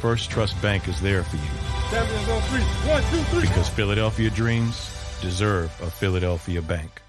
First 0.00 0.30
Trust 0.30 0.54
Bank 0.62 0.86
is 0.86 1.00
there 1.00 1.24
for 1.24 1.34
you. 1.34 3.40
Because 3.40 3.68
Philadelphia 3.68 4.30
dreams 4.30 4.88
deserve 5.20 5.68
a 5.82 5.90
Philadelphia 5.90 6.62
bank. 6.62 7.02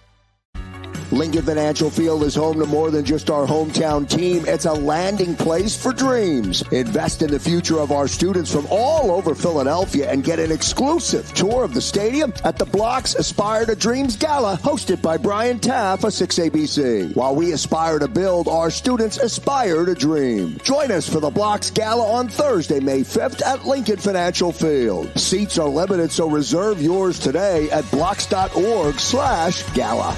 Lincoln 1.12 1.46
Financial 1.46 1.90
Field 1.90 2.24
is 2.24 2.36
home 2.36 2.60
to 2.60 2.66
more 2.66 2.92
than 2.92 3.06
just 3.06 3.30
our 3.30 3.46
hometown 3.46 4.10
team. 4.10 4.44
It's 4.48 4.66
a 4.66 4.74
landing 4.74 5.36
place 5.36 5.76
for 5.82 5.94
dreams. 5.94 6.62
Invest 6.72 7.22
in 7.22 7.32
the 7.32 7.40
future 7.40 7.80
of 7.80 7.92
our 7.92 8.08
students 8.08 8.52
from 8.52 8.68
all 8.70 9.12
over 9.12 9.36
Philadelphia 9.36 10.10
and 10.10 10.24
get 10.24 10.40
an 10.40 10.52
exclusive 10.52 11.32
tour 11.34 11.64
of 11.64 11.74
the 11.74 11.82
stadium 11.82 12.34
at 12.44 12.58
the 12.58 12.66
Blocks 12.66 13.16
Aspire 13.16 13.66
to 13.66 13.76
Dreams 13.76 14.16
Gala 14.16 14.58
hosted 14.58 15.02
by 15.02 15.18
Brian 15.18 15.60
Taff 15.60 16.04
of 16.04 16.12
6ABC. 16.12 17.16
While 17.16 17.36
we 17.36 17.52
aspire 17.52 18.00
to 18.00 18.08
build, 18.08 18.48
our 18.48 18.72
students 18.72 19.18
aspire 19.18 19.86
to 19.86 19.96
dream. 19.96 20.58
Join 20.64 20.92
us 20.92 21.08
for 21.08 21.20
the 21.20 21.30
Blocks 21.30 21.70
Gala 21.70 22.12
on 22.14 22.28
Thursday, 22.28 22.80
May 22.80 23.02
5th 23.02 23.42
at 23.46 23.66
Lincoln 23.66 23.98
Financial 23.98 24.52
Field. 24.52 25.18
Seats 25.20 25.58
are 25.58 25.70
limited, 25.70 26.12
so 26.12 26.30
reserve 26.30 26.82
yours 26.82 27.20
today 27.20 27.70
at 27.72 27.90
blocks.org 27.92 29.00
slash 29.00 29.64
gala. 29.74 30.18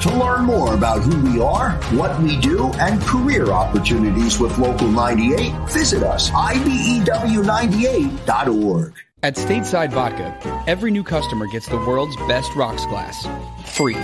To 0.00 0.08
learn 0.16 0.46
more 0.46 0.72
about 0.72 1.02
who 1.02 1.20
we 1.30 1.42
are, 1.42 1.72
what 1.92 2.18
we 2.22 2.38
do, 2.38 2.72
and 2.80 3.02
career 3.02 3.50
opportunities 3.50 4.40
with 4.40 4.56
Local 4.56 4.88
98, 4.88 5.52
visit 5.68 6.02
us, 6.02 6.30
IBEW98.org. 6.30 8.94
At 9.22 9.36
Stateside 9.36 9.92
Vodka, 9.92 10.34
every 10.66 10.90
new 10.90 11.04
customer 11.04 11.46
gets 11.48 11.68
the 11.68 11.76
world's 11.76 12.16
best 12.26 12.56
rocks 12.56 12.86
glass, 12.86 13.28
free. 13.76 13.98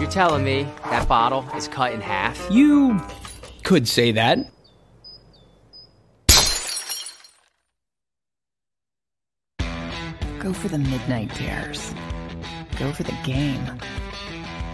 You're 0.00 0.08
telling 0.08 0.42
me 0.42 0.66
that 0.84 1.06
bottle 1.06 1.44
is 1.54 1.68
cut 1.68 1.92
in 1.92 2.00
half? 2.00 2.50
You 2.50 2.98
could 3.62 3.86
say 3.86 4.12
that. 4.12 4.38
Go 10.38 10.54
for 10.54 10.68
the 10.68 10.78
midnight 10.78 11.34
dares. 11.34 11.92
Go 12.78 12.90
for 12.94 13.02
the 13.02 13.14
game 13.22 13.78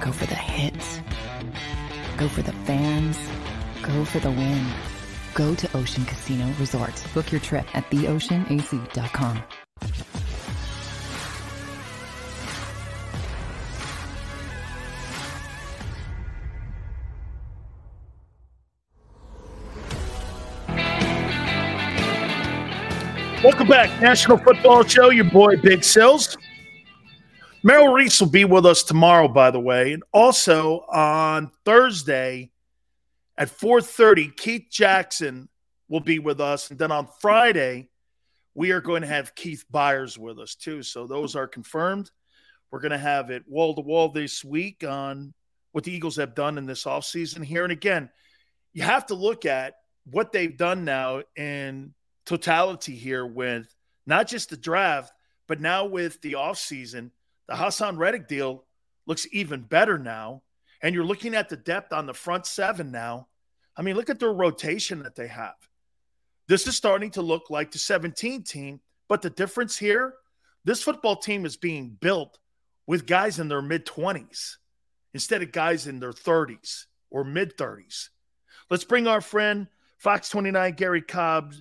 Go 0.02 0.10
for 0.10 0.26
the 0.26 0.34
hits. 0.34 1.00
Go 2.16 2.26
for 2.26 2.42
the 2.42 2.52
fans. 2.66 3.16
Go 3.82 4.04
for 4.04 4.18
the 4.18 4.32
win. 4.32 4.66
Go 5.32 5.54
to 5.54 5.76
Ocean 5.76 6.04
Casino 6.04 6.52
Resort. 6.58 6.92
Book 7.14 7.30
your 7.30 7.40
trip 7.40 7.64
at 7.72 7.88
theoceanac.com. 7.88 9.44
Welcome 23.44 23.68
back, 23.68 24.00
National 24.00 24.38
Football 24.38 24.82
Show. 24.82 25.10
Your 25.10 25.26
boy 25.26 25.58
Big 25.58 25.84
Sills. 25.84 26.36
Merrill 27.64 27.92
Reese 27.92 28.20
will 28.20 28.28
be 28.28 28.44
with 28.44 28.66
us 28.66 28.82
tomorrow, 28.82 29.28
by 29.28 29.52
the 29.52 29.60
way, 29.60 29.92
and 29.92 30.02
also 30.12 30.80
on 30.90 31.52
Thursday 31.64 32.50
at 33.38 33.48
4:30, 33.48 34.36
Keith 34.36 34.66
Jackson 34.68 35.48
will 35.88 36.00
be 36.00 36.18
with 36.18 36.40
us, 36.40 36.70
and 36.70 36.78
then 36.78 36.90
on 36.90 37.06
Friday 37.20 37.88
we 38.54 38.72
are 38.72 38.80
going 38.80 39.02
to 39.02 39.08
have 39.08 39.36
Keith 39.36 39.64
Byars 39.72 40.18
with 40.18 40.40
us 40.40 40.56
too. 40.56 40.82
So 40.82 41.06
those 41.06 41.36
are 41.36 41.46
confirmed. 41.46 42.10
We're 42.70 42.80
going 42.80 42.92
to 42.92 42.98
have 42.98 43.30
it 43.30 43.44
wall 43.46 43.76
to 43.76 43.80
wall 43.80 44.08
this 44.08 44.44
week 44.44 44.82
on 44.82 45.32
what 45.70 45.84
the 45.84 45.92
Eagles 45.92 46.16
have 46.16 46.34
done 46.34 46.58
in 46.58 46.66
this 46.66 46.84
offseason 46.84 47.44
here. 47.44 47.62
And 47.62 47.72
again, 47.72 48.10
you 48.72 48.82
have 48.82 49.06
to 49.06 49.14
look 49.14 49.46
at 49.46 49.74
what 50.10 50.32
they've 50.32 50.56
done 50.56 50.84
now 50.84 51.22
in 51.36 51.94
totality 52.26 52.96
here 52.96 53.24
with 53.24 53.72
not 54.04 54.26
just 54.26 54.50
the 54.50 54.56
draft, 54.56 55.12
but 55.46 55.60
now 55.60 55.84
with 55.84 56.20
the 56.22 56.32
offseason– 56.32 57.12
the 57.52 57.58
Haason 57.58 57.98
Reddick 57.98 58.28
deal 58.28 58.64
looks 59.06 59.26
even 59.30 59.60
better 59.60 59.98
now. 59.98 60.42
And 60.82 60.94
you're 60.94 61.04
looking 61.04 61.34
at 61.34 61.50
the 61.50 61.56
depth 61.56 61.92
on 61.92 62.06
the 62.06 62.14
front 62.14 62.46
seven 62.46 62.90
now. 62.90 63.28
I 63.76 63.82
mean, 63.82 63.94
look 63.94 64.08
at 64.08 64.18
their 64.18 64.32
rotation 64.32 65.02
that 65.02 65.16
they 65.16 65.26
have. 65.26 65.54
This 66.48 66.66
is 66.66 66.76
starting 66.76 67.10
to 67.10 67.20
look 67.20 67.50
like 67.50 67.70
the 67.70 67.78
17 67.78 68.42
team, 68.42 68.80
but 69.06 69.20
the 69.20 69.28
difference 69.28 69.76
here, 69.76 70.14
this 70.64 70.82
football 70.82 71.16
team 71.16 71.44
is 71.44 71.58
being 71.58 71.90
built 72.00 72.38
with 72.86 73.06
guys 73.06 73.38
in 73.38 73.48
their 73.48 73.62
mid 73.62 73.84
20s 73.84 74.56
instead 75.12 75.42
of 75.42 75.52
guys 75.52 75.86
in 75.86 76.00
their 76.00 76.12
30s 76.12 76.86
or 77.10 77.22
mid 77.22 77.58
30s. 77.58 78.08
Let's 78.70 78.84
bring 78.84 79.06
our 79.06 79.20
friend 79.20 79.66
Fox 79.98 80.30
29 80.30 80.72
Garry 80.72 81.02
Cobb 81.02 81.52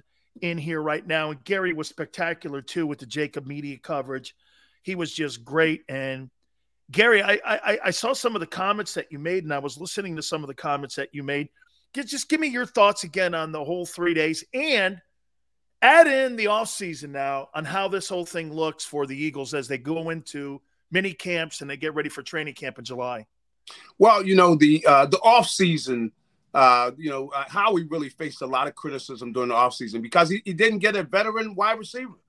in 0.41 0.57
here 0.57 0.81
right 0.81 1.05
now. 1.05 1.31
And 1.31 1.43
Garry 1.43 1.73
was 1.73 1.89
spectacular 1.89 2.61
too 2.61 2.87
with 2.87 2.99
the 2.99 3.05
JAKIB 3.05 3.45
Media 3.45 3.77
coverage. 3.77 4.33
He 4.81 4.95
was 4.95 5.13
just 5.13 5.43
great. 5.43 5.83
And 5.87 6.29
Garry, 6.91 7.23
I, 7.23 7.39
I, 7.45 7.79
I 7.85 7.91
saw 7.91 8.13
some 8.13 8.35
of 8.35 8.41
the 8.41 8.47
comments 8.47 8.93
that 8.95 9.11
you 9.11 9.19
made, 9.19 9.43
and 9.43 9.53
I 9.53 9.59
was 9.59 9.79
listening 9.79 10.15
to 10.17 10.21
some 10.21 10.43
of 10.43 10.47
the 10.47 10.53
comments 10.53 10.95
that 10.95 11.09
you 11.13 11.23
made. 11.23 11.49
just 11.93 12.29
give 12.29 12.39
me 12.39 12.47
your 12.47 12.65
thoughts 12.65 13.03
again 13.03 13.33
on 13.33 13.51
the 13.51 13.63
whole 13.63 13.85
three 13.85 14.13
days 14.13 14.43
and 14.53 15.01
add 15.81 16.07
in 16.07 16.35
the 16.35 16.45
offseason 16.45 17.09
now 17.09 17.49
on 17.53 17.65
how 17.65 17.87
this 17.87 18.09
whole 18.09 18.25
thing 18.25 18.53
looks 18.53 18.85
for 18.85 19.05
the 19.05 19.17
Eagles 19.17 19.53
as 19.53 19.67
they 19.67 19.77
go 19.77 20.09
into 20.09 20.61
mini 20.91 21.13
camps 21.13 21.61
and 21.61 21.69
they 21.69 21.77
get 21.77 21.95
ready 21.95 22.09
for 22.09 22.21
training 22.21 22.53
camp 22.53 22.77
in 22.77 22.83
July. 22.85 23.25
Well, 23.97 24.25
you 24.25 24.35
know, 24.35 24.55
the 24.55 24.85
uh, 24.85 25.05
the 25.05 25.17
offseason, 25.17 26.11
uh, 26.53 26.91
you 26.97 27.09
know, 27.09 27.29
uh, 27.29 27.45
Howie 27.47 27.85
really 27.85 28.09
faced 28.09 28.41
a 28.41 28.45
lot 28.45 28.67
of 28.67 28.75
criticism 28.75 29.31
during 29.31 29.49
the 29.49 29.55
offseason 29.55 30.01
because 30.01 30.29
he, 30.29 30.41
he 30.43 30.53
didn't 30.53 30.79
get 30.79 30.95
a 30.95 31.03
veteran 31.03 31.55
wide 31.55 31.79
receiver. 31.79 32.19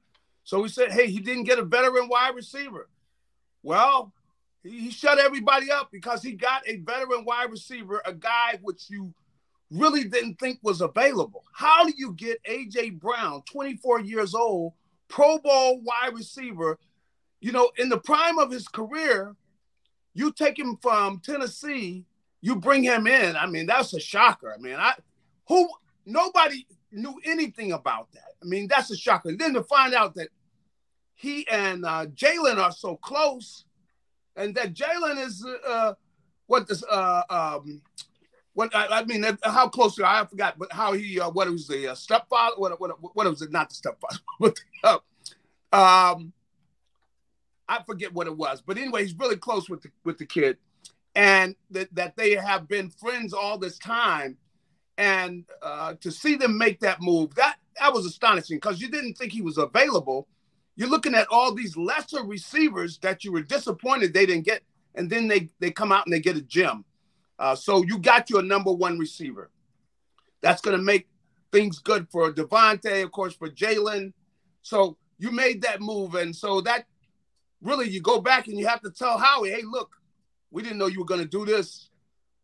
So 0.45 0.61
we 0.61 0.69
said, 0.69 0.93
hey, 0.93 1.09
he 1.11 1.21
didn't 1.21 1.45
get 1.45 1.59
a 1.59 1.65
veteran 1.65 2.09
wide 2.09 2.35
receiver. 2.35 2.89
Well, 3.63 4.13
he, 4.63 4.81
he 4.81 4.91
shut 4.91 5.19
everybody 5.19 5.71
up 5.71 5.91
because 5.93 6.23
he 6.23 6.33
got 6.33 6.67
a 6.67 6.77
veteran 6.79 7.25
wide 7.25 7.51
receiver, 7.51 8.03
a 8.05 8.13
guy 8.13 8.59
which 8.63 8.91
you 8.91 9.13
really 9.71 10.05
didn't 10.05 10.39
think 10.39 10.59
was 10.63 10.81
available. 10.81 11.45
How 11.53 11.85
do 11.85 11.93
you 11.97 12.13
get 12.13 12.43
AJ 12.45 13.01
Brown, 13.01 13.43
24 13.51 14.01
years 14.01 14.35
old, 14.35 14.75
Pro 15.09 15.39
Bowl 15.39 15.81
wide 15.81 16.15
receiver, 16.15 16.79
you 17.41 17.53
know, 17.53 17.71
in 17.77 17.89
the 17.89 17.99
prime 17.99 18.39
of 18.39 18.51
his 18.51 18.69
career, 18.69 19.35
you 20.15 20.33
take 20.33 20.59
him 20.59 20.79
from 20.81 21.21
Tennessee, 21.21 22.05
you 22.41 22.57
bring 22.57 22.83
him 22.83 23.07
in. 23.07 23.37
I 23.37 23.47
mean, 23.47 23.67
that's 23.67 23.95
a 23.95 24.01
shocker. 24.01 24.53
I 24.53 24.59
mean, 24.59 24.77
I 24.77 24.95
who 25.49 25.69
nobody 26.05 26.67
knew 26.91 27.21
anything 27.25 27.73
about 27.73 28.13
that. 28.13 28.32
I 28.43 28.47
mean, 28.47 28.69
that's 28.69 28.91
a 28.91 28.97
shocker. 28.97 29.29
And 29.29 29.39
then 29.39 29.55
to 29.55 29.63
find 29.63 29.95
out 29.95 30.15
that 30.15 30.29
he 31.15 31.47
and 31.49 31.85
uh, 31.85 32.07
Jalen 32.07 32.59
are 32.59 32.73
so 32.73 32.97
close, 32.97 33.65
and 34.37 34.55
that 34.57 34.75
Jalen 34.75 35.25
is 35.25 35.47
uh, 35.67 35.95
what 36.47 36.67
this 36.67 36.83
uh, 36.91 37.23
um, 37.31 37.83
what 38.55 38.75
I, 38.75 38.87
I 38.89 39.05
mean, 39.05 39.25
how 39.45 39.69
close 39.69 39.99
I 40.01 40.25
forgot, 40.25 40.59
but 40.59 40.73
how 40.73 40.93
he 40.93 41.21
uh, 41.21 41.31
what 41.31 41.49
was 41.49 41.69
the 41.69 41.93
uh, 41.93 41.95
stepfather? 41.95 42.57
What 42.57 42.81
what 42.81 42.91
what 43.01 43.27
was 43.27 43.43
it? 43.43 43.53
Not 43.53 43.69
the 43.69 43.75
stepfather. 43.77 44.19
um, 45.73 46.33
I 47.69 47.83
forget 47.87 48.13
what 48.13 48.27
it 48.27 48.37
was, 48.37 48.61
but 48.61 48.77
anyway, 48.77 49.03
he's 49.03 49.17
really 49.17 49.37
close 49.37 49.71
with 49.71 49.83
the 49.83 49.91
with 50.05 50.19
the 50.19 50.27
kid, 50.27 50.59
and 51.15 51.55
that 51.71 51.95
that 51.95 52.17
they 52.17 52.35
have 52.35 52.69
been 52.69 52.91
friends 52.91 53.33
all 53.33 53.59
this 53.59 53.79
time, 53.79 54.37
and 54.99 55.45
uh, 55.63 55.95
to 56.01 56.11
see 56.11 56.35
them 56.35 56.59
make 56.59 56.81
that 56.81 57.01
move 57.01 57.37
that 57.37 57.57
that 57.81 57.93
was 57.93 58.07
astonishing 58.07 58.57
because 58.57 58.81
you 58.81 58.91
didn't 58.91 59.15
think 59.15 59.33
he 59.33 59.43
was 59.43 59.59
available. 59.59 60.29
You're 60.77 60.89
looking 60.89 61.15
at 61.15 61.29
all 61.31 61.55
these 61.55 61.77
lesser 61.77 62.23
receivers 62.25 62.99
that 62.99 63.25
you 63.25 63.33
were 63.33 63.43
disappointed 63.43 64.13
they 64.13 64.27
didn't 64.27 64.47
get, 64.47 64.63
and 64.95 65.09
then 65.11 65.29
they 65.29 65.49
they 65.61 65.71
come 65.71 65.93
out 65.93 66.07
and 66.07 66.13
they 66.13 66.21
get 66.21 66.37
a 66.37 66.43
gem. 66.43 66.85
Uh, 67.39 67.55
so 67.55 67.83
you 67.85 67.99
got 67.99 68.31
your 68.31 68.43
number 68.43 68.73
one 68.73 68.99
receiver. 68.99 69.51
That's 70.41 70.61
going 70.61 70.77
to 70.77 70.83
make 70.83 71.09
things 71.51 71.79
good 71.79 72.09
for 72.11 72.33
DeVonta, 72.33 73.03
of 73.03 73.13
course, 73.13 73.35
for 73.35 73.49
Jalen. 73.49 74.13
So 74.63 74.97
you 75.19 75.31
made 75.31 75.63
that 75.63 75.81
move, 75.81 76.15
and 76.15 76.35
so 76.35 76.61
that 76.63 76.87
really 77.61 77.89
you 77.89 78.01
go 78.01 78.21
back 78.21 78.49
and 78.49 78.59
you 78.59 78.67
have 78.67 78.81
to 78.83 78.91
tell 78.91 79.19
Howie, 79.19 79.51
hey, 79.51 79.63
look, 79.65 79.91
we 80.51 80.63
didn't 80.63 80.79
know 80.79 80.87
you 80.87 81.01
were 81.01 81.07
going 81.07 81.21
to 81.21 81.29
do 81.29 81.45
this. 81.45 81.89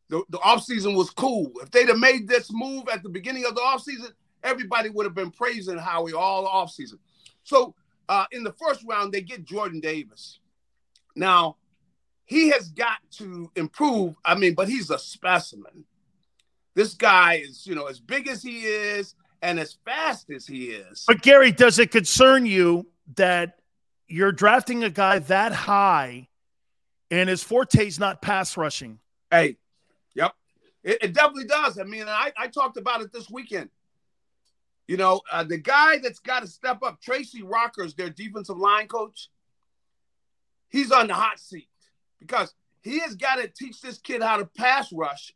The, 0.09 0.23
the 0.31 0.39
offseason 0.39 0.97
was 0.97 1.11
cool. 1.11 1.53
If 1.63 1.71
they'd 1.71 1.89
have 1.89 1.99
made 1.99 2.29
this 2.29 2.51
move 2.51 2.89
at 2.89 3.03
the 3.03 3.09
beginning 3.09 3.45
of 3.45 3.55
the 3.55 3.61
offseason, 3.61 4.13
everybody 4.43 4.91
would 4.91 5.07
have 5.07 5.15
been 5.15 5.31
praising 5.31 5.79
Howie 5.79 6.13
all 6.13 6.47
offseason. 6.47 6.99
So 7.45 7.75
uh, 8.09 8.25
in 8.33 8.45
the 8.45 8.53
first 8.53 8.85
round, 8.87 9.13
they 9.13 9.21
get 9.21 9.45
Jordan 9.45 9.81
Davis. 9.81 10.39
Now, 11.15 11.57
he 12.25 12.51
has 12.51 12.69
got 12.69 12.99
to 13.13 13.51
improve. 13.57 14.15
I 14.25 14.35
mean, 14.35 14.55
but 14.55 14.69
he's 14.69 14.91
a 14.91 14.99
specimen. 14.99 15.85
This 16.75 16.95
guy 16.95 17.35
is, 17.35 17.67
you 17.67 17.75
know, 17.75 17.87
as 17.87 18.01
big 18.01 18.29
as 18.29 18.43
he 18.43 18.61
is 18.61 19.15
and 19.43 19.59
as 19.59 19.79
fast 19.85 20.31
as 20.31 20.47
he 20.47 20.67
is. 20.67 21.05
But 21.07 21.23
Garry, 21.23 21.53
does 21.53 21.79
it 21.79 21.91
concern 21.91 22.47
you 22.47 22.87
that 23.17 23.59
you're 24.07 24.33
drafting 24.33 24.85
a 24.85 24.91
guy 24.91 25.19
that 25.21 25.53
high 25.53 26.29
and 27.11 27.29
his 27.29 27.43
forte 27.43 27.87
is 27.87 27.99
not 27.99 28.23
pass 28.23 28.57
rushing? 28.57 28.99
Hey, 29.31 29.57
yep. 30.15 30.35
It, 30.85 30.99
it 31.03 31.13
definitely 31.15 31.47
does. 31.47 31.79
I 31.79 31.85
mean, 31.85 32.05
I, 32.07 32.33
I 32.37 32.49
talked 32.49 32.77
about 32.77 33.01
it 33.01 33.13
this 33.13 33.29
weekend. 33.31 33.71
You 34.89 34.97
know, 34.97 35.21
uh, 35.31 35.45
the 35.45 35.59
guy 35.59 35.99
that's 35.99 36.19
got 36.19 36.41
to 36.41 36.49
step 36.49 36.83
up, 36.83 37.01
Tracy 37.01 37.43
Rockers, 37.43 37.95
their 37.95 38.09
defensive 38.09 38.57
line 38.57 38.89
coach, 38.89 39.29
he's 40.71 40.91
on 40.91 41.07
the 41.07 41.15
hot 41.15 41.39
seat 41.39 41.69
because 42.19 42.55
he 42.83 42.99
has 43.01 43.15
got 43.15 43.37
to 43.37 43.49
teach 43.49 43.83
this 43.83 43.99
kid 43.99 44.23
how 44.23 44.39
to 44.39 44.47
pass 44.47 44.91
rush. 44.91 45.35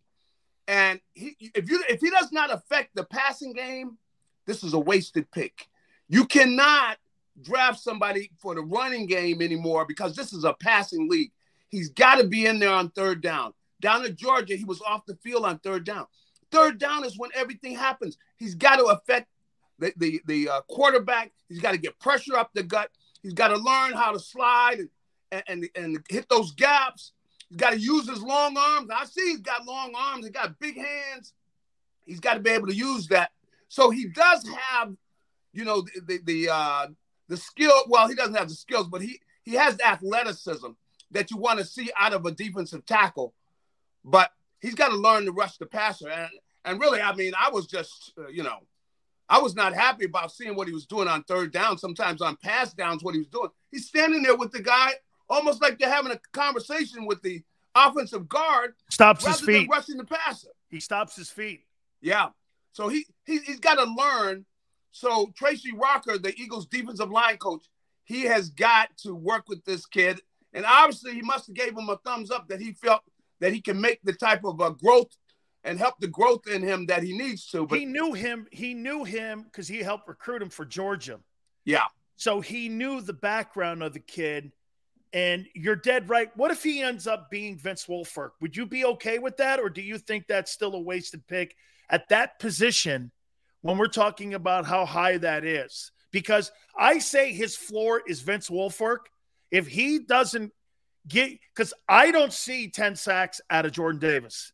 And 0.66 1.01
he, 1.12 1.37
if 1.55 1.70
you 1.70 1.85
if 1.89 2.01
he 2.01 2.09
does 2.09 2.33
not 2.33 2.53
affect 2.53 2.95
the 2.95 3.05
passing 3.05 3.53
game, 3.53 3.99
this 4.47 4.65
is 4.65 4.73
a 4.73 4.79
wasted 4.79 5.31
pick. 5.31 5.69
You 6.09 6.24
cannot 6.24 6.97
draft 7.41 7.79
somebody 7.79 8.31
for 8.39 8.55
the 8.55 8.62
running 8.62 9.07
game 9.07 9.43
anymore 9.43 9.85
because 9.87 10.16
this 10.16 10.33
is 10.33 10.45
a 10.45 10.55
passing 10.55 11.11
league. 11.11 11.33
He's 11.69 11.91
got 11.91 12.16
to 12.16 12.27
be 12.27 12.47
in 12.47 12.59
there 12.59 12.73
on 12.73 12.91
third 12.91 13.20
down. 13.20 13.53
Down 13.81 14.07
in 14.07 14.16
Georgia, 14.16 14.57
he 14.57 14.65
was 14.65 14.81
off 14.83 15.05
the 15.07 15.16
field 15.16 15.45
on 15.45 15.59
third 15.59 15.85
down. 15.85 16.07
Third 16.51 16.79
down 16.79 17.05
is 17.05 17.19
when 17.19 17.31
everything 17.35 17.74
happens. 17.74 18.16
He's 18.37 18.55
got 18.55 18.77
to 18.77 18.85
affect 18.85 19.27
the 19.97 20.21
the, 20.27 20.49
uh, 20.49 20.61
quarterback. 20.63 21.33
He's 21.49 21.61
got 21.61 21.73
to 21.73 21.79
get 21.79 21.99
pressure 21.99 22.37
up 22.37 22.51
the 22.55 22.63
gut. 22.63 22.91
He's 23.23 23.35
got 23.35 23.49
to 23.49 23.57
learn 23.57 23.93
how 23.93 24.13
to 24.13 24.19
slide 24.19 24.79
and, 24.79 24.89
and, 25.31 25.43
and, 25.49 25.69
and 25.77 26.05
hit 26.09 26.29
those 26.29 26.53
gaps. 26.53 27.13
He's 27.49 27.59
got 27.59 27.71
to 27.71 27.79
use 27.79 28.09
his 28.09 28.23
long 28.23 28.57
arms. 28.57 28.89
I 28.95 29.05
see 29.05 29.31
he's 29.31 29.41
got 29.41 29.67
long 29.67 29.93
arms. 29.95 30.25
He's 30.25 30.33
got 30.33 30.59
big 30.59 30.77
hands. 30.77 31.35
He's 32.07 32.21
got 32.21 32.35
to 32.35 32.41
be 32.41 32.51
able 32.51 32.69
to 32.69 32.75
use 32.75 33.09
that. 33.09 33.31
So 33.69 33.91
he 33.91 34.07
does 34.09 34.47
have, 34.49 34.95
you 35.53 35.65
know, 35.65 35.83
the 35.83 36.01
the 36.07 36.21
the, 36.25 36.49
uh, 36.53 36.87
the 37.29 37.37
skill. 37.37 37.75
Well, 37.89 38.09
he 38.09 38.15
doesn't 38.15 38.35
have 38.35 38.49
the 38.49 38.55
skills, 38.55 38.89
but 38.89 39.03
he 39.03 39.21
he 39.43 39.55
has 39.55 39.79
athleticism 39.81 40.69
that 41.11 41.31
you 41.31 41.37
want 41.37 41.59
to 41.59 41.65
see 41.65 41.91
out 41.99 42.13
of 42.13 42.25
a 42.27 42.33
defensive 42.33 42.87
tackle. 42.87 43.35
But 44.05 44.31
he's 44.61 44.75
got 44.75 44.89
to 44.89 44.97
learn 44.97 45.27
to 45.27 45.33
rush 45.33 45.59
the 45.59 45.67
passer. 45.67 46.09
And 46.09 46.31
and 46.65 46.81
really, 46.81 47.01
I 47.01 47.15
mean, 47.15 47.33
I 47.39 47.51
was 47.51 47.67
just, 47.67 48.13
uh, 48.19 48.29
you 48.29 48.43
know, 48.43 48.61
I 49.33 49.39
was 49.39 49.57
not 49.57 49.73
happy 49.73 50.05
about 50.05 50.31
seeing 50.31 50.55
what 50.55 50.69
he 50.69 50.75
was 50.75 50.85
doing 50.85 51.09
on 51.09 51.23
third 51.23 51.53
down. 51.53 51.79
Sometimes 51.79 52.21
on 52.21 52.37
pass 52.37 52.75
downs, 52.75 53.03
what 53.03 53.15
he 53.15 53.21
was 53.21 53.29
doing. 53.29 53.49
He's 53.71 53.87
standing 53.87 54.23
there 54.23 54.37
with 54.37 54.53
the 54.53 54.61
guy, 54.61 54.93
almost 55.27 55.63
like 55.63 55.79
they're 55.79 55.89
having 55.89 56.13
a 56.13 56.21
conversation 56.33 57.07
with 57.07 57.23
the 57.23 57.43
offensive 57.75 58.29
guard. 58.29 58.75
Stops 58.91 59.27
his 59.27 59.41
feet. 59.41 59.71
rushing 59.71 59.97
the 59.97 60.05
passer. 60.05 60.49
He 60.69 60.81
stops 60.81 61.17
his 61.17 61.31
feet. 61.31 61.63
Yeah. 62.03 62.29
So 62.73 62.89
he, 62.89 63.07
he 63.25 63.39
he's 63.39 63.59
got 63.59 63.77
to 63.77 63.85
learn. 63.85 64.45
So 64.91 65.33
Tracy 65.35 65.73
Rocker, 65.73 66.19
the 66.19 66.39
Eagles 66.39 66.67
defensive 66.67 67.11
line 67.11 67.39
coach, 67.39 67.65
he 68.05 68.25
has 68.25 68.51
got 68.51 68.95
to 68.99 69.15
work 69.15 69.49
with 69.49 69.65
this 69.65 69.87
kid. 69.87 70.21
And 70.53 70.67
obviously, 70.67 71.15
he 71.15 71.23
must 71.23 71.47
have 71.47 71.57
gave 71.57 71.75
him 71.75 71.89
a 71.89 71.97
thumbs 72.05 72.31
up 72.31 72.49
that 72.49 72.61
he 72.61 72.73
felt 72.73 73.01
that 73.41 73.55
he 73.55 73.63
can 73.63 73.81
make 73.81 74.01
the 74.05 74.13
type 74.13 74.45
of 74.45 74.61
uh, 74.61 74.71
growth 74.71 75.17
and 75.65 75.79
help 75.79 75.95
the 76.01 76.09
growth 76.09 76.47
in 76.49 76.63
him 76.63 76.87
that 76.87 77.03
he 77.03 77.17
needs 77.17 77.47
to. 77.49 77.67
But 77.67 77.79
he 77.79 77.85
knew 77.85 78.13
him. 78.13 78.47
He 78.51 78.75
knew 78.75 79.05
him 79.05 79.43
because 79.45 79.69
he 79.69 79.79
helped 79.79 80.09
recruit 80.09 80.43
him 80.43 80.51
for 80.51 80.65
Georgia. 80.65 81.21
Yeah. 81.65 81.85
So 82.17 82.41
he 82.41 82.69
knew 82.69 83.01
the 83.01 83.13
background 83.13 83.83
of 83.83 83.93
the 83.93 84.01
kid. 84.01 84.53
And 85.15 85.47
you're 85.55 85.77
dead 85.77 86.09
right. 86.09 86.35
What 86.37 86.51
if 86.51 86.63
he 86.63 86.81
ends 86.81 87.07
up 87.07 87.31
being 87.31 87.59
Vince 87.59 87.85
Wilfork? 87.87 88.31
Would 88.41 88.57
you 88.57 88.65
be 88.65 88.87
okay 88.87 89.19
with 89.19 89.37
that, 89.37 89.61
or 89.61 89.69
do 89.69 89.83
you 89.83 89.99
think 89.99 90.27
that's 90.27 90.51
still 90.51 90.75
a 90.75 90.81
wasted 90.81 91.27
pick 91.27 91.55
at 91.91 92.09
that 92.09 92.39
position 92.39 93.11
when 93.61 93.77
we're 93.77 93.89
talking 93.89 94.33
about 94.33 94.65
how 94.65 94.87
high 94.87 95.19
that 95.19 95.45
is? 95.45 95.93
Because 96.13 96.51
I 96.75 96.99
say 96.99 97.33
his 97.33 97.55
floor 97.57 98.03
is 98.07 98.23
Vince 98.23 98.49
Wilfork. 98.49 99.01
If 99.51 99.67
he 99.67 99.99
doesn't 99.99 100.53
get, 101.07 101.39
because 101.55 101.75
I 101.87 102.11
don't 102.11 102.33
see 102.33 102.69
10 102.69 102.97
sacks 102.97 103.43
out 103.51 103.67
of 103.67 103.73
Jordan 103.73 104.01
Davis. 104.01 104.53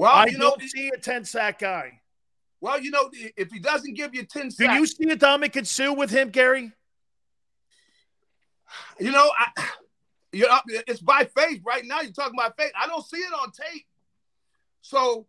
Well, 0.00 0.14
I 0.14 0.28
you 0.28 0.38
know, 0.38 0.56
don't 0.58 0.62
see 0.62 0.88
a 0.88 0.96
10 0.96 1.26
sack 1.26 1.58
guy. 1.58 2.00
Well, 2.62 2.80
you 2.80 2.90
know, 2.90 3.10
if 3.36 3.52
he 3.52 3.58
doesn't 3.58 3.92
give 3.92 4.14
you 4.14 4.22
10 4.22 4.50
sacks. 4.50 4.72
Do 4.72 4.78
you 4.78 4.86
see 4.86 5.10
a 5.10 5.14
Ndamukong 5.14 5.66
Suh 5.66 5.92
with 5.92 6.08
him, 6.08 6.30
Garry? 6.30 6.72
You 8.98 9.12
know, 9.12 9.30
I, 9.38 9.66
you 10.32 10.46
know, 10.46 10.58
it's 10.88 11.00
by 11.00 11.28
faith 11.36 11.60
right 11.66 11.84
now. 11.84 12.00
You're 12.00 12.12
talking 12.12 12.32
about 12.32 12.56
faith. 12.56 12.72
I 12.80 12.86
don't 12.86 13.04
see 13.04 13.18
it 13.18 13.32
on 13.42 13.50
tape. 13.50 13.84
So 14.80 15.26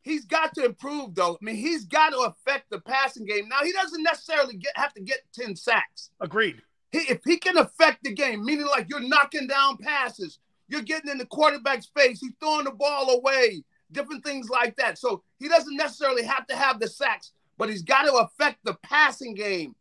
he's 0.00 0.24
got 0.24 0.54
to 0.54 0.64
improve, 0.64 1.14
though. 1.14 1.34
I 1.34 1.44
mean, 1.44 1.56
he's 1.56 1.84
got 1.84 2.10
to 2.10 2.20
affect 2.20 2.70
the 2.70 2.80
passing 2.80 3.26
game. 3.26 3.50
Now, 3.50 3.58
he 3.62 3.72
doesn't 3.72 4.02
necessarily 4.02 4.56
get 4.56 4.72
have 4.76 4.94
to 4.94 5.02
get 5.02 5.18
10 5.34 5.56
sacks. 5.56 6.08
Agreed. 6.20 6.62
He, 6.90 7.00
if 7.00 7.20
he 7.22 7.36
can 7.36 7.58
affect 7.58 8.02
the 8.04 8.14
game, 8.14 8.46
meaning 8.46 8.66
like 8.66 8.86
you're 8.88 9.06
knocking 9.06 9.46
down 9.46 9.76
passes, 9.76 10.38
you're 10.68 10.80
getting 10.80 11.10
in 11.10 11.18
the 11.18 11.26
quarterback's 11.26 11.90
face, 11.94 12.20
he's 12.20 12.32
throwing 12.40 12.64
the 12.64 12.70
ball 12.70 13.10
away, 13.10 13.62
different 13.92 14.24
things 14.24 14.48
like 14.48 14.76
that. 14.76 14.98
So 14.98 15.22
he 15.38 15.48
doesn't 15.48 15.76
necessarily 15.76 16.24
have 16.24 16.46
to 16.48 16.56
have 16.56 16.80
the 16.80 16.88
sacks, 16.88 17.32
but 17.58 17.68
he's 17.68 17.82
got 17.82 18.02
to 18.02 18.12
affect 18.14 18.58
the 18.64 18.74
passing 18.82 19.34
game. 19.34 19.74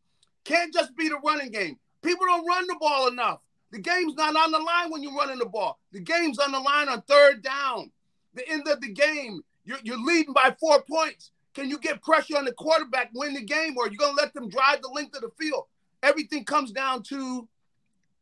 Can't 0.45 0.73
just 0.73 0.95
be 0.95 1.09
the 1.09 1.19
running 1.23 1.51
game. 1.51 1.77
People 2.01 2.25
don't 2.25 2.47
run 2.47 2.65
the 2.67 2.77
ball 2.79 3.07
enough. 3.07 3.39
The 3.71 3.79
game's 3.79 4.15
not 4.15 4.35
on 4.35 4.51
the 4.51 4.59
line 4.59 4.89
when 4.89 5.03
you're 5.03 5.15
running 5.15 5.37
the 5.37 5.45
ball. 5.45 5.79
The 5.91 5.99
game's 5.99 6.39
on 6.39 6.51
the 6.51 6.59
line 6.59 6.89
on 6.89 7.01
third 7.03 7.43
down. 7.43 7.91
The 8.33 8.47
end 8.49 8.67
of 8.67 8.81
the 8.81 8.91
game. 8.91 9.41
You're, 9.63 9.79
you're 9.83 10.03
leading 10.03 10.33
by 10.33 10.55
four 10.59 10.83
points. 10.89 11.31
Can 11.53 11.69
you 11.69 11.77
get 11.77 12.01
pressure 12.01 12.37
on 12.37 12.45
the 12.45 12.53
quarterback, 12.53 13.11
win 13.13 13.33
the 13.33 13.43
game, 13.43 13.75
or 13.77 13.85
are 13.85 13.91
you 13.91 13.97
going 13.97 14.15
to 14.15 14.21
let 14.21 14.33
them 14.33 14.49
drive 14.49 14.81
the 14.81 14.89
length 14.89 15.15
of 15.15 15.21
the 15.21 15.31
field? 15.37 15.65
Everything 16.01 16.45
comes 16.45 16.71
down 16.71 17.03
to 17.03 17.47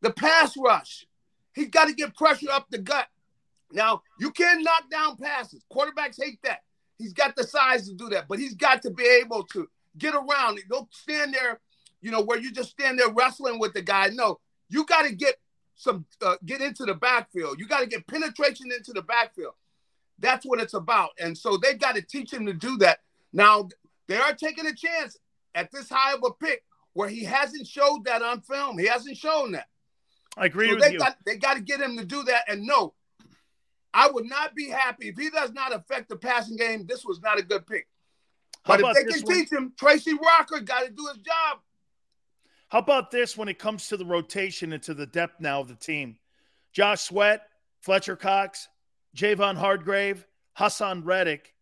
the 0.00 0.10
pass 0.10 0.54
rush. 0.58 1.06
He's 1.54 1.68
got 1.68 1.86
to 1.86 1.94
get 1.94 2.14
pressure 2.16 2.50
up 2.50 2.66
the 2.70 2.78
gut. 2.78 3.06
Now, 3.72 4.02
you 4.18 4.30
can 4.30 4.62
knock 4.62 4.90
down 4.90 5.16
passes. 5.16 5.64
Quarterbacks 5.72 6.22
hate 6.22 6.40
that. 6.44 6.60
He's 6.96 7.12
got 7.12 7.36
the 7.36 7.44
size 7.44 7.88
to 7.88 7.94
do 7.94 8.08
that, 8.08 8.26
but 8.28 8.38
he's 8.38 8.54
got 8.54 8.82
to 8.82 8.90
be 8.90 9.04
able 9.04 9.44
to 9.52 9.68
get 9.96 10.14
around. 10.14 10.58
It. 10.58 10.68
Don't 10.68 10.92
stand 10.92 11.34
there, 11.34 11.60
you 12.00 12.10
know, 12.10 12.22
where 12.22 12.38
you 12.38 12.52
just 12.52 12.70
stand 12.70 12.98
there 12.98 13.10
wrestling 13.10 13.58
with 13.58 13.72
the 13.72 13.82
guy. 13.82 14.08
No, 14.08 14.40
you 14.68 14.84
got 14.84 15.02
to 15.02 15.14
get 15.14 15.36
some, 15.76 16.06
uh, 16.22 16.36
get 16.44 16.60
into 16.60 16.84
the 16.84 16.94
backfield. 16.94 17.60
You 17.60 17.68
got 17.68 17.80
to 17.80 17.86
get 17.86 18.06
penetration 18.06 18.72
into 18.76 18.92
the 18.92 19.02
backfield. 19.02 19.54
That's 20.18 20.44
what 20.44 20.60
it's 20.60 20.74
about. 20.74 21.10
And 21.20 21.38
so 21.38 21.56
they 21.56 21.74
got 21.74 21.94
to 21.94 22.02
teach 22.02 22.32
him 22.32 22.46
to 22.46 22.52
do 22.52 22.76
that. 22.78 22.98
Now, 23.32 23.68
they 24.08 24.16
are 24.16 24.34
taking 24.34 24.66
a 24.66 24.74
chance 24.74 25.16
at 25.54 25.70
this 25.70 25.88
high 25.88 26.14
of 26.14 26.24
a 26.24 26.32
pick 26.32 26.64
where 26.94 27.08
he 27.08 27.22
hasn't 27.22 27.66
showed 27.66 28.04
that 28.06 28.22
on 28.22 28.40
film. 28.40 28.78
He 28.78 28.86
hasn't 28.86 29.16
shown 29.16 29.52
that. 29.52 29.68
I 30.36 30.46
agree 30.46 30.68
so 30.68 30.74
with 30.74 30.82
they 30.82 30.92
you. 30.92 30.98
Got, 30.98 31.16
they 31.24 31.36
got 31.36 31.54
to 31.54 31.60
get 31.60 31.80
him 31.80 31.96
to 31.96 32.04
do 32.04 32.24
that. 32.24 32.44
And 32.48 32.66
no, 32.66 32.94
I 33.94 34.10
would 34.10 34.26
not 34.26 34.54
be 34.54 34.68
happy 34.68 35.08
if 35.08 35.16
he 35.16 35.30
does 35.30 35.52
not 35.52 35.74
affect 35.74 36.08
the 36.08 36.16
passing 36.16 36.56
game. 36.56 36.86
This 36.86 37.04
was 37.04 37.20
not 37.20 37.38
a 37.38 37.42
good 37.42 37.66
pick. 37.66 37.86
But 38.66 38.80
if 38.80 38.94
they 38.94 39.04
can 39.04 39.22
one? 39.22 39.34
teach 39.34 39.50
him, 39.50 39.72
Tracy 39.78 40.12
Rocker 40.14 40.60
got 40.60 40.84
to 40.84 40.90
do 40.90 41.06
his 41.06 41.18
job. 41.18 41.58
How 42.68 42.80
about 42.80 43.10
this 43.10 43.36
when 43.36 43.48
it 43.48 43.58
comes 43.58 43.88
to 43.88 43.96
the 43.96 44.04
rotation 44.04 44.74
and 44.74 44.82
to 44.82 44.92
the 44.92 45.06
depth 45.06 45.40
now 45.40 45.60
of 45.60 45.68
the 45.68 45.74
team? 45.74 46.18
Josh 46.72 47.00
Sweat, 47.02 47.42
Fletcher 47.80 48.16
Cox, 48.16 48.68
Javon 49.16 49.56
Hargrave, 49.56 50.26
Haason 50.58 51.02
Reddick. 51.04 51.54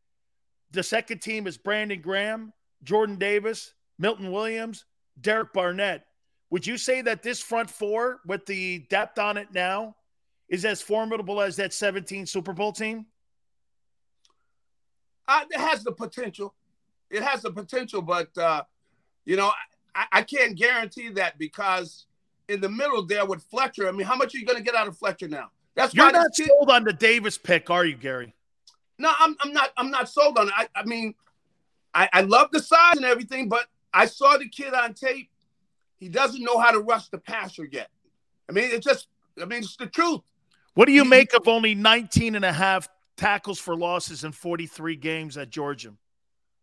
The 0.72 0.82
second 0.82 1.22
team 1.22 1.46
is 1.46 1.56
Brandon 1.56 2.00
Graham, 2.00 2.52
Jordan 2.82 3.16
Davis, 3.16 3.72
Milton 3.98 4.32
Williams, 4.32 4.84
Derek 5.20 5.52
Barnett. 5.52 6.04
Would 6.50 6.66
you 6.66 6.76
say 6.76 7.02
that 7.02 7.22
this 7.22 7.40
front 7.40 7.70
four, 7.70 8.20
with 8.26 8.44
the 8.46 8.80
depth 8.90 9.18
on 9.18 9.36
it 9.36 9.48
now, 9.52 9.94
is 10.48 10.64
as 10.64 10.80
formidable 10.80 11.40
as 11.40 11.56
that 11.56 11.72
17 11.72 12.26
Super 12.26 12.52
Bowl 12.52 12.72
team? 12.72 13.06
Uh, 15.28 15.40
it 15.50 15.60
has 15.60 15.82
the 15.82 15.92
potential. 15.92 16.54
It 17.10 17.22
has 17.22 17.42
the 17.42 17.50
potential, 17.50 18.02
but 18.02 18.36
uh, 18.38 18.62
you 19.24 19.36
know, 19.36 19.50
I, 19.94 20.06
I 20.12 20.22
can't 20.22 20.56
guarantee 20.56 21.08
that 21.10 21.38
because 21.38 22.06
in 22.48 22.60
the 22.60 22.68
middle 22.68 23.04
there 23.04 23.26
with 23.26 23.42
Fletcher, 23.44 23.88
I 23.88 23.92
mean, 23.92 24.06
how 24.06 24.16
much 24.16 24.34
are 24.34 24.38
you 24.38 24.46
going 24.46 24.58
to 24.58 24.62
get 24.62 24.74
out 24.74 24.86
of 24.88 24.96
Fletcher 24.96 25.28
now? 25.28 25.50
That's 25.74 25.94
You're 25.94 26.10
not 26.12 26.28
kid- 26.34 26.48
sold 26.48 26.70
on 26.70 26.84
the 26.84 26.92
Davis 26.92 27.38
pick, 27.38 27.70
are 27.70 27.84
you, 27.84 27.96
Garry? 27.96 28.34
No, 28.98 29.12
I'm, 29.18 29.36
I'm 29.40 29.52
not. 29.52 29.70
I'm 29.76 29.90
not 29.90 30.08
sold 30.08 30.38
on 30.38 30.48
it. 30.48 30.54
I, 30.56 30.68
I 30.74 30.84
mean, 30.84 31.14
I, 31.92 32.08
I 32.12 32.20
love 32.22 32.48
the 32.50 32.60
size 32.60 32.96
and 32.96 33.04
everything, 33.04 33.48
but 33.48 33.66
I 33.92 34.06
saw 34.06 34.38
the 34.38 34.48
kid 34.48 34.72
on 34.72 34.94
tape. 34.94 35.28
He 35.98 36.08
doesn't 36.08 36.42
know 36.42 36.58
how 36.58 36.70
to 36.70 36.80
rush 36.80 37.08
the 37.08 37.18
passer 37.18 37.64
yet. 37.64 37.90
I 38.48 38.52
mean, 38.52 38.70
it's 38.72 38.86
just. 38.86 39.08
I 39.40 39.44
mean, 39.44 39.58
it's 39.58 39.76
the 39.76 39.86
truth. 39.86 40.22
What 40.76 40.84
do 40.84 40.92
you 40.92 41.06
make 41.06 41.32
of 41.32 41.48
only 41.48 41.74
19 41.74 42.34
and 42.34 42.44
a 42.44 42.52
half 42.52 42.86
tackles 43.16 43.58
for 43.58 43.74
losses 43.74 44.24
in 44.24 44.32
43 44.32 44.94
games 44.96 45.38
at 45.38 45.48
Georgia? 45.48 45.94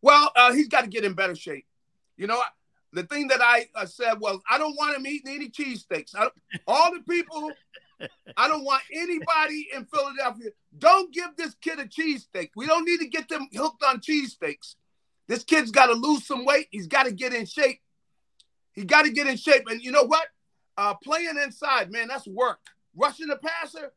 Well, 0.03 0.31
uh, 0.35 0.53
he's 0.53 0.68
got 0.68 0.81
to 0.81 0.88
get 0.88 1.03
in 1.03 1.14
better 1.14 1.34
shape. 1.34 1.65
You 2.15 2.27
know, 2.27 2.40
the 2.91 3.02
thing 3.07 3.30
that 3.30 3.41
I 3.41 3.69
uh, 3.73 3.88
said 3.88 4.19
was, 4.19 4.40
I 4.48 4.60
don't 4.60 4.76
want 4.76 4.95
him 4.95 5.07
eating 5.07 5.34
any 5.34 5.49
cheesesteaks. 5.49 6.14
All 6.68 6.94
the 6.94 6.99
people, 7.10 7.53
I 8.38 8.48
don't 8.48 8.64
want 8.64 8.84
anybody 8.94 9.69
in 9.76 9.85
Philadelphia. 9.85 10.52
Don't 10.77 11.11
give 11.11 11.35
this 11.35 11.56
kid 11.56 11.80
a 11.80 11.85
cheesesteak. 11.85 12.52
We 12.56 12.68
don't 12.68 12.85
need 12.85 12.99
to 12.99 13.07
get 13.07 13.27
them 13.30 13.48
hooked 13.56 13.81
on 13.81 13.99
cheesesteaks. 13.99 14.76
This 15.27 15.44
kid's 15.44 15.72
got 15.72 15.88
to 15.88 15.94
lose 15.94 16.27
some 16.27 16.45
weight. 16.45 16.68
He's 16.69 16.85
got 16.85 17.07
to 17.07 17.11
get 17.11 17.34
in 17.34 17.48
shape. 17.48 17.80
He 18.73 18.85
got 18.85 19.06
to 19.06 19.11
get 19.11 19.26
in 19.26 19.38
shape. 19.38 19.64
And 19.68 19.81
you 19.81 19.90
know 19.90 20.03
what? 20.03 20.27
Uh, 20.77 20.94
playing 21.03 21.40
inside, 21.44 21.91
man, 21.91 22.10
that's 22.10 22.27
work. 22.27 22.60
Rushing 22.95 23.26
the 23.26 23.38
passer, 23.38 23.91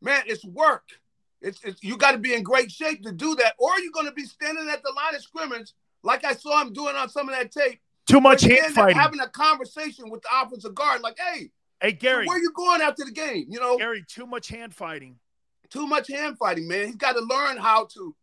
man, 0.00 0.22
it's 0.26 0.44
work. 0.44 0.84
It's, 1.40 1.62
it's 1.62 1.82
you 1.82 1.96
got 1.96 2.12
to 2.12 2.18
be 2.18 2.34
in 2.34 2.42
great 2.42 2.70
shape 2.72 3.02
to 3.04 3.12
do 3.12 3.34
that, 3.36 3.54
or 3.58 3.78
you're 3.80 3.92
going 3.92 4.06
to 4.06 4.12
be 4.12 4.24
standing 4.24 4.68
at 4.70 4.82
the 4.82 4.92
line 4.96 5.14
of 5.14 5.22
scrimmage 5.22 5.72
like 6.02 6.24
I 6.24 6.32
saw 6.34 6.60
him 6.62 6.72
doing 6.72 6.96
on 6.96 7.08
some 7.08 7.28
of 7.28 7.34
that 7.34 7.52
tape. 7.52 7.80
Too 8.08 8.20
much 8.20 8.42
hand 8.42 8.74
fighting. 8.74 8.96
having 8.96 9.20
a 9.20 9.28
conversation 9.28 10.10
with 10.10 10.22
the 10.22 10.28
offensive 10.42 10.74
guard, 10.74 11.02
like, 11.02 11.18
"Hey, 11.18 11.50
Hey, 11.80 11.92
Garry. 11.92 12.26
where 12.26 12.38
you 12.38 12.50
going 12.56 12.80
after 12.80 13.04
the 13.04 13.12
game?" 13.12 13.46
You 13.48 13.60
know, 13.60 13.76
Garry, 13.78 14.04
too 14.08 14.26
much 14.26 14.48
hand 14.48 14.74
fighting. 14.74 15.18
too 15.70 15.86
much 15.86 16.08
hand 16.08 16.38
fighting, 16.38 16.66
man. 16.66 16.86
He's 16.86 16.96
got 16.96 17.12
to 17.12 17.20
learn 17.20 17.58
how 17.58 17.84
to, 17.94 18.16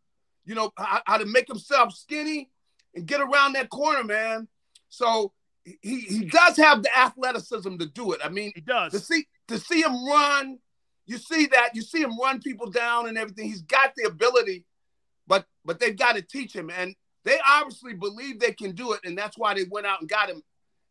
you 0.46 0.56
know, 0.56 0.72
how, 0.78 1.02
how 1.06 1.18
to 1.18 1.26
make 1.26 1.48
himself 1.48 1.94
skinny 1.94 2.50
and 2.96 3.06
get 3.06 3.22
around 3.22 3.54
that 3.54 3.70
corner, 3.70 4.04
man. 4.04 4.48
So 4.90 5.32
he 5.64 6.00
he 6.00 6.26
does 6.26 6.58
have 6.58 6.82
the 6.84 6.98
athleticism 6.98 7.78
to 7.78 7.86
do 7.86 8.12
it. 8.14 8.22
I 8.24 8.30
mean, 8.30 8.52
he 8.56 8.62
does. 8.62 8.92
To 8.94 9.00
see 9.00 9.28
to 9.48 9.60
see 9.60 9.82
him 9.82 10.06
run, 10.08 10.58
you 11.06 11.18
see 11.18 11.48
that 11.48 11.72
you 11.74 11.82
see 11.82 12.02
him 12.02 12.18
run 12.20 12.42
people 12.42 12.70
down 12.70 13.08
and 13.08 13.18
everything. 13.18 13.48
He's 13.48 13.62
got 13.62 13.94
the 13.96 14.04
ability, 14.04 14.66
but 15.28 15.46
but 15.64 15.80
they've 15.80 15.98
got 15.98 16.16
to 16.16 16.22
teach 16.22 16.54
him, 16.54 16.70
and 16.70 16.96
they 17.24 17.40
obviously 17.48 17.94
believe 17.94 18.40
they 18.40 18.54
can 18.54 18.72
do 18.72 18.94
it, 18.94 19.02
and 19.04 19.18
that's 19.18 19.38
why 19.38 19.54
they 19.54 19.66
went 19.70 19.86
out 19.86 20.00
and 20.00 20.10
got 20.10 20.30
him. 20.30 20.42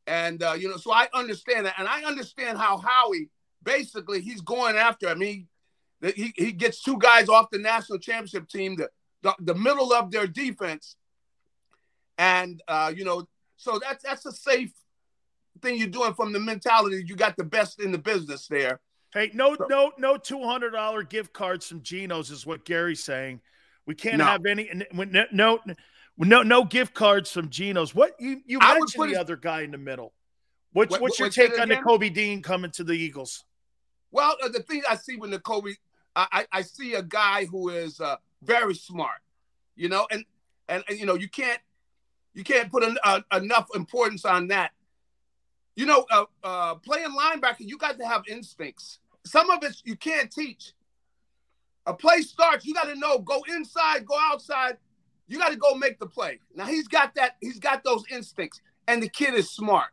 And 0.06 0.42
uh, 0.42 0.52
you 0.52 0.68
know, 0.68 0.76
so 0.76 0.92
I 0.92 1.08
understand 1.14 1.66
that, 1.66 1.74
and 1.78 1.88
I 1.88 2.04
understand 2.04 2.58
how 2.58 2.78
Howie 2.78 3.30
basically 3.62 4.20
he's 4.20 4.40
going 4.40 4.76
after. 4.76 5.08
I 5.08 5.14
mean, 5.14 5.48
he, 6.14 6.32
he 6.36 6.52
gets 6.52 6.82
two 6.82 6.98
guys 6.98 7.28
off 7.28 7.50
the 7.50 7.58
national 7.58 7.98
championship 7.98 8.48
team, 8.48 8.76
the 8.76 8.90
the, 9.22 9.34
the 9.40 9.54
middle 9.54 9.92
of 9.92 10.10
their 10.10 10.26
defense, 10.26 10.96
and 12.18 12.62
uh, 12.68 12.92
you 12.94 13.04
know, 13.04 13.26
so 13.56 13.80
that's 13.80 14.04
that's 14.04 14.26
a 14.26 14.32
safe 14.32 14.72
thing 15.62 15.78
you're 15.78 15.88
doing 15.88 16.14
from 16.14 16.32
the 16.32 16.40
mentality. 16.40 17.02
You 17.06 17.16
got 17.16 17.36
the 17.36 17.44
best 17.44 17.80
in 17.80 17.90
the 17.90 17.98
business 17.98 18.46
there. 18.46 18.80
Hey, 19.14 19.30
no, 19.32 19.56
no, 19.70 19.92
no, 19.96 20.16
two 20.16 20.42
hundred 20.42 20.72
dollar 20.72 21.04
gift 21.04 21.32
cards 21.32 21.68
from 21.68 21.82
Geno's 21.82 22.30
is 22.32 22.44
what 22.44 22.64
Garry's 22.64 23.02
saying. 23.02 23.40
We 23.86 23.94
can't 23.94 24.18
No. 24.18 24.24
have 24.24 24.44
any. 24.44 24.68
n- 24.68 24.84
n- 24.92 25.28
No, 25.30 25.60
no, 26.18 26.42
no 26.42 26.64
gift 26.64 26.94
cards 26.94 27.30
from 27.30 27.48
Geno's. 27.48 27.94
What 27.94 28.20
you 28.20 28.42
you 28.44 28.58
I 28.60 28.74
mentioned 28.74 28.94
put 28.96 29.04
the 29.06 29.10
his- 29.10 29.18
other 29.18 29.36
guy 29.36 29.60
in 29.62 29.70
the 29.70 29.78
middle. 29.78 30.12
What's 30.72 30.90
What- 30.90 31.00
what's 31.02 31.18
your 31.20 31.26
what- 31.28 31.34
take 31.34 31.52
on 31.60 31.70
again? 31.70 31.84
Kobe 31.84 32.08
Dean 32.10 32.42
coming 32.42 32.72
to 32.72 32.82
the 32.82 32.92
Eagles? 32.94 33.44
Well, 34.10 34.36
uh, 34.42 34.48
the 34.48 34.60
thing 34.64 34.82
I 34.88 34.96
see 34.96 35.16
with 35.16 35.40
Kobe, 35.44 35.74
I, 36.16 36.26
I, 36.32 36.46
I 36.58 36.62
see 36.62 36.94
a 36.94 37.02
guy 37.02 37.44
who 37.44 37.68
is 37.68 38.00
uh, 38.00 38.16
very 38.42 38.74
smart, 38.74 39.20
you 39.76 39.88
know, 39.88 40.08
and, 40.10 40.24
and 40.68 40.82
and 40.88 40.98
you 40.98 41.06
know 41.06 41.14
you 41.14 41.28
can't 41.28 41.60
you 42.32 42.42
can't 42.42 42.68
put 42.68 42.82
en- 42.82 42.98
uh, 43.04 43.20
enough 43.32 43.68
importance 43.76 44.24
on 44.24 44.48
that. 44.48 44.72
You 45.76 45.86
know, 45.86 46.04
uh, 46.10 46.24
uh, 46.42 46.74
playing 46.76 47.10
linebacker, 47.10 47.60
you 47.60 47.78
got 47.78 47.96
to 47.98 48.06
have 48.08 48.22
instincts. 48.28 48.98
Some 49.24 49.50
of 49.50 49.62
it 49.64 49.76
you 49.84 49.96
can't 49.96 50.30
teach. 50.30 50.72
A 51.86 51.94
play 51.94 52.22
starts, 52.22 52.64
you 52.64 52.74
got 52.74 52.84
to 52.84 52.94
know 52.94 53.18
go 53.18 53.42
inside, 53.48 54.06
go 54.06 54.16
outside. 54.18 54.78
You 55.26 55.38
got 55.38 55.50
to 55.50 55.56
go 55.56 55.74
make 55.74 55.98
the 55.98 56.06
play. 56.06 56.38
Now 56.54 56.66
he's 56.66 56.88
got 56.88 57.14
that. 57.14 57.36
He's 57.40 57.58
got 57.58 57.84
those 57.84 58.04
instincts, 58.10 58.60
and 58.86 59.02
the 59.02 59.08
kid 59.08 59.34
is 59.34 59.50
smart. 59.50 59.88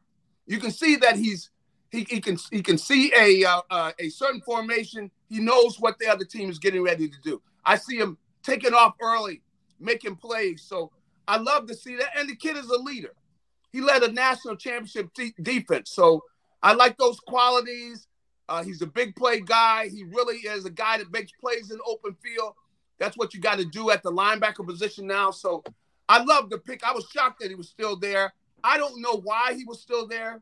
You 0.46 0.60
can 0.60 0.72
see 0.72 0.98
that 0.98 1.16
he's 1.16 1.50
he, 1.90 2.06
he 2.10 2.20
can 2.22 2.38
he 2.52 2.62
can 2.62 2.78
see 2.78 3.14
a 3.18 3.46
uh, 3.46 3.62
uh, 3.70 3.92
a 4.00 4.10
certain 4.10 4.42
formation. 4.42 5.12
He 5.30 5.40
knows 5.40 5.80
what 5.80 6.00
the 6.00 6.08
other 6.08 6.26
team 6.26 6.50
is 6.50 6.60
getting 6.60 6.84
ready 6.84 7.08
to 7.08 7.18
do. 7.24 7.42
I 7.66 7.78
see 7.78 7.98
him 7.98 8.18
taking 8.44 8.74
off 8.74 8.96
early, 9.02 9.42
making 9.80 10.18
plays. 10.18 10.64
So 10.64 10.92
I 11.28 11.38
love 11.38 11.68
to 11.68 11.76
see 11.76 11.96
that. 11.98 12.10
And 12.18 12.30
the 12.30 12.36
kid 12.36 12.58
is 12.58 12.68
a 12.68 12.78
leader. 12.78 13.14
He 13.72 13.80
led 13.80 14.04
a 14.04 14.12
national 14.12 14.58
championship 14.58 15.14
de- 15.14 15.34
defense. 15.42 15.92
So 15.92 16.24
I 16.62 16.74
like 16.74 16.98
those 16.98 17.20
qualities. 17.20 18.08
Uh, 18.50 18.64
he's 18.64 18.82
a 18.82 18.88
big 18.88 19.16
play 19.16 19.40
guy. 19.40 19.88
He 19.90 20.04
really 20.04 20.38
is 20.38 20.66
a 20.66 20.70
guy 20.70 20.98
that 20.98 21.12
makes 21.12 21.32
plays 21.40 21.72
in 21.72 21.80
open 21.86 22.16
field. 22.24 22.54
That's 23.00 23.18
what 23.18 23.34
you 23.34 23.40
got 23.40 23.58
to 23.58 23.66
do 23.66 23.90
at 23.92 24.04
the 24.04 24.12
linebacker 24.12 24.66
position 24.66 25.08
now. 25.08 25.32
So 25.32 25.64
I 26.10 26.22
love 26.24 26.50
the 26.50 26.58
pick. 26.58 26.84
I 26.84 26.92
was 26.94 27.08
shocked 27.12 27.40
that 27.42 27.50
he 27.50 27.56
was 27.56 27.70
still 27.70 27.96
there. 27.96 28.34
I 28.64 28.78
don't 28.78 29.02
know 29.02 29.22
why 29.24 29.54
he 29.56 29.64
was 29.66 29.82
still 29.82 30.08
there. 30.08 30.42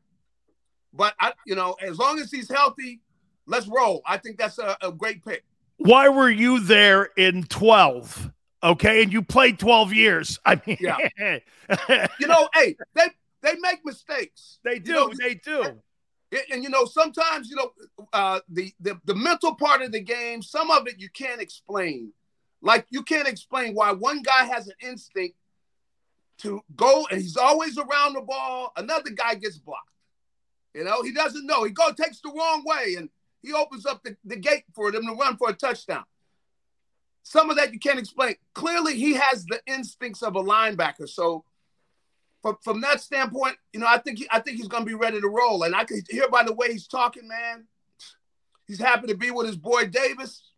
But 0.93 1.13
I, 1.19 1.34
you 1.45 1.55
know, 1.55 1.73
as 1.81 1.97
long 1.99 2.19
as 2.19 2.31
he's 2.31 2.49
healthy, 2.49 2.99
let's 3.45 3.67
roll. 3.67 4.01
I 4.05 4.17
think 4.17 4.38
that's 4.39 4.57
a, 4.57 4.76
a 4.81 4.91
great 4.91 5.23
pick. 5.23 5.43
Why 5.77 6.09
were 6.09 6.30
you 6.30 6.59
there 6.59 7.09
in 7.15 7.43
twelve? 7.43 8.31
Okay, 8.61 9.03
and 9.03 9.13
you 9.13 9.21
played 9.21 9.59
twelve 9.59 9.93
years. 9.93 10.39
I 10.45 10.59
mean, 10.65 10.77
Yeah. 10.81 10.97
You 12.19 12.27
know, 12.27 12.49
hey, 12.55 12.76
they 12.95 13.05
they 13.41 13.53
make 13.61 13.85
mistakes. 13.85 14.57
They 14.65 14.73
You 14.73 14.80
do. 14.80 14.93
know, 14.93 15.11
they 15.17 15.35
do. 15.35 15.80
And, 16.31 16.41
and, 16.51 16.64
you 16.64 16.69
know, 16.69 16.85
sometimes 16.85 17.49
you 17.49 17.56
know 17.56 17.72
uh, 18.14 18.39
the, 18.49 18.73
the 18.80 18.99
the 19.06 19.15
mental 19.15 19.56
part 19.56 19.81
of 19.81 19.91
the 19.91 20.01
game. 20.01 20.41
Some 20.41 20.72
of 20.72 20.88
it 20.88 20.95
you 20.99 21.10
can't 21.10 21.41
explain. 21.41 22.14
Like 22.61 22.85
you 22.89 23.03
can't 23.03 23.27
explain 23.27 23.73
why 23.73 23.91
one 23.93 24.22
guy 24.22 24.45
has 24.45 24.68
an 24.68 24.76
instinct 24.81 25.35
to 26.39 26.61
go 26.76 27.07
and 27.11 27.22
he's 27.22 27.38
always 27.38 27.77
around 27.77 28.14
the 28.14 28.22
ball. 28.22 28.72
Another 28.77 29.11
guy 29.11 29.35
gets 29.35 29.57
blocked. 29.57 29.89
You 30.73 30.84
know, 30.84 31.01
he 31.01 31.11
doesn't 31.14 31.45
know. 31.45 31.64
He 31.64 31.72
go 31.72 31.91
takes 31.91 32.22
the 32.22 32.31
wrong 32.38 32.64
way 32.65 32.95
and 32.97 33.10
he 33.41 33.53
opens 33.53 33.85
up 33.85 34.03
the, 34.03 34.15
the 34.26 34.35
gate 34.35 34.65
for 34.73 34.91
them 34.91 35.06
to 35.07 35.14
run 35.14 35.38
for 35.38 35.49
a 35.49 35.53
touchdown. 35.53 36.03
some 37.23 37.49
of 37.49 37.57
that 37.57 37.73
you 37.73 37.80
can't 37.80 37.99
explain. 37.99 38.35
Clearly, 38.53 38.95
he 38.95 39.14
has 39.14 39.45
the 39.45 39.61
instincts 39.68 40.23
of 40.23 40.35
a 40.35 40.43
linebacker. 40.43 41.07
So, 41.07 41.43
from, 42.41 42.57
from 42.63 42.81
that 42.81 43.01
standpoint, 43.01 43.57
you 43.73 43.79
know, 43.79 43.87
I 43.87 43.97
think 43.97 44.19
he, 44.19 44.27
I 44.31 44.39
think 44.39 44.57
he's 44.57 44.67
going 44.67 44.83
to 44.83 44.89
be 44.89 44.95
ready 44.95 45.19
to 45.19 45.27
roll. 45.27 45.63
And 45.63 45.75
I 45.75 45.83
can 45.83 46.01
hear 46.09 46.29
by 46.29 46.43
the 46.43 46.53
way 46.53 46.71
he's 46.71 46.87
talking, 46.87 47.27
man. 47.27 47.65
He's 48.67 48.79
happy 48.79 49.07
to 49.07 49.15
be 49.15 49.31
with 49.31 49.47
his 49.47 49.57
boy 49.57 49.87
Davis. 49.87 50.51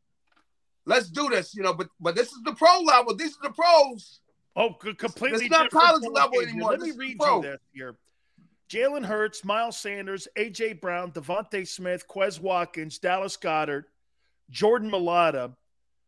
Let's 0.85 1.09
do 1.09 1.29
this, 1.29 1.55
you 1.55 1.63
know. 1.63 1.73
But 1.73 1.87
but 1.99 2.15
this 2.15 2.31
is 2.31 2.39
the 2.43 2.53
pro 2.53 2.79
level. 2.81 3.15
These 3.15 3.37
are 3.37 3.49
the 3.49 3.53
pros. 3.53 4.19
Oh, 4.55 4.73
completely. 4.73 5.45
It's 5.45 5.49
not 5.49 5.69
college 5.69 6.03
level 6.11 6.41
anymore. 6.41 6.71
Let 6.71 6.81
this 6.81 6.89
me 6.89 6.97
read 6.97 7.17
you 7.19 7.41
this 7.41 7.59
here. 7.73 7.95
Jalen 8.69 9.05
Hurts, 9.05 9.43
Miles 9.43 9.77
Sanders, 9.77 10.27
AJ 10.37 10.81
Brown, 10.81 11.11
DeVonta 11.11 11.67
Smith, 11.67 12.07
Quez 12.07 12.39
Watkins, 12.39 12.99
Dallas 12.99 13.37
Goedert, 13.37 13.83
Jordan 14.49 14.89
Mailata, 14.89 15.53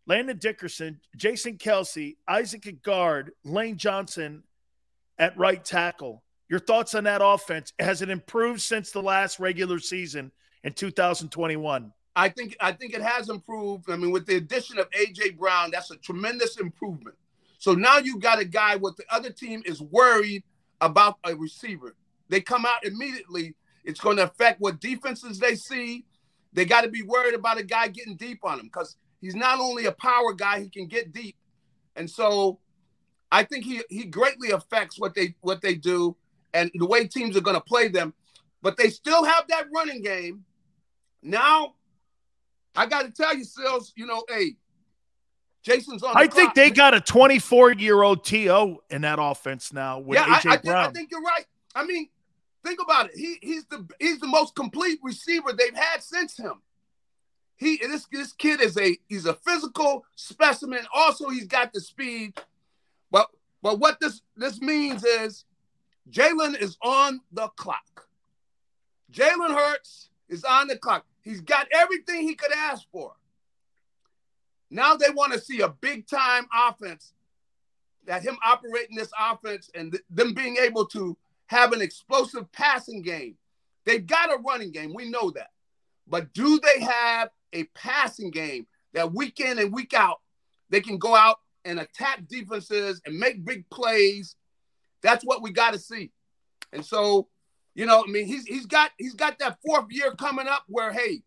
Landon 0.08 0.38
Dickerson, 0.38 1.00
Jason 1.16 1.58
Kelce, 1.58 2.16
Isaac 2.28 2.82
guard, 2.82 3.32
Lane 3.44 3.78
Johnson 3.78 4.44
at 5.24 5.38
right 5.38 5.64
tackle. 5.64 6.22
Your 6.50 6.60
thoughts 6.60 6.94
on 6.96 7.06
that 7.06 7.22
offense? 7.24 7.72
Has 7.80 8.02
it 8.02 8.10
improved 8.10 8.60
since 8.60 8.92
the 8.92 9.02
last 9.02 9.40
regular 9.40 9.80
season 9.80 10.34
in 10.66 10.74
2021? 10.74 11.94
I 12.16 12.30
think 12.30 12.58
I 12.60 12.74
think 12.74 12.94
it 12.94 13.02
has 13.02 13.30
improved. 13.30 13.90
I 13.90 13.96
mean, 13.96 14.12
with 14.12 14.26
the 14.26 14.36
addition 14.36 14.78
of 14.78 14.90
AJ 14.92 15.38
Brown, 15.38 15.72
that's 15.72 15.92
a 15.92 15.96
tremendous 15.96 16.60
improvement. 16.60 17.16
So 17.58 17.74
now 17.74 17.98
you 18.00 18.20
got 18.20 18.40
a 18.40 18.46
guy 18.46 18.76
what 18.76 18.98
the 18.98 19.06
other 19.10 19.32
team 19.32 19.64
is 19.66 19.82
worried 19.82 20.44
about 20.82 21.18
a 21.24 21.34
receiver. 21.34 21.96
They 22.28 22.42
come 22.42 22.66
out 22.66 22.86
immediately. 22.86 23.56
It's 23.86 24.02
going 24.02 24.18
to 24.18 24.24
affect 24.24 24.60
what 24.60 24.82
defenses 24.82 25.40
they 25.40 25.56
see. 25.56 26.06
They 26.52 26.66
got 26.66 26.82
to 26.82 26.90
be 26.90 27.02
worried 27.02 27.34
about 27.34 27.58
a 27.58 27.64
guy 27.64 27.88
getting 27.88 28.18
deep 28.18 28.42
on 28.44 28.58
them 28.58 28.68
because 28.68 28.98
he's 29.22 29.36
not 29.36 29.60
only 29.60 29.86
a 29.86 29.94
power 29.94 30.34
guy, 30.34 30.60
he 30.60 30.70
can 30.70 30.88
get 30.88 31.14
deep. 31.14 31.38
And 31.96 32.10
so 32.10 32.60
I 33.34 33.44
think 33.44 33.66
he 33.66 33.82
he 33.90 34.04
greatly 34.06 34.52
affects 34.52 35.00
what 35.00 35.16
they 35.16 35.34
what 35.42 35.60
they 35.60 35.74
do 35.74 36.16
and 36.54 36.70
the 36.76 36.86
way 36.86 37.08
teams 37.08 37.36
are 37.36 37.42
going 37.42 37.56
to 37.56 37.62
play 37.62 37.88
them. 37.88 38.14
But 38.62 38.78
they 38.78 38.90
still 38.90 39.26
have 39.26 39.48
that 39.48 39.66
running 39.76 40.04
game. 40.04 40.46
Now, 41.24 41.74
I 42.76 42.86
got 42.86 43.06
to 43.06 43.12
tell 43.12 43.36
you, 43.36 43.44
Sills, 43.44 43.92
you 43.96 44.06
know, 44.06 44.24
hey, 44.30 44.56
Jason's 45.64 46.04
on. 46.04 46.16
I 46.16 46.28
think 46.28 46.54
they 46.54 46.70
got 46.70 46.94
a 46.94 47.02
24 47.02 47.74
year 47.74 48.04
old 48.04 48.24
TO 48.24 48.78
in 48.92 49.02
that 49.02 49.18
offense 49.20 49.74
now 49.74 49.98
with 49.98 50.20
yeah, 50.20 50.26
AJ 50.26 50.50
I, 50.50 50.54
I 50.54 50.58
Brown. 50.58 50.62
Think, 50.62 50.76
I 50.76 50.92
think 50.92 51.12
you're 51.12 51.22
right. 51.22 51.46
I 51.74 51.86
mean, 51.86 52.10
think 52.64 52.80
about 52.84 53.08
it. 53.08 53.16
He 53.16 53.40
he's 53.42 53.66
the 53.66 53.84
he's 54.00 54.20
the 54.20 54.28
most 54.28 54.54
complete 54.54 55.00
receiver 55.02 55.54
they've 55.54 55.76
had 55.76 56.04
since 56.04 56.38
him. 56.38 56.62
He 57.56 57.78
this 57.78 58.06
this 58.12 58.32
kid 58.32 58.62
is 58.62 58.78
a 58.78 58.96
he's 59.08 59.26
a 59.26 59.34
physical 59.34 60.06
specimen. 60.16 60.86
Also, 60.94 61.30
he's 61.30 61.48
got 61.48 61.74
the 61.74 61.82
speed. 61.82 62.40
But 63.14 63.30
but 63.62 63.80
what 63.80 64.02
this 64.02 64.22
this 64.36 64.60
means 64.60 65.06
is 65.06 65.46
Jalen 66.12 66.60
is 66.60 66.78
on 66.82 67.22
the 67.32 67.48
clock. 67.56 68.08
Jalen 69.14 69.56
Hurts 69.56 70.10
is 70.28 70.44
on 70.44 70.68
the 70.68 70.78
clock. 70.78 71.06
He's 71.22 71.40
got 71.40 71.68
everything 71.72 72.28
he 72.28 72.36
could 72.36 72.52
ask 72.52 72.86
for. 72.92 73.14
Now 74.70 74.96
they 74.96 75.12
want 75.12 75.32
to 75.34 75.40
see 75.40 75.62
a 75.62 75.70
big 75.70 76.08
time 76.08 76.48
offense 76.54 77.14
that 78.06 78.24
him 78.24 78.38
operating 78.44 78.98
this 78.98 79.12
offense 79.18 79.70
and 79.76 79.92
th- 79.92 80.04
them 80.10 80.34
being 80.34 80.58
able 80.58 80.88
to 80.88 81.16
have 81.46 81.72
an 81.72 81.82
explosive 81.82 82.52
passing 82.52 83.04
game. 83.04 83.36
They've 83.86 84.06
got 84.06 84.34
a 84.34 84.42
running 84.42 84.72
game. 84.72 84.94
We 84.94 85.10
know 85.10 85.30
that. 85.32 85.52
But 86.08 86.34
do 86.34 86.60
they 86.60 86.84
have 86.84 87.30
a 87.54 87.66
passing 87.76 88.32
game 88.32 88.66
that 88.94 89.14
week 89.14 89.40
in 89.40 89.60
and 89.60 89.72
week 89.72 89.94
out 89.94 90.20
they 90.74 90.82
can 90.82 90.98
go 90.98 91.16
out 91.16 91.38
and 91.66 91.80
attack 91.80 92.28
defenses 92.28 93.02
and 93.06 93.18
make 93.18 93.44
big 93.46 93.70
plays? 93.70 94.36
That's 95.02 95.24
what 95.24 95.42
we 95.42 95.52
got 95.52 95.74
to 95.74 95.80
see. 95.80 96.12
And 96.72 96.86
so, 96.86 97.28
you 97.76 97.86
know, 97.86 98.04
I 98.08 98.12
mean, 98.12 98.26
he's 98.26 98.46
he's 98.46 98.66
got 98.66 98.92
he's 98.98 99.14
got 99.16 99.40
that 99.40 99.58
fourth 99.66 99.86
year 99.90 100.14
coming 100.16 100.48
up 100.48 100.64
where 100.68 100.92
hey, 100.92 101.24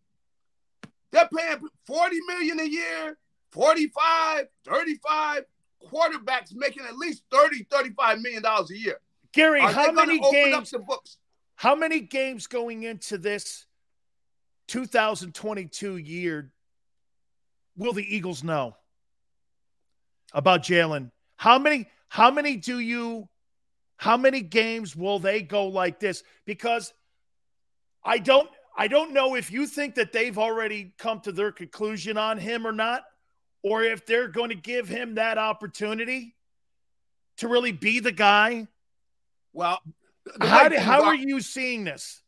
they're 1.11 1.29
paying 1.35 1.59
40 1.85 2.17
million 2.27 2.59
a 2.59 2.65
year, 2.65 3.17
45, 3.51 4.47
35 4.65 5.43
quarterbacks 5.91 6.53
making 6.53 6.83
at 6.85 6.97
least 6.97 7.23
30, 7.31 7.67
35 7.69 8.21
million 8.21 8.43
dollars 8.43 8.71
a 8.71 8.77
year. 8.77 8.99
Garry, 9.33 9.61
Are 9.61 9.71
how 9.71 9.91
many 9.91 10.19
games? 10.31 10.55
up 10.55 10.65
some 10.67 10.83
books? 10.83 11.17
How 11.55 11.75
many 11.75 11.99
games 12.01 12.47
going 12.47 12.83
into 12.83 13.17
this 13.17 13.65
2022 14.67 15.97
year 15.97 16.51
will 17.75 17.93
the 17.93 18.15
Eagles 18.15 18.43
know 18.43 18.75
about 20.33 20.63
Jalen? 20.63 21.11
How 21.35 21.59
many? 21.59 21.87
How 22.09 22.31
many 22.31 22.55
do 22.57 22.79
you? 22.79 23.27
How 23.97 24.17
many 24.17 24.41
games 24.41 24.95
will 24.95 25.19
they 25.19 25.41
go 25.41 25.67
like 25.67 25.99
this? 25.99 26.23
Because 26.45 26.93
I 28.03 28.17
don't. 28.19 28.49
I 28.79 28.87
don't 28.87 29.11
know 29.13 29.35
if 29.35 29.51
you 29.51 29.65
think 29.65 29.95
that 29.95 30.13
they've 30.13 30.37
already 30.37 30.93
come 30.99 31.19
to 31.21 31.31
their 31.31 31.51
conclusion 31.51 32.15
on 32.17 32.37
him 32.37 32.67
or 32.67 32.71
not, 32.71 33.03
or 33.63 33.81
if 33.83 34.05
they're 34.05 34.27
going 34.27 34.49
to 34.49 34.55
give 34.55 34.87
him 34.87 35.15
that 35.15 35.39
opportunity 35.39 36.35
to 37.37 37.47
really 37.47 37.71
be 37.71 37.99
the 37.99 38.11
guy. 38.11 38.67
Well, 39.53 39.79
the 40.37 40.45
How, 40.47 40.69
do, 40.69 40.77
how 40.77 41.01
are- 41.01 41.07
are 41.07 41.15
you 41.15 41.41
seeing 41.41 41.83
this? 41.85 42.21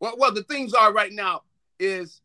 Well, 0.00 0.16
well, 0.18 0.32
the 0.34 0.42
things 0.42 0.74
are 0.74 0.92
right 0.92 1.12
now 1.12 1.42
is 1.80 2.20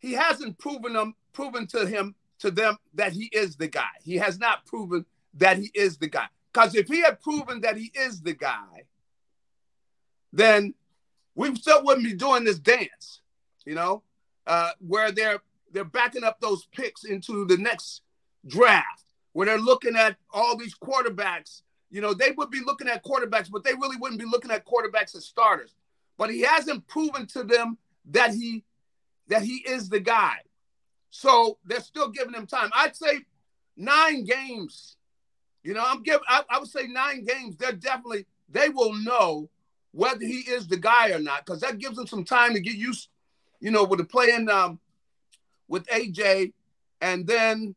he 0.00 0.12
hasn't 0.12 0.58
proven 0.58 0.92
them, 0.92 1.14
proven 1.32 1.66
to 1.68 1.86
him, 1.86 2.14
to 2.40 2.50
them 2.50 2.76
that 2.94 3.12
he 3.12 3.28
is 3.32 3.56
the 3.56 3.68
guy. 3.68 3.84
He 4.02 4.16
has 4.16 4.38
not 4.38 4.66
proven 4.66 5.04
that 5.34 5.58
he 5.58 5.70
is 5.74 5.98
the 5.98 6.08
guy. 6.08 6.26
Because 6.52 6.74
if 6.74 6.88
he 6.88 7.02
had 7.02 7.20
proven 7.20 7.60
that 7.62 7.76
he 7.76 7.92
is 7.94 8.22
the 8.22 8.32
guy, 8.34 8.84
then 10.32 10.74
we 11.34 11.54
still 11.54 11.84
wouldn't 11.84 12.06
be 12.06 12.14
doing 12.14 12.44
this 12.44 12.58
dance, 12.58 13.20
you 13.64 13.74
know, 13.74 14.02
uh, 14.46 14.70
where 14.80 15.12
they're 15.12 15.40
they're 15.72 15.84
backing 15.84 16.24
up 16.24 16.40
those 16.40 16.66
picks 16.72 17.04
into 17.04 17.44
the 17.44 17.58
next 17.58 18.02
draft, 18.46 19.04
where 19.32 19.46
they're 19.46 19.58
looking 19.58 19.96
at 19.96 20.16
all 20.32 20.56
these 20.56 20.74
quarterbacks. 20.74 21.62
You 21.90 22.00
know, 22.00 22.14
they 22.14 22.30
would 22.32 22.50
be 22.50 22.60
looking 22.64 22.88
at 22.88 23.04
quarterbacks, 23.04 23.50
but 23.50 23.64
they 23.64 23.74
really 23.74 23.96
wouldn't 23.96 24.20
be 24.20 24.26
looking 24.26 24.50
at 24.50 24.64
quarterbacks 24.66 25.14
as 25.14 25.26
starters. 25.26 25.74
But 26.16 26.30
he 26.30 26.40
hasn't 26.40 26.86
proven 26.86 27.26
to 27.28 27.42
them 27.42 27.76
that 28.06 28.32
he 28.32 28.64
that 29.28 29.42
he 29.42 29.56
is 29.56 29.88
the 29.88 30.00
guy. 30.00 30.36
So 31.16 31.56
they're 31.64 31.80
still 31.80 32.10
giving 32.10 32.34
him 32.34 32.46
time. 32.46 32.68
I'd 32.74 32.94
say 32.94 33.20
nine 33.74 34.24
games. 34.24 34.96
You 35.62 35.72
know, 35.72 35.82
I'm 35.82 36.02
giving. 36.02 36.20
I, 36.28 36.42
I 36.50 36.58
would 36.58 36.68
say 36.68 36.86
nine 36.88 37.24
games. 37.24 37.56
They're 37.56 37.72
definitely 37.72 38.26
they 38.50 38.68
will 38.68 38.92
know 38.92 39.48
whether 39.92 40.20
he 40.20 40.40
is 40.40 40.68
the 40.68 40.76
guy 40.76 41.12
or 41.12 41.18
not 41.18 41.46
because 41.46 41.62
that 41.62 41.78
gives 41.78 41.96
them 41.96 42.06
some 42.06 42.22
time 42.22 42.52
to 42.52 42.60
get 42.60 42.74
used. 42.74 43.08
You 43.60 43.70
know, 43.70 43.84
with 43.84 43.98
the 43.98 44.04
playing 44.04 44.50
um, 44.50 44.78
with 45.68 45.86
AJ, 45.86 46.52
and 47.00 47.26
then 47.26 47.74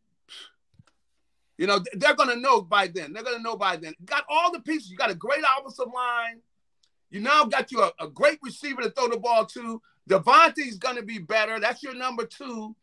you 1.57 1.66
know 1.66 1.80
they're 1.94 2.16
to 2.16 2.36
know 2.36 2.61
by 2.61 2.88
then. 2.88 3.14
They're 3.14 3.24
to 3.24 3.41
know 3.41 3.56
by 3.56 3.78
then. 3.78 3.94
Got 4.03 4.26
all 4.28 4.52
the 4.52 4.60
pieces. 4.60 4.91
You 4.91 4.98
got 4.98 5.11
a 5.11 5.16
great 5.16 5.45
offensive 5.57 5.88
line. 5.95 6.41
You 7.10 7.22
now 7.22 7.45
got 7.45 7.72
you 7.72 7.84
a, 7.84 7.94
a 8.02 8.10
great 8.10 8.40
receiver 8.44 8.82
to 8.82 8.90
throw 8.90 9.07
the 9.07 9.18
ball 9.18 9.45
to. 9.45 9.82
DeVonta's 10.10 10.78
to 10.98 11.03
be 11.03 11.20
better. 11.20 11.57
That's 11.57 11.82
your 11.82 11.95
number 11.95 12.26
two. 12.26 12.76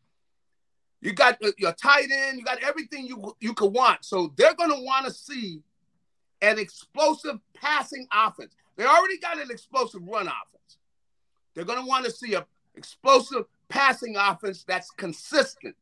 You 1.01 1.13
got 1.13 1.37
your 1.57 1.73
tight 1.73 2.09
end. 2.11 2.39
You 2.39 2.43
got 2.43 2.63
everything 2.63 3.05
you 3.05 3.35
you 3.39 3.53
could 3.53 3.73
want. 3.73 4.03
So 4.03 4.33
they're 4.35 4.55
going 4.55 4.71
to 4.71 4.83
want 4.83 5.05
to 5.05 5.13
see 5.13 5.61
an 6.41 6.59
explosive 6.59 7.39
passing 7.53 8.07
offense. 8.11 8.53
They 8.75 8.85
already 8.85 9.17
got 9.19 9.39
an 9.39 9.49
explosive 9.51 10.01
run 10.03 10.27
offense. 10.27 10.77
They're 11.53 11.65
going 11.65 11.79
to 11.79 11.85
want 11.85 12.05
to 12.05 12.11
see 12.11 12.33
a 12.33 12.45
explosive 12.75 13.45
passing 13.69 14.15
offense 14.15 14.63
that's 14.63 14.91
consistent. 14.91 15.75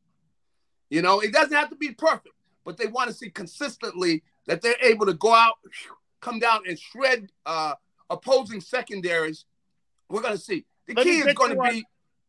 You 0.89 1.01
know, 1.01 1.19
it 1.19 1.33
doesn't 1.33 1.53
have 1.53 1.69
to 1.69 1.75
be 1.75 1.91
perfect, 1.91 2.35
but 2.63 2.77
they 2.77 2.87
want 2.87 3.09
to 3.09 3.15
see 3.15 3.29
consistently 3.29 4.23
that 4.47 4.61
they're 4.61 4.75
able 4.81 5.05
to 5.05 5.13
go 5.13 5.33
out, 5.33 5.55
come 6.21 6.39
down, 6.39 6.61
and 6.67 6.79
shred 6.79 7.29
uh, 7.45 7.73
opposing 8.09 8.61
secondaries. 8.61 9.45
We're 10.09 10.21
going 10.21 10.35
to 10.35 10.41
see. 10.41 10.65
The 10.87 10.93
Let 10.93 11.03
key 11.03 11.19
is 11.19 11.33
going 11.33 11.55
to 11.55 11.61
be 11.61 11.83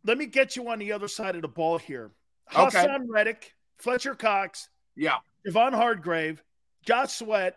Let 0.05 0.19
me 0.19 0.27
get 0.27 0.57
you 0.57 0.69
on 0.71 0.79
the 0.79 0.93
other 0.93 1.09
side 1.09 1.37
of 1.37 1.43
the 1.43 1.49
ball 1.49 1.79
here. 1.79 2.11
Okay. 2.55 2.79
Haason 2.79 3.07
Reddick, 3.09 3.55
Fletcher 3.79 4.15
Cox, 4.15 4.69
yeah, 4.95 5.17
Javon 5.47 5.75
Hargrave, 5.75 6.43
Josh 6.85 7.13
Sweat, 7.13 7.57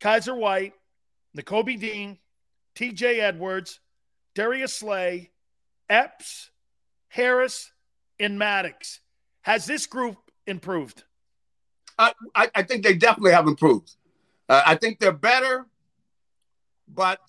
Kyzir 0.00 0.36
White, 0.36 0.74
Nakobe 1.36 1.78
Dean, 1.78 2.18
TJ 2.74 3.20
Edwards, 3.20 3.80
Darius 4.34 4.74
Slay, 4.74 5.30
Epps, 5.88 6.50
Harris, 7.08 7.72
and 8.20 8.38
Maddox. 8.38 9.00
Has 9.42 9.66
this 9.66 9.86
group 9.86 10.18
improved? 10.46 11.04
I, 11.98 12.12
I, 12.34 12.50
I 12.54 12.62
think 12.62 12.82
they 12.84 12.94
definitely 12.94 13.32
have 13.32 13.46
improved. 13.46 13.92
Uh, 14.48 14.62
I 14.66 14.74
think 14.74 14.98
they're 14.98 15.12
better, 15.12 15.66
but 16.88 17.20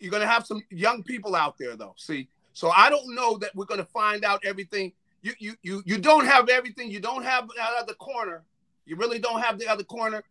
you're 0.00 0.10
going 0.10 0.22
to 0.22 0.28
have 0.28 0.46
some 0.46 0.62
young 0.70 1.02
people 1.02 1.34
out 1.34 1.56
there, 1.58 1.76
though. 1.76 1.94
See, 1.96 2.28
so 2.52 2.70
I 2.70 2.90
don't 2.90 3.14
know 3.14 3.38
that 3.38 3.54
we're 3.54 3.66
going 3.66 3.78
to 3.80 3.86
find 3.86 4.24
out 4.24 4.44
everything 4.44 4.92
you 5.22 5.32
you 5.38 5.54
you 5.62 5.82
you 5.84 5.98
don't 5.98 6.26
have 6.26 6.48
everything. 6.48 6.90
You 6.90 7.00
don't 7.00 7.24
have 7.24 7.48
that 7.56 7.70
other 7.78 7.94
corner. 7.94 8.44
You 8.86 8.96
really 8.96 9.18
don't 9.18 9.40
have 9.40 9.58
the 9.58 9.68
other 9.68 9.84
corner, 9.84 10.22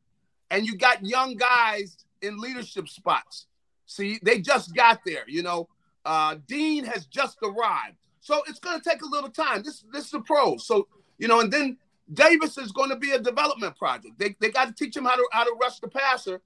and 0.49 0.65
you 0.65 0.77
got 0.77 1.05
young 1.05 1.35
guys 1.35 1.97
in 2.21 2.39
leadership 2.39 2.87
spots. 2.87 3.47
See, 3.85 4.19
they 4.23 4.39
just 4.39 4.75
got 4.75 5.01
there. 5.05 5.23
You 5.27 5.43
know, 5.43 5.69
uh, 6.05 6.35
Dean 6.47 6.85
has 6.85 7.05
just 7.05 7.37
arrived, 7.43 7.97
so 8.21 8.41
it's 8.47 8.59
going 8.59 8.79
to 8.79 8.89
take 8.89 9.01
a 9.01 9.05
little 9.05 9.29
time. 9.29 9.61
This 9.63 9.83
this 9.91 10.07
is 10.07 10.13
a 10.13 10.19
pro. 10.21 10.57
So 10.57 10.87
you 11.17 11.27
know, 11.27 11.41
and 11.41 11.51
then 11.51 11.77
Davis 12.13 12.57
is 12.57 12.71
going 12.71 12.89
to 12.89 12.95
be 12.95 13.11
a 13.11 13.19
development 13.19 13.75
project. 13.75 14.17
They 14.17 14.35
they 14.39 14.49
got 14.49 14.67
to 14.67 14.73
teach 14.73 14.95
him 14.95 15.05
how 15.05 15.15
to 15.15 15.27
how 15.31 15.43
to 15.43 15.55
rush 15.61 15.79
the 15.79 15.89
passer, 15.89 16.41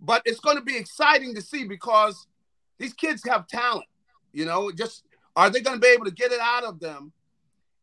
but 0.00 0.22
it's 0.24 0.40
going 0.40 0.56
to 0.56 0.62
be 0.62 0.76
exciting 0.76 1.34
to 1.34 1.42
see 1.42 1.64
because 1.64 2.26
these 2.78 2.92
kids 2.92 3.22
have 3.26 3.46
talent. 3.46 3.86
You 4.32 4.44
know, 4.44 4.70
just 4.72 5.04
are 5.36 5.50
they 5.50 5.60
going 5.60 5.76
to 5.76 5.80
be 5.80 5.88
able 5.88 6.04
to 6.04 6.10
get 6.10 6.32
it 6.32 6.40
out 6.40 6.64
of 6.64 6.80
them? 6.80 7.12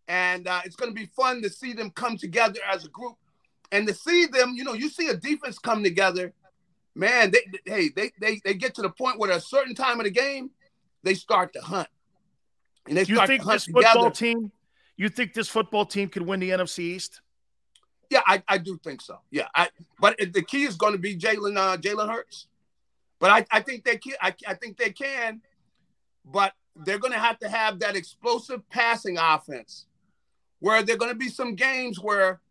And 0.07 0.48
uh, 0.48 0.61
it's 0.65 0.76
going 0.76 0.91
to 0.91 0.95
be 0.95 1.07
fun 1.07 1.41
to 1.41 1.49
see 1.49 1.73
them 1.73 1.90
come 1.90 2.18
together 2.18 2.60
as 2.72 2.86
a 2.86 2.90
group 2.90 3.15
and 3.72 3.88
to 3.88 3.94
see 3.94 4.27
them. 4.27 4.53
You 4.56 4.64
know, 4.64 4.73
you 4.73 4.90
see 4.90 5.07
a 5.07 5.15
defense 5.15 5.57
come 5.57 5.84
together. 5.84 6.34
Man, 6.94 7.32
they, 7.32 7.40
they 7.65 7.72
hey 7.72 7.90
they, 7.95 8.11
they 8.22 8.40
they 8.45 8.53
get 8.53 8.76
to 8.76 8.82
the 8.82 8.90
point 8.90 9.19
where 9.19 9.32
at 9.32 9.38
a 9.38 9.41
certain 9.41 9.76
time 9.76 9.99
of 9.99 10.06
the 10.06 10.11
game, 10.11 10.52
they 11.03 11.14
start 11.14 11.53
to 11.53 11.61
hunt. 11.61 11.90
And 12.88 12.98
they 12.98 13.03
you 13.03 13.26
think 13.26 13.44
this 13.44 13.65
football 13.65 14.11
together. 14.11 14.11
team? 14.11 14.52
You 14.95 15.10
think 15.10 15.34
this 15.34 15.49
football 15.49 15.86
team 15.86 16.07
could 16.07 16.22
win 16.22 16.40
the 16.40 16.52
NFC 16.52 16.80
East? 16.80 17.22
Yeah, 18.10 18.22
I, 18.26 18.44
I 18.48 18.57
do 18.60 18.77
think 18.84 19.02
so. 19.02 19.19
Yeah, 19.32 19.48
I 19.53 19.69
but 19.99 20.18
the 20.18 20.41
key 20.41 20.64
is 20.64 20.76
going 20.76 20.94
to 20.94 20.99
be 20.99 21.18
Jalen 21.18 21.57
uh, 21.57 21.77
Jalen 21.77 22.10
Hurts. 22.10 22.48
But 23.19 23.32
I, 23.32 23.45
I 23.57 23.61
think 23.61 23.84
they 23.84 23.98
can. 23.98 24.14
I, 24.22 24.34
I 24.48 24.53
think 24.53 24.77
they 24.77 24.91
can. 24.91 25.41
But 26.26 26.53
they're 26.76 26.99
going 26.99 27.14
to 27.14 27.19
have 27.19 27.40
to 27.40 27.49
have 27.49 27.80
that 27.80 27.95
explosive 27.95 28.68
passing 28.69 29.18
offense, 29.18 29.86
where 30.66 30.82
there 30.82 30.96
are 30.96 30.98
going 30.98 31.12
to 31.12 31.16
be 31.16 31.30
some 31.30 31.54
games 31.54 32.00
where 32.00 32.42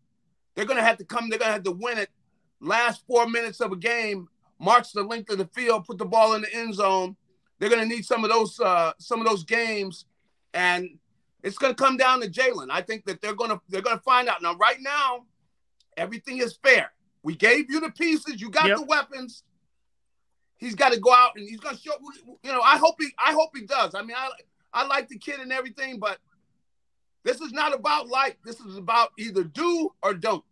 they're 0.55 0.67
going 0.67 0.79
to 0.79 0.85
have 0.85 0.99
to 0.99 1.05
come. 1.05 1.29
They're 1.29 1.39
going 1.41 1.49
to 1.49 1.55
have 1.55 1.65
to 1.65 1.73
win 1.73 1.99
it. 1.99 2.11
Last 2.61 3.05
four 3.09 3.27
minutes 3.29 3.61
of 3.61 3.73
a 3.73 3.77
game, 3.77 4.29
march 4.61 4.93
the 4.93 5.03
length 5.03 5.31
of 5.31 5.39
the 5.39 5.49
field, 5.49 5.85
put 5.85 5.99
the 5.99 6.05
ball 6.05 6.35
in 6.35 6.43
the 6.43 6.55
end 6.55 6.77
zone. 6.77 7.17
They're 7.59 7.69
going 7.69 7.83
to 7.83 7.89
need 7.93 8.05
some 8.05 8.23
of 8.23 8.31
those 8.31 8.61
uh, 8.61 8.93
some 9.01 9.21
of 9.21 9.27
those 9.27 9.43
games, 9.43 10.05
and 10.53 10.89
it's 11.43 11.59
going 11.59 11.75
to 11.75 11.83
come 11.83 11.97
down 11.97 12.21
to 12.21 12.31
Jalen. 12.31 12.69
I 12.71 12.83
think 12.83 13.05
that 13.07 13.21
they're 13.21 13.35
going 13.35 13.51
to 13.51 13.61
they're 13.69 13.83
going 13.83 13.97
to 13.97 14.03
find 14.05 14.29
out. 14.29 14.41
Now, 14.43 14.55
right 14.55 14.79
now, 14.81 15.25
everything 15.97 16.39
is 16.39 16.57
fair. 16.63 16.93
We 17.25 17.35
gave 17.35 17.69
you 17.69 17.81
the 17.81 17.91
pieces. 17.91 18.41
You 18.41 18.49
got 18.49 18.69
yep. 18.69 18.77
the 18.77 18.85
weapons. 18.85 19.43
He's 20.59 20.77
got 20.77 20.93
to 20.93 21.01
go 21.01 21.13
out 21.13 21.33
and 21.35 21.49
he's 21.49 21.59
going 21.59 21.75
to 21.75 21.83
show. 21.83 21.95
You 22.45 22.53
know, 22.53 22.61
I 22.61 22.79
hope 22.79 22.95
he 23.01 23.09
I 23.19 23.33
hope 23.33 23.51
he 23.57 23.67
does. 23.67 23.97
I 23.97 24.03
mean, 24.03 24.17
I 24.17 24.31
I 24.73 24.87
like 24.87 25.09
the 25.09 25.19
kid 25.19 25.41
and 25.41 25.53
everything, 25.53 25.99
but 25.99 26.19
this 27.25 27.41
is 27.41 27.53
not 27.53 27.75
about 27.75 28.09
like. 28.09 28.39
This 28.45 28.61
is 28.61 28.77
about 28.77 29.11
either 29.19 29.45
do 29.45 29.91
or 30.03 30.15
don't. 30.15 30.45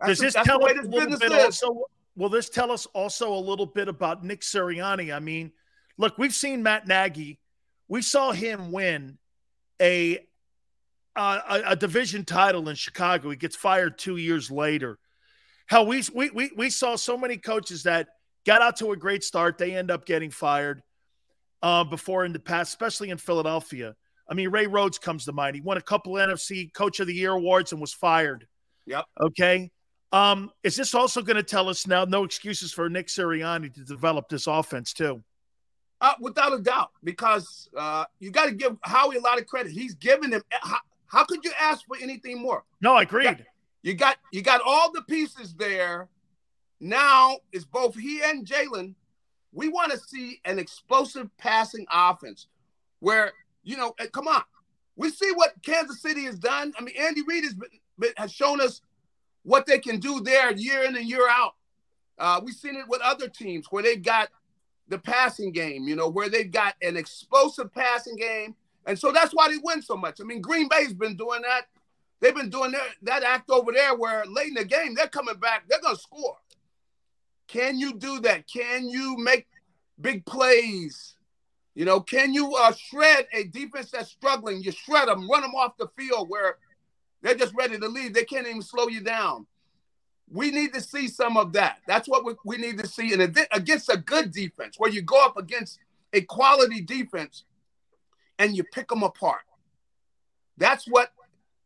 That's 0.00 0.12
Does 0.12 0.18
this 0.18 0.34
the, 0.34 0.40
tell 0.40 0.64
us 0.64 0.72
a 0.72 0.88
little 0.88 1.18
bit 1.18 1.32
is. 1.32 1.62
also? 1.62 1.84
Will 2.16 2.30
this 2.30 2.48
tell 2.48 2.70
us 2.70 2.86
also 2.86 3.32
a 3.32 3.38
little 3.38 3.66
bit 3.66 3.88
about 3.88 4.24
Nick 4.24 4.40
Sirianni? 4.40 5.14
I 5.14 5.20
mean, 5.20 5.52
look, 5.96 6.18
we've 6.18 6.34
seen 6.34 6.62
Matt 6.62 6.88
Nagy. 6.88 7.38
We 7.88 8.02
saw 8.02 8.32
him 8.32 8.72
win 8.72 9.18
a, 9.80 10.18
a, 11.16 11.62
a 11.68 11.76
division 11.76 12.24
title 12.24 12.68
in 12.68 12.76
Chicago. 12.76 13.30
He 13.30 13.36
gets 13.36 13.56
fired 13.56 13.98
two 13.98 14.16
years 14.16 14.50
later. 14.50 14.98
Hell, 15.66 15.86
we, 15.86 16.02
we, 16.14 16.30
we, 16.30 16.50
we 16.56 16.70
saw 16.70 16.96
so 16.96 17.16
many 17.16 17.36
coaches 17.36 17.84
that 17.84 18.08
got 18.46 18.62
out 18.62 18.76
to 18.76 18.92
a 18.92 18.96
great 18.96 19.22
start. 19.22 19.58
They 19.58 19.74
end 19.74 19.90
up 19.90 20.04
getting 20.04 20.30
fired 20.30 20.82
uh, 21.62 21.84
before 21.84 22.24
in 22.24 22.32
the 22.32 22.40
past, 22.40 22.70
especially 22.70 23.10
in 23.10 23.18
Philadelphia. 23.18 23.94
I 24.30 24.34
mean, 24.34 24.48
Ray 24.50 24.68
Rhodes 24.68 24.98
comes 24.98 25.24
to 25.24 25.32
mind. 25.32 25.56
He 25.56 25.60
won 25.60 25.76
a 25.76 25.82
couple 25.82 26.12
NFC 26.14 26.72
Coach 26.72 27.00
of 27.00 27.08
the 27.08 27.14
Year 27.14 27.32
awards 27.32 27.72
and 27.72 27.80
was 27.80 27.92
fired. 27.92 28.46
Yep. 28.86 29.04
Okay. 29.20 29.70
Um, 30.12 30.50
is 30.62 30.76
this 30.76 30.94
also 30.94 31.20
going 31.20 31.36
to 31.36 31.42
tell 31.42 31.68
us 31.68 31.86
now 31.86 32.04
no 32.04 32.24
excuses 32.24 32.72
for 32.72 32.88
Nick 32.88 33.08
Sirianni 33.08 33.72
to 33.74 33.84
develop 33.84 34.28
this 34.28 34.46
offense 34.46 34.92
too? 34.92 35.22
Uh, 36.00 36.14
without 36.20 36.52
a 36.54 36.58
doubt, 36.58 36.90
because 37.04 37.68
uh, 37.76 38.04
you 38.20 38.30
got 38.30 38.46
to 38.46 38.52
give 38.52 38.76
Howie 38.82 39.16
a 39.16 39.20
lot 39.20 39.38
of 39.38 39.46
credit. 39.46 39.70
He's 39.70 39.94
given 39.94 40.32
him. 40.32 40.42
How, 40.50 40.78
how 41.08 41.24
could 41.24 41.44
you 41.44 41.52
ask 41.60 41.84
for 41.86 41.96
anything 42.00 42.40
more? 42.40 42.64
No, 42.80 42.94
I 42.94 43.02
agreed. 43.02 43.26
You 43.26 43.34
got, 43.34 43.46
you 43.82 43.94
got 43.94 44.16
you 44.32 44.42
got 44.42 44.60
all 44.64 44.92
the 44.92 45.02
pieces 45.02 45.54
there. 45.54 46.08
Now 46.80 47.38
it's 47.52 47.66
both 47.66 47.94
he 47.94 48.22
and 48.22 48.46
Jalen. 48.46 48.94
We 49.52 49.68
want 49.68 49.92
to 49.92 49.98
see 49.98 50.40
an 50.44 50.58
explosive 50.58 51.28
passing 51.36 51.84
offense 51.92 52.46
where 53.00 53.32
you 53.62 53.76
know, 53.76 53.94
eh, 53.98 54.06
come 54.12 54.28
on, 54.28 54.42
we 54.96 55.10
see 55.10 55.30
what 55.34 55.54
Kansas 55.62 56.00
City 56.00 56.24
has 56.24 56.38
done. 56.38 56.72
I 56.78 56.82
mean, 56.82 56.94
Andy 56.98 57.22
Reid 57.26 57.44
has 57.44 57.54
been, 57.54 58.12
has 58.16 58.32
shown 58.32 58.60
us 58.60 58.82
what 59.42 59.66
they 59.66 59.78
can 59.78 60.00
do 60.00 60.20
there 60.20 60.52
year 60.52 60.82
in 60.82 60.96
and 60.96 61.08
year 61.08 61.28
out. 61.28 61.54
Uh, 62.18 62.40
we've 62.44 62.54
seen 62.54 62.76
it 62.76 62.86
with 62.88 63.00
other 63.00 63.28
teams 63.28 63.66
where 63.70 63.82
they've 63.82 64.02
got 64.02 64.28
the 64.88 64.98
passing 64.98 65.52
game, 65.52 65.88
you 65.88 65.96
know, 65.96 66.08
where 66.08 66.28
they've 66.28 66.50
got 66.50 66.74
an 66.82 66.96
explosive 66.96 67.72
passing 67.72 68.16
game. 68.16 68.54
And 68.86 68.98
so 68.98 69.12
that's 69.12 69.32
why 69.32 69.48
they 69.48 69.58
win 69.62 69.80
so 69.80 69.96
much. 69.96 70.20
I 70.20 70.24
mean, 70.24 70.42
Green 70.42 70.68
Bay's 70.68 70.92
been 70.92 71.16
doing 71.16 71.42
that. 71.42 71.62
They've 72.20 72.34
been 72.34 72.50
doing 72.50 72.72
that, 72.72 72.88
that 73.02 73.22
act 73.22 73.48
over 73.50 73.72
there 73.72 73.94
where 73.94 74.24
late 74.26 74.48
in 74.48 74.54
the 74.54 74.64
game, 74.64 74.94
they're 74.94 75.06
coming 75.06 75.36
back, 75.36 75.64
they're 75.68 75.80
going 75.80 75.96
to 75.96 76.02
score. 76.02 76.36
Can 77.48 77.78
you 77.78 77.94
do 77.94 78.20
that? 78.20 78.46
Can 78.46 78.88
you 78.88 79.16
make 79.16 79.46
big 80.00 80.24
plays? 80.26 81.16
You 81.74 81.84
know, 81.84 82.00
can 82.00 82.34
you 82.34 82.54
uh, 82.54 82.72
shred 82.72 83.26
a 83.32 83.44
defense 83.44 83.90
that's 83.90 84.10
struggling? 84.10 84.62
You 84.62 84.72
shred 84.72 85.08
them, 85.08 85.30
run 85.30 85.42
them 85.42 85.54
off 85.54 85.76
the 85.78 85.88
field 85.96 86.28
where 86.28 86.56
they're 87.22 87.34
just 87.34 87.54
ready 87.54 87.78
to 87.78 87.88
leave. 87.88 88.12
They 88.12 88.24
can't 88.24 88.46
even 88.46 88.62
slow 88.62 88.88
you 88.88 89.00
down. 89.00 89.46
We 90.32 90.50
need 90.50 90.74
to 90.74 90.80
see 90.80 91.08
some 91.08 91.36
of 91.36 91.52
that. 91.54 91.78
That's 91.86 92.08
what 92.08 92.24
we, 92.24 92.34
we 92.44 92.56
need 92.56 92.78
to 92.78 92.86
see. 92.86 93.12
And 93.12 93.36
against 93.52 93.88
a 93.88 93.96
good 93.96 94.32
defense, 94.32 94.76
where 94.78 94.90
you 94.90 95.02
go 95.02 95.24
up 95.24 95.36
against 95.36 95.78
a 96.12 96.22
quality 96.22 96.80
defense 96.80 97.44
and 98.38 98.56
you 98.56 98.64
pick 98.64 98.88
them 98.88 99.02
apart. 99.02 99.42
That's 100.56 100.86
what 100.86 101.12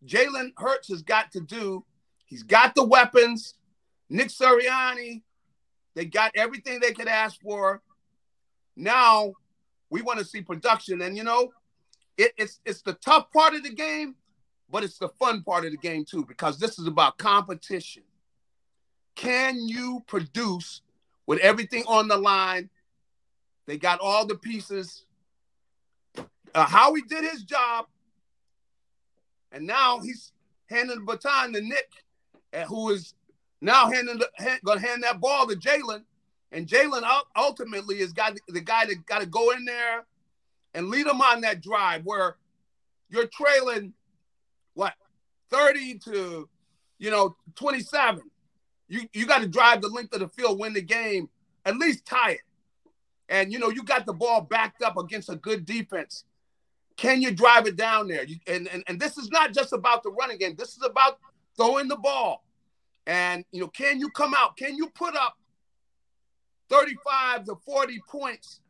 Jalen 0.06 0.52
Hurts 0.56 0.88
has 0.88 1.02
got 1.02 1.32
to 1.32 1.40
do. 1.40 1.84
He's 2.26 2.42
got 2.42 2.74
the 2.74 2.84
weapons. 2.84 3.54
Nick 4.10 4.28
Sirianni, 4.28 5.22
they 5.94 6.04
got 6.04 6.32
everything 6.34 6.80
they 6.80 6.92
could 6.92 7.08
ask 7.08 7.40
for. 7.40 7.82
Now 8.76 9.34
we 9.94 10.02
want 10.02 10.18
to 10.18 10.24
see 10.24 10.40
production. 10.40 11.00
And 11.02 11.16
you 11.16 11.22
know, 11.22 11.52
it, 12.18 12.32
it's 12.36 12.58
it's 12.64 12.82
the 12.82 12.94
tough 12.94 13.30
part 13.30 13.54
of 13.54 13.62
the 13.62 13.70
game, 13.70 14.16
but 14.68 14.82
it's 14.82 14.98
the 14.98 15.08
fun 15.08 15.44
part 15.44 15.64
of 15.64 15.70
the 15.70 15.76
game 15.76 16.04
too, 16.04 16.24
because 16.26 16.58
this 16.58 16.80
is 16.80 16.88
about 16.88 17.16
competition. 17.16 18.02
Can 19.14 19.68
you 19.68 20.02
produce 20.08 20.82
with 21.28 21.38
everything 21.38 21.84
on 21.86 22.08
the 22.08 22.16
line? 22.16 22.70
They 23.66 23.78
got 23.78 24.00
all 24.00 24.26
the 24.26 24.34
pieces. 24.34 25.04
Uh, 26.52 26.66
Howie 26.66 27.02
did 27.02 27.22
his 27.22 27.44
job, 27.44 27.86
and 29.52 29.64
now 29.64 30.00
he's 30.00 30.32
handing 30.66 30.98
the 30.98 31.04
baton 31.04 31.52
to 31.52 31.60
Nick, 31.60 31.92
who 32.66 32.90
is 32.90 33.14
now 33.60 33.88
handing 33.92 34.18
the, 34.18 34.28
hand, 34.34 34.60
going 34.64 34.80
to 34.80 34.86
hand 34.86 35.04
that 35.04 35.20
ball 35.20 35.46
to 35.46 35.54
Jalen. 35.54 36.02
And 36.52 36.66
Jalen 36.66 37.02
ultimately 37.36 38.00
is 38.00 38.12
got 38.12 38.36
the 38.48 38.60
guy 38.60 38.86
that 38.86 39.06
got 39.06 39.20
to 39.20 39.26
go 39.26 39.50
in 39.50 39.64
there 39.64 40.04
and 40.74 40.88
lead 40.88 41.06
them 41.06 41.20
on 41.20 41.40
that 41.40 41.62
drive 41.62 42.02
where 42.04 42.36
you're 43.08 43.26
trailing 43.26 43.92
what 44.74 44.94
30 45.50 45.98
to 45.98 46.48
you 46.98 47.10
know 47.10 47.36
27 47.56 48.22
you 48.88 49.08
you 49.12 49.26
got 49.26 49.40
to 49.40 49.48
drive 49.48 49.82
the 49.82 49.88
length 49.88 50.14
of 50.14 50.20
the 50.20 50.28
field, 50.28 50.58
win 50.58 50.72
the 50.72 50.82
game, 50.82 51.28
at 51.64 51.76
least 51.76 52.06
tie 52.06 52.32
it. 52.32 52.40
And 53.28 53.52
you 53.52 53.58
know, 53.58 53.70
you 53.70 53.82
got 53.82 54.06
the 54.06 54.12
ball 54.12 54.42
backed 54.42 54.82
up 54.82 54.96
against 54.96 55.28
a 55.28 55.36
good 55.36 55.64
defense. 55.64 56.24
Can 56.96 57.22
you 57.22 57.32
drive 57.32 57.66
it 57.66 57.76
down 57.76 58.06
there? 58.06 58.24
You, 58.24 58.36
and, 58.46 58.68
and 58.68 58.84
and 58.86 59.00
this 59.00 59.18
is 59.18 59.30
not 59.30 59.52
just 59.52 59.72
about 59.72 60.02
the 60.02 60.10
running 60.10 60.38
game. 60.38 60.54
This 60.56 60.76
is 60.76 60.82
about 60.84 61.18
throwing 61.56 61.88
the 61.88 61.96
ball. 61.96 62.44
And 63.06 63.44
you 63.50 63.60
know, 63.60 63.68
can 63.68 63.98
you 63.98 64.10
come 64.10 64.34
out? 64.36 64.56
Can 64.56 64.76
you 64.76 64.88
put 64.88 65.16
up 65.16 65.36
35 66.74 67.44
to 67.44 67.56
40 67.64 68.00
points 68.08 68.60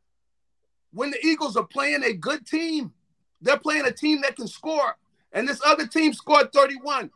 when 0.93 1.10
the 1.10 1.26
Eagles 1.26 1.56
are 1.56 1.66
playing 1.66 2.05
a 2.05 2.12
good 2.12 2.47
team? 2.47 2.93
They're 3.40 3.59
playing 3.59 3.86
a 3.86 3.93
team 3.93 4.20
that 4.22 4.36
can 4.36 4.48
score. 4.48 4.97
And 5.32 5.48
this 5.48 5.60
other 5.64 5.86
team 5.86 6.12
scored 6.12 6.52
31. 6.52 7.10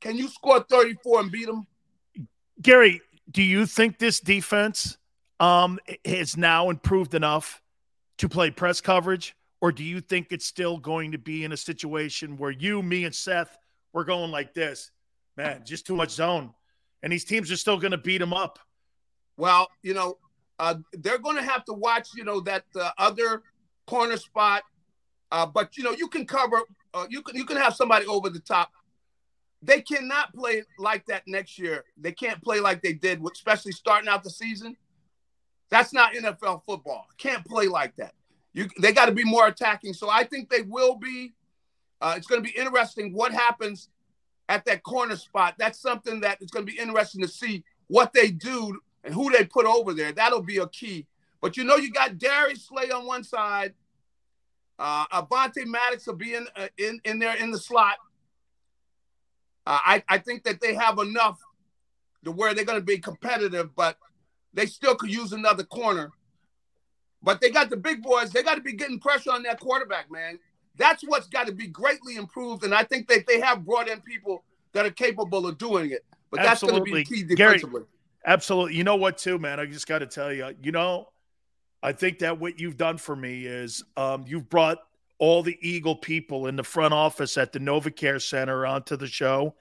Can 0.00 0.16
you 0.16 0.28
score 0.28 0.60
34 0.60 1.20
and 1.20 1.32
beat 1.32 1.46
them? 1.46 1.66
Garry, 2.62 3.00
do 3.30 3.42
you 3.42 3.66
think 3.66 3.98
this 3.98 4.20
defense 4.20 4.98
um, 5.40 5.78
has 6.04 6.36
now 6.36 6.70
improved 6.70 7.14
enough 7.14 7.62
to 8.18 8.28
play 8.28 8.50
press 8.50 8.80
coverage, 8.80 9.34
or 9.60 9.72
do 9.72 9.82
you 9.82 10.00
think 10.00 10.28
it's 10.30 10.46
still 10.46 10.76
going 10.76 11.12
to 11.12 11.18
be 11.18 11.44
in 11.44 11.52
a 11.52 11.56
situation 11.56 12.36
where 12.36 12.50
you, 12.50 12.82
me, 12.82 13.04
and 13.04 13.14
Seth 13.14 13.56
we're 13.92 14.04
going 14.04 14.30
like 14.30 14.52
this? 14.54 14.90
Man, 15.36 15.62
just 15.64 15.86
too 15.86 15.96
much 15.96 16.10
zone, 16.10 16.52
and 17.02 17.12
these 17.12 17.24
teams 17.24 17.50
are 17.50 17.56
still 17.56 17.78
going 17.78 17.92
to 17.92 17.98
beat 17.98 18.18
them 18.18 18.34
up. 18.34 18.58
Well, 19.40 19.70
you 19.82 19.94
know, 19.94 20.18
uh, 20.58 20.74
they're 20.92 21.18
going 21.18 21.36
to 21.36 21.42
have 21.42 21.64
to 21.64 21.72
watch, 21.72 22.08
you 22.14 22.24
know, 22.24 22.40
that 22.40 22.64
uh, 22.78 22.90
other 22.98 23.42
corner 23.86 24.18
spot. 24.18 24.62
Uh, 25.32 25.46
but 25.46 25.78
you 25.78 25.82
know, 25.82 25.92
you 25.92 26.08
can 26.08 26.26
cover 26.26 26.60
uh, 26.92 27.06
you 27.08 27.22
can 27.22 27.36
you 27.36 27.46
can 27.46 27.56
have 27.56 27.74
somebody 27.74 28.04
over 28.04 28.28
the 28.28 28.40
top. 28.40 28.70
They 29.62 29.80
cannot 29.80 30.34
play 30.34 30.64
like 30.78 31.06
that 31.06 31.22
next 31.26 31.58
year. 31.58 31.84
They 31.96 32.12
can't 32.12 32.42
play 32.42 32.60
like 32.60 32.82
they 32.82 32.92
did, 32.92 33.22
especially 33.32 33.72
starting 33.72 34.08
out 34.08 34.22
the 34.22 34.30
season. 34.30 34.76
That's 35.70 35.94
not 35.94 36.12
NFL 36.12 36.62
football. 36.66 37.06
Can't 37.16 37.44
play 37.46 37.66
like 37.66 37.96
that. 37.96 38.12
You 38.52 38.68
they 38.78 38.92
got 38.92 39.06
to 39.06 39.12
be 39.12 39.24
more 39.24 39.46
attacking. 39.46 39.94
So 39.94 40.10
I 40.10 40.24
think 40.24 40.50
they 40.50 40.62
will 40.62 40.96
be. 40.96 41.32
Uh, 42.02 42.14
it's 42.16 42.26
going 42.26 42.42
to 42.42 42.46
be 42.46 42.58
interesting 42.58 43.14
what 43.14 43.32
happens 43.32 43.88
at 44.50 44.66
that 44.66 44.82
corner 44.82 45.16
spot. 45.16 45.54
That's 45.58 45.80
something 45.80 46.20
that 46.20 46.38
it's 46.42 46.50
going 46.50 46.66
to 46.66 46.70
be 46.70 46.78
interesting 46.78 47.22
to 47.22 47.28
see 47.28 47.64
what 47.86 48.12
they 48.12 48.30
do 48.30 48.78
and 49.04 49.14
who 49.14 49.30
they 49.30 49.44
put 49.44 49.66
over 49.66 49.94
there. 49.94 50.12
That'll 50.12 50.42
be 50.42 50.58
a 50.58 50.66
key. 50.66 51.06
But 51.40 51.56
you 51.56 51.64
know, 51.64 51.76
you 51.76 51.90
got 51.90 52.18
Darius 52.18 52.66
Slay 52.66 52.90
on 52.90 53.06
one 53.06 53.24
side. 53.24 53.74
Uh, 54.78 55.06
Avonte 55.08 55.66
Maddox 55.66 56.06
will 56.06 56.14
be 56.14 56.34
in, 56.34 56.46
uh, 56.56 56.68
in 56.78 57.00
in 57.04 57.18
there 57.18 57.36
in 57.36 57.50
the 57.50 57.58
slot. 57.58 57.96
Uh, 59.66 59.78
I 59.84 60.02
I 60.08 60.18
think 60.18 60.44
that 60.44 60.60
they 60.60 60.74
have 60.74 60.98
enough 60.98 61.38
to 62.24 62.32
where 62.32 62.54
they're 62.54 62.64
going 62.64 62.80
to 62.80 62.84
be 62.84 62.98
competitive, 62.98 63.74
but 63.74 63.96
they 64.52 64.66
still 64.66 64.94
could 64.94 65.12
use 65.12 65.32
another 65.32 65.64
corner. 65.64 66.12
But 67.22 67.40
they 67.40 67.50
got 67.50 67.68
the 67.68 67.76
big 67.76 68.02
boys. 68.02 68.30
They 68.30 68.42
got 68.42 68.54
to 68.54 68.62
be 68.62 68.72
getting 68.72 68.98
pressure 68.98 69.32
on 69.32 69.42
that 69.42 69.60
quarterback, 69.60 70.10
man. 70.10 70.38
That's 70.76 71.02
what's 71.02 71.26
got 71.26 71.46
to 71.46 71.52
be 71.52 71.66
greatly 71.66 72.16
improved. 72.16 72.64
And 72.64 72.74
I 72.74 72.84
think 72.84 73.08
that 73.08 73.26
they 73.26 73.40
have 73.40 73.64
brought 73.64 73.88
in 73.88 74.00
people 74.00 74.44
that 74.72 74.86
are 74.86 74.90
capable 74.90 75.46
of 75.46 75.58
doing 75.58 75.90
it. 75.90 76.04
But 76.30 76.42
that's 76.42 76.62
going 76.62 76.76
to 76.76 76.82
be 76.82 77.04
key 77.04 77.22
defensively. 77.22 77.80
Garry, 77.80 77.86
absolutely. 78.26 78.76
You 78.76 78.84
know 78.84 78.96
what, 78.96 79.18
too, 79.18 79.38
man? 79.38 79.60
I 79.60 79.66
just 79.66 79.86
got 79.86 80.00
to 80.00 80.06
tell 80.06 80.32
you, 80.32 80.54
you 80.62 80.72
know, 80.72 81.08
I 81.82 81.92
think 81.92 82.18
that 82.20 82.38
what 82.38 82.60
you've 82.60 82.76
done 82.76 82.98
for 82.98 83.16
me 83.16 83.46
is 83.46 83.82
um, 83.96 84.24
you've 84.26 84.48
brought 84.48 84.78
all 85.18 85.42
the 85.42 85.58
Eagle 85.60 85.96
people 85.96 86.46
in 86.46 86.56
the 86.56 86.62
front 86.62 86.94
office 86.94 87.36
at 87.38 87.52
the 87.52 87.58
NovaCare 87.58 88.20
Center 88.20 88.66
onto 88.66 88.96
the 88.96 89.06
show. 89.06 89.54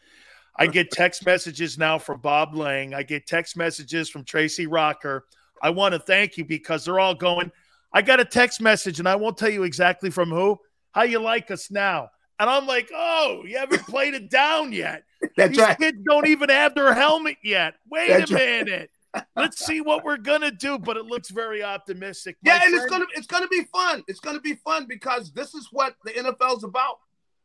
I 0.58 0.68
get 0.68 0.92
text 0.92 1.26
messages 1.26 1.78
now 1.78 1.98
from 1.98 2.20
Bob 2.20 2.54
Lang. 2.54 2.94
I 2.94 3.04
get 3.04 3.26
text 3.26 3.56
messages 3.56 4.10
from 4.10 4.26
Tracy 4.26 4.68
Rocker. 4.68 5.26
I 5.62 5.70
want 5.70 5.94
to 5.94 6.00
thank 6.00 6.38
you 6.38 6.44
because 6.44 6.84
they're 6.84 7.00
all 7.00 7.16
going. 7.16 7.52
I 7.94 8.02
got 8.02 8.20
a 8.20 8.26
text 8.26 8.62
message, 8.62 9.00
and 9.00 9.08
I 9.08 9.16
won't 9.16 9.38
tell 9.38 9.50
you 9.50 9.64
exactly 9.64 10.10
from 10.10 10.30
who. 10.30 10.58
How 10.92 11.04
you 11.04 11.20
like 11.20 11.50
us 11.52 11.72
now? 11.72 12.10
And 12.40 12.50
I'm 12.50 12.66
like, 12.66 12.90
oh, 12.94 13.44
you 13.46 13.58
haven't 13.58 13.84
played 13.88 14.14
it 14.14 14.30
down 14.30 14.72
yet. 14.72 15.04
That's 15.36 15.50
These 15.50 15.60
right. 15.60 15.78
kids 15.78 15.98
don't 16.04 16.28
even 16.28 16.50
have 16.50 16.74
their 16.74 16.94
helmet 16.94 17.38
yet. 17.44 17.76
Wait 17.90 18.08
That's 18.08 18.32
a 18.32 18.36
right. 18.36 18.66
minute. 18.66 18.90
Let's 19.36 19.66
see 19.66 19.82
what 19.82 20.04
we're 20.04 20.18
gonna 20.18 20.52
do. 20.52 20.78
But 20.78 20.96
it 20.96 21.06
looks 21.06 21.30
very 21.30 21.64
optimistic. 21.64 22.38
Yeah, 22.44 22.58
My 22.58 22.66
and 22.66 22.76
it's 22.76 22.86
gonna 22.86 23.06
it's 23.16 23.28
gonna 23.28 23.48
be 23.48 23.64
fun. 23.66 24.04
It's 24.08 24.20
gonna 24.20 24.40
be 24.40 24.56
fun 24.56 24.86
because 24.88 25.32
this 25.32 25.54
is 25.56 25.68
what 25.72 25.96
the 26.06 26.12
NFL's 26.12 26.64
about. 26.64 27.00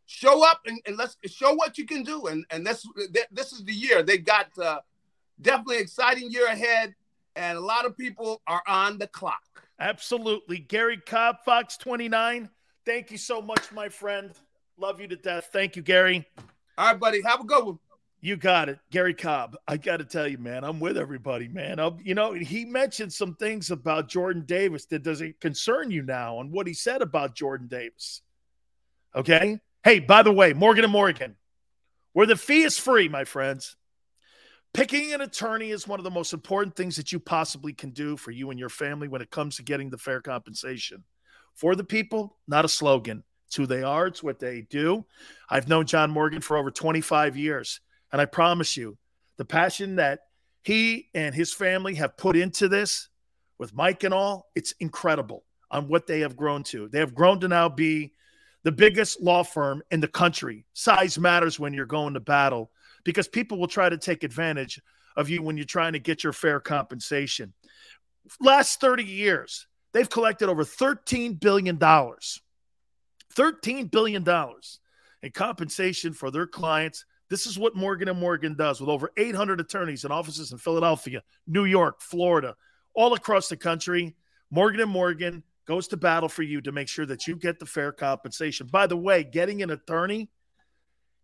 Show 0.07 0.47
up 0.47 0.61
and, 0.67 0.79
and 0.87 0.99
let's 0.99 1.17
show 1.27 1.55
what 1.55 1.79
you 1.79 1.87
can 1.87 2.03
do. 2.03 2.27
And 2.27 2.45
and 2.51 2.67
this 2.67 2.87
this 3.33 3.53
is 3.53 3.65
the 3.65 3.73
year 3.73 4.03
they 4.03 4.19
got 4.19 4.47
uh, 4.59 4.81
definitely 5.41 5.79
exciting 5.79 6.31
year 6.31 6.47
ahead, 6.47 6.95
and 7.35 7.57
a 7.57 7.63
lot 7.63 7.87
of 7.87 7.97
people 7.97 8.43
are 8.47 8.63
on 8.69 8.99
the 8.99 9.07
clock. 9.07 9.65
Absolutely. 9.81 10.59
Garry 10.59 10.99
Cobb, 10.99 11.39
Fox 11.45 11.77
29. 11.79 12.49
Thank 12.85 13.11
you 13.11 13.19
so 13.19 13.41
much, 13.41 13.73
my 13.73 13.89
friend. 13.89 14.31
Love 14.77 15.01
you 15.01 15.09
to 15.09 15.17
death. 15.17 15.51
Thank 15.53 15.77
you, 15.77 15.83
Garry. 15.83 16.27
All 16.77 16.87
right, 16.87 16.99
buddy. 16.99 17.23
Have 17.23 17.41
a 17.41 17.45
good 17.45 17.65
one. 17.65 17.79
You 18.21 18.37
got 18.37 18.69
it. 18.69 18.79
Garry 18.91 19.13
Cobb. 19.13 19.57
I 19.69 19.77
got 19.77 19.99
to 19.99 20.05
tell 20.05 20.27
you, 20.27 20.39
man, 20.39 20.65
I'm 20.65 20.81
with 20.81 20.97
everybody, 20.97 21.47
man. 21.47 21.79
i 21.79 21.91
you 22.03 22.15
know, 22.15 22.33
he 22.33 22.65
mentioned 22.65 23.13
some 23.13 23.35
things 23.35 23.71
about 23.71 24.09
Jordan 24.09 24.45
Davis 24.47 24.87
that 24.87 25.03
does 25.03 25.21
it 25.21 25.41
concern 25.41 25.91
you 25.91 26.03
now 26.03 26.39
on 26.39 26.51
what 26.51 26.67
he 26.67 26.73
said 26.73 27.03
about 27.03 27.35
Jordan 27.35 27.69
Davis. 27.69 28.23
Okay. 29.15 29.61
Hey, 29.85 29.99
by 29.99 30.23
the 30.23 30.33
way, 30.33 30.55
Morgan 30.55 30.85
and 30.85 30.93
Morgan, 30.93 31.37
where 32.15 32.27
the 32.27 32.35
fee 32.35 32.63
is 32.63 32.79
free, 32.79 33.11
my 33.11 33.25
friends. 33.25 33.77
Picking 34.73 35.13
an 35.13 35.21
attorney 35.21 35.71
is 35.71 35.87
one 35.87 36.01
of 36.01 36.05
the 36.05 36.11
most 36.11 36.33
important 36.33 36.75
things 36.75 36.97
that 36.97 37.13
you 37.13 37.21
possibly 37.21 37.75
can 37.75 37.91
do 37.91 38.17
for 38.17 38.31
you 38.31 38.51
and 38.51 38.59
your 38.59 38.71
family 38.71 39.07
when 39.07 39.21
it 39.21 39.31
comes 39.31 39.57
to 39.57 39.63
getting 39.63 39.91
the 39.91 39.99
fair 39.99 40.23
compensation. 40.23 41.05
For 41.55 41.77
the 41.77 41.85
people, 41.85 42.39
not 42.49 42.65
a 42.65 42.69
slogan. 42.69 43.23
It's 43.55 43.57
who 43.57 43.67
they 43.67 43.85
are, 43.85 44.09
it's 44.09 44.21
what 44.21 44.41
they 44.41 44.63
do. 44.63 45.05
I've 45.49 45.69
known 45.69 45.87
John 45.87 46.11
Morgan 46.11 46.41
for 46.41 46.57
over 46.57 46.73
25 46.73 47.37
years, 47.37 47.79
and 48.11 48.21
I 48.21 48.25
promise 48.25 48.77
you, 48.77 48.99
the 49.37 49.45
passion 49.45 49.95
that 49.95 50.23
he 50.65 51.09
and 51.15 51.33
his 51.33 51.53
family 51.53 51.95
have 51.95 52.17
put 52.17 52.35
into 52.35 52.67
this 52.67 53.11
with 53.57 53.73
Mike 53.73 54.03
and 54.03 54.13
all, 54.13 54.51
it's 54.57 54.73
incredible 54.81 55.45
on 55.71 55.87
what 55.87 56.09
they 56.09 56.19
have 56.19 56.37
grown 56.37 56.65
to. 56.65 56.89
They 56.89 56.99
have 56.99 57.15
grown 57.15 57.39
to 57.43 57.47
now 57.47 57.69
be 57.69 58.15
the 58.65 58.73
biggest 58.73 59.23
law 59.23 59.45
firm 59.45 59.85
in 59.93 60.01
the 60.01 60.09
country. 60.09 60.67
Size 60.73 61.17
matters 61.17 61.61
when 61.61 61.73
you're 61.73 61.87
going 61.87 62.15
to 62.15 62.21
battle 62.21 62.73
because 63.05 63.29
people 63.29 63.61
will 63.61 63.69
try 63.69 63.89
to 63.89 63.99
take 63.99 64.25
advantage 64.25 64.83
of 65.17 65.31
you 65.31 65.43
when 65.43 65.57
you're 65.57 65.65
trying 65.65 65.93
to 65.93 66.01
get 66.01 66.25
your 66.25 66.33
fair 66.33 66.59
compensation. 66.59 67.53
Last 68.41 68.81
30 68.81 69.05
years, 69.05 69.69
they've 69.93 70.11
collected 70.11 70.49
over 70.49 70.65
$13 70.65 71.39
billion. 71.39 71.79
$13 73.37 73.91
billion 73.91 74.25
in 75.23 75.31
compensation 75.33 76.13
for 76.13 76.31
their 76.31 76.47
clients. 76.47 77.05
This 77.31 77.47
is 77.47 77.59
what 77.59 77.75
Morgan 77.75 78.15
Morgan 78.17 78.55
does 78.55 78.81
with 78.81 78.91
over 78.91 79.11
800 79.17 79.61
attorneys 79.61 80.05
and 80.05 80.13
offices 80.13 80.53
in 80.53 80.59
Philadelphia, 80.59 81.23
New 81.47 81.65
York, 81.65 82.01
Florida, 82.01 82.55
all 82.95 83.15
across 83.15 83.49
the 83.49 83.57
country. 83.57 84.15
Morgan 84.51 84.89
Morgan 84.89 85.43
goes 85.67 85.89
to 85.89 85.97
battle 85.97 86.29
for 86.29 86.43
you 86.43 86.61
to 86.61 86.73
make 86.73 86.89
sure 86.89 87.07
that 87.07 87.27
you 87.27 87.37
get 87.37 87.59
the 87.59 87.67
fair 87.67 87.91
compensation. 87.91 88.67
By 88.67 88.87
the 88.87 88.97
way, 88.97 89.25
getting 89.25 89.63
an 89.63 89.71
attorney 89.71 90.29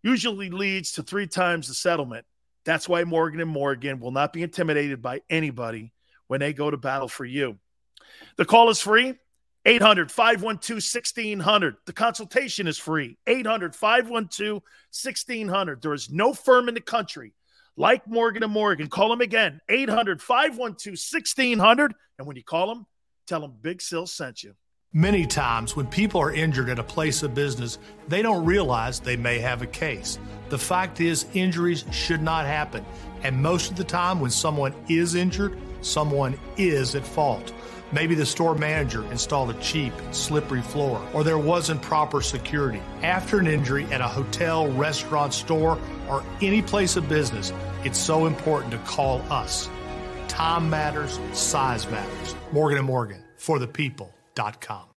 usually 0.02 0.50
leads 0.50 0.92
to 0.92 1.02
three 1.02 1.26
times 1.26 1.68
the 1.68 1.74
settlement. 1.74 2.24
That's 2.64 2.88
why 2.88 3.04
Morgan 3.04 3.46
Morgan 3.46 4.00
will 4.00 4.10
not 4.10 4.32
be 4.32 4.42
intimidated 4.42 5.02
by 5.02 5.20
anybody 5.28 5.92
when 6.26 6.40
they 6.40 6.52
go 6.52 6.70
to 6.70 6.76
battle 6.76 7.08
for 7.08 7.24
you. 7.24 7.58
The 8.36 8.44
call 8.44 8.70
is 8.70 8.80
free. 8.80 9.14
800 9.66 10.10
512 10.10 10.76
1600. 10.76 11.76
The 11.84 11.92
consultation 11.92 12.66
is 12.66 12.78
free. 12.78 13.18
800 13.26 13.74
512 13.74 14.54
1600. 14.54 15.82
There 15.82 15.92
is 15.92 16.10
no 16.10 16.32
firm 16.32 16.68
in 16.68 16.74
the 16.74 16.80
country 16.80 17.34
like 17.76 18.06
Morgan 18.06 18.42
and 18.42 18.52
Morgan. 18.52 18.88
Call 18.88 19.10
them 19.10 19.20
again. 19.20 19.60
800 19.68 20.22
512 20.22 20.92
1600. 20.92 21.94
And 22.18 22.26
when 22.26 22.36
you 22.36 22.44
call 22.44 22.68
them, 22.68 22.86
tell 23.26 23.40
them 23.40 23.54
Big 23.60 23.82
Sill 23.82 24.06
sent 24.06 24.42
you. 24.42 24.54
Many 24.92 25.24
times 25.24 25.76
when 25.76 25.86
people 25.86 26.20
are 26.20 26.32
injured 26.32 26.68
at 26.68 26.80
a 26.80 26.82
place 26.82 27.22
of 27.22 27.32
business, 27.32 27.78
they 28.08 28.22
don't 28.22 28.44
realize 28.44 28.98
they 28.98 29.16
may 29.16 29.38
have 29.38 29.62
a 29.62 29.66
case. 29.66 30.18
The 30.48 30.58
fact 30.58 31.00
is, 31.00 31.26
injuries 31.32 31.84
should 31.92 32.22
not 32.22 32.44
happen. 32.44 32.84
And 33.22 33.40
most 33.40 33.70
of 33.70 33.76
the 33.76 33.84
time, 33.84 34.18
when 34.18 34.32
someone 34.32 34.74
is 34.88 35.14
injured, 35.14 35.56
someone 35.80 36.36
is 36.56 36.96
at 36.96 37.06
fault. 37.06 37.52
Maybe 37.92 38.14
the 38.14 38.26
store 38.26 38.54
manager 38.54 39.04
installed 39.10 39.50
a 39.50 39.54
cheap, 39.54 39.92
slippery 40.12 40.62
floor, 40.62 41.04
or 41.12 41.24
there 41.24 41.38
wasn't 41.38 41.82
proper 41.82 42.20
security. 42.20 42.82
After 43.02 43.38
an 43.38 43.46
injury 43.46 43.84
at 43.86 44.00
a 44.00 44.08
hotel, 44.08 44.70
restaurant, 44.72 45.34
store, 45.34 45.78
or 46.08 46.24
any 46.40 46.62
place 46.62 46.96
of 46.96 47.08
business, 47.08 47.52
it's 47.84 47.98
so 47.98 48.26
important 48.26 48.72
to 48.72 48.78
call 48.78 49.20
us. 49.30 49.68
Time 50.28 50.70
matters, 50.70 51.18
size 51.32 51.90
matters. 51.90 52.36
Morgan 52.52 52.78
and 52.78 52.86
Morgan, 52.86 53.24
for 53.36 53.58
the 53.58 53.66
people.com. 53.66 54.89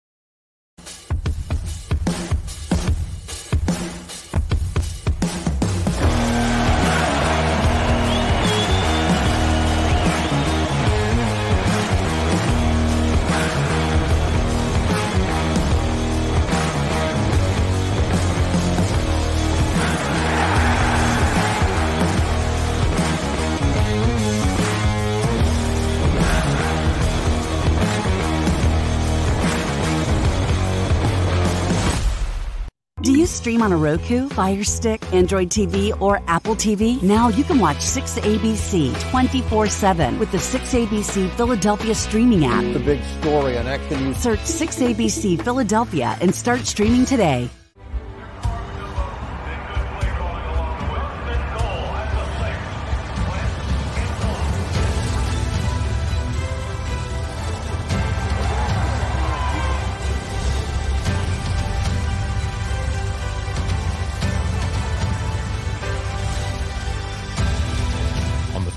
Do 33.02 33.18
you 33.18 33.26
stream 33.26 33.62
on 33.62 33.72
a 33.72 33.76
Roku, 33.76 34.28
Fire 34.28 34.62
Stick, 34.62 35.02
Android 35.12 35.50
TV, 35.50 36.00
or 36.00 36.22
Apple 36.28 36.54
TV? 36.54 37.02
Now 37.02 37.30
you 37.30 37.42
can 37.42 37.58
watch 37.58 37.78
6ABC 37.78 39.10
24 39.10 39.66
7 39.66 40.18
with 40.20 40.30
the 40.30 40.38
6ABC 40.38 41.28
Philadelphia 41.30 41.96
streaming 41.96 42.46
app. 42.46 42.62
The 42.72 42.78
big 42.78 43.02
story 43.20 43.58
on 43.58 43.66
Action 43.66 44.04
News. 44.04 44.18
Search 44.18 44.38
6ABC 44.38 45.42
Philadelphia 45.42 46.16
and 46.20 46.32
start 46.32 46.60
streaming 46.60 47.04
today. 47.04 47.50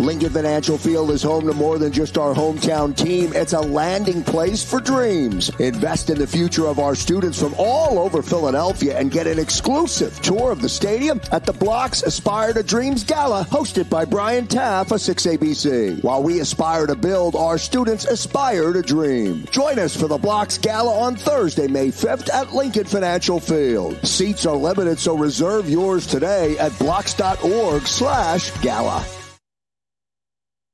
Lincoln 0.00 0.30
Financial 0.30 0.78
Field 0.78 1.10
is 1.10 1.24
home 1.24 1.46
to 1.48 1.52
more 1.52 1.76
than 1.76 1.90
just 1.90 2.18
our 2.18 2.32
hometown 2.32 2.96
team. 2.96 3.32
It's 3.34 3.52
a 3.52 3.60
landing 3.60 4.22
place 4.22 4.62
for 4.62 4.80
dreams. 4.80 5.50
Invest 5.58 6.08
in 6.08 6.18
the 6.18 6.26
future 6.26 6.66
of 6.66 6.78
our 6.78 6.94
students 6.94 7.40
from 7.40 7.52
all 7.58 7.98
over 7.98 8.22
Philadelphia 8.22 8.96
and 8.96 9.10
get 9.10 9.26
an 9.26 9.40
exclusive 9.40 10.20
tour 10.22 10.52
of 10.52 10.62
the 10.62 10.68
stadium 10.68 11.20
at 11.32 11.44
the 11.44 11.52
BLOCS 11.52 12.04
Aspire 12.04 12.52
to 12.52 12.62
Dreams 12.62 13.02
Gala 13.02 13.44
hosted 13.50 13.90
by 13.90 14.04
Brian 14.04 14.46
Taff 14.46 14.92
of 14.92 15.00
6ABC. 15.00 16.04
While 16.04 16.22
we 16.22 16.38
aspire 16.38 16.86
to 16.86 16.94
build, 16.94 17.34
our 17.34 17.58
students 17.58 18.04
aspire 18.04 18.72
to 18.72 18.82
dream. 18.82 19.46
Join 19.50 19.80
us 19.80 19.96
for 19.96 20.06
the 20.06 20.18
BLOCS 20.18 20.62
Gala 20.62 20.96
on 20.96 21.16
Thursday, 21.16 21.66
May 21.66 21.88
5th 21.88 22.32
at 22.32 22.54
Lincoln 22.54 22.84
Financial 22.84 23.40
Field. 23.40 24.06
Seats 24.06 24.46
are 24.46 24.56
limited, 24.56 25.00
so 25.00 25.16
reserve 25.16 25.68
yours 25.68 26.06
today 26.06 26.56
at 26.58 26.70
blocs.org 26.72 27.82
slash 27.82 28.56
gala. 28.62 29.04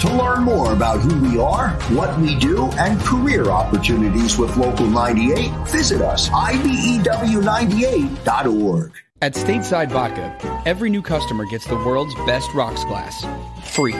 To 0.00 0.14
learn 0.14 0.42
more 0.42 0.74
about 0.74 1.00
who 1.00 1.18
we 1.26 1.38
are, 1.38 1.70
what 1.88 2.20
we 2.20 2.36
do, 2.36 2.66
and 2.72 3.00
career 3.00 3.46
opportunities 3.46 4.36
with 4.36 4.54
Local 4.58 4.86
98, 4.86 5.50
visit 5.68 6.02
us, 6.02 6.28
IBEW98.org. 6.28 8.92
At 9.22 9.32
Stateside 9.32 9.90
Vodka, 9.90 10.36
every 10.66 10.90
new 10.90 11.00
customer 11.00 11.46
gets 11.46 11.66
the 11.66 11.76
world's 11.76 12.14
best 12.26 12.52
rocks 12.52 12.84
glass, 12.84 13.24
free. 13.64 13.94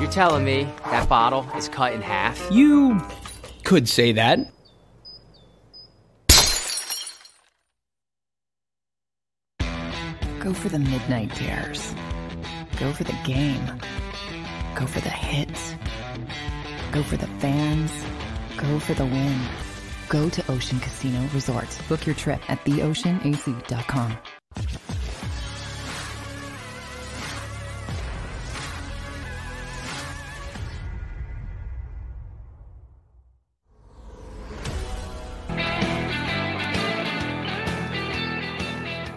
You're 0.00 0.12
telling 0.12 0.44
me 0.44 0.68
that 0.84 1.08
bottle 1.08 1.44
is 1.56 1.68
cut 1.68 1.94
in 1.94 2.00
half? 2.00 2.40
You 2.52 3.00
could 3.64 3.88
say 3.88 4.12
that. 4.12 4.38
Go 10.38 10.54
for 10.54 10.68
the 10.68 10.78
midnight 10.78 11.34
dares. 11.34 11.92
Go 12.78 12.92
for 12.92 13.02
the 13.02 13.16
game. 13.24 13.80
Go 14.74 14.86
for 14.86 15.00
the 15.00 15.08
hits. 15.08 15.74
Go 16.90 17.02
for 17.02 17.16
the 17.16 17.26
fans. 17.38 17.92
Go 18.56 18.78
for 18.78 18.94
the 18.94 19.04
win. 19.04 19.40
Go 20.08 20.28
to 20.28 20.50
Ocean 20.50 20.80
Casino 20.80 21.26
Resort. 21.32 21.68
Book 21.88 22.06
your 22.06 22.14
trip 22.14 22.40
at 22.50 22.64
theoceanac.com. 22.64 24.18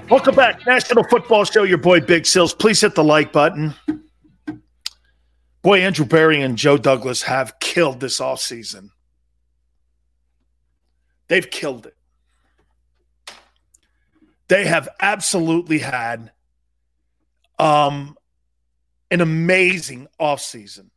Welcome 0.09 0.35
back, 0.35 0.65
National 0.65 1.03
Football 1.03 1.43
Show. 1.43 1.63
Your 1.63 1.77
boy 1.79 1.99
Big 1.99 2.25
Sills. 2.25 2.53
Please 2.53 2.79
hit 2.79 2.95
the 2.95 3.03
like 3.03 3.33
button. 3.33 3.73
Boy, 5.67 5.81
Andrew 5.81 6.05
Berry 6.05 6.41
and 6.41 6.57
Joe 6.57 6.77
Douglas 6.77 7.23
have 7.23 7.59
killed 7.59 7.99
this 7.99 8.21
offseason. 8.21 8.87
They've 11.27 11.51
killed 11.51 11.87
it. 11.87 11.97
They 14.47 14.65
have 14.65 14.87
absolutely 15.01 15.79
had 15.79 16.31
um, 17.59 18.15
an 19.11 19.19
amazing 19.19 20.07
offseason. 20.17 20.89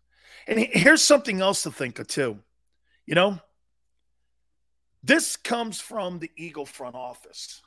And 0.47 0.61
here's 0.61 1.03
something 1.03 1.41
else 1.41 1.65
to 1.65 1.73
think 1.73 1.99
of, 1.99 2.07
too. 2.07 2.39
You 3.07 3.17
know, 3.17 3.41
this 5.03 5.37
comes 5.37 5.81
from 5.81 6.21
the 6.21 6.31
Eagle 6.37 6.65
front 6.65 6.95
office. 6.95 7.61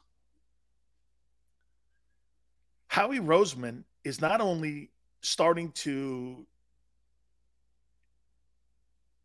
Howie 2.87 3.19
Roseman 3.19 3.83
is 4.05 4.21
not 4.21 4.39
only 4.39 4.91
starting 5.19 5.73
to 5.73 6.47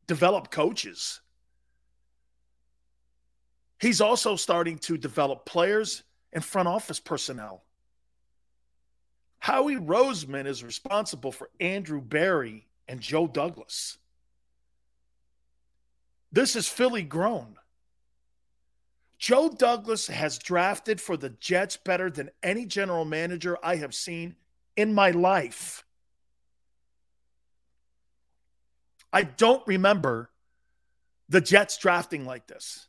develop 0.09 0.51
coaches, 0.51 1.21
he's 3.79 4.01
also 4.01 4.35
starting 4.35 4.79
to 4.79 4.99
develop 4.99 5.47
players 5.47 6.03
and 6.33 6.45
front 6.45 6.67
office 6.67 6.99
personnel. 6.99 7.63
Howie 9.39 9.77
Roseman 9.77 10.47
is 10.47 10.65
responsible 10.65 11.31
for 11.31 11.49
Andrew 11.61 12.01
Berry 12.01 12.67
and 12.89 13.01
Joe 13.01 13.29
Douglas. 13.29 13.99
This 16.33 16.57
is 16.57 16.69
Philly 16.69 17.03
grown. 17.03 17.55
Joe 19.19 19.49
Douglas 19.49 20.07
has 20.09 20.39
drafted 20.39 21.01
for 21.01 21.17
the 21.17 21.31
Jets 21.31 21.77
better 21.77 22.11
than 22.11 22.31
any 22.43 22.67
general 22.67 23.05
manager 23.05 23.59
I 23.63 23.77
have 23.77 23.95
seen 23.95 24.37
in 24.77 24.95
my 24.95 25.11
life. 25.11 25.85
I 29.13 29.23
don't 29.23 29.67
remember 29.67 30.31
the 31.29 31.41
Jets 31.41 31.77
drafting 31.79 32.25
like 32.25 32.47
this. 32.47 32.87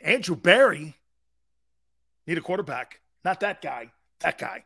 Andrew 0.00 0.36
Berry, 0.36 0.96
need 2.26 2.38
a 2.38 2.42
quarterback, 2.42 3.00
not 3.24 3.40
that 3.40 3.62
guy, 3.62 3.90
that 4.20 4.38
guy. 4.38 4.64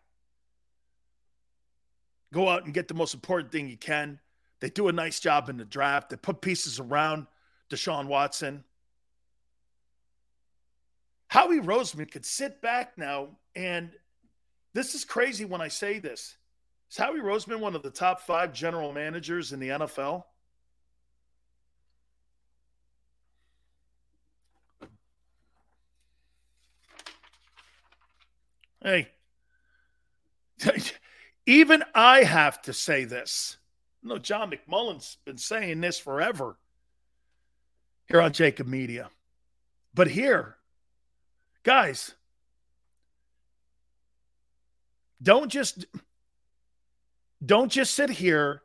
Go 2.33 2.49
out 2.49 2.65
and 2.65 2.75
get 2.75 2.89
the 2.89 2.95
most 2.95 3.15
important 3.15 3.53
thing 3.53 3.69
you 3.69 3.77
can. 3.77 4.19
They 4.61 4.71
do 4.71 4.89
a 4.89 4.93
nice 4.93 5.21
job 5.21 5.49
in 5.49 5.57
the 5.57 5.65
draft. 5.65 6.11
They 6.11 6.17
put 6.17 6.41
pieces 6.41 6.81
around 6.81 7.27
Deshaun 7.71 8.07
Watson. 8.07 8.65
Howie 11.29 11.61
Roseman 11.61 12.11
could 12.11 12.25
sit 12.25 12.61
back 12.61 12.99
now, 12.99 13.29
and 13.55 13.91
this 14.75 14.95
is 14.95 15.05
crazy 15.05 15.45
when 15.45 15.61
I 15.61 15.69
say 15.69 15.99
this. 15.99 16.37
Is 16.91 16.97
Howie 16.97 17.21
Roseman 17.21 17.61
one 17.61 17.75
of 17.75 17.83
the 17.83 17.91
top 17.91 18.21
five 18.23 18.53
general 18.53 18.93
managers 18.93 19.53
in 19.53 19.61
the 19.61 19.69
NFL? 19.69 20.25
Hey, 28.83 29.09
even 31.47 31.83
I 31.95 32.23
have 32.23 32.63
to 32.63 32.73
say 32.73 33.05
this. 33.05 33.59
No, 34.03 34.19
John 34.19 34.51
McMullen's 34.51 35.19
been 35.25 35.37
saying 35.37 35.81
this 35.81 35.99
forever 35.99 36.57
here 38.07 38.21
on 38.21 38.33
JAKIB 38.33 38.67
Media. 38.67 39.11
But 39.93 40.09
here, 40.09 40.57
guys, 41.65 42.15
don't 45.21 45.51
just 45.51 45.85
don't 47.45 47.71
just 47.71 47.95
sit 47.95 48.11
here 48.11 48.63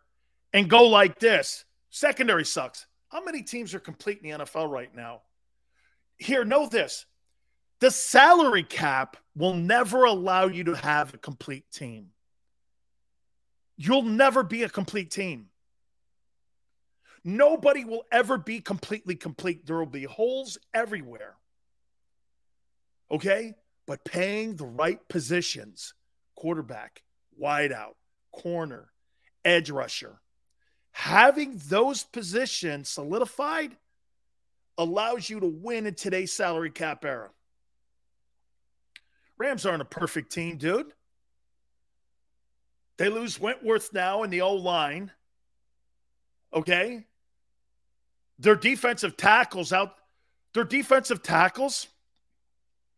and 0.52 0.70
go 0.70 0.88
like 0.88 1.20
this. 1.20 1.66
Secondary 1.90 2.46
sucks. 2.46 2.86
How 3.10 3.24
many 3.24 3.44
teams 3.44 3.74
are 3.74 3.80
complete 3.80 4.22
in 4.22 4.32
the 4.32 4.46
NFL 4.46 4.70
right 4.70 4.94
now? 4.96 5.22
Here, 6.18 6.44
know 6.44 6.68
this. 6.68 7.06
The 7.80 7.92
salary 7.92 8.64
cap 8.64 9.18
will 9.36 9.54
never 9.54 10.06
allow 10.06 10.46
you 10.46 10.64
to 10.66 10.74
have 10.74 11.14
a 11.14 11.18
complete 11.18 11.66
team. 11.72 12.08
You'll 13.78 14.04
never 14.04 14.44
be 14.44 14.64
a 14.64 14.70
complete 14.70 15.12
team. 15.12 15.48
Nobody 17.24 17.86
will 17.86 18.04
ever 18.12 18.38
be 18.38 18.60
completely 18.60 19.16
complete. 19.16 19.66
There 19.66 19.78
will 19.78 19.86
be 19.86 20.04
holes 20.04 20.58
everywhere. 20.74 21.36
Okay? 23.12 23.54
But 23.86 24.06
paying 24.06 24.56
the 24.56 24.66
right 24.66 25.00
positions 25.10 25.94
quarterback, 26.36 27.04
wideout, 27.42 27.94
corner, 28.34 28.90
edge 29.46 29.70
rusher 29.70 30.20
having 30.94 31.60
those 31.68 32.04
positions 32.04 32.88
solidified 32.88 33.76
allows 34.78 35.30
you 35.30 35.40
to 35.40 35.48
win 35.48 35.86
in 35.86 35.96
today's 35.96 36.32
salary 36.32 36.70
cap 36.70 37.04
era. 37.04 37.30
Rams 39.38 39.66
aren't 39.66 39.82
a 39.82 39.86
perfect 39.86 40.32
team, 40.32 40.58
dude. 40.58 40.94
They 42.98 43.10
lose 43.10 43.40
Whitworth 43.40 43.92
now 43.92 44.22
in 44.24 44.30
the 44.30 44.42
O 44.42 44.54
line. 44.54 45.12
Okay. 46.54 47.06
Their 48.38 48.56
defensive 48.56 49.18
tackles 49.18 49.74
out, 49.74 49.96
their 50.54 50.64
defensive 50.64 51.24
tackles 51.24 51.88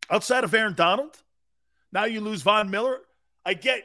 outside 0.10 0.44
of 0.44 0.54
Aaron 0.54 0.74
Donald. 0.74 1.18
Now 1.94 2.06
you 2.06 2.20
lose 2.20 2.42
Von 2.42 2.70
Miller. 2.70 3.00
I 3.46 3.54
get 3.54 3.84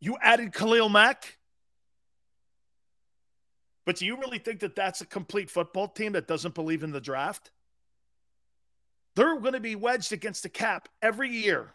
You 0.00 0.16
added 0.20 0.52
Khalil 0.52 0.88
Mack. 0.88 1.38
But 3.84 3.96
do 3.96 4.06
you 4.06 4.16
really 4.18 4.38
think 4.38 4.60
that 4.60 4.76
that's 4.76 5.00
a 5.00 5.06
complete 5.06 5.50
football 5.50 5.88
team 5.88 6.12
that 6.12 6.28
doesn't 6.28 6.54
believe 6.54 6.82
in 6.82 6.92
the 6.92 7.00
draft? 7.00 7.50
They're 9.16 9.40
going 9.40 9.54
to 9.54 9.60
be 9.60 9.74
wedged 9.74 10.12
against 10.12 10.42
the 10.42 10.48
cap 10.48 10.88
every 11.02 11.30
year. 11.30 11.72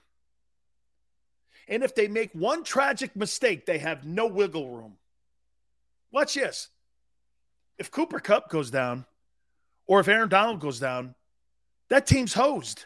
And 1.68 1.84
if 1.84 1.96
they 1.96 2.08
make 2.08 2.32
one 2.34 2.64
tragic 2.64 3.16
mistake, 3.16 3.66
they 3.66 3.80
have 3.80 4.06
no 4.06 4.28
wiggle 4.28 4.70
room. 4.70 4.98
Watch 6.12 6.36
this. 6.36 6.70
If 7.78 7.90
Cooper 7.90 8.20
Kupp 8.20 8.50
goes 8.50 8.70
down, 8.70 9.06
or 9.88 10.00
if 10.00 10.08
Aaron 10.08 10.30
Donald 10.30 10.60
goes 10.60 10.80
down, 10.80 11.16
that 11.90 12.06
team's 12.06 12.34
hosed. 12.34 12.86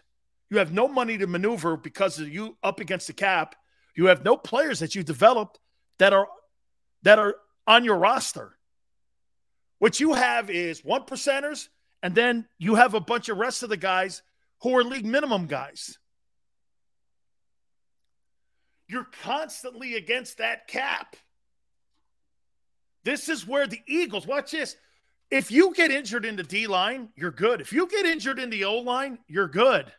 You 0.50 0.58
have 0.60 0.72
no 0.72 0.88
money 0.88 1.18
to 1.18 1.28
maneuver 1.28 1.76
because 1.76 2.20
you 2.20 2.56
up 2.64 2.80
against 2.80 3.08
the 3.08 3.14
cap. 3.14 3.56
You 3.98 4.06
have 4.06 4.24
no 4.24 4.38
players 4.38 4.80
that 4.80 4.94
you 4.94 5.04
developed 5.04 5.60
that 5.98 6.14
are 6.14 6.28
that 7.02 7.18
are 7.18 7.36
on 7.66 7.84
your 7.84 7.98
roster. 7.98 8.56
What 9.80 10.00
you 10.00 10.14
have 10.14 10.50
is 10.50 10.86
one 10.86 11.02
percenters, 11.02 11.68
and 12.04 12.14
then 12.14 12.48
you 12.60 12.76
have 12.76 12.94
a 12.94 13.00
bunch 13.00 13.28
of 13.28 13.38
rest 13.38 13.64
of 13.64 13.70
the 13.70 13.78
guys 13.78 14.22
who 14.62 14.78
are 14.78 14.84
league 14.84 15.06
minimum 15.06 15.48
guys. 15.48 15.98
You're 18.88 19.08
constantly 19.24 19.96
against 19.96 20.38
that 20.38 20.68
cap. 20.68 21.16
This 23.04 23.30
is 23.30 23.48
where 23.48 23.68
the 23.68 23.82
Eagles, 23.88 24.28
watch 24.28 24.52
this. 24.52 24.76
If 25.32 25.52
you 25.52 25.74
get 25.74 25.92
injured 25.92 26.26
in 26.26 26.36
the 26.36 26.44
D 26.44 26.68
line, 26.68 27.10
you're 27.16 27.32
good. 27.32 27.62
If 27.62 27.74
you 27.74 27.88
get 27.88 28.06
injured 28.06 28.40
in 28.40 28.50
the 28.50 28.66
O 28.66 28.78
line, 28.78 29.18
you're 29.28 29.48
good. 29.48 29.92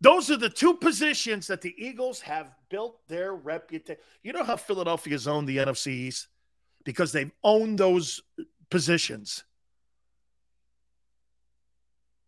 Those 0.00 0.30
are 0.30 0.36
the 0.36 0.48
two 0.48 0.74
positions 0.74 1.48
that 1.48 1.60
the 1.60 1.74
Eagles 1.76 2.20
have 2.20 2.54
built 2.68 3.00
their 3.08 3.34
reputation. 3.34 4.00
You 4.22 4.32
know 4.32 4.44
how 4.44 4.56
Philadelphia's 4.56 5.26
owned 5.26 5.48
the 5.48 5.56
NFC 5.56 5.88
East? 5.88 6.28
Because 6.84 7.12
they've 7.12 7.32
owned 7.42 7.78
those 7.78 8.22
positions. 8.70 9.44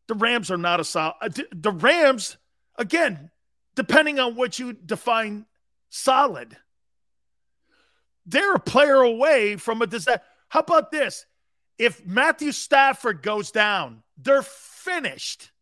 The 0.08 0.14
Rams 0.14 0.50
are 0.50 0.56
not 0.56 0.80
a 0.80 0.84
solid. 0.84 1.14
Uh, 1.20 1.28
the 1.52 1.70
Rams, 1.70 2.36
again, 2.76 3.30
depending 3.76 4.18
on 4.18 4.34
what 4.34 4.58
you 4.58 4.72
define 4.72 5.46
solid, 5.88 6.56
they're 8.26 8.54
a 8.54 8.60
player 8.60 8.96
away 8.96 9.54
from 9.56 9.82
a 9.82 9.86
disaster. 9.86 10.22
How 10.48 10.60
about 10.60 10.90
this? 10.90 11.26
If 11.78 12.04
Matthew 12.04 12.50
Stafford 12.50 13.22
goes 13.22 13.52
down, 13.52 14.02
they're 14.18 14.42
finished. 14.42 15.52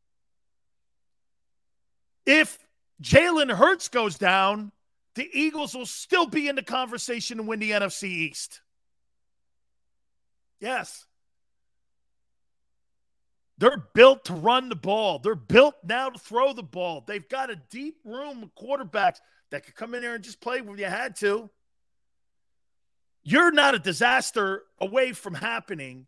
If 2.29 2.59
Jalen 3.03 3.51
Hurts 3.51 3.89
goes 3.89 4.19
down, 4.19 4.71
the 5.15 5.27
Eagles 5.33 5.75
will 5.75 5.87
still 5.87 6.27
be 6.27 6.47
in 6.47 6.57
the 6.57 6.63
conversation 6.63 7.39
to 7.39 7.43
win 7.43 7.59
the 7.59 7.71
NFC 7.71 8.05
East. 8.05 8.61
Yes. 10.61 11.07
They're 13.57 13.83
built 13.95 14.27
to 14.27 14.35
run 14.35 14.69
the 14.69 14.77
ball. 14.77 15.21
They're 15.21 15.35
built 15.35 15.77
now 15.83 16.11
to 16.11 16.19
throw 16.19 16.53
the 16.53 16.63
ball. 16.63 17.03
They've 17.07 17.27
got 17.27 17.49
a 17.49 17.57
deep 17.57 17.97
room 18.05 18.43
of 18.43 18.55
quarterbacks 18.55 19.21
that 19.49 19.65
could 19.65 19.75
come 19.75 19.95
in 19.95 20.03
there 20.03 20.15
and 20.15 20.23
just 20.23 20.43
play 20.43 20.61
when 20.61 20.77
you 20.77 20.85
had 20.85 21.17
to. 21.17 21.49
You're 23.23 23.53
not 23.53 23.75
a 23.75 23.79
disaster 23.79 24.65
away 24.79 25.13
from 25.13 25.33
happening 25.33 26.07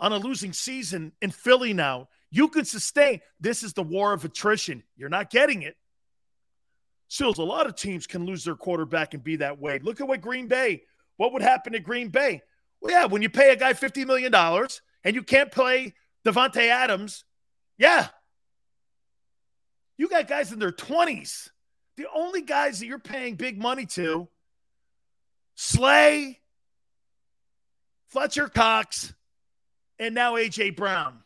on 0.00 0.12
a 0.12 0.18
losing 0.18 0.52
season 0.54 1.12
in 1.22 1.30
Philly 1.30 1.72
now. 1.72 2.08
You 2.32 2.48
can 2.48 2.64
sustain. 2.64 3.20
This 3.38 3.62
is 3.62 3.74
the 3.74 3.82
war 3.82 4.14
of 4.14 4.24
attrition. 4.24 4.82
You're 4.96 5.10
not 5.10 5.28
getting 5.28 5.62
it. 5.62 5.76
Sills, 7.08 7.36
a 7.36 7.42
lot 7.42 7.66
of 7.66 7.76
teams 7.76 8.06
can 8.06 8.24
lose 8.24 8.42
their 8.42 8.56
quarterback 8.56 9.12
and 9.12 9.22
be 9.22 9.36
that 9.36 9.60
way. 9.60 9.78
Look 9.80 10.00
at 10.00 10.08
what 10.08 10.22
Green 10.22 10.48
Bay, 10.48 10.84
what 11.18 11.34
would 11.34 11.42
happen 11.42 11.74
to 11.74 11.78
Green 11.78 12.08
Bay? 12.08 12.40
Well, 12.80 12.90
yeah, 12.90 13.04
when 13.04 13.20
you 13.20 13.28
pay 13.28 13.52
a 13.52 13.56
guy 13.56 13.74
$50 13.74 14.06
million 14.06 14.34
and 14.34 15.14
you 15.14 15.22
can't 15.22 15.52
play 15.52 15.94
Davante 16.24 16.68
Adams, 16.68 17.24
yeah. 17.76 18.08
You 19.98 20.08
got 20.08 20.26
guys 20.26 20.52
in 20.52 20.58
their 20.58 20.72
20s. 20.72 21.50
The 21.98 22.06
only 22.14 22.40
guys 22.40 22.80
that 22.80 22.86
you're 22.86 22.98
paying 22.98 23.34
big 23.34 23.60
money 23.60 23.84
to, 23.84 24.26
Slay, 25.54 26.40
Fletcher 28.08 28.48
Cox, 28.48 29.12
and 29.98 30.14
now 30.14 30.36
A.J. 30.36 30.70
Brown. 30.70 31.21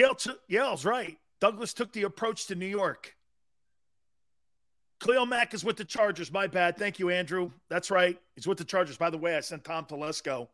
Yale 0.00 0.14
t- 0.14 0.30
Yale's 0.48 0.86
right. 0.86 1.18
Douglas 1.42 1.74
took 1.74 1.92
the 1.92 2.04
approach 2.04 2.46
to 2.46 2.54
New 2.54 2.66
York. 2.66 3.14
Khalil 5.00 5.26
Mack 5.26 5.52
is 5.52 5.62
with 5.62 5.76
the 5.76 5.84
Chargers. 5.84 6.32
My 6.32 6.46
bad. 6.46 6.78
Thank 6.78 6.98
you, 6.98 7.10
Andrew. 7.10 7.50
That's 7.68 7.90
right. 7.90 8.18
He's 8.34 8.46
with 8.46 8.56
the 8.56 8.64
Chargers. 8.64 8.96
By 8.96 9.10
the 9.10 9.18
way, 9.18 9.36
I 9.36 9.40
sent 9.40 9.62
Tom 9.62 9.84
Telesco 9.84 10.48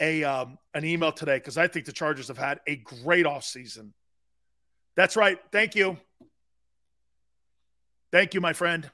a 0.00 0.24
um, 0.24 0.58
an 0.74 0.84
email 0.84 1.12
today 1.12 1.36
because 1.36 1.56
I 1.56 1.68
think 1.68 1.86
the 1.86 1.92
Chargers 1.92 2.26
have 2.26 2.38
had 2.38 2.60
a 2.66 2.74
great 2.76 3.26
offseason. 3.26 3.90
That's 4.96 5.16
right. 5.16 5.38
Thank 5.52 5.76
you. 5.76 5.96
Thank 8.10 8.34
you, 8.34 8.40
my 8.40 8.54
friend. 8.54 8.90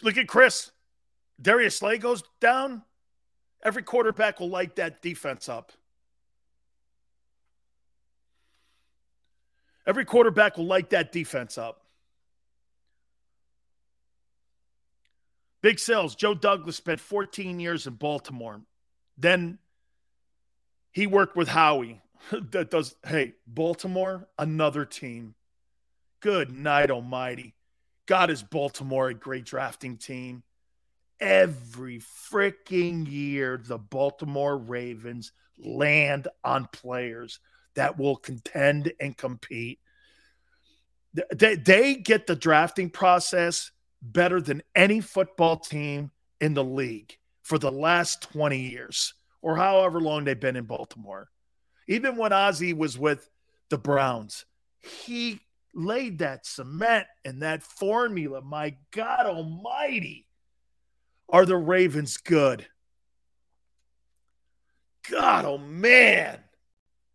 Look 0.00 0.16
at 0.16 0.28
Chris. 0.28 0.70
Darius 1.40 1.76
Slay 1.76 1.98
goes 1.98 2.22
down. 2.40 2.82
Every 3.62 3.82
quarterback 3.82 4.40
will 4.40 4.48
light 4.48 4.76
that 4.76 5.02
defense 5.02 5.48
up. 5.48 5.72
Every 9.86 10.04
quarterback 10.04 10.56
will 10.56 10.66
light 10.66 10.90
that 10.90 11.12
defense 11.12 11.58
up. 11.58 11.82
Big 15.60 15.78
Sills. 15.78 16.16
Joe 16.16 16.34
Douglas 16.34 16.76
spent 16.76 17.00
14 17.00 17.60
years 17.60 17.86
in 17.86 17.94
Baltimore. 17.94 18.60
Then 19.16 19.58
he 20.90 21.06
worked 21.06 21.36
with 21.36 21.48
Howie. 21.48 22.00
that 22.50 22.70
does, 22.70 22.96
hey, 23.06 23.34
Baltimore, 23.46 24.28
another 24.38 24.84
team. 24.84 25.34
Good 26.20 26.52
night, 26.52 26.90
almighty. 26.90 27.54
God 28.06 28.30
is 28.30 28.42
Baltimore 28.42 29.08
a 29.08 29.14
great 29.14 29.44
drafting 29.44 29.96
team 29.96 30.42
every 31.22 32.00
freaking 32.00 33.08
year 33.08 33.58
the 33.64 33.78
Baltimore 33.78 34.58
Ravens 34.58 35.32
land 35.56 36.26
on 36.42 36.66
players 36.72 37.38
that 37.76 37.96
will 37.96 38.16
contend 38.16 38.92
and 39.00 39.16
compete. 39.16 39.78
They, 41.34 41.54
they 41.54 41.94
get 41.94 42.26
the 42.26 42.34
drafting 42.34 42.90
process 42.90 43.70
better 44.02 44.40
than 44.40 44.62
any 44.74 45.00
football 45.00 45.56
team 45.56 46.10
in 46.40 46.54
the 46.54 46.64
league 46.64 47.16
for 47.42 47.56
the 47.56 47.70
last 47.70 48.22
20 48.32 48.58
years 48.58 49.14
or 49.42 49.56
however 49.56 50.00
long 50.00 50.24
they've 50.24 50.38
been 50.38 50.56
in 50.56 50.64
Baltimore. 50.64 51.28
Even 51.86 52.16
when 52.16 52.32
Ozzie 52.32 52.72
was 52.72 52.98
with 52.98 53.28
the 53.70 53.78
Browns, 53.78 54.44
he 54.80 55.40
laid 55.72 56.18
that 56.18 56.46
cement 56.46 57.06
and 57.24 57.42
that 57.42 57.62
formula. 57.62 58.40
My 58.40 58.76
God 58.90 59.26
Almighty 59.26 60.26
are 61.32 61.46
the 61.46 61.56
Ravens 61.56 62.18
good? 62.18 62.66
God, 65.10 65.44
oh 65.44 65.58
man. 65.58 66.38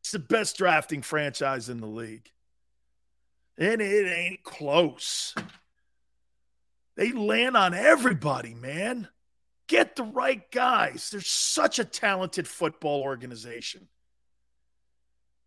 It's 0.02 0.12
the 0.12 0.20
best 0.20 0.58
drafting 0.58 1.02
franchise 1.02 1.70
in 1.70 1.80
the 1.80 1.88
league. 1.88 2.32
And 3.58 3.82
it 3.82 4.12
ain't 4.12 4.44
close. 4.44 5.34
They 6.96 7.12
land 7.12 7.56
on 7.56 7.74
everybody, 7.74 8.54
man. 8.54 9.08
Get 9.68 9.96
the 9.96 10.04
right 10.04 10.50
guys. 10.52 11.10
They're 11.10 11.22
such 11.22 11.78
a 11.78 11.86
talented 11.86 12.48
football 12.48 13.02
organization. 13.02 13.88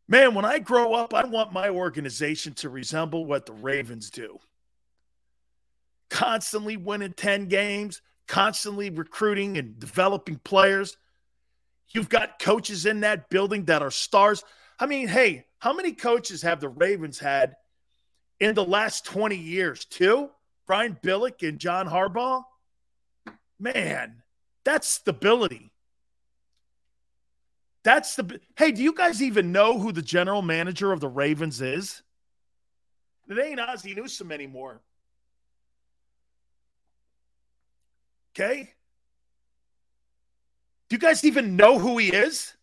Man, 0.07 0.35
when 0.35 0.45
I 0.45 0.59
grow 0.59 0.93
up, 0.93 1.15
I 1.15 1.25
want 1.25 1.53
my 1.53 1.71
organization 1.71 2.55
to 2.55 2.69
resemble 2.69 3.25
what 3.25 3.47
the 3.47 3.53
Ravens 3.53 4.11
do. 4.11 4.39
Constantly 6.11 6.77
winning 6.77 7.15
10 7.15 7.47
games, 7.47 8.03
constantly 8.27 8.91
recruiting 8.91 9.59
and 9.59 9.79
developing 9.79 10.39
players. 10.39 10.97
You've 11.91 12.09
got 12.09 12.39
coaches 12.39 12.87
in 12.87 13.01
that 13.01 13.29
building 13.31 13.65
that 13.65 13.83
are 13.83 13.91
stars. 13.91 14.45
I 14.79 14.87
mean, 14.87 15.09
hey, 15.09 15.47
how 15.59 15.73
many 15.73 15.93
coaches 15.93 16.43
have 16.43 16.61
the 16.61 16.69
Ravens 16.69 17.19
had 17.19 17.57
in 18.39 18.55
the 18.55 18.65
last 18.65 19.05
20 19.05 19.37
years? 19.37 19.85
Two? 19.85 20.31
Brian 20.67 20.97
Billick 21.03 21.47
and 21.47 21.59
John 21.59 21.89
Harbaugh? 21.89 22.45
Man, 23.59 24.23
that's 24.65 24.87
stability. 24.87 25.73
That's 27.83 28.15
the 28.15 28.41
hey, 28.57 28.73
do 28.73 28.83
you 28.83 28.95
guys 28.95 29.23
even 29.23 29.53
know 29.53 29.79
who 29.79 29.91
the 29.91 30.03
general 30.03 30.43
manager 30.43 30.93
of 30.93 31.01
the 31.01 31.09
Ravens 31.09 31.61
is? 31.61 32.03
It 33.29 33.39
ain't 33.39 33.61
Ozzie 33.61 33.95
Newsome 33.95 34.33
anymore. 34.33 34.81
Okay? 38.35 38.71
Do 40.89 40.97
you 40.97 41.01
guys 41.01 41.25
even 41.25 41.57
know 41.57 41.79
who 41.79 41.99
he 41.99 42.09
is? 42.09 42.55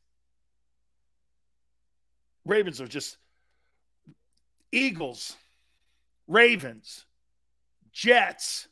Ravens 2.45 2.79
are 2.79 2.87
just 2.87 3.17
Eagles, 4.71 5.35
Ravens, 6.27 7.05
Jets. 7.91 8.67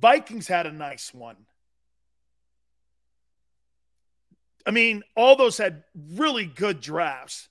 Vikings 0.00 0.46
had 0.46 0.66
a 0.66 0.72
nice 0.72 1.12
one. 1.12 1.36
I 4.66 4.70
mean, 4.70 5.02
all 5.16 5.34
those 5.34 5.56
had 5.56 5.84
really 6.14 6.44
good 6.44 6.80
drafts. 6.80 7.48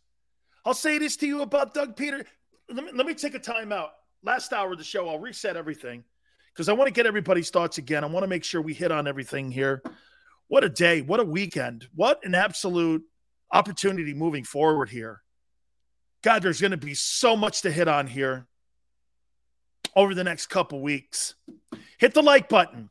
I'll 0.66 0.74
say 0.74 0.98
this 0.98 1.18
to 1.18 1.28
you 1.28 1.42
about 1.42 1.74
Doug 1.74 1.96
Peter. 1.96 2.26
Let 2.70 2.86
me, 2.86 2.92
let 2.94 3.08
me 3.08 3.14
take 3.14 3.34
a 3.34 3.40
time 3.40 3.72
out. 3.72 3.92
Last 4.24 4.54
hour 4.54 4.74
of 4.74 4.78
the 4.78 4.84
show, 4.84 5.10
I'll 5.10 5.20
reset 5.20 5.58
everything 5.58 6.04
because 6.58 6.70
I 6.70 6.74
want 6.74 6.88
to 6.88 6.92
get 6.92 7.06
everybody's 7.06 7.52
thoughts 7.52 7.78
again. 7.78 8.04
I 8.04 8.08
want 8.08 8.24
to 8.24 8.28
make 8.28 8.44
sure 8.44 8.60
we 8.60 8.74
hit 8.74 8.92
on 8.92 9.08
everything 9.08 9.52
here. 9.52 9.84
What 10.48 10.64
a 10.64 10.70
day. 10.70 11.02
What 11.02 11.20
a 11.20 11.24
weekend. 11.24 11.88
What 11.94 12.26
an 12.26 12.34
absolute 12.34 13.04
opportunity 13.52 14.16
moving 14.16 14.44
forward 14.44 14.90
here. 14.90 15.22
God, 16.24 16.42
there's 16.42 16.60
going 16.60 16.72
to 16.72 16.78
be 16.78 16.96
so 16.96 17.36
much 17.36 17.62
to 17.62 17.72
hit 17.72 17.88
on 17.88 18.08
here 18.08 18.48
over 19.96 20.16
the 20.16 20.24
next 20.24 20.48
couple 20.48 20.82
weeks. 20.82 21.36
Hit 22.00 22.16
the 22.16 22.24
like 22.24 22.50
button. 22.50 22.90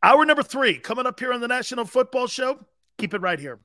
Hour 0.00 0.24
number 0.24 0.44
three 0.44 0.78
coming 0.78 1.04
up 1.04 1.18
here 1.18 1.32
on 1.32 1.40
the 1.40 1.48
National 1.48 1.86
Football 1.86 2.28
Show. 2.28 2.64
Keep 2.98 3.14
it 3.14 3.20
right 3.20 3.40
here. 3.40 3.58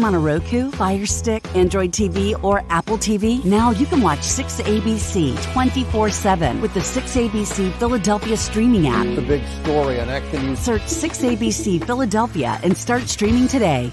Stream 0.00 0.04
on 0.04 0.14
a 0.14 0.18
Roku, 0.18 0.70
Fire 0.70 1.06
Stick, 1.06 1.44
Android 1.54 1.92
TV, 1.92 2.34
or 2.42 2.64
Apple 2.70 2.96
TV? 2.96 3.44
Now 3.44 3.70
you 3.70 3.86
can 3.86 4.00
watch 4.00 4.20
6ABC 4.20 5.52
24 5.52 6.10
7 6.10 6.60
with 6.60 6.72
the 6.74 6.80
6ABC 6.80 7.72
Philadelphia 7.78 8.36
streaming 8.36 8.88
app. 8.88 9.04
The 9.14 9.22
big 9.22 9.42
story 9.62 10.00
on 10.00 10.08
Action 10.08 10.46
News. 10.46 10.58
Search 10.58 10.82
6ABC 10.82 11.84
Philadelphia 11.84 12.58
and 12.62 12.76
start 12.76 13.02
streaming 13.02 13.46
today. 13.48 13.92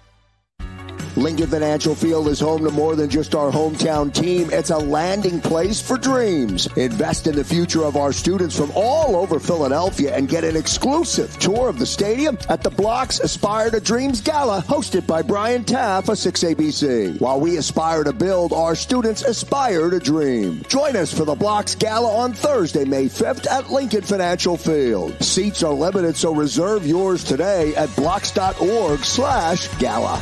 Lincoln 1.17 1.49
Financial 1.49 1.93
Field 1.93 2.29
is 2.29 2.39
home 2.39 2.63
to 2.63 2.71
more 2.71 2.95
than 2.95 3.09
just 3.09 3.35
our 3.35 3.51
hometown 3.51 4.13
team. 4.13 4.49
It's 4.51 4.69
a 4.69 4.77
landing 4.77 5.41
place 5.41 5.81
for 5.81 5.97
dreams. 5.97 6.67
Invest 6.77 7.27
in 7.27 7.35
the 7.35 7.43
future 7.43 7.83
of 7.83 7.97
our 7.97 8.13
students 8.13 8.57
from 8.57 8.71
all 8.75 9.17
over 9.17 9.39
Philadelphia 9.39 10.15
and 10.15 10.29
get 10.29 10.43
an 10.43 10.55
exclusive 10.55 11.37
tour 11.39 11.67
of 11.67 11.79
the 11.79 11.85
stadium 11.85 12.37
at 12.49 12.63
the 12.63 12.71
BLOCS 12.71 13.21
Aspire 13.21 13.69
to 13.71 13.81
Dreams 13.81 14.21
Gala 14.21 14.61
hosted 14.61 15.05
by 15.05 15.21
Brian 15.21 15.65
Taff 15.65 16.07
of 16.07 16.15
6ABC. 16.17 17.19
While 17.19 17.41
we 17.41 17.57
aspire 17.57 18.03
to 18.03 18.13
build, 18.13 18.53
our 18.53 18.75
students 18.75 19.21
aspire 19.23 19.89
to 19.89 19.99
dream. 19.99 20.63
Join 20.69 20.95
us 20.95 21.13
for 21.13 21.25
the 21.25 21.35
BLOCS 21.35 21.77
Gala 21.77 22.15
on 22.15 22.33
Thursday, 22.33 22.85
May 22.85 23.05
5th 23.05 23.47
at 23.47 23.69
Lincoln 23.69 24.03
Financial 24.03 24.55
Field. 24.55 25.21
Seats 25.21 25.61
are 25.61 25.73
limited, 25.73 26.15
so 26.15 26.33
reserve 26.33 26.87
yours 26.87 27.23
today 27.23 27.75
at 27.75 27.89
blocs.org 27.89 28.99
slash 28.99 29.67
gala. 29.77 30.21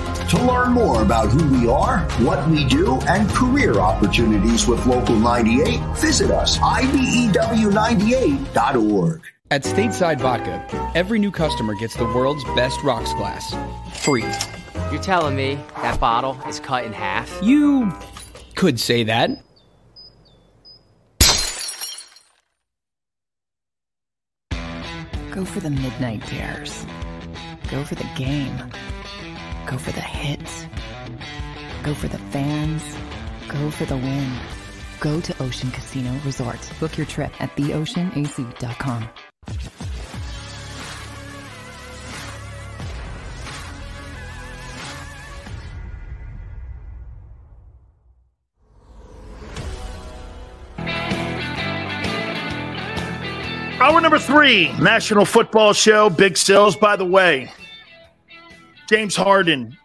To 0.29 0.37
learn 0.45 0.71
more 0.71 1.01
about 1.01 1.29
who 1.29 1.45
we 1.49 1.67
are, 1.67 2.01
what 2.19 2.47
we 2.49 2.63
do, 2.65 2.99
and 3.01 3.29
career 3.31 3.79
opportunities 3.79 4.67
with 4.67 4.85
Local 4.85 5.15
98, 5.15 5.79
visit 5.97 6.29
us, 6.31 6.57
E 6.57 6.59
IBEW98.org. 6.59 9.21
At 9.51 9.63
Stateside 9.63 10.19
Vodka, 10.21 10.65
every 10.95 11.19
new 11.19 11.31
customer 11.31 11.73
gets 11.75 11.95
the 11.97 12.05
world's 12.05 12.43
best 12.55 12.81
rocks 12.83 13.13
glass. 13.15 13.53
Free. 13.99 14.23
You're 14.91 15.01
telling 15.01 15.35
me 15.35 15.59
that 15.75 15.99
bottle 15.99 16.39
is 16.47 16.59
cut 16.61 16.85
in 16.85 16.93
half? 16.93 17.37
You 17.43 17.91
could 18.55 18.79
say 18.79 19.03
that. 19.03 19.29
Go 25.31 25.43
for 25.45 25.59
the 25.59 25.69
midnight 25.69 26.25
dares. 26.29 26.85
Go 27.69 27.83
for 27.83 27.95
the 27.95 28.07
game. 28.15 28.57
Go 29.71 29.77
for 29.77 29.93
the 29.93 30.01
hits. 30.01 30.65
Go 31.81 31.93
for 31.93 32.09
the 32.09 32.17
fans. 32.17 32.83
Go 33.47 33.71
for 33.71 33.85
the 33.85 33.95
win. 33.95 34.29
Go 34.99 35.21
to 35.21 35.41
Ocean 35.41 35.71
Casino 35.71 36.13
Resort. 36.25 36.59
Book 36.81 36.97
your 36.97 37.07
trip 37.07 37.31
at 37.41 37.55
theoceanac.com. 37.55 39.09
Hour 53.79 54.01
number 54.01 54.19
three, 54.19 54.73
National 54.73 55.23
Football 55.23 55.71
Show, 55.71 56.09
Big 56.09 56.35
Sills, 56.35 56.75
By 56.75 56.97
the 56.97 57.05
way, 57.05 57.49
James 58.91 59.15
Harden. 59.15 59.77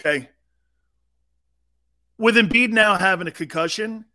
Okay. 0.00 0.30
With 2.16 2.36
Embiid 2.36 2.70
now 2.70 2.96
having 2.96 3.26
a 3.26 3.30
concussion, 3.30 4.06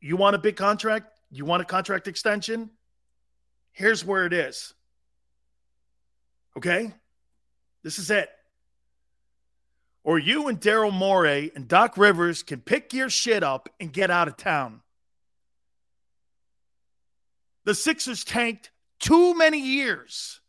you 0.00 0.16
want 0.16 0.36
a 0.36 0.38
big 0.38 0.54
contract? 0.54 1.18
You 1.32 1.44
want 1.44 1.62
a 1.62 1.64
contract 1.64 2.06
extension? 2.06 2.70
Here's 3.72 4.04
where 4.04 4.24
it 4.24 4.32
is. 4.32 4.72
Okay? 6.56 6.94
This 7.82 7.98
is 7.98 8.08
it. 8.08 8.30
Or 10.04 10.20
you 10.20 10.46
and 10.46 10.60
Daryl 10.60 10.92
Morey 10.92 11.50
and 11.56 11.66
Doc 11.66 11.98
Rivers 11.98 12.44
can 12.44 12.60
pick 12.60 12.92
your 12.92 13.10
shit 13.10 13.42
up 13.42 13.68
and 13.80 13.92
get 13.92 14.12
out 14.12 14.28
of 14.28 14.36
town. 14.36 14.80
The 17.64 17.74
Sixers 17.74 18.22
tanked 18.22 18.70
too 19.00 19.36
many 19.36 19.58
years 19.58 20.40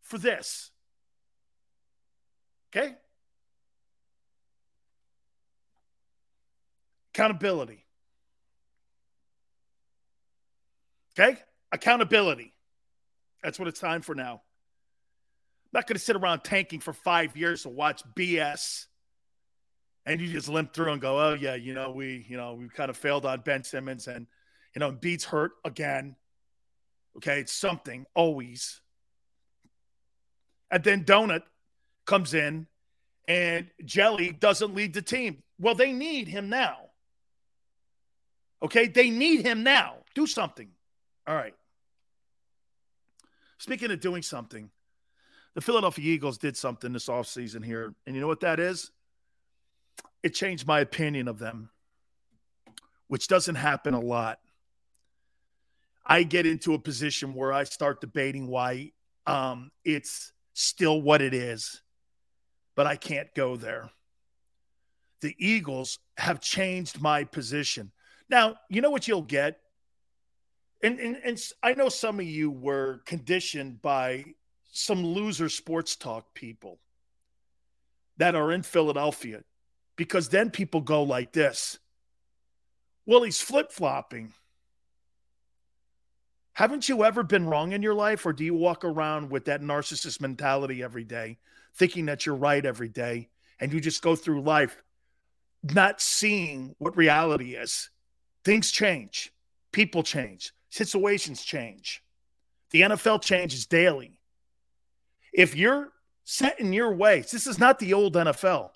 for 0.00 0.16
this. 0.16 0.71
Okay? 2.74 2.94
Accountability. 7.14 7.84
Okay? 11.18 11.38
Accountability. 11.70 12.54
That's 13.42 13.58
what 13.58 13.68
it's 13.68 13.80
time 13.80 14.00
for 14.02 14.14
now. 14.14 14.34
I'm 14.34 15.78
not 15.78 15.86
going 15.86 15.96
to 15.96 16.02
sit 16.02 16.16
around 16.16 16.40
tanking 16.44 16.80
for 16.80 16.92
five 16.92 17.36
years 17.36 17.62
to 17.62 17.68
watch 17.68 18.02
BS 18.16 18.86
and 20.06 20.20
you 20.20 20.32
just 20.32 20.48
limp 20.48 20.72
through 20.72 20.92
and 20.92 21.00
go, 21.00 21.18
oh, 21.18 21.34
yeah, 21.34 21.54
you 21.54 21.74
know, 21.74 21.90
we, 21.90 22.24
you 22.28 22.36
know, 22.36 22.54
we 22.54 22.68
kind 22.68 22.90
of 22.90 22.96
failed 22.96 23.24
on 23.24 23.40
Ben 23.40 23.62
Simmons 23.62 24.08
and, 24.08 24.26
you 24.74 24.80
know, 24.80 24.90
Beats 24.90 25.24
hurt 25.24 25.52
again. 25.64 26.16
Okay, 27.18 27.40
it's 27.40 27.52
something 27.52 28.06
always. 28.14 28.80
And 30.70 30.82
then 30.82 31.04
Donut 31.04 31.42
comes 32.06 32.34
in 32.34 32.66
and 33.28 33.70
Jelly 33.84 34.32
doesn't 34.32 34.74
lead 34.74 34.94
the 34.94 35.02
team. 35.02 35.42
Well, 35.58 35.74
they 35.74 35.92
need 35.92 36.28
him 36.28 36.48
now. 36.48 36.76
Okay, 38.62 38.86
they 38.86 39.10
need 39.10 39.44
him 39.44 39.62
now. 39.62 39.96
Do 40.14 40.26
something. 40.26 40.68
All 41.26 41.34
right. 41.34 41.54
Speaking 43.58 43.90
of 43.90 44.00
doing 44.00 44.22
something, 44.22 44.70
the 45.54 45.60
Philadelphia 45.60 46.12
Eagles 46.12 46.38
did 46.38 46.56
something 46.56 46.92
this 46.92 47.06
offseason 47.06 47.64
here. 47.64 47.94
And 48.06 48.14
you 48.14 48.20
know 48.20 48.26
what 48.26 48.40
that 48.40 48.58
is? 48.58 48.90
It 50.22 50.30
changed 50.30 50.66
my 50.66 50.80
opinion 50.80 51.28
of 51.28 51.38
them, 51.38 51.70
which 53.08 53.28
doesn't 53.28 53.56
happen 53.56 53.94
a 53.94 54.00
lot. 54.00 54.38
I 56.04 56.22
get 56.22 56.46
into 56.46 56.74
a 56.74 56.78
position 56.78 57.34
where 57.34 57.52
I 57.52 57.64
start 57.64 58.00
debating 58.00 58.48
why 58.48 58.92
um, 59.26 59.70
it's 59.84 60.32
still 60.54 61.00
what 61.00 61.22
it 61.22 61.34
is, 61.34 61.81
but 62.82 62.90
I 62.90 62.96
can't 62.96 63.32
go 63.36 63.54
there. 63.54 63.90
The 65.20 65.36
Eagles 65.38 66.00
have 66.16 66.40
changed 66.40 67.00
my 67.00 67.22
position. 67.22 67.92
Now, 68.28 68.56
you 68.68 68.80
know 68.80 68.90
what 68.90 69.06
you'll 69.06 69.22
get? 69.22 69.60
And, 70.82 70.98
and, 70.98 71.16
and 71.24 71.40
I 71.62 71.74
know 71.74 71.88
some 71.88 72.18
of 72.18 72.26
you 72.26 72.50
were 72.50 73.02
conditioned 73.06 73.80
by 73.82 74.24
some 74.72 75.06
loser 75.06 75.48
sports 75.48 75.94
talk 75.94 76.34
people 76.34 76.80
that 78.16 78.34
are 78.34 78.50
in 78.50 78.64
Philadelphia 78.64 79.44
because 79.94 80.28
then 80.28 80.50
people 80.50 80.80
go 80.80 81.04
like 81.04 81.32
this. 81.32 81.78
Well, 83.06 83.22
he's 83.22 83.40
flip 83.40 83.70
flopping. 83.70 84.32
Haven't 86.54 86.88
you 86.88 87.04
ever 87.04 87.22
been 87.22 87.46
wrong 87.46 87.70
in 87.70 87.80
your 87.80 87.94
life, 87.94 88.26
or 88.26 88.32
do 88.32 88.42
you 88.44 88.54
walk 88.54 88.84
around 88.84 89.30
with 89.30 89.44
that 89.44 89.62
narcissist 89.62 90.20
mentality 90.20 90.82
every 90.82 91.04
day, 91.04 91.38
thinking 91.74 92.06
that 92.06 92.26
you're 92.26 92.36
right 92.36 92.64
every 92.64 92.88
day, 92.88 93.28
and 93.60 93.72
you 93.72 93.80
just 93.80 94.02
go 94.02 94.16
through 94.16 94.42
life 94.42 94.82
not 95.62 96.00
seeing 96.00 96.74
what 96.78 96.96
reality 96.96 97.54
is? 97.54 97.90
Things 98.44 98.70
change, 98.70 99.32
people 99.70 100.02
change, 100.02 100.52
situations 100.70 101.42
change. 101.42 102.02
The 102.70 102.82
NFL 102.82 103.22
changes 103.22 103.66
daily. 103.66 104.18
If 105.32 105.54
you're 105.54 105.92
set 106.24 106.58
in 106.58 106.72
your 106.72 106.92
ways, 106.92 107.30
this 107.30 107.46
is 107.46 107.58
not 107.58 107.78
the 107.78 107.94
old 107.94 108.14
NFL. 108.14 108.70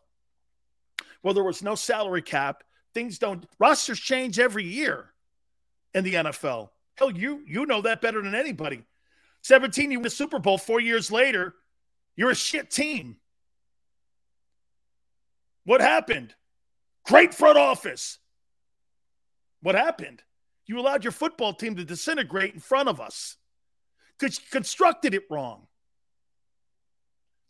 Well, 1.23 1.35
there 1.35 1.43
was 1.43 1.63
no 1.63 1.75
salary 1.75 2.23
cap. 2.23 2.63
Things 2.95 3.19
don't, 3.19 3.45
rosters 3.59 3.99
change 3.99 4.39
every 4.39 4.65
year 4.65 5.13
in 5.95 6.05
the 6.05 6.15
NFL. 6.15 6.71
Hell, 6.95 7.11
you 7.11 7.43
you 7.47 7.67
know 7.67 7.83
that 7.83 8.01
better 8.01 8.23
than 8.23 8.35
anybody. 8.35 8.85
17, 9.43 9.91
you 9.91 9.99
win 9.99 10.05
the 10.05 10.11
Super 10.11 10.39
Bowl 10.39 10.59
four 10.59 10.81
years 10.81 11.11
later. 11.11 11.55
You're 12.17 12.31
a 12.31 12.35
shit 12.35 12.71
team. 12.71 13.17
What 15.65 15.81
happened? 15.81 16.35
Great 17.05 17.35
front 17.35 17.59
office. 17.59 18.19
What 19.63 19.75
happened? 19.75 20.23
You 20.67 20.81
allowed 20.81 21.05
your 21.05 21.13
football 21.13 21.53
team 21.53 21.77
to 21.77 21.85
disintegrate 21.85 22.55
in 22.55 22.61
front 22.61 22.89
of 22.89 23.01
us 23.01 23.37
because 24.19 24.39
you 24.39 24.45
constructed 24.51 25.15
it 25.15 25.25
wrong. 25.31 25.67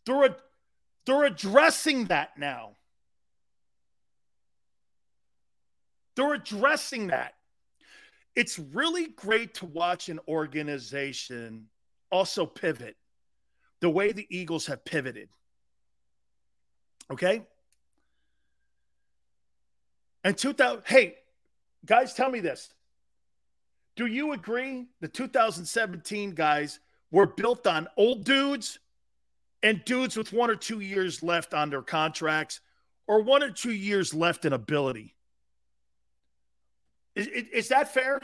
They're, 0.05 0.35
they're 1.05 1.25
addressing 1.25 2.05
that 2.05 2.37
now. 2.37 2.73
They're 6.15 6.33
addressing 6.33 7.07
that 7.07 7.33
it's 8.35 8.59
really 8.59 9.07
great 9.07 9.55
to 9.55 9.65
watch 9.65 10.09
an 10.09 10.19
organization 10.27 11.65
also 12.11 12.45
pivot 12.45 12.95
the 13.79 13.89
way 13.89 14.11
the 14.11 14.27
Eagles 14.29 14.67
have 14.67 14.83
pivoted. 14.83 15.29
Okay? 17.11 17.43
And 20.23 20.37
2000 20.37 20.83
hey, 20.85 21.15
guys 21.85 22.13
tell 22.13 22.29
me 22.29 22.39
this. 22.39 22.73
Do 23.95 24.05
you 24.05 24.33
agree 24.33 24.87
the 24.99 25.07
2017 25.07 26.31
guys 26.31 26.79
were 27.11 27.25
built 27.25 27.65
on 27.65 27.87
old 27.97 28.25
dudes 28.25 28.79
and 29.63 29.83
dudes 29.85 30.15
with 30.15 30.33
one 30.33 30.49
or 30.49 30.55
two 30.55 30.79
years 30.79 31.23
left 31.23 31.53
on 31.53 31.69
their 31.69 31.81
contracts 31.81 32.59
or 33.07 33.21
one 33.21 33.41
or 33.41 33.49
two 33.49 33.71
years 33.71 34.13
left 34.13 34.45
in 34.45 34.53
ability? 34.53 35.15
Is, 37.15 37.27
is 37.27 37.67
that 37.69 37.93
fair? 37.93 38.21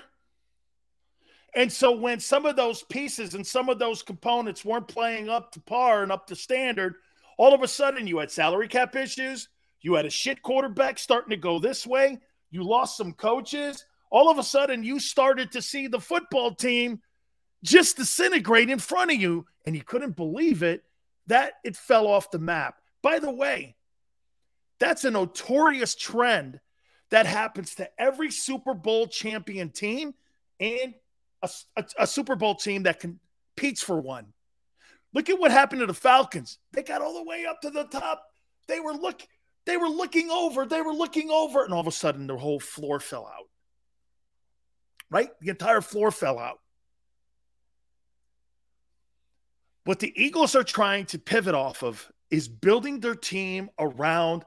And 1.55 1.71
so 1.71 1.91
when 1.91 2.19
some 2.19 2.45
of 2.45 2.55
those 2.55 2.83
pieces 2.83 3.35
and 3.35 3.45
some 3.45 3.69
of 3.69 3.77
those 3.77 4.01
components 4.01 4.65
weren't 4.65 4.87
playing 4.87 5.29
up 5.29 5.51
to 5.51 5.59
par 5.59 6.03
and 6.03 6.11
up 6.11 6.27
to 6.27 6.35
standard, 6.35 6.95
all 7.37 7.53
of 7.53 7.61
a 7.61 7.67
sudden 7.67 8.07
you 8.07 8.17
had 8.17 8.31
salary 8.31 8.67
cap 8.67 8.95
issues. 8.95 9.49
You 9.81 9.93
had 9.93 10.05
a 10.05 10.09
shit 10.09 10.41
quarterback 10.41 10.97
starting 10.97 11.29
to 11.29 11.37
go 11.37 11.59
this 11.59 11.85
way. 11.85 12.19
You 12.49 12.63
lost 12.63 12.97
some 12.97 13.13
coaches. 13.13 13.85
All 14.09 14.29
of 14.29 14.37
a 14.39 14.43
sudden 14.43 14.83
you 14.83 14.99
started 14.99 15.51
to 15.51 15.61
see 15.61 15.87
the 15.87 15.99
football 15.99 16.55
team 16.55 17.01
just 17.63 17.97
disintegrate 17.97 18.69
in 18.69 18.79
front 18.79 19.11
of 19.11 19.17
you. 19.17 19.45
And 19.65 19.75
you 19.75 19.83
couldn't 19.83 20.15
believe 20.15 20.63
it 20.63 20.83
that 21.27 21.53
it 21.63 21.77
fell 21.77 22.07
off 22.07 22.31
the 22.31 22.39
map. 22.39 22.75
By 23.01 23.19
the 23.19 23.31
way, 23.31 23.75
that's 24.79 25.05
a 25.05 25.11
notorious 25.11 25.95
trend 25.95 26.59
that 27.09 27.25
happens 27.25 27.75
to 27.75 27.89
every 28.01 28.31
Super 28.31 28.73
Bowl 28.73 29.07
champion 29.07 29.69
team 29.69 30.13
and 30.59 30.93
a, 31.43 31.49
a, 31.77 31.85
a, 31.99 32.07
Super 32.07 32.35
Bowl 32.35 32.55
team 32.55 32.83
that 32.83 32.99
competes 32.99 33.83
for 33.83 33.99
one. 33.99 34.33
Look 35.13 35.29
at 35.29 35.39
what 35.39 35.51
happened 35.51 35.81
to 35.81 35.85
the 35.85 35.93
Falcons. 35.93 36.57
They 36.71 36.81
got 36.81 37.01
all 37.01 37.13
the 37.13 37.23
way 37.23 37.45
up 37.45 37.61
to 37.61 37.69
the 37.69 37.83
top. 37.83 38.23
They 38.67 38.79
were 38.79 38.93
look 38.93 39.21
they 39.65 39.77
were 39.77 39.87
looking 39.87 40.29
over, 40.29 40.65
they 40.65 40.81
were 40.81 40.93
looking 40.93 41.29
over, 41.29 41.63
and 41.63 41.73
all 41.73 41.79
of 41.79 41.87
a 41.87 41.91
sudden 41.91 42.27
their 42.27 42.37
whole 42.37 42.59
floor 42.59 42.99
fell 42.99 43.27
out. 43.27 43.47
Right? 45.11 45.29
The 45.41 45.49
entire 45.49 45.81
floor 45.81 46.09
fell 46.09 46.39
out. 46.39 46.59
What 49.85 49.99
the 49.99 50.11
Eagles 50.15 50.55
are 50.55 50.63
trying 50.63 51.05
to 51.07 51.19
pivot 51.19 51.53
off 51.53 51.83
of 51.83 52.11
is 52.31 52.47
building 52.47 52.99
their 52.99 53.15
team 53.15 53.69
around. 53.77 54.43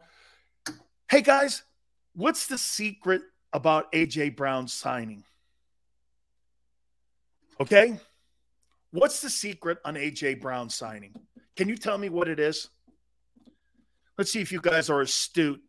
Hey 1.09 1.23
guys, 1.23 1.63
What's 2.17 2.47
the 2.47 2.57
secret 2.57 3.21
about 3.53 3.93
AJ 3.93 4.37
Brown 4.37 4.69
signing? 4.69 5.25
Okay. 7.61 7.99
What's 8.91 9.21
the 9.21 9.31
secret 9.31 9.79
on 9.85 9.95
AJ 9.95 10.41
Brown 10.41 10.71
signing? 10.71 11.15
Can 11.57 11.69
you 11.69 11.77
tell 11.77 11.99
me 11.99 12.09
what 12.09 12.29
it 12.29 12.39
is? 12.39 12.69
Let's 14.19 14.33
see 14.33 14.41
if 14.41 14.53
you 14.53 14.61
guys 14.61 14.89
are 14.89 15.01
astute 15.01 15.63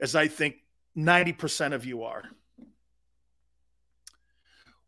as 0.00 0.14
I 0.14 0.28
think 0.28 0.56
90% 0.96 1.72
of 1.72 1.84
you 1.84 2.04
are. 2.04 2.24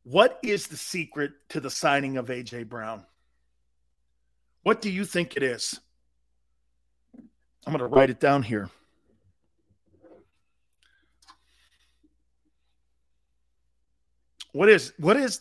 What 0.03 0.39
is 0.43 0.67
the 0.67 0.77
secret 0.77 1.33
to 1.51 1.61
the 1.61 1.71
signing 1.71 2.17
of 2.17 2.27
AJ 2.27 2.69
Brown? 2.69 3.05
What 4.63 4.81
do 4.81 4.91
you 4.91 5.05
think 5.05 5.37
it 5.37 5.43
is? 5.43 5.79
I'm 7.67 7.73
going 7.73 7.79
to 7.79 7.87
write 7.87 8.11
it 8.11 8.21
down 8.21 8.43
here. 8.43 8.71
What 14.53 14.69
is 14.69 14.93
what 14.99 15.17
is 15.17 15.41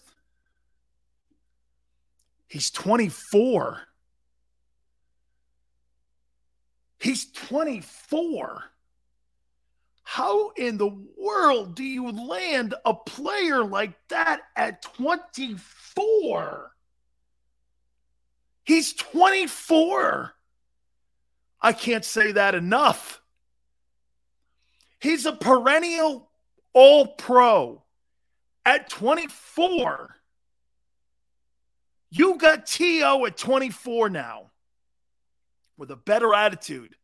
He's 2.50 2.72
24. 2.72 3.80
He's 7.00 7.32
24. 7.32 8.64
How 10.04 10.50
in 10.58 10.78
the 10.78 10.92
world 11.18 11.76
do 11.76 11.84
you 11.84 12.12
land 12.12 12.74
a 12.84 12.96
player 12.96 13.64
like 13.64 13.94
that 14.10 14.42
at 14.56 14.82
24? 14.82 16.72
He's 18.64 18.94
24. 18.94 20.34
I 21.62 21.74
can't 21.74 22.04
say 22.04 22.32
that 22.32 22.56
enough. 22.56 23.22
He's 25.00 25.28
a 25.28 25.34
perennial 25.34 26.30
all 26.74 27.06
pro 27.06 27.84
at 28.66 28.90
24. 28.90 30.16
You 32.12 32.38
got 32.38 32.66
T.O. 32.66 33.26
at 33.26 33.38
24 33.38 34.10
now 34.10 34.52
with 35.78 35.92
a 35.92 35.96
better 35.96 36.34
attitude. 36.34 36.96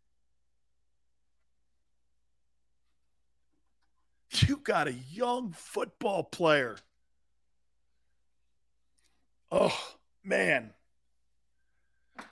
You 4.47 4.57
got 4.57 4.87
a 4.87 4.93
young 5.11 5.53
football 5.53 6.23
player. 6.23 6.77
Oh, 9.51 9.77
man. 10.23 10.73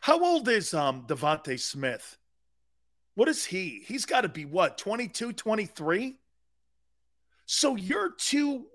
How 0.01 0.23
old 0.23 0.49
is 0.49 0.73
um 0.73 1.05
DeVonta 1.07 1.59
Smith? 1.59 2.17
What 3.15 3.29
is 3.29 3.45
he? 3.45 3.83
He's 3.85 4.05
got 4.05 4.21
to 4.21 4.29
be 4.29 4.43
what, 4.43 4.77
22, 4.77 5.33
23? 5.33 6.17
So 7.45 7.75
you're 7.75 8.11
two 8.17 8.65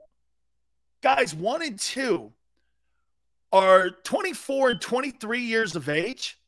guys 1.03 1.35
one 1.35 1.63
and 1.63 1.79
two 1.79 2.33
are 3.53 3.91
24 3.91 4.71
and 4.71 4.81
23 4.81 5.41
years 5.41 5.77
of 5.77 5.89
age. 5.89 6.39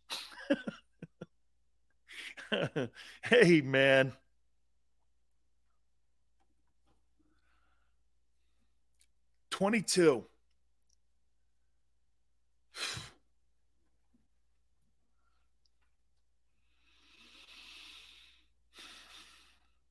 hey, 3.23 3.61
man. 3.61 4.13
Twenty-two. 9.51 10.25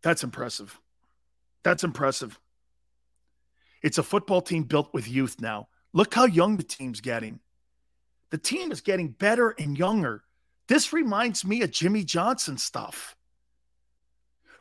That's 0.01 0.23
impressive. 0.23 0.79
That's 1.61 1.83
impressive. 1.83 2.39
It's 3.83 3.97
a 3.97 4.03
football 4.03 4.41
team 4.41 4.63
built 4.63 4.93
with 4.93 5.07
youth 5.07 5.39
now. 5.39 5.67
Look 5.93 6.13
how 6.13 6.25
young 6.25 6.57
the 6.57 6.63
team's 6.63 7.01
getting. 7.01 7.39
The 8.29 8.37
team 8.37 8.71
is 8.71 8.81
getting 8.81 9.09
better 9.09 9.49
and 9.57 9.77
younger. 9.77 10.23
This 10.67 10.93
reminds 10.93 11.43
me 11.43 11.63
of 11.63 11.71
Jimmy 11.71 12.03
Johnson 12.03 12.57
stuff. 12.57 13.15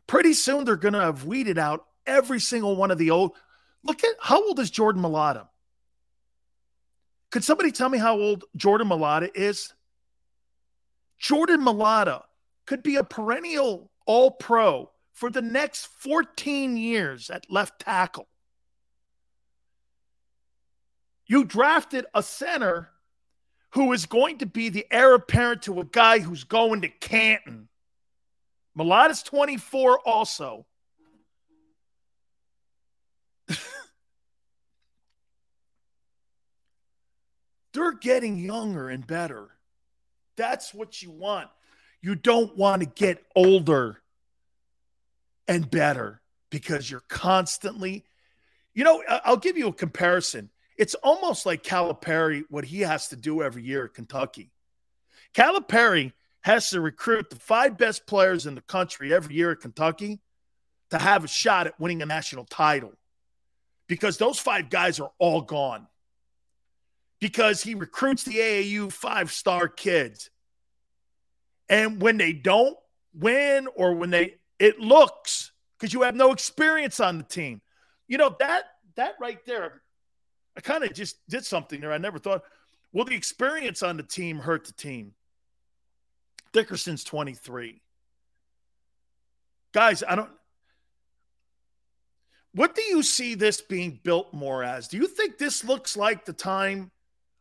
Pretty 0.06 0.32
soon 0.32 0.64
they're 0.64 0.76
going 0.76 0.94
to 0.94 1.00
have 1.00 1.24
weeded 1.24 1.58
out 1.58 1.84
every 2.06 2.40
single 2.40 2.76
one 2.76 2.90
of 2.90 2.96
the 2.96 3.10
old. 3.10 3.32
Look 3.84 4.02
at 4.02 4.16
how 4.20 4.42
old 4.42 4.58
is 4.58 4.70
Jordan 4.70 5.02
Mailata? 5.02 5.48
Could 7.30 7.44
somebody 7.44 7.72
tell 7.72 7.90
me 7.90 7.98
how 7.98 8.18
old 8.18 8.44
Jordan 8.56 8.88
Mailata 8.88 9.30
is? 9.34 9.74
Jordan 11.18 11.60
Mailata 11.60 12.22
could 12.64 12.82
be 12.82 12.96
a 12.96 13.04
perennial 13.04 13.90
all 14.06 14.30
pro 14.30 14.90
for 15.12 15.30
the 15.30 15.42
next 15.42 15.88
14 15.98 16.76
years 16.78 17.28
at 17.28 17.50
left 17.50 17.80
tackle. 17.80 18.28
You 21.28 21.44
drafted 21.44 22.06
a 22.14 22.22
center 22.22 22.90
who 23.72 23.92
is 23.92 24.06
going 24.06 24.38
to 24.38 24.46
be 24.46 24.70
the 24.70 24.86
heir 24.90 25.14
apparent 25.14 25.62
to 25.62 25.78
a 25.80 25.84
guy 25.84 26.20
who's 26.20 26.44
going 26.44 26.80
to 26.80 26.88
Canton. 26.88 27.68
Mailata's 28.76 29.22
24 29.22 30.00
also. 30.00 30.64
They're 37.74 37.92
getting 37.92 38.38
younger 38.38 38.88
and 38.88 39.06
better. 39.06 39.50
That's 40.36 40.72
what 40.72 41.02
you 41.02 41.10
want. 41.10 41.50
You 42.00 42.14
don't 42.14 42.56
want 42.56 42.80
to 42.80 42.86
get 42.86 43.22
older 43.36 44.00
and 45.46 45.70
better 45.70 46.22
because 46.48 46.90
you're 46.90 47.02
constantly, 47.08 48.06
you 48.72 48.84
know, 48.84 49.02
I'll 49.08 49.36
give 49.36 49.58
you 49.58 49.68
a 49.68 49.72
comparison. 49.74 50.48
It's 50.78 50.94
almost 50.94 51.44
like 51.44 51.62
Calipari, 51.62 52.44
what 52.48 52.64
he 52.64 52.80
has 52.80 53.08
to 53.08 53.16
do 53.16 53.42
every 53.42 53.62
year 53.62 53.84
at 53.84 53.94
Kentucky. 53.94 54.52
Calipari 55.34 56.12
has 56.42 56.70
to 56.70 56.80
recruit 56.80 57.30
the 57.30 57.36
five 57.36 57.76
best 57.76 58.06
players 58.06 58.46
in 58.46 58.54
the 58.54 58.60
country 58.62 59.12
every 59.12 59.34
year 59.34 59.50
at 59.50 59.60
Kentucky 59.60 60.20
to 60.90 60.98
have 60.98 61.24
a 61.24 61.28
shot 61.28 61.66
at 61.66 61.78
winning 61.78 62.00
a 62.00 62.06
national 62.06 62.44
title 62.44 62.92
because 63.88 64.16
those 64.18 64.38
five 64.38 64.70
guys 64.70 65.00
are 65.00 65.10
all 65.18 65.42
gone. 65.42 65.86
Because 67.20 67.62
he 67.62 67.74
recruits 67.74 68.22
the 68.22 68.36
AAU 68.36 68.92
five 68.92 69.32
star 69.32 69.66
kids. 69.66 70.30
And 71.68 72.00
when 72.00 72.16
they 72.16 72.32
don't 72.32 72.76
win 73.12 73.66
or 73.74 73.94
when 73.94 74.10
they 74.10 74.36
it 74.58 74.78
looks 74.78 75.52
because 75.78 75.92
you 75.92 76.02
have 76.02 76.14
no 76.14 76.32
experience 76.32 77.00
on 77.00 77.18
the 77.18 77.24
team. 77.24 77.60
You 78.06 78.18
know, 78.18 78.36
that 78.38 78.64
that 78.96 79.14
right 79.20 79.44
there, 79.46 79.82
I 80.58 80.60
kind 80.60 80.82
of 80.82 80.92
just 80.92 81.16
did 81.28 81.46
something 81.46 81.80
there. 81.80 81.92
I 81.92 81.98
never 81.98 82.18
thought, 82.18 82.42
will 82.92 83.04
the 83.04 83.14
experience 83.14 83.82
on 83.82 83.96
the 83.96 84.02
team 84.02 84.40
hurt 84.40 84.66
the 84.66 84.72
team? 84.72 85.14
Dickerson's 86.52 87.04
23. 87.04 87.80
Guys, 89.72 90.02
I 90.06 90.16
don't 90.16 90.30
what 92.54 92.74
do 92.74 92.82
you 92.82 93.04
see 93.04 93.36
this 93.36 93.60
being 93.60 94.00
built 94.02 94.32
more 94.32 94.64
as? 94.64 94.88
Do 94.88 94.96
you 94.96 95.06
think 95.06 95.38
this 95.38 95.62
looks 95.62 95.96
like 95.96 96.24
the 96.24 96.32
time 96.32 96.90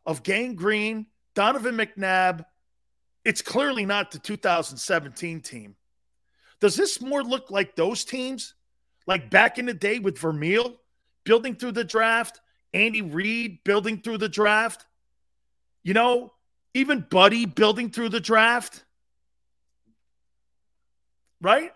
of 0.06 0.22
Gang 0.22 0.54
Green, 0.54 1.06
Donovan 1.34 1.76
McNabb? 1.76 2.44
It's 3.24 3.42
clearly 3.42 3.84
not 3.84 4.12
the 4.12 4.20
2017 4.20 5.40
team. 5.40 5.74
Does 6.60 6.76
this 6.76 7.00
more 7.00 7.24
look 7.24 7.50
like 7.50 7.74
those 7.74 8.04
teams? 8.04 8.54
Like 9.08 9.28
back 9.28 9.58
in 9.58 9.66
the 9.66 9.74
day 9.74 9.98
with 9.98 10.18
Vermeil 10.18 10.76
building 11.24 11.56
through 11.56 11.72
the 11.72 11.84
draft, 11.84 12.40
Andy 12.72 13.02
Reid 13.02 13.64
building 13.64 14.00
through 14.00 14.18
the 14.18 14.28
draft, 14.28 14.84
you 15.82 15.94
know, 15.94 16.32
even 16.74 17.04
Buddy 17.08 17.46
building 17.46 17.90
through 17.90 18.10
the 18.10 18.20
draft? 18.20 18.84
Right? 21.40 21.72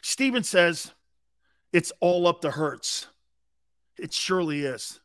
Steven 0.00 0.44
says 0.44 0.92
it's 1.72 1.92
all 2.00 2.26
up 2.26 2.42
to 2.42 2.50
Hurts. 2.50 3.06
It 3.98 4.12
surely 4.12 4.64
is. 4.64 5.00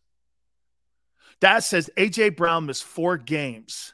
That 1.42 1.64
says 1.64 1.90
AJ 1.98 2.36
Brown 2.36 2.66
missed 2.66 2.84
four 2.84 3.18
games 3.18 3.94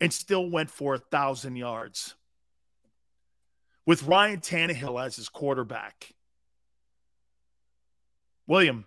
and 0.00 0.12
still 0.12 0.50
went 0.50 0.70
for 0.70 0.94
a 0.94 0.98
thousand 0.98 1.56
yards 1.56 2.14
with 3.86 4.04
Ryan 4.04 4.40
Tannehill 4.40 5.04
as 5.04 5.16
his 5.16 5.28
quarterback. 5.28 6.12
William, 8.46 8.86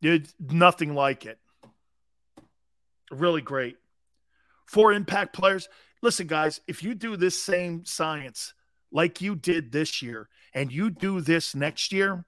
did 0.00 0.28
nothing 0.38 0.94
like 0.94 1.24
it. 1.24 1.38
Really 3.10 3.40
great. 3.40 3.76
Four 4.66 4.92
impact 4.92 5.34
players. 5.34 5.68
Listen, 6.02 6.26
guys, 6.26 6.60
if 6.66 6.82
you 6.82 6.94
do 6.94 7.16
this 7.16 7.42
same 7.42 7.84
science 7.86 8.52
like 8.92 9.20
you 9.20 9.34
did 9.34 9.72
this 9.72 10.02
year 10.02 10.28
and 10.52 10.70
you 10.70 10.90
do 10.90 11.20
this 11.20 11.54
next 11.54 11.90
year, 11.90 12.24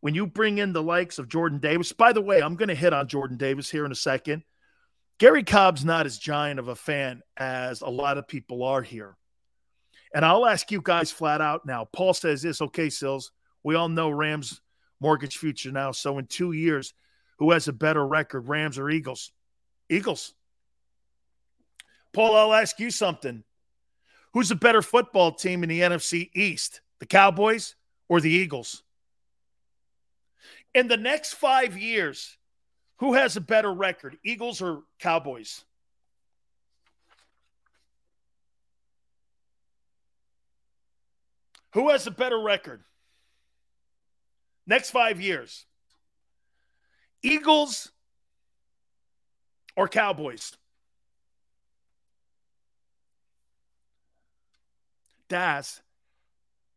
when 0.00 0.14
you 0.14 0.26
bring 0.26 0.58
in 0.58 0.72
the 0.72 0.82
likes 0.82 1.18
of 1.18 1.28
Jordan 1.28 1.58
Davis, 1.58 1.92
by 1.92 2.12
the 2.12 2.20
way, 2.20 2.40
I'm 2.42 2.56
going 2.56 2.70
to 2.70 2.74
hit 2.74 2.92
on 2.94 3.08
Jordan 3.08 3.36
Davis 3.36 3.70
here 3.70 3.84
in 3.84 3.92
a 3.92 3.96
second. 3.96 4.42
Garry 5.18 5.44
Cobb's 5.44 5.84
not 5.84 6.06
as 6.06 6.18
giant 6.18 6.58
of 6.58 6.68
a 6.68 6.74
fan 6.74 7.22
as 7.36 7.82
a 7.82 7.88
lot 7.88 8.18
of 8.18 8.26
people 8.26 8.64
are 8.64 8.82
here. 8.82 9.16
And 10.14 10.24
I'll 10.24 10.46
ask 10.46 10.70
you 10.70 10.80
guys 10.82 11.10
flat 11.10 11.40
out 11.40 11.64
now. 11.64 11.86
Paul 11.92 12.14
says 12.14 12.42
this, 12.42 12.60
okay, 12.60 12.90
Sills. 12.90 13.32
We 13.62 13.74
all 13.74 13.88
know 13.88 14.10
Rams 14.10 14.60
mortgage 15.00 15.38
future 15.38 15.72
now. 15.72 15.92
So 15.92 16.18
in 16.18 16.26
two 16.26 16.52
years, 16.52 16.94
who 17.38 17.52
has 17.52 17.68
a 17.68 17.72
better 17.72 18.06
record, 18.06 18.48
Rams 18.48 18.78
or 18.78 18.90
Eagles? 18.90 19.32
Eagles. 19.88 20.34
Paul, 22.12 22.36
I'll 22.36 22.54
ask 22.54 22.78
you 22.78 22.90
something. 22.90 23.42
Who's 24.34 24.50
a 24.50 24.56
better 24.56 24.82
football 24.82 25.32
team 25.32 25.62
in 25.62 25.68
the 25.68 25.80
NFC 25.80 26.30
East, 26.34 26.80
the 26.98 27.06
Cowboys 27.06 27.74
or 28.08 28.20
the 28.20 28.30
Eagles? 28.30 28.82
in 30.74 30.88
the 30.88 30.96
next 30.96 31.34
five 31.34 31.76
years, 31.76 32.36
who 32.98 33.14
has 33.14 33.36
a 33.36 33.40
better 33.40 33.72
record, 33.72 34.16
Eagles 34.24 34.62
or 34.62 34.82
Cowboys? 34.98 35.64
Who 41.74 41.90
has 41.90 42.06
a 42.06 42.10
better 42.10 42.38
record? 42.38 42.82
Next 44.66 44.90
five 44.90 45.20
years. 45.20 45.66
Eagles 47.22 47.90
or 49.76 49.88
Cowboys? 49.88 50.52
Daz, 55.28 55.80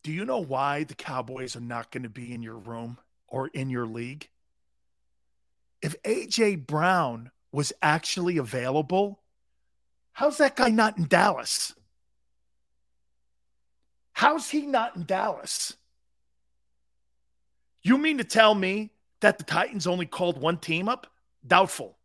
do 0.03 0.11
you 0.11 0.24
know 0.24 0.40
why 0.40 0.85
the 0.85 0.95
Cowboys 0.95 1.56
are 1.56 1.61
not 1.61 1.91
going 1.91 2.03
to 2.03 2.09
be 2.09 2.33
in 2.33 2.41
your 2.41 2.57
room? 2.57 2.98
or 3.27 3.48
in 3.49 3.69
your 3.69 3.85
league, 3.85 4.30
if 5.82 6.01
AJ 6.03 6.65
Brown 6.65 7.32
was 7.51 7.74
actually 7.82 8.38
available, 8.38 9.19
how's 10.14 10.38
that 10.38 10.56
guy 10.56 10.69
not 10.69 10.98
in 10.98 11.07
Dallas? 11.07 11.74
How's 14.16 14.50
he 14.50 14.61
not 14.61 14.95
in 14.95 15.03
Dallas? 15.03 15.76
You 17.84 17.98
mean 17.98 18.18
to 18.18 18.24
tell 18.24 18.56
me 18.56 18.92
that 19.19 19.38
the 19.38 19.44
Titans 19.44 19.85
only 19.85 20.06
called 20.06 20.40
one 20.40 20.58
team 20.58 20.88
up? 20.88 21.06
Doubtful. 21.45 21.98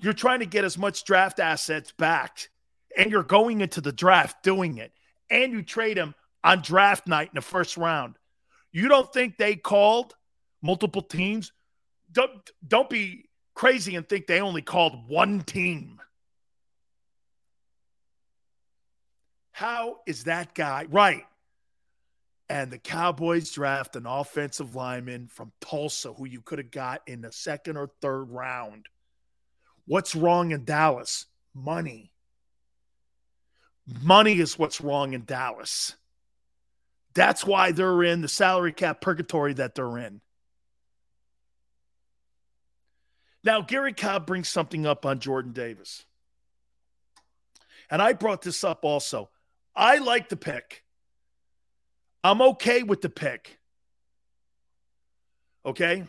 You're 0.00 0.12
trying 0.12 0.40
to 0.40 0.46
get 0.46 0.64
as 0.64 0.76
much 0.76 1.04
draft 1.04 1.38
assets 1.38 1.92
back, 1.92 2.48
and 2.96 3.12
you're 3.12 3.22
going 3.22 3.60
into 3.60 3.80
the 3.80 3.92
draft 3.92 4.42
doing 4.42 4.78
it, 4.78 4.92
and 5.30 5.52
you 5.52 5.62
trade 5.62 5.96
him 5.96 6.16
on 6.42 6.62
draft 6.62 7.06
night 7.06 7.28
in 7.28 7.36
the 7.36 7.42
first 7.42 7.76
round. 7.76 8.16
You 8.72 8.88
don't 8.88 9.10
think 9.12 9.36
they 9.36 9.54
called 9.54 10.16
multiple 10.62 11.00
teams? 11.00 11.52
Don't, 12.10 12.50
don't 12.66 12.90
be 12.90 13.28
crazy 13.54 13.94
and 13.94 14.08
think 14.08 14.26
they 14.26 14.40
only 14.40 14.62
called 14.62 15.08
one 15.08 15.42
team. 15.42 16.00
How 19.54 20.00
is 20.04 20.24
that 20.24 20.52
guy 20.52 20.86
right? 20.90 21.22
And 22.48 22.72
the 22.72 22.78
Cowboys 22.78 23.52
draft 23.52 23.94
an 23.94 24.04
offensive 24.04 24.74
lineman 24.74 25.28
from 25.28 25.52
Tulsa 25.60 26.12
who 26.12 26.26
you 26.26 26.40
could 26.40 26.58
have 26.58 26.72
got 26.72 27.02
in 27.06 27.20
the 27.20 27.30
second 27.30 27.76
or 27.76 27.88
third 28.02 28.32
round. 28.32 28.86
What's 29.86 30.16
wrong 30.16 30.50
in 30.50 30.64
Dallas? 30.64 31.26
Money. 31.54 32.10
Money 34.02 34.40
is 34.40 34.58
what's 34.58 34.80
wrong 34.80 35.12
in 35.12 35.24
Dallas. 35.24 35.94
That's 37.14 37.46
why 37.46 37.70
they're 37.70 38.02
in 38.02 38.22
the 38.22 38.28
salary 38.28 38.72
cap 38.72 39.00
purgatory 39.00 39.52
that 39.54 39.76
they're 39.76 39.98
in. 39.98 40.20
Now, 43.44 43.60
Garry 43.60 43.92
Cobb 43.92 44.26
brings 44.26 44.48
something 44.48 44.84
up 44.84 45.06
on 45.06 45.20
Jordan 45.20 45.52
Davis. 45.52 46.04
And 47.88 48.02
I 48.02 48.14
brought 48.14 48.42
this 48.42 48.64
up 48.64 48.84
also. 48.84 49.30
I 49.76 49.98
like 49.98 50.28
the 50.28 50.36
pick. 50.36 50.82
I'm 52.22 52.40
okay 52.40 52.82
with 52.82 53.02
the 53.02 53.08
pick. 53.08 53.58
Okay? 55.66 56.04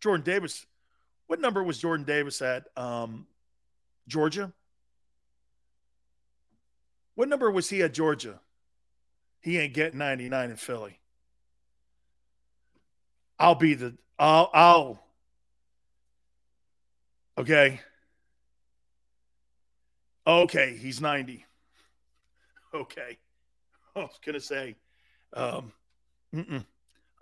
Jordan 0.00 0.24
Davis. 0.24 0.66
What 1.26 1.40
number 1.40 1.62
was 1.62 1.78
Jordan 1.78 2.04
Davis 2.04 2.42
at 2.42 2.66
um, 2.76 3.26
Georgia? 4.06 4.52
What 7.14 7.28
number 7.28 7.50
was 7.50 7.70
he 7.70 7.82
at 7.82 7.94
Georgia? 7.94 8.40
He 9.40 9.58
ain't 9.58 9.74
getting 9.74 9.98
99 9.98 10.50
in 10.50 10.56
Philly. 10.56 10.98
I'll 13.38 13.54
be 13.54 13.74
the 13.74 13.94
I'll 14.18 14.50
I'll 14.54 15.04
okay. 17.38 17.80
Okay, 20.26 20.76
he's 20.76 21.00
90. 21.00 21.44
Okay. 22.74 23.18
I 23.96 24.00
was 24.00 24.18
gonna 24.24 24.40
say, 24.40 24.76
um. 25.32 25.72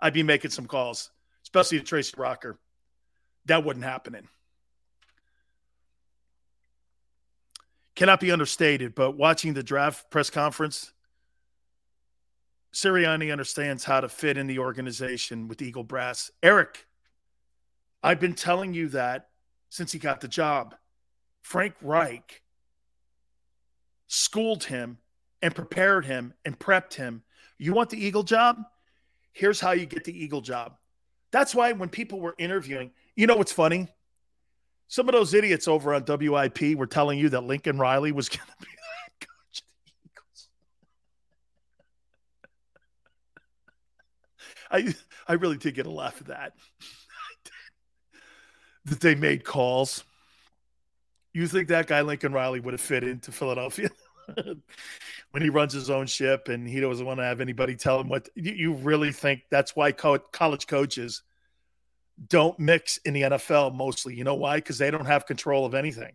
I'd 0.01 0.13
be 0.13 0.23
making 0.23 0.51
some 0.51 0.65
calls, 0.65 1.11
especially 1.43 1.79
to 1.79 1.85
Tracy 1.85 2.13
Rocker. 2.17 2.59
That 3.45 3.63
wasn't 3.63 3.85
happening. 3.85 4.27
Cannot 7.95 8.19
be 8.19 8.31
understated, 8.31 8.95
but 8.95 9.11
watching 9.11 9.53
the 9.53 9.63
draft 9.63 10.09
press 10.09 10.29
conference, 10.29 10.91
Sirianni 12.73 13.31
understands 13.31 13.85
how 13.85 14.01
to 14.01 14.09
fit 14.09 14.35
in 14.35 14.47
the 14.47 14.59
organization 14.59 15.47
with 15.47 15.61
Eagle 15.61 15.83
Brass. 15.83 16.31
Eric, 16.41 16.85
I've 18.01 18.19
been 18.19 18.33
telling 18.33 18.73
you 18.73 18.89
that 18.89 19.29
since 19.69 19.91
he 19.91 19.99
got 19.99 20.19
the 20.21 20.27
job. 20.27 20.75
Frank 21.43 21.75
Reich 21.81 22.42
schooled 24.07 24.65
him 24.65 24.97
and 25.41 25.53
prepared 25.53 26.05
him 26.05 26.33
and 26.45 26.57
prepped 26.57 26.93
him. 26.93 27.23
You 27.57 27.73
want 27.73 27.89
the 27.89 28.03
Eagle 28.03 28.23
job? 28.23 28.57
Here's 29.31 29.59
how 29.59 29.71
you 29.71 29.85
get 29.85 30.03
the 30.03 30.23
Eagle 30.23 30.41
job. 30.41 30.75
That's 31.31 31.55
why 31.55 31.71
when 31.71 31.89
people 31.89 32.19
were 32.19 32.35
interviewing, 32.37 32.91
you 33.15 33.27
know 33.27 33.35
what's 33.35 33.51
funny? 33.51 33.87
Some 34.87 35.09
of 35.09 35.13
those 35.13 35.33
idiots 35.33 35.67
over 35.67 35.93
on 35.93 36.03
WIP 36.07 36.75
were 36.75 36.85
telling 36.85 37.17
you 37.17 37.29
that 37.29 37.41
Lincoln 37.41 37.79
Riley 37.79 38.11
was 38.11 38.29
going 38.29 38.47
to 38.47 38.65
be 38.65 38.71
the 39.19 39.25
coach 39.25 39.61
of 39.61 39.67
the 44.71 44.79
Eagles. 44.85 44.95
I 45.27 45.27
I 45.27 45.33
really 45.33 45.57
did 45.57 45.73
get 45.73 45.87
a 45.87 45.91
laugh 45.91 46.21
at 46.21 46.27
that. 46.27 46.53
that 48.85 48.99
they 48.99 49.15
made 49.15 49.43
calls. 49.43 50.03
You 51.33 51.47
think 51.47 51.67
that 51.69 51.87
guy 51.87 52.01
Lincoln 52.01 52.31
Riley 52.31 52.59
would 52.59 52.73
have 52.73 52.81
fit 52.81 53.03
into 53.03 53.31
Philadelphia 53.31 53.89
when 55.31 55.41
he 55.41 55.49
runs 55.49 55.73
his 55.73 55.89
own 55.89 56.05
ship 56.05 56.47
and 56.47 56.67
he 56.67 56.79
doesn't 56.79 57.05
want 57.05 57.19
to 57.19 57.23
have 57.23 57.41
anybody 57.41 57.75
tell 57.75 57.99
him 57.99 58.07
what 58.07 58.29
you 58.35 58.73
really 58.73 59.11
think 59.11 59.41
that's 59.49 59.75
why 59.75 59.91
co- 59.91 60.19
college 60.19 60.67
coaches 60.67 61.23
don't 62.27 62.57
mix 62.59 62.97
in 62.97 63.13
the 63.13 63.23
NFL 63.23 63.73
mostly. 63.73 64.15
You 64.15 64.23
know 64.23 64.35
why? 64.35 64.57
Because 64.57 64.77
they 64.77 64.91
don't 64.91 65.05
have 65.05 65.25
control 65.25 65.65
of 65.65 65.73
anything. 65.73 66.13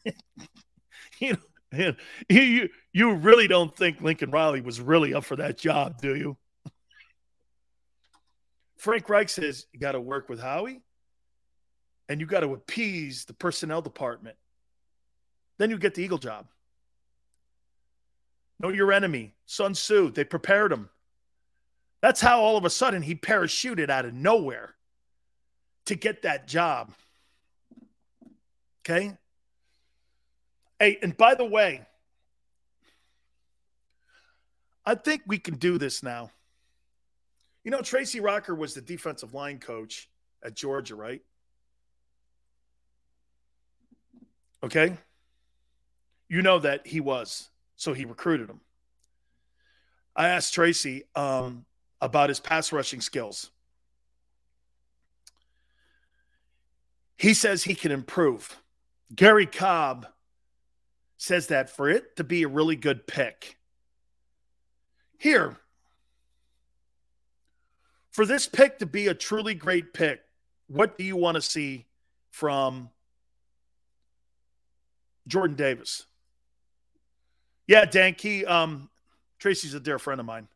you, 1.18 1.36
know, 1.72 1.94
you 2.28 2.68
you 2.92 3.14
really 3.14 3.48
don't 3.48 3.76
think 3.76 4.00
Lincoln 4.00 4.30
Riley 4.30 4.62
was 4.62 4.80
really 4.80 5.12
up 5.12 5.24
for 5.24 5.36
that 5.36 5.58
job, 5.58 6.00
do 6.00 6.14
you? 6.14 6.36
Frank 8.78 9.08
Reich 9.08 9.28
says 9.28 9.66
you 9.72 9.80
got 9.80 9.92
to 9.92 10.00
work 10.00 10.28
with 10.28 10.40
Howie 10.40 10.80
and 12.08 12.20
you 12.20 12.26
got 12.26 12.40
to 12.40 12.54
appease 12.54 13.24
the 13.24 13.34
personnel 13.34 13.82
department. 13.82 14.36
Then 15.58 15.70
you 15.70 15.78
get 15.78 15.94
the 15.94 16.02
Eagle 16.02 16.18
job. 16.18 16.46
Know 18.58 18.68
your 18.68 18.92
enemy. 18.92 19.34
Sun 19.46 19.72
Tzu, 19.72 20.10
they 20.10 20.24
prepared 20.24 20.72
him. 20.72 20.88
That's 22.00 22.20
how 22.20 22.40
all 22.40 22.56
of 22.56 22.64
a 22.64 22.70
sudden 22.70 23.02
he 23.02 23.14
parachuted 23.14 23.90
out 23.90 24.04
of 24.04 24.14
nowhere 24.14 24.74
to 25.86 25.94
get 25.94 26.22
that 26.22 26.46
job. 26.46 26.92
Okay? 28.80 29.16
Hey, 30.78 30.98
and 31.02 31.16
by 31.16 31.34
the 31.34 31.44
way, 31.44 31.86
I 34.84 34.94
think 34.94 35.22
we 35.26 35.38
can 35.38 35.56
do 35.56 35.78
this 35.78 36.02
now. 36.02 36.30
You 37.64 37.72
know, 37.72 37.82
Tracy 37.82 38.20
Rocker 38.20 38.54
was 38.54 38.74
the 38.74 38.80
defensive 38.80 39.34
line 39.34 39.58
coach 39.58 40.08
at 40.44 40.54
Georgia, 40.54 40.94
right? 40.94 41.22
Okay? 44.66 44.96
You 46.28 46.42
know 46.42 46.58
that 46.58 46.88
he 46.88 46.98
was, 46.98 47.50
so 47.76 47.92
he 47.92 48.04
recruited 48.04 48.50
him. 48.50 48.60
I 50.16 50.28
asked 50.28 50.54
Tracy 50.54 51.04
um, 51.14 51.66
about 52.00 52.30
his 52.30 52.40
pass 52.40 52.72
rushing 52.72 53.00
skills. 53.00 53.50
He 57.16 57.32
says 57.32 57.62
he 57.62 57.76
can 57.76 57.92
improve. 57.92 58.60
Garry 59.14 59.46
Cobb 59.46 60.08
says 61.16 61.46
that 61.46 61.70
for 61.70 61.88
it 61.88 62.16
to 62.16 62.24
be 62.24 62.42
a 62.42 62.48
really 62.48 62.76
good 62.76 63.06
pick. 63.06 63.58
Here, 65.16 65.56
for 68.10 68.26
this 68.26 68.48
pick 68.48 68.80
to 68.80 68.86
be 68.86 69.06
a 69.06 69.14
truly 69.14 69.54
great 69.54 69.94
pick, 69.94 70.22
what 70.66 70.98
do 70.98 71.04
you 71.04 71.14
want 71.14 71.36
to 71.36 71.40
see 71.40 71.86
from 72.32 72.90
Jordan 75.26 75.56
Davis? 75.56 76.06
Yeah, 77.66 77.84
Danke. 77.84 78.48
Um, 78.48 78.88
Tracy's 79.38 79.74
a 79.74 79.80
dear 79.80 79.98
friend 79.98 80.20
of 80.20 80.26
mine. 80.26 80.48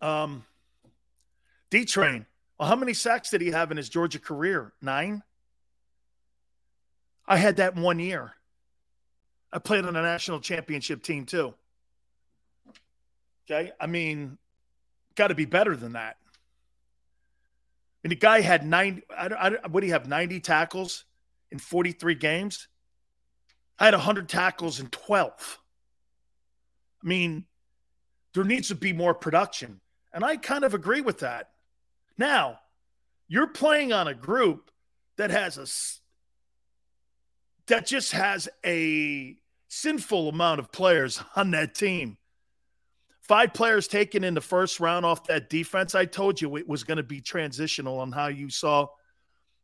Um, 0.00 0.44
D 1.70 1.84
Train. 1.84 2.26
Well, 2.58 2.68
how 2.68 2.76
many 2.76 2.92
sacks 2.92 3.30
did 3.30 3.40
he 3.40 3.50
have 3.50 3.70
in 3.70 3.76
his 3.76 3.88
Georgia 3.88 4.18
career? 4.18 4.72
Nine? 4.82 5.22
I 7.26 7.36
had 7.36 7.56
that 7.56 7.76
one 7.76 7.98
year. 7.98 8.32
I 9.52 9.58
played 9.58 9.84
on 9.84 9.96
a 9.96 10.02
national 10.02 10.40
championship 10.40 11.02
team 11.02 11.24
too. 11.24 11.54
Okay. 13.46 13.72
I 13.80 13.86
mean, 13.86 14.38
got 15.14 15.28
to 15.28 15.34
be 15.34 15.44
better 15.44 15.76
than 15.76 15.92
that. 15.92 16.16
And 18.02 18.10
the 18.10 18.16
guy 18.16 18.40
had 18.40 18.66
90, 18.66 19.02
I, 19.16 19.26
I, 19.26 19.68
what 19.68 19.80
do 19.80 19.86
you 19.86 19.92
have, 19.92 20.08
90 20.08 20.40
tackles 20.40 21.04
in 21.50 21.58
43 21.58 22.14
games? 22.16 22.68
I 23.78 23.86
had 23.86 23.94
100 23.94 24.28
tackles 24.28 24.80
in 24.80 24.88
12. 24.88 25.58
I 27.02 27.06
mean, 27.06 27.46
there 28.34 28.44
needs 28.44 28.68
to 28.68 28.74
be 28.74 28.92
more 28.92 29.14
production. 29.14 29.80
And 30.12 30.24
I 30.24 30.36
kind 30.36 30.64
of 30.64 30.74
agree 30.74 31.00
with 31.00 31.20
that. 31.20 31.50
Now, 32.18 32.58
you're 33.28 33.46
playing 33.46 33.92
on 33.92 34.08
a 34.08 34.14
group 34.14 34.70
that 35.16 35.30
has 35.30 35.58
a 35.58 35.66
that 37.68 37.86
just 37.86 38.12
has 38.12 38.48
a 38.64 39.36
sinful 39.68 40.28
amount 40.28 40.60
of 40.60 40.72
players 40.72 41.22
on 41.34 41.52
that 41.52 41.74
team. 41.74 42.18
Five 43.22 43.54
players 43.54 43.86
taken 43.86 44.24
in 44.24 44.34
the 44.34 44.40
first 44.40 44.80
round 44.80 45.06
off 45.06 45.28
that 45.28 45.48
defense. 45.48 45.94
I 45.94 46.04
told 46.04 46.40
you 46.40 46.56
it 46.56 46.68
was 46.68 46.82
going 46.82 46.96
to 46.96 47.04
be 47.04 47.20
transitional 47.20 48.00
on 48.00 48.10
how 48.10 48.26
you 48.26 48.50
saw 48.50 48.88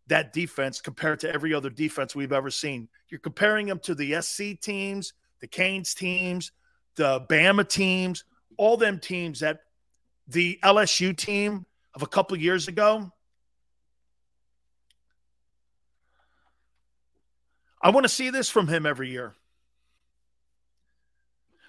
that 0.07 0.33
defense 0.33 0.81
compared 0.81 1.21
to 1.21 1.33
every 1.33 1.53
other 1.53 1.69
defense 1.69 2.15
we've 2.15 2.33
ever 2.33 2.51
seen. 2.51 2.89
You're 3.09 3.19
comparing 3.19 3.67
them 3.67 3.81
to 3.81 3.95
the 3.97 4.23
SC 4.23 4.61
teams, 4.61 5.13
the 5.41 5.49
Canes 5.49 5.93
teams, 5.93 6.53
the 6.95 7.21
Bama 7.29 7.69
teams, 7.69 8.25
all 8.57 8.77
them 8.77 9.01
teams 9.01 9.41
that 9.41 9.61
the 10.29 10.59
LSU 10.63 11.17
team 11.17 11.67
of 11.95 12.03
a 12.03 12.07
couple 12.07 12.37
years 12.37 12.69
ago. 12.69 13.13
I 17.83 17.91
want 17.91 18.05
to 18.05 18.09
see 18.09 18.31
this 18.31 18.49
from 18.49 18.69
him 18.69 18.87
every 18.87 19.11
year. 19.11 19.35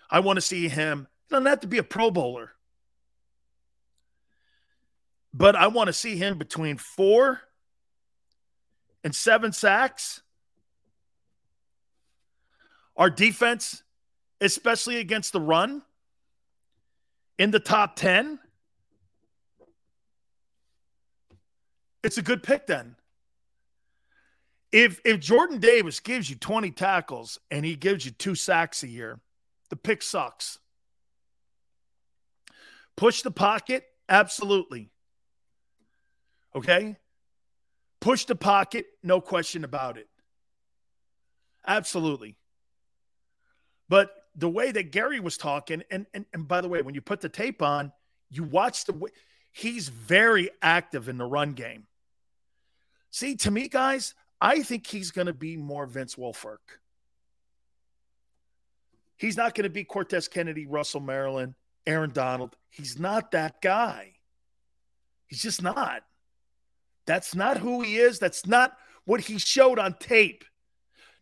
I 0.09 0.19
want 0.19 0.37
to 0.37 0.41
see 0.41 0.67
him. 0.67 1.07
He 1.29 1.35
doesn't 1.35 1.45
have 1.45 1.59
to 1.59 1.67
be 1.67 1.77
a 1.77 1.83
Pro 1.83 2.09
Bowler. 2.09 2.53
But 5.31 5.55
I 5.55 5.67
want 5.67 5.87
to 5.87 5.93
see 5.93 6.15
him 6.17 6.39
between 6.39 6.77
four 6.77 7.41
and 9.03 9.13
seven 9.13 9.51
sacks. 9.51 10.23
Our 12.97 13.11
defense, 13.11 13.83
especially 14.41 14.97
against 14.97 15.31
the 15.31 15.39
run, 15.39 15.83
in 17.37 17.51
the 17.51 17.59
top 17.59 17.95
10. 17.95 18.39
It's 22.03 22.17
a 22.17 22.23
good 22.23 22.41
pick 22.41 22.65
then. 22.65 22.95
If 24.71 24.99
if 25.05 25.19
Jordan 25.19 25.59
Davis 25.59 25.99
gives 25.99 26.29
you 26.29 26.35
20 26.35 26.71
tackles 26.71 27.39
and 27.51 27.65
he 27.65 27.75
gives 27.75 28.05
you 28.05 28.11
two 28.11 28.35
sacks 28.35 28.83
a 28.83 28.87
year, 28.87 29.19
the 29.69 29.75
pick 29.75 30.01
sucks. 30.01 30.59
Push 32.99 33.21
the 33.21 33.31
pocket, 33.31 33.85
absolutely. 34.09 34.91
Okay? 36.53 36.97
Push 38.01 38.25
the 38.25 38.35
pocket, 38.35 38.87
no 39.01 39.21
question 39.21 39.63
about 39.63 39.97
it. 39.97 40.09
Absolutely. 41.65 42.35
But 43.87 44.11
the 44.35 44.49
way 44.49 44.73
that 44.73 44.91
Garry 44.91 45.21
was 45.21 45.37
talking, 45.37 45.81
and, 45.89 46.07
and 46.13 46.25
and 46.33 46.45
by 46.45 46.59
the 46.59 46.67
way, 46.67 46.81
when 46.81 46.93
you 46.93 46.99
put 46.99 47.21
the 47.21 47.29
tape 47.29 47.61
on, 47.61 47.93
you 48.29 48.43
watch 48.43 48.83
the 48.83 48.91
way 48.91 49.11
he's 49.53 49.87
very 49.87 50.49
active 50.61 51.07
in 51.07 51.17
the 51.17 51.25
run 51.25 51.53
game. 51.53 51.87
See, 53.11 53.37
to 53.37 53.49
me, 53.49 53.69
guys, 53.69 54.13
I 54.41 54.61
think 54.61 54.85
he's 54.85 55.11
going 55.11 55.27
to 55.27 55.33
be 55.33 55.55
more 55.55 55.85
Vince 55.85 56.15
Wilfork. 56.15 56.57
He's 59.15 59.37
not 59.37 59.55
going 59.55 59.63
to 59.63 59.69
be 59.69 59.85
Cortez 59.85 60.27
Kennedy, 60.27 60.67
Russell 60.67 60.99
Maryland, 60.99 61.55
Aaron 61.85 62.11
Donald. 62.11 62.55
He's 62.69 62.99
not 62.99 63.31
that 63.31 63.61
guy. 63.61 64.13
He's 65.27 65.41
just 65.41 65.61
not. 65.61 66.03
That's 67.05 67.35
not 67.35 67.57
who 67.57 67.81
he 67.81 67.97
is. 67.97 68.19
That's 68.19 68.45
not 68.45 68.77
what 69.05 69.21
he 69.21 69.39
showed 69.39 69.79
on 69.79 69.95
tape. 69.99 70.43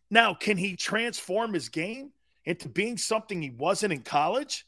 Now, 0.09 0.33
can 0.33 0.57
he 0.57 0.75
transform 0.75 1.53
his 1.53 1.69
game 1.69 2.11
into 2.45 2.69
being 2.69 2.97
something 2.97 3.41
he 3.41 3.49
wasn't 3.49 3.93
in 3.93 4.01
college? 4.01 4.65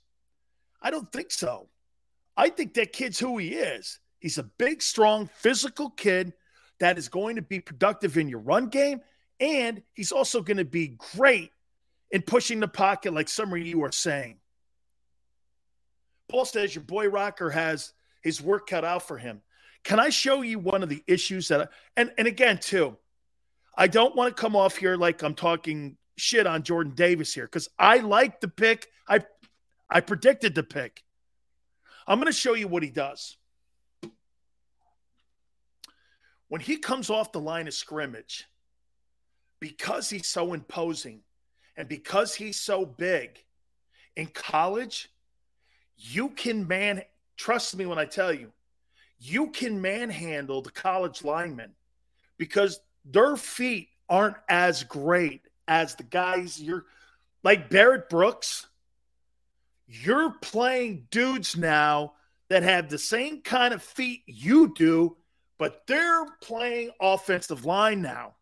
I 0.81 0.91
don't 0.91 1.11
think 1.11 1.31
so. 1.31 1.69
I 2.35 2.49
think 2.49 2.73
that 2.75 2.93
kid's 2.93 3.19
who 3.19 3.37
he 3.37 3.49
is. 3.49 3.99
He's 4.19 4.37
a 4.37 4.43
big, 4.43 4.81
strong, 4.81 5.29
physical 5.33 5.89
kid 5.89 6.33
that 6.79 6.97
is 6.97 7.09
going 7.09 7.35
to 7.35 7.41
be 7.41 7.59
productive 7.59 8.17
in 8.17 8.29
your 8.29 8.39
run 8.39 8.67
game. 8.67 9.01
And 9.39 9.81
he's 9.93 10.11
also 10.11 10.41
going 10.41 10.57
to 10.57 10.65
be 10.65 10.97
great 11.15 11.51
in 12.11 12.21
pushing 12.21 12.59
the 12.59 12.67
pocket, 12.67 13.13
like 13.13 13.29
some 13.29 13.53
of 13.53 13.59
you 13.59 13.83
are 13.83 13.91
saying. 13.91 14.38
Paul 16.29 16.45
says 16.45 16.73
your 16.73 16.83
boy 16.83 17.07
Rocker 17.09 17.49
has 17.49 17.93
his 18.21 18.41
work 18.41 18.67
cut 18.67 18.85
out 18.85 19.03
for 19.03 19.17
him. 19.17 19.41
Can 19.83 19.99
I 19.99 20.09
show 20.09 20.41
you 20.41 20.59
one 20.59 20.83
of 20.83 20.89
the 20.89 21.03
issues 21.07 21.47
that, 21.47 21.61
I, 21.61 21.67
and, 21.97 22.11
and 22.17 22.27
again, 22.27 22.59
too, 22.59 22.97
I 23.75 23.87
don't 23.87 24.15
want 24.15 24.35
to 24.35 24.39
come 24.41 24.55
off 24.55 24.75
here 24.75 24.95
like 24.95 25.23
I'm 25.23 25.35
talking 25.35 25.97
shit 26.17 26.45
on 26.45 26.63
Jordan 26.63 26.93
Davis 26.95 27.33
here 27.33 27.45
because 27.45 27.69
I 27.79 27.97
like 27.97 28.41
the 28.41 28.49
pick. 28.49 28.87
I 29.07 29.21
I 29.89 30.01
predicted 30.01 30.53
the 30.53 30.63
pick. 30.63 31.03
I'm 32.05 32.19
going 32.19 32.31
to 32.31 32.37
show 32.37 32.53
you 32.53 32.67
what 32.67 32.83
he 32.83 32.89
does. 32.89 33.37
When 36.47 36.61
he 36.61 36.77
comes 36.77 37.09
off 37.09 37.31
the 37.31 37.39
line 37.39 37.67
of 37.67 37.73
scrimmage, 37.73 38.45
because 39.59 40.09
he's 40.09 40.27
so 40.27 40.53
imposing 40.53 41.21
and 41.75 41.87
because 41.87 42.35
he's 42.35 42.59
so 42.59 42.85
big 42.85 43.43
in 44.15 44.27
college, 44.27 45.09
you 45.99 46.29
can 46.29 46.67
man, 46.67 47.03
trust 47.37 47.75
me 47.75 47.85
when 47.85 47.99
I 47.99 48.05
tell 48.05 48.33
you, 48.33 48.51
you 49.19 49.49
can 49.51 49.81
manhandle 49.81 50.61
the 50.61 50.71
college 50.71 51.23
linemen 51.23 51.71
because 52.37 52.79
their 53.03 53.35
feet 53.35 53.89
aren't 54.07 54.37
as 54.47 54.83
great 54.83 55.41
as 55.67 55.95
the 55.95 56.03
guys 56.03 56.59
you're 56.61 56.85
like 57.43 57.69
Barrett 57.69 58.09
Brooks. 58.09 58.65
You're 59.87 60.31
playing 60.41 61.07
dudes 61.11 61.57
now 61.57 62.13
that 62.49 62.63
have 62.63 62.89
the 62.89 62.97
same 62.97 63.41
kind 63.41 63.73
of 63.73 63.81
feet 63.81 64.21
you 64.25 64.73
do, 64.75 65.17
but 65.57 65.83
they're 65.87 66.25
playing 66.41 66.91
offensive 67.01 67.65
line 67.65 68.01
now. 68.01 68.35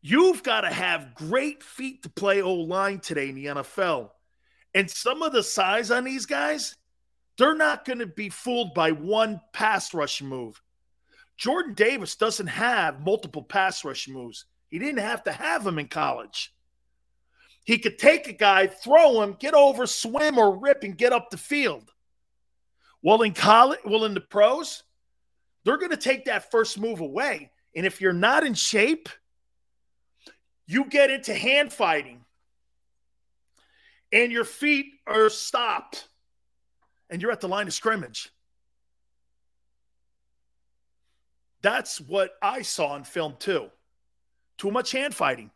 You've 0.00 0.42
got 0.42 0.62
to 0.62 0.70
have 0.70 1.14
great 1.14 1.62
feet 1.62 2.02
to 2.02 2.08
play 2.08 2.42
O 2.42 2.54
line 2.54 2.98
today 2.98 3.28
in 3.28 3.34
the 3.34 3.46
NFL. 3.46 4.10
And 4.74 4.90
some 4.90 5.22
of 5.22 5.32
the 5.32 5.42
size 5.42 5.90
on 5.90 6.04
these 6.04 6.26
guys, 6.26 6.76
they're 7.38 7.54
not 7.54 7.84
going 7.84 7.98
to 7.98 8.06
be 8.06 8.28
fooled 8.28 8.74
by 8.74 8.92
one 8.92 9.40
pass 9.52 9.92
rush 9.94 10.22
move. 10.22 10.60
Jordan 11.36 11.74
Davis 11.74 12.16
doesn't 12.16 12.46
have 12.46 13.00
multiple 13.00 13.42
pass 13.42 13.84
rush 13.84 14.08
moves. 14.08 14.44
He 14.68 14.78
didn't 14.78 15.00
have 15.00 15.24
to 15.24 15.32
have 15.32 15.64
them 15.64 15.78
in 15.78 15.88
college. 15.88 16.54
He 17.64 17.78
could 17.78 17.98
take 17.98 18.26
a 18.26 18.32
guy, 18.32 18.66
throw 18.66 19.22
him, 19.22 19.36
get 19.38 19.54
over, 19.54 19.86
swim, 19.86 20.38
or 20.38 20.58
rip 20.58 20.82
and 20.82 20.96
get 20.96 21.12
up 21.12 21.30
the 21.30 21.36
field. 21.36 21.92
Well, 23.02 23.22
in 23.22 23.34
college, 23.34 23.80
well, 23.84 24.04
in 24.04 24.14
the 24.14 24.20
pros, 24.20 24.82
they're 25.64 25.78
going 25.78 25.90
to 25.90 25.96
take 25.96 26.24
that 26.24 26.50
first 26.50 26.78
move 26.78 27.00
away. 27.00 27.50
And 27.74 27.86
if 27.86 28.00
you're 28.00 28.12
not 28.12 28.44
in 28.44 28.54
shape, 28.54 29.08
you 30.66 30.84
get 30.84 31.10
into 31.10 31.34
hand 31.34 31.72
fighting 31.72 32.21
and 34.12 34.30
your 34.30 34.44
feet 34.44 34.86
are 35.06 35.28
stopped 35.30 36.08
and 37.10 37.20
you're 37.22 37.32
at 37.32 37.40
the 37.40 37.48
line 37.48 37.66
of 37.66 37.72
scrimmage. 37.72 38.30
That's 41.62 42.00
what 42.00 42.34
I 42.42 42.62
saw 42.62 42.96
in 42.96 43.04
film 43.04 43.36
too. 43.38 43.70
Too 44.58 44.70
much 44.70 44.92
hand 44.92 45.14
fighting. 45.14 45.50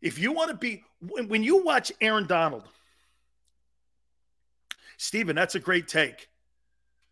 If 0.00 0.18
you 0.18 0.32
want 0.32 0.50
to 0.50 0.56
be, 0.56 0.84
when 1.00 1.42
you 1.42 1.64
watch 1.64 1.92
Aaron 2.00 2.26
Donald, 2.26 2.68
Stephen, 4.98 5.36
that's 5.36 5.54
a 5.54 5.60
great 5.60 5.88
take. 5.88 6.28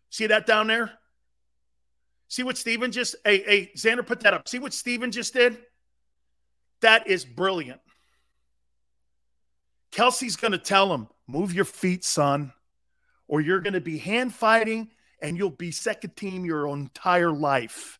See 0.09 0.27
that 0.27 0.45
down 0.45 0.67
there? 0.67 0.91
See 2.27 2.43
what 2.43 2.57
Stephen 2.57 2.91
just, 2.91 3.15
hey, 3.25 3.43
hey, 3.43 3.71
Xander, 3.75 4.05
put 4.05 4.21
that 4.21 4.33
up. 4.33 4.47
See 4.47 4.59
what 4.59 4.73
Stephen 4.73 5.11
just 5.11 5.33
did? 5.33 5.57
That 6.81 7.07
is 7.07 7.25
brilliant. 7.25 7.81
Kelce's 9.95 10.35
going 10.35 10.51
to 10.51 10.57
tell 10.57 10.93
him, 10.93 11.07
move 11.25 11.53
your 11.53 11.63
feet, 11.63 12.03
son, 12.03 12.51
or 13.29 13.39
you're 13.39 13.61
going 13.61 13.73
to 13.73 13.81
be 13.81 13.97
hand 13.97 14.33
fighting 14.33 14.89
and 15.21 15.37
you'll 15.37 15.49
be 15.49 15.71
second 15.71 16.17
team 16.17 16.43
your 16.43 16.67
entire 16.67 17.31
life. 17.31 17.97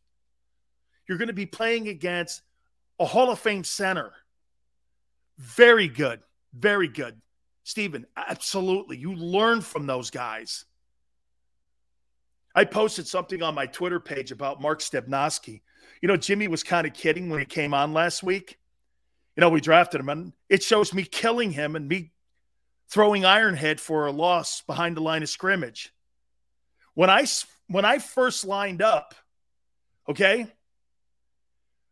You're 1.07 1.17
going 1.17 1.29
to 1.29 1.33
be 1.33 1.45
playing 1.45 1.87
against 1.87 2.41
a 2.99 3.05
Hall 3.05 3.31
of 3.31 3.39
Fame 3.39 3.63
center. 3.63 4.11
Very 5.37 5.87
good. 5.87 6.19
Very 6.53 6.89
good. 6.89 7.21
Stephen, 7.63 8.05
absolutely. 8.17 8.97
You 8.97 9.15
learn 9.15 9.61
from 9.61 9.87
those 9.87 10.09
guys. 10.09 10.65
I 12.53 12.65
posted 12.65 13.07
something 13.07 13.41
on 13.41 13.55
my 13.55 13.67
Twitter 13.67 14.01
page 14.01 14.33
about 14.33 14.61
Mark 14.61 14.81
Stepnoski. 14.81 15.61
You 16.01 16.09
know, 16.09 16.17
Jimmy 16.17 16.49
was 16.49 16.61
kind 16.61 16.85
of 16.85 16.93
kidding 16.93 17.29
when 17.29 17.39
he 17.39 17.45
came 17.45 17.73
on 17.73 17.93
last 17.93 18.21
week. 18.21 18.57
You 19.35 19.41
know, 19.41 19.49
we 19.49 19.61
drafted 19.61 19.99
him, 19.99 20.09
and 20.09 20.33
it 20.49 20.63
shows 20.63 20.93
me 20.93 21.03
killing 21.03 21.51
him 21.51 21.75
and 21.75 21.87
me 21.87 22.11
throwing 22.89 23.23
Ironhead 23.23 23.79
for 23.79 24.05
a 24.05 24.11
loss 24.11 24.61
behind 24.61 24.95
the 24.95 25.01
line 25.01 25.23
of 25.23 25.29
scrimmage. 25.29 25.93
When 26.93 27.09
I 27.09 27.25
when 27.67 27.83
I 27.83 27.99
first 27.99 28.45
lined 28.45 28.81
up, 28.81 29.15
okay, 30.07 30.47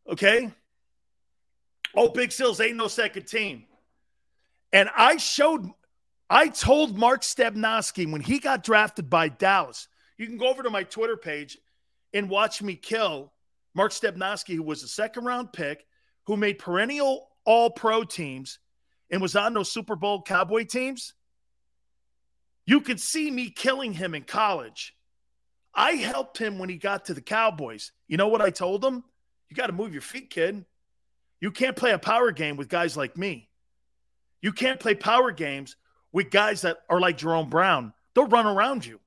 okay. 0.09 0.51
Oh, 1.95 2.09
Big 2.09 2.31
Sills 2.31 2.59
ain't 2.59 2.77
no 2.77 2.87
second 2.87 3.27
team. 3.27 3.65
And 4.71 4.89
I 4.95 5.17
showed, 5.17 5.69
I 6.29 6.47
told 6.47 6.97
Mark 6.97 7.21
Stepnoski 7.21 8.11
when 8.11 8.21
he 8.21 8.39
got 8.39 8.63
drafted 8.63 9.09
by 9.09 9.29
Dallas, 9.29 9.87
you 10.17 10.25
can 10.25 10.37
go 10.37 10.47
over 10.47 10.63
to 10.63 10.71
my 10.71 10.83
Twitter 10.83 11.17
page 11.17 11.57
and 12.13 12.29
watch 12.29 12.61
me 12.61 12.75
kill 12.75 13.31
Mark 13.75 13.91
Stepnoski, 13.91 14.55
who 14.55 14.63
was 14.63 14.81
a 14.81 14.87
second 14.87 15.25
round 15.25 15.53
pick, 15.53 15.85
who 16.25 16.37
made 16.37 16.57
perennial 16.57 17.29
all 17.45 17.69
pro 17.69 18.03
teams 18.03 18.59
and 19.09 19.21
was 19.21 19.35
on 19.35 19.53
those 19.53 19.71
Super 19.71 19.95
Bowl 19.95 20.21
Cowboy 20.21 20.65
teams. 20.65 21.13
You 22.65 22.81
could 22.81 22.99
see 22.99 23.29
me 23.29 23.49
killing 23.49 23.93
him 23.93 24.15
in 24.15 24.23
college. 24.23 24.95
I 25.73 25.93
helped 25.93 26.37
him 26.37 26.59
when 26.59 26.69
he 26.69 26.77
got 26.77 27.05
to 27.05 27.13
the 27.13 27.21
Cowboys. 27.21 27.91
You 28.07 28.17
know 28.17 28.27
what 28.27 28.41
I 28.41 28.49
told 28.49 28.83
him? 28.83 29.03
You 29.49 29.55
got 29.55 29.67
to 29.67 29.73
move 29.73 29.93
your 29.93 30.01
feet, 30.01 30.29
kid. 30.29 30.65
You 31.41 31.51
can't 31.51 31.75
play 31.75 31.91
a 31.91 31.99
power 31.99 32.31
game 32.31 32.55
with 32.55 32.69
guys 32.69 32.95
like 32.95 33.17
me. 33.17 33.49
You 34.41 34.51
can't 34.51 34.79
play 34.79 34.95
power 34.95 35.31
games 35.31 35.75
with 36.11 36.29
guys 36.29 36.61
that 36.61 36.77
are 36.89 36.99
like 36.99 37.17
Jerome 37.17 37.49
Brown. 37.49 37.93
They'll 38.13 38.27
run 38.27 38.45
around 38.45 38.85
you. 38.85 38.99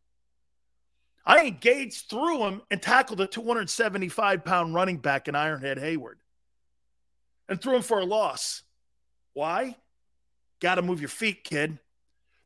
I 1.24 1.46
engaged 1.46 2.08
through 2.08 2.44
him 2.44 2.62
and 2.70 2.80
tackled 2.80 3.20
a 3.20 3.26
275 3.26 4.44
pound 4.44 4.74
running 4.74 4.98
back 4.98 5.28
in 5.28 5.34
Ironhead 5.34 5.78
Heyward 5.78 6.16
and 7.48 7.60
threw 7.60 7.76
him 7.76 7.82
for 7.82 8.00
a 8.00 8.04
loss. 8.04 8.62
Why? 9.34 9.76
Got 10.60 10.76
to 10.76 10.82
move 10.82 11.00
your 11.00 11.08
feet, 11.08 11.44
kid. 11.44 11.78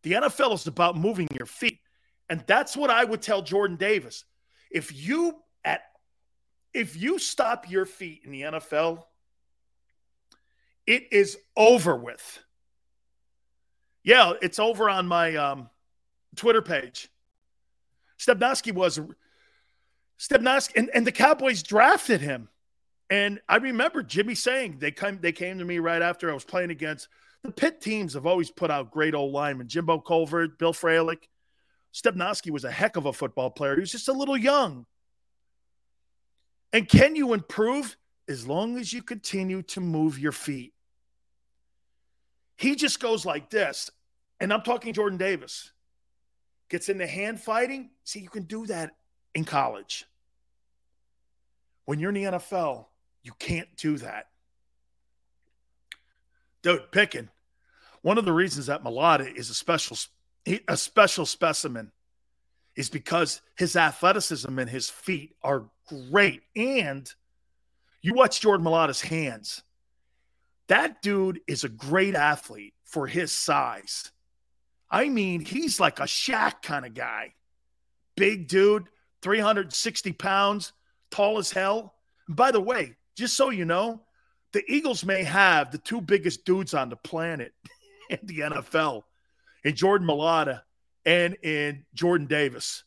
The 0.03 0.13
NFL 0.13 0.55
is 0.55 0.67
about 0.67 0.97
moving 0.97 1.29
your 1.37 1.47
feet. 1.47 1.79
And 2.29 2.45
that's 2.47 2.77
what 2.77 2.91
I 2.91 3.05
would 3.05 3.23
tell 3.23 3.43
Jordan 3.43 3.77
Davis. 3.77 4.25
If 4.71 4.95
you 4.95 5.37
at 5.65 5.83
if 6.73 6.97
you 6.97 7.19
stop 7.19 7.69
your 7.69 7.85
feet 7.85 8.23
in 8.25 8.31
the 8.31 8.43
NFL, 8.43 9.03
it 10.87 11.13
is 11.13 11.37
over 11.57 11.97
with. 11.97 12.39
Yeah, 14.05 14.35
it's 14.41 14.59
over 14.59 14.89
on 14.89 15.07
my 15.07 15.35
um, 15.37 15.71
Twitter 16.37 16.63
page. 16.63 17.09
Stepnoski 18.19 18.73
was 18.73 19.01
Stepnoski 20.19 20.73
and, 20.77 20.91
and 20.95 21.07
the 21.07 21.13
Cowboys 21.13 21.63
drafted 21.63 22.21
him. 22.21 22.49
And 23.11 23.41
I 23.49 23.57
remember 23.57 24.03
Jimmy 24.03 24.37
saying 24.37 24.77
they 24.79 24.93
came 24.93 25.19
they 25.21 25.33
came 25.33 25.59
to 25.59 25.65
me 25.65 25.81
right 25.81 26.01
after 26.01 26.31
I 26.31 26.35
was 26.35 26.45
playing 26.45 26.71
against 26.71 27.09
the 27.43 27.51
pit 27.51 27.81
teams 27.81 28.15
have 28.15 28.27
always 28.27 28.51
put 28.51 28.71
out 28.71 28.91
great 28.91 29.15
old 29.15 29.33
linemen. 29.33 29.69
Jimbo 29.69 29.99
Covert, 30.01 30.59
Bill 30.59 30.73
Fralic. 30.73 31.29
Stepnoski 31.95 32.51
was 32.51 32.65
a 32.65 32.71
heck 32.71 32.97
of 32.97 33.07
a 33.07 33.13
football 33.13 33.51
player. 33.51 33.75
He 33.75 33.81
was 33.81 33.91
just 33.91 34.09
a 34.09 34.13
little 34.13 34.37
young. 34.37 34.87
And 36.73 36.89
can 36.89 37.17
you 37.17 37.33
improve? 37.33 37.97
As 38.29 38.47
long 38.47 38.79
as 38.79 38.93
you 38.93 39.03
continue 39.03 39.63
to 39.63 39.81
move 39.81 40.17
your 40.17 40.31
feet. 40.31 40.73
He 42.57 42.77
just 42.77 43.01
goes 43.01 43.27
like 43.27 43.51
this. 43.51 43.91
And 44.39 44.53
I'm 44.53 44.63
talking 44.63 44.93
Jordan 44.93 45.19
Davis. 45.19 45.73
Gets 46.69 46.89
into 46.89 47.09
hand 47.09 47.41
fighting. 47.41 47.91
See, 48.05 48.21
you 48.21 48.29
can 48.29 48.45
do 48.45 48.67
that 48.67 48.93
in 49.35 49.45
college. 49.45 50.05
When 51.87 51.99
you're 51.99 52.11
in 52.11 52.15
the 52.15 52.39
NFL, 52.39 52.87
you 53.23 53.33
can't 53.39 53.69
do 53.77 53.99
that. 53.99 54.27
Dude, 56.63 56.91
picking. 56.93 57.29
One 58.03 58.19
of 58.19 58.25
the 58.25 58.33
reasons 58.33 58.67
that 58.67 58.85
Mailata 58.85 59.35
is 59.35 59.51
a 59.51 59.55
special 59.55 59.97
a 60.67 60.77
special 60.77 61.27
specimen 61.27 61.93
is 62.75 62.89
because 62.89 63.43
his 63.57 63.77
athleticism 63.77 64.59
and 64.59 64.71
his 64.71 64.89
feet 64.89 65.35
are 65.43 65.67
great. 65.87 66.43
And 66.57 67.13
you 68.01 68.15
watch 68.15 68.41
Jordan 68.41 68.65
Mailata's 68.65 69.03
hands. 69.03 69.63
That 70.69 71.03
dude 71.03 71.41
is 71.47 71.65
a 71.65 71.69
great 71.69 72.15
athlete 72.15 72.75
for 72.85 73.07
his 73.07 73.33
size. 73.33 74.13
I 74.91 75.09
mean, 75.09 75.41
he's 75.45 75.79
like 75.79 76.01
a 76.01 76.05
Shaq 76.05 76.63
kind 76.63 76.87
of 76.87 76.95
guy. 76.95 77.35
Big 78.17 78.49
dude, 78.49 78.89
360 79.23 80.13
pounds, 80.13 80.73
tall 81.11 81.39
as 81.39 81.51
hell. 81.51 81.95
And 82.27 82.37
by 82.37 82.51
the 82.51 82.61
way, 82.61 82.97
just 83.21 83.37
so 83.37 83.51
you 83.51 83.67
know, 83.67 84.01
the 84.53 84.65
Eagles 84.67 85.05
may 85.05 85.23
have 85.23 85.71
the 85.71 85.79
two 85.79 86.01
biggest 86.01 86.45
dudes 86.45 86.75
on 86.75 86.89
the 86.89 86.97
planet 86.97 87.53
in 88.11 88.19
the 88.25 88.41
NFL 88.41 89.03
in 89.63 89.77
Jordan 89.77 90.09
Mailata 90.09 90.63
and 91.05 91.37
in 91.43 91.85
Jordan 91.95 92.27
Davis. 92.27 92.83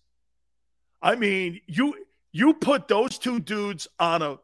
I 1.02 1.16
mean, 1.16 1.62
you 1.68 1.96
you 2.32 2.56
put 2.56 2.88
those 2.88 3.18
two 3.18 3.40
dudes 3.40 3.88
on 4.00 4.22
a 4.22 4.40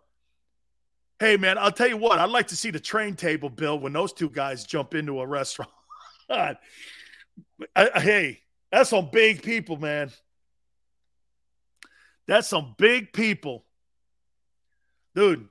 Hey 1.19 1.35
man, 1.35 1.57
I'll 1.57 1.71
tell 1.71 1.89
you 1.89 1.97
what, 1.97 2.19
I'd 2.19 2.29
like 2.29 2.47
to 2.47 2.55
see 2.55 2.71
the 2.71 2.79
train 2.79 3.15
table 3.15 3.49
bill 3.49 3.77
when 3.77 3.91
those 3.91 4.13
two 4.13 4.29
guys 4.29 4.63
jump 4.63 4.93
into 4.93 5.19
a 5.19 5.27
restaurant. 5.39 5.71
I, 6.29 6.55
I, 7.75 7.99
hey, 7.99 8.39
that's 8.71 8.91
some 8.91 9.09
big 9.11 9.41
people, 9.41 9.75
man. 9.77 10.11
That's 12.27 12.47
some 12.47 12.75
big 12.77 13.11
people. 13.11 13.65
Dude, 15.15 15.48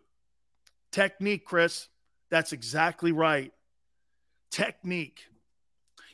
technique, 0.92 1.44
Chris. 1.44 1.88
That's 2.30 2.52
exactly 2.52 3.12
right. 3.12 3.52
Technique. 4.50 5.24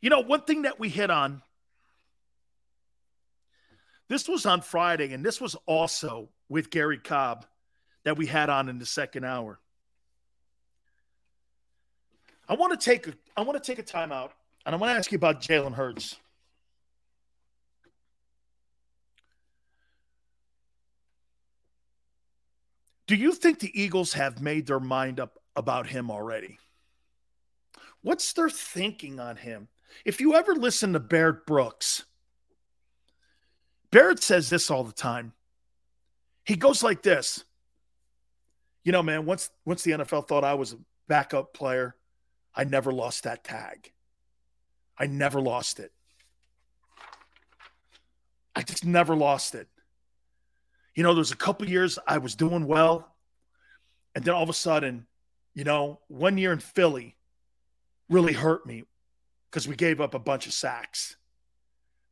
You 0.01 0.11
know, 0.11 0.21
one 0.21 0.43
thing 0.43 0.63
that 0.63 0.79
we 0.79 0.89
hit 0.89 1.11
on, 1.11 1.43
this 4.09 4.29
was 4.29 4.45
on 4.47 4.61
Friday, 4.61 5.13
and 5.13 5.25
this 5.25 5.41
was 5.41 5.57
also 5.67 6.29
with 6.49 6.71
Garry 6.71 6.99
Cobb 6.99 7.47
that 8.05 8.17
we 8.17 8.27
had 8.27 8.51
on 8.51 8.69
in 8.69 8.79
the 8.79 8.87
second 8.87 9.25
hour. 9.25 9.59
I 12.49 12.55
want 12.55 12.79
to 12.79 12.85
take 12.85 13.07
a 13.09 13.15
I 13.37 13.41
want 13.43 13.63
to 13.63 13.67
take 13.67 13.79
a 13.79 13.83
timeout 13.83 14.31
and 14.67 14.75
I 14.75 14.79
want 14.79 14.93
to 14.93 14.99
ask 14.99 15.11
you 15.11 15.17
about 15.17 15.41
Jalen 15.41 15.73
Hurts. 15.73 16.17
Do 23.07 23.17
you 23.17 23.33
think 23.33 23.59
the 23.59 23.81
Eagles 23.81 24.15
have 24.15 24.41
made 24.41 24.67
their 24.67 24.81
mind 24.81 25.21
up 25.21 25.39
about 25.55 25.89
him 25.89 26.11
already? 26.11 26.59
What's 28.03 28.33
their 28.33 28.51
thinking 28.51 29.21
on 29.21 29.37
him? 29.37 29.69
If 30.05 30.21
you 30.21 30.35
ever 30.35 30.55
listen 30.55 30.93
to 30.93 31.01
Barrett 31.01 31.47
Brooks, 31.47 32.05
Barrett 33.91 34.23
says 34.23 34.51
this 34.51 34.71
all 34.71 34.85
the 34.85 34.93
time. 34.93 35.33
He 36.45 36.57
goes 36.57 36.83
like 36.83 37.03
this. 37.03 37.45
You 38.83 38.93
know, 38.93 39.03
man, 39.03 39.25
once 39.25 39.51
once 39.65 39.83
the 39.83 39.93
NFL 39.93 40.29
thought 40.29 40.45
I 40.45 40.55
was 40.55 40.73
a 40.73 40.79
backup 41.09 41.55
player, 41.55 41.97
I 42.55 42.65
never 42.65 42.93
lost 42.93 43.25
that 43.25 43.45
tag. 43.45 43.93
I 44.99 45.07
never 45.07 45.41
lost 45.41 45.81
it. 45.81 45.93
I 48.55 48.63
just 48.63 48.85
never 48.85 49.17
lost 49.17 49.55
it. 49.55 49.69
You 50.95 51.03
know, 51.03 51.15
there's 51.15 51.33
a 51.33 51.37
couple 51.37 51.69
years 51.69 51.99
I 52.07 52.19
was 52.19 52.35
doing 52.35 52.67
well, 52.67 53.15
and 54.15 54.25
then 54.25 54.35
all 54.35 54.43
of 54.43 54.49
a 54.49 54.55
sudden, 54.55 55.07
you 55.55 55.65
know, 55.65 56.01
one 56.09 56.39
year 56.39 56.53
in 56.53 56.61
Philly 56.61 57.17
really 58.09 58.33
hurt 58.33 58.67
me 58.67 58.85
because 59.51 59.67
we 59.67 59.77
gave 59.77 60.01
up 60.01 60.15
a 60.15 60.19
bunch 60.19 60.47
of 60.47 60.53
sacks. 60.53 61.17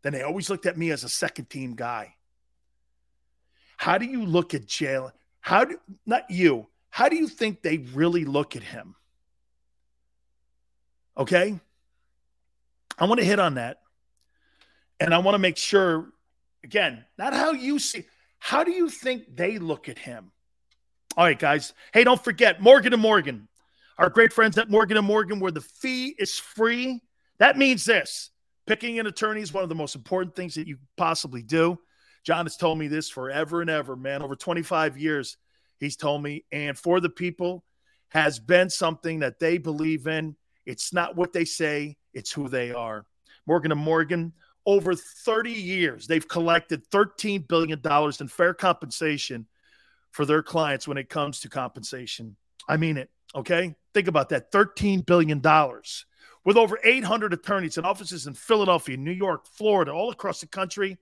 Then 0.02 0.12
they 0.12 0.22
always 0.22 0.50
looked 0.50 0.66
at 0.66 0.76
me 0.76 0.90
as 0.90 1.04
a 1.04 1.08
second 1.08 1.48
team 1.48 1.74
guy. 1.74 2.14
How 3.76 3.98
do 3.98 4.06
you 4.06 4.24
look 4.24 4.54
at 4.54 4.66
Jalen? 4.66 5.12
How 5.40 5.64
do 5.64 5.78
not 6.06 6.30
you? 6.30 6.66
How 6.90 7.08
do 7.08 7.16
you 7.16 7.28
think 7.28 7.62
they 7.62 7.78
really 7.78 8.24
look 8.24 8.54
at 8.56 8.62
him? 8.62 8.94
Okay. 11.16 11.58
I 12.98 13.06
want 13.06 13.20
to 13.20 13.26
hit 13.26 13.38
on 13.38 13.54
that. 13.54 13.80
And 15.00 15.12
I 15.12 15.18
want 15.18 15.34
to 15.34 15.40
make 15.40 15.56
sure, 15.56 16.12
again, 16.62 17.04
not 17.18 17.32
how 17.32 17.52
you 17.52 17.78
see, 17.78 18.04
how 18.42 18.64
do 18.64 18.72
you 18.72 18.88
think 18.88 19.36
they 19.36 19.58
look 19.58 19.88
at 19.88 19.98
him? 19.98 20.32
All 21.16 21.24
right, 21.24 21.38
guys. 21.38 21.74
Hey, 21.94 22.02
don't 22.02 22.22
forget 22.22 22.60
Morgan 22.60 22.92
and 22.92 23.00
Morgan, 23.00 23.46
our 23.98 24.10
great 24.10 24.32
friends 24.32 24.58
at 24.58 24.68
Morgan 24.68 24.96
and 24.96 25.06
Morgan, 25.06 25.38
where 25.38 25.52
the 25.52 25.60
fee 25.60 26.12
is 26.18 26.38
free. 26.38 27.00
That 27.38 27.56
means 27.56 27.84
this 27.84 28.30
picking 28.66 28.98
an 28.98 29.06
attorney 29.06 29.42
is 29.42 29.52
one 29.52 29.62
of 29.62 29.68
the 29.68 29.76
most 29.76 29.94
important 29.94 30.34
things 30.34 30.56
that 30.56 30.66
you 30.66 30.78
possibly 30.96 31.42
do. 31.42 31.78
John 32.24 32.44
has 32.44 32.56
told 32.56 32.78
me 32.78 32.88
this 32.88 33.08
forever 33.08 33.60
and 33.60 33.70
ever, 33.70 33.94
man. 33.94 34.22
Over 34.22 34.34
25 34.34 34.98
years, 34.98 35.36
he's 35.78 35.96
told 35.96 36.20
me. 36.20 36.44
And 36.50 36.76
for 36.76 36.98
the 36.98 37.10
people, 37.10 37.64
has 38.08 38.40
been 38.40 38.68
something 38.68 39.20
that 39.20 39.38
they 39.38 39.56
believe 39.56 40.08
in. 40.08 40.34
It's 40.66 40.92
not 40.92 41.16
what 41.16 41.32
they 41.32 41.44
say, 41.44 41.96
it's 42.12 42.32
who 42.32 42.48
they 42.48 42.72
are. 42.72 43.06
Morgan 43.46 43.70
and 43.70 43.80
Morgan, 43.80 44.32
over 44.66 44.94
30 44.94 45.50
years, 45.50 46.06
they've 46.06 46.26
collected 46.26 46.88
$13 46.90 47.46
billion 47.48 47.80
in 48.20 48.28
fair 48.28 48.54
compensation 48.54 49.46
for 50.10 50.24
their 50.24 50.42
clients 50.42 50.86
when 50.86 50.98
it 50.98 51.08
comes 51.08 51.40
to 51.40 51.48
compensation. 51.48 52.36
I 52.68 52.76
mean 52.76 52.96
it. 52.96 53.10
Okay. 53.34 53.74
Think 53.94 54.08
about 54.08 54.28
that 54.28 54.52
$13 54.52 55.04
billion 55.04 55.42
with 56.44 56.56
over 56.56 56.78
800 56.82 57.32
attorneys 57.32 57.76
and 57.76 57.86
offices 57.86 58.26
in 58.26 58.34
Philadelphia, 58.34 58.96
New 58.96 59.12
York, 59.12 59.46
Florida, 59.46 59.92
all 59.92 60.10
across 60.10 60.40
the 60.40 60.46
country. 60.46 60.98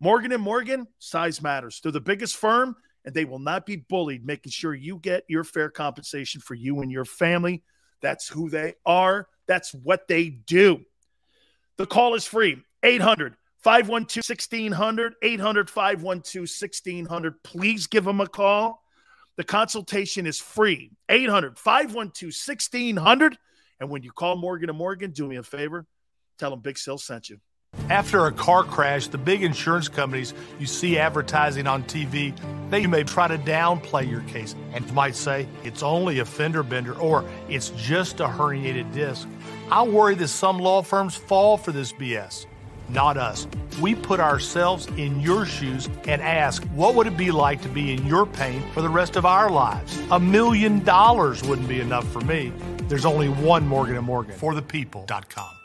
Morgan 0.00 0.32
and 0.32 0.42
Morgan, 0.42 0.86
size 0.98 1.42
matters. 1.42 1.80
They're 1.82 1.92
the 1.92 2.00
biggest 2.00 2.36
firm 2.36 2.76
and 3.04 3.14
they 3.14 3.24
will 3.24 3.38
not 3.38 3.66
be 3.66 3.76
bullied, 3.76 4.24
making 4.24 4.50
sure 4.50 4.74
you 4.74 4.98
get 4.98 5.24
your 5.28 5.44
fair 5.44 5.68
compensation 5.68 6.40
for 6.40 6.54
you 6.54 6.80
and 6.80 6.90
your 6.90 7.04
family. 7.04 7.62
That's 8.00 8.28
who 8.28 8.50
they 8.50 8.74
are. 8.86 9.28
That's 9.46 9.74
what 9.74 10.08
they 10.08 10.30
do. 10.30 10.80
The 11.76 11.86
call 11.86 12.14
is 12.14 12.24
free 12.24 12.62
800 12.84 13.36
512 13.58 14.28
1600, 14.28 15.14
800 15.22 15.70
512 15.70 16.42
1600. 16.42 17.42
Please 17.42 17.86
give 17.86 18.04
them 18.04 18.20
a 18.20 18.28
call. 18.28 18.82
The 19.36 19.44
consultation 19.44 20.26
is 20.26 20.38
free 20.38 20.92
800 21.08 21.58
512 21.58 22.32
1600. 22.46 23.38
And 23.80 23.90
when 23.90 24.02
you 24.02 24.12
call 24.12 24.36
Morgan 24.36 24.68
and 24.68 24.78
Morgan, 24.78 25.10
do 25.10 25.26
me 25.26 25.36
a 25.36 25.42
favor, 25.42 25.86
tell 26.38 26.50
them 26.50 26.60
Big 26.60 26.78
Sill 26.78 26.98
sent 26.98 27.28
you. 27.28 27.38
After 27.90 28.26
a 28.26 28.32
car 28.32 28.62
crash, 28.62 29.08
the 29.08 29.18
big 29.18 29.42
insurance 29.42 29.88
companies 29.88 30.32
you 30.60 30.66
see 30.66 30.96
advertising 30.96 31.66
on 31.66 31.82
TV, 31.84 32.32
they 32.70 32.86
may 32.86 33.02
try 33.02 33.26
to 33.26 33.36
downplay 33.36 34.08
your 34.08 34.20
case 34.22 34.54
and 34.72 34.90
might 34.94 35.16
say 35.16 35.48
it's 35.64 35.82
only 35.82 36.20
a 36.20 36.24
fender 36.24 36.62
bender 36.62 36.94
or 36.94 37.24
it's 37.48 37.70
just 37.70 38.20
a 38.20 38.26
herniated 38.26 38.92
disc. 38.92 39.28
I 39.72 39.82
worry 39.82 40.14
that 40.14 40.28
some 40.28 40.58
law 40.58 40.82
firms 40.82 41.16
fall 41.16 41.56
for 41.56 41.72
this 41.72 41.92
BS. 41.92 42.46
Not 42.88 43.16
us. 43.16 43.46
We 43.80 43.94
put 43.94 44.20
ourselves 44.20 44.86
in 44.96 45.20
your 45.20 45.46
shoes 45.46 45.88
and 46.06 46.22
ask, 46.22 46.62
what 46.74 46.94
would 46.94 47.06
it 47.06 47.16
be 47.16 47.30
like 47.30 47.62
to 47.62 47.68
be 47.68 47.92
in 47.92 48.06
your 48.06 48.26
pain 48.26 48.62
for 48.72 48.82
the 48.82 48.88
rest 48.88 49.16
of 49.16 49.26
our 49.26 49.50
lives? 49.50 50.00
A 50.10 50.20
million 50.20 50.84
dollars 50.84 51.42
wouldn't 51.42 51.68
be 51.68 51.80
enough 51.80 52.06
for 52.12 52.20
me. 52.20 52.52
There's 52.88 53.06
only 53.06 53.28
one 53.28 53.66
Morgan 53.66 54.02
& 54.04 54.04
Morgan 54.04 54.36
for 54.36 54.54
the 54.54 54.62
people.com. 54.62 55.63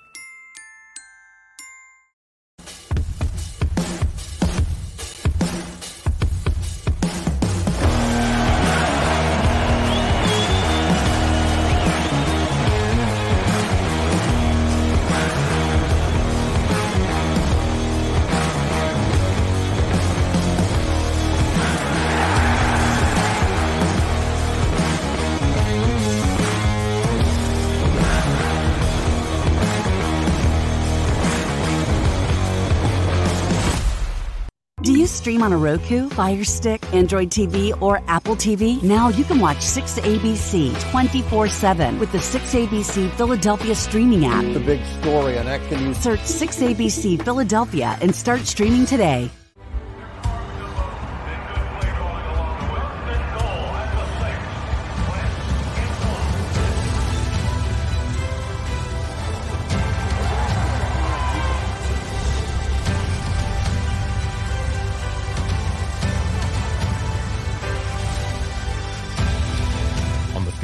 on 35.49 35.53
a 35.53 35.57
Roku, 35.57 36.09
Fire 36.09 36.43
Stick, 36.43 36.93
Android 36.93 37.31
TV, 37.31 37.79
or 37.81 38.03
Apple 38.07 38.35
TV? 38.35 38.81
Now 38.83 39.09
you 39.09 39.23
can 39.23 39.39
watch 39.39 39.57
6ABC 39.57 40.79
24 40.91 41.47
7 41.47 41.99
with 41.99 42.11
the 42.11 42.19
6ABC 42.19 43.09
Philadelphia 43.11 43.73
streaming 43.73 44.25
app. 44.25 44.43
The 44.53 44.59
big 44.59 44.85
story 45.01 45.39
on 45.39 45.47
Action 45.47 45.85
News. 45.85 45.97
Search 45.97 46.19
6ABC 46.19 47.23
Philadelphia 47.23 47.97
and 48.01 48.13
start 48.13 48.41
streaming 48.41 48.85
today. 48.85 49.31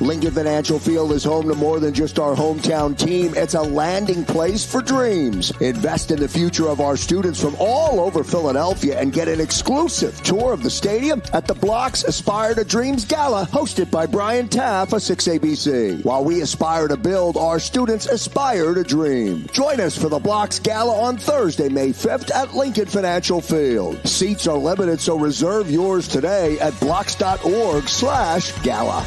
Lincoln 0.00 0.32
Financial 0.32 0.78
Field 0.78 1.12
is 1.12 1.24
home 1.24 1.48
to 1.48 1.54
more 1.54 1.80
than 1.80 1.94
just 1.94 2.18
our 2.18 2.34
hometown 2.34 2.96
team. 2.98 3.32
It's 3.34 3.54
a 3.54 3.62
landing 3.62 4.26
place 4.26 4.64
for 4.64 4.82
dreams. 4.82 5.52
Invest 5.62 6.10
in 6.10 6.20
the 6.20 6.28
future 6.28 6.68
of 6.68 6.80
our 6.80 6.98
students 6.98 7.40
from 7.40 7.56
all 7.58 8.00
over 8.00 8.22
Philadelphia 8.22 9.00
and 9.00 9.10
get 9.10 9.26
an 9.26 9.40
exclusive 9.40 10.22
tour 10.22 10.52
of 10.52 10.62
the 10.62 10.68
stadium 10.68 11.22
at 11.32 11.46
the 11.46 11.54
BLOCS 11.54 12.04
Aspire 12.04 12.54
to 12.54 12.64
Dreams 12.64 13.06
Gala, 13.06 13.46
hosted 13.46 13.90
by 13.90 14.04
Brian 14.04 14.48
Taff 14.48 14.92
of 14.92 15.00
6ABC. 15.00 16.04
While 16.04 16.24
we 16.24 16.42
aspire 16.42 16.88
to 16.88 16.96
build, 16.98 17.38
our 17.38 17.58
students 17.58 18.06
aspire 18.06 18.74
to 18.74 18.82
dream. 18.82 19.46
Join 19.52 19.80
us 19.80 19.96
for 19.96 20.10
the 20.10 20.18
BLOCS 20.18 20.62
Gala 20.62 21.00
on 21.00 21.16
Thursday, 21.16 21.70
May 21.70 21.88
5th 21.88 22.30
at 22.34 22.54
Lincoln 22.54 22.86
Financial 22.86 23.40
Field. 23.40 24.06
Seats 24.06 24.46
are 24.46 24.58
limited, 24.58 25.00
so 25.00 25.18
reserve 25.18 25.70
yours 25.70 26.06
today 26.06 26.58
at 26.58 26.74
blocs.org 26.74 27.88
slash 27.88 28.52
gala. 28.62 29.06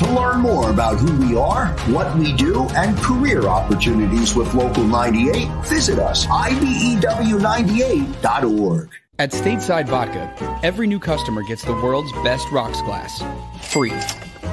To 0.00 0.08
learn 0.14 0.40
more 0.40 0.70
about 0.70 0.98
who 0.98 1.14
we 1.26 1.36
are, 1.36 1.66
what 1.88 2.16
we 2.16 2.32
do, 2.32 2.66
and 2.70 2.96
career 2.96 3.46
opportunities 3.46 4.34
with 4.34 4.54
Local 4.54 4.84
98, 4.84 5.46
visit 5.66 5.98
us, 5.98 6.24
IBEW98.org. 6.24 8.88
At 9.18 9.32
Stateside 9.32 9.90
Vodka, 9.90 10.34
every 10.62 10.86
new 10.86 10.98
customer 10.98 11.42
gets 11.42 11.66
the 11.66 11.74
world's 11.74 12.10
best 12.24 12.50
rocks 12.50 12.80
glass. 12.80 13.22
Free. 13.60 13.92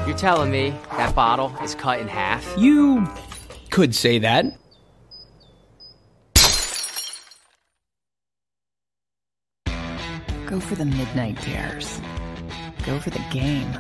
You're 0.06 0.17
telling 0.17 0.51
me 0.51 0.72
that 0.98 1.16
bottle 1.16 1.56
is 1.64 1.76
cut 1.76 2.01
in 2.01 2.09
half? 2.09 2.45
You 2.58 3.08
could 3.69 3.95
say 3.95 4.19
that. 4.19 4.48
Go 10.45 10.59
for 10.59 10.76
the 10.76 10.84
midnight 10.84 11.42
dares. 11.42 12.01
Go 12.85 13.00
for 13.00 13.11
the 13.11 13.24
game. 13.32 13.72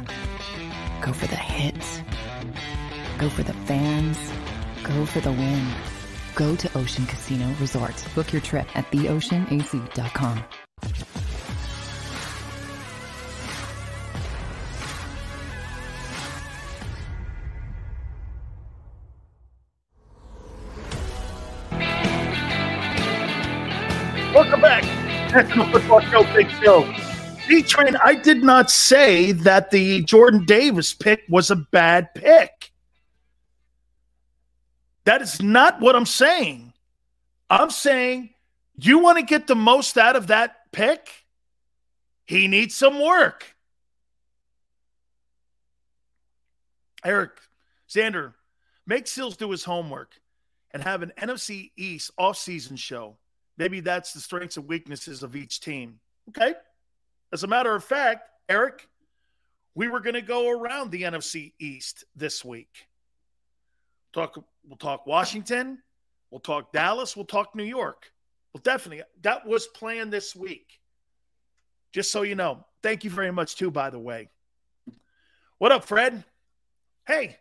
Go 1.01 1.13
for 1.13 1.27
the 1.27 1.35
hits. 1.35 2.01
Go 3.17 3.29
for 3.29 3.43
the 3.43 3.53
fans. 3.53 4.17
Go 4.83 5.05
for 5.05 5.19
the 5.19 5.31
win. 5.31 5.67
Go 6.35 6.55
to 6.55 6.77
Ocean 6.77 7.05
Casino 7.05 7.51
Resort. 7.59 8.05
Book 8.15 8.31
your 8.31 8.41
trip 8.41 8.67
at 8.75 8.89
theoceanac.com. 8.91 10.43
Welcome 24.33 24.61
back. 24.61 24.83
National 25.33 25.65
Football 25.71 26.01
Show, 26.01 26.23
Big 26.35 26.49
Show. 26.61 27.06
Train, 27.47 27.95
I 28.03 28.15
did 28.15 28.43
not 28.43 28.69
say 28.69 29.31
that 29.31 29.71
the 29.71 30.03
Jordan 30.03 30.45
Davis 30.45 30.93
pick 30.93 31.23
was 31.29 31.49
a 31.49 31.55
bad 31.55 32.13
pick. 32.13 32.71
That 35.05 35.21
is 35.21 35.41
not 35.41 35.79
what 35.79 35.95
I'm 35.95 36.05
saying. 36.05 36.73
I'm 37.49 37.69
saying 37.69 38.31
you 38.77 38.99
want 38.99 39.17
to 39.17 39.23
get 39.23 39.47
the 39.47 39.55
most 39.55 39.97
out 39.97 40.15
of 40.15 40.27
that 40.27 40.71
pick? 40.71 41.09
He 42.25 42.47
needs 42.47 42.75
some 42.75 43.01
work. 43.01 43.55
Eric, 47.05 47.39
Xander, 47.89 48.33
make 48.85 49.07
Sills 49.07 49.37
do 49.37 49.49
his 49.51 49.63
homework 49.63 50.19
and 50.71 50.83
have 50.83 51.01
an 51.01 51.13
NFC 51.17 51.71
East 51.77 52.11
offseason 52.19 52.77
show. 52.77 53.15
Maybe 53.57 53.79
that's 53.79 54.11
the 54.11 54.19
strengths 54.19 54.57
and 54.57 54.67
weaknesses 54.67 55.23
of 55.23 55.35
each 55.35 55.61
team. 55.61 55.99
Okay. 56.29 56.53
As 57.31 57.43
a 57.43 57.47
matter 57.47 57.73
of 57.73 57.83
fact, 57.83 58.29
Eric, 58.49 58.87
we 59.75 59.87
were 59.87 59.99
going 59.99 60.13
to 60.15 60.21
go 60.21 60.49
around 60.49 60.91
the 60.91 61.03
NFC 61.03 61.53
East 61.59 62.05
this 62.15 62.43
week. 62.43 62.87
Talk 64.13 64.43
we'll 64.67 64.77
talk 64.77 65.05
Washington, 65.05 65.79
we'll 66.31 66.39
talk 66.39 66.71
Dallas, 66.71 67.15
we'll 67.15 67.25
talk 67.25 67.55
New 67.55 67.63
York. 67.63 68.11
Well, 68.53 68.61
definitely 68.63 69.03
that 69.21 69.45
was 69.45 69.67
planned 69.67 70.11
this 70.11 70.35
week. 70.35 70.79
Just 71.91 72.11
so 72.11 72.21
you 72.21 72.35
know. 72.35 72.65
Thank 72.81 73.03
you 73.03 73.09
very 73.09 73.31
much 73.31 73.55
too 73.55 73.71
by 73.71 73.89
the 73.89 73.99
way. 73.99 74.29
What 75.57 75.71
up, 75.71 75.85
Fred? 75.85 76.23
Hey, 77.05 77.37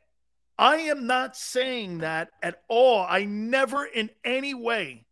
I 0.58 0.76
am 0.76 1.06
not 1.06 1.36
saying 1.36 1.98
that 1.98 2.31
at 2.42 2.62
all. 2.68 3.05
I 3.08 3.24
never 3.24 3.84
in 3.84 4.10
any 4.24 4.55
way 4.55 5.06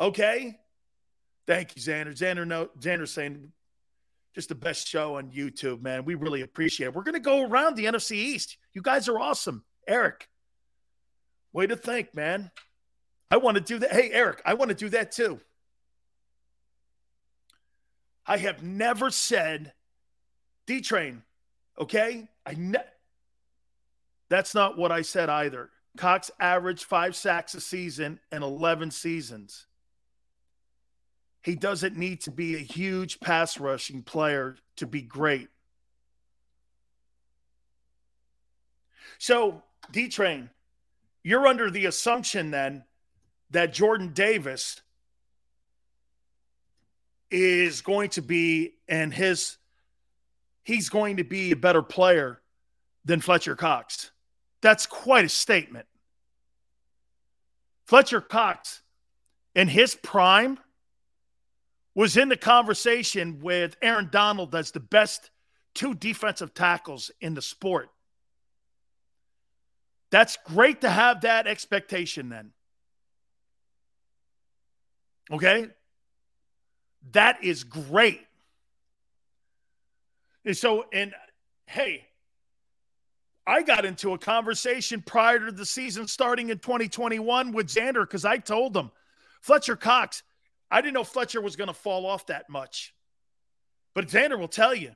Okay. 0.00 0.58
Thank 1.50 1.74
you, 1.74 1.82
Xander. 1.82 2.16
Xander, 2.16 2.46
no, 2.46 2.68
Xander 2.78 3.08
saying 3.08 3.50
just 4.36 4.50
the 4.50 4.54
best 4.54 4.86
show 4.86 5.16
on 5.16 5.32
YouTube, 5.32 5.82
man. 5.82 6.04
We 6.04 6.14
really 6.14 6.42
appreciate 6.42 6.86
it. 6.86 6.94
We're 6.94 7.02
going 7.02 7.14
to 7.14 7.18
go 7.18 7.42
around 7.42 7.74
the 7.74 7.86
NFC 7.86 8.12
East. 8.12 8.56
You 8.72 8.82
guys 8.82 9.08
are 9.08 9.18
awesome. 9.18 9.64
Eric, 9.88 10.28
way 11.52 11.66
to 11.66 11.74
think, 11.74 12.14
man. 12.14 12.52
I 13.32 13.38
want 13.38 13.56
to 13.56 13.60
do 13.60 13.80
that. 13.80 13.90
Hey, 13.90 14.12
Eric, 14.12 14.40
I 14.46 14.54
want 14.54 14.68
to 14.68 14.76
do 14.76 14.90
that 14.90 15.10
too. 15.10 15.40
I 18.24 18.36
have 18.36 18.62
never 18.62 19.10
said 19.10 19.72
D 20.68 20.80
train, 20.80 21.24
okay? 21.76 22.28
I 22.46 22.54
ne- 22.56 22.78
That's 24.28 24.54
not 24.54 24.78
what 24.78 24.92
I 24.92 25.02
said 25.02 25.28
either. 25.28 25.70
Cox 25.96 26.30
averaged 26.38 26.84
five 26.84 27.16
sacks 27.16 27.54
a 27.54 27.60
season 27.60 28.20
and 28.30 28.44
11 28.44 28.92
seasons. 28.92 29.66
He 31.42 31.54
doesn't 31.54 31.96
need 31.96 32.20
to 32.22 32.30
be 32.30 32.54
a 32.54 32.58
huge 32.58 33.20
pass 33.20 33.58
rushing 33.58 34.02
player 34.02 34.56
to 34.76 34.86
be 34.86 35.02
great. 35.02 35.48
So, 39.18 39.62
D 39.90 40.08
Train, 40.08 40.50
you're 41.22 41.46
under 41.46 41.70
the 41.70 41.86
assumption 41.86 42.50
then 42.50 42.84
that 43.50 43.72
Jordan 43.72 44.12
Davis 44.12 44.80
is 47.30 47.80
going 47.80 48.10
to 48.10 48.22
be, 48.22 48.74
and 48.88 49.12
his, 49.12 49.56
he's 50.62 50.88
going 50.88 51.18
to 51.18 51.24
be 51.24 51.52
a 51.52 51.56
better 51.56 51.82
player 51.82 52.40
than 53.04 53.20
Fletcher 53.20 53.56
Cox. 53.56 54.10
That's 54.60 54.86
quite 54.86 55.24
a 55.24 55.28
statement. 55.28 55.86
Fletcher 57.86 58.20
Cox, 58.20 58.82
in 59.54 59.68
his 59.68 59.94
prime, 59.94 60.58
was 61.94 62.16
in 62.16 62.28
the 62.28 62.36
conversation 62.36 63.40
with 63.40 63.76
Aaron 63.82 64.08
Donald 64.10 64.54
as 64.54 64.70
the 64.70 64.80
best 64.80 65.30
two 65.74 65.94
defensive 65.94 66.54
tackles 66.54 67.10
in 67.20 67.34
the 67.34 67.42
sport. 67.42 67.90
That's 70.10 70.36
great 70.44 70.80
to 70.80 70.90
have 70.90 71.22
that 71.22 71.46
expectation 71.46 72.28
then. 72.28 72.52
Okay? 75.30 75.68
That 77.12 77.42
is 77.44 77.64
great. 77.64 78.20
And 80.44 80.56
so, 80.56 80.86
and 80.92 81.14
hey, 81.66 82.06
I 83.46 83.62
got 83.62 83.84
into 83.84 84.12
a 84.12 84.18
conversation 84.18 85.02
prior 85.02 85.38
to 85.46 85.52
the 85.52 85.66
season 85.66 86.08
starting 86.08 86.50
in 86.50 86.58
2021 86.58 87.52
with 87.52 87.68
Xander 87.68 88.02
because 88.02 88.24
I 88.24 88.38
told 88.38 88.76
him 88.76 88.90
Fletcher 89.40 89.76
Cox 89.76 90.22
I 90.70 90.80
didn't 90.80 90.94
know 90.94 91.04
Fletcher 91.04 91.40
was 91.40 91.56
going 91.56 91.68
to 91.68 91.74
fall 91.74 92.06
off 92.06 92.26
that 92.26 92.48
much. 92.48 92.94
But 93.94 94.08
Xander 94.08 94.38
will 94.38 94.48
tell 94.48 94.74
you, 94.74 94.92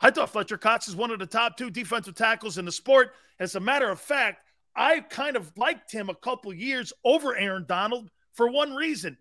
I 0.00 0.10
thought 0.10 0.30
Fletcher 0.30 0.58
Cox 0.58 0.88
is 0.88 0.96
one 0.96 1.10
of 1.10 1.18
the 1.18 1.26
top 1.26 1.56
two 1.56 1.70
defensive 1.70 2.14
tackles 2.14 2.58
in 2.58 2.64
the 2.64 2.72
sport. 2.72 3.12
As 3.38 3.54
a 3.54 3.60
matter 3.60 3.88
of 3.88 4.00
fact, 4.00 4.40
I 4.74 5.00
kind 5.00 5.36
of 5.36 5.52
liked 5.56 5.92
him 5.92 6.10
a 6.10 6.14
couple 6.14 6.52
years 6.52 6.92
over 7.04 7.36
Aaron 7.36 7.64
Donald 7.66 8.10
for 8.32 8.50
one 8.50 8.74
reason. 8.74 9.16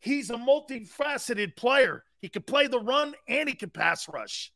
He's 0.00 0.30
a 0.30 0.34
multifaceted 0.34 1.56
player. 1.56 2.04
He 2.20 2.28
can 2.28 2.42
play 2.42 2.66
the 2.66 2.80
run 2.80 3.14
and 3.26 3.48
he 3.48 3.54
can 3.54 3.70
pass 3.70 4.08
rush. 4.08 4.52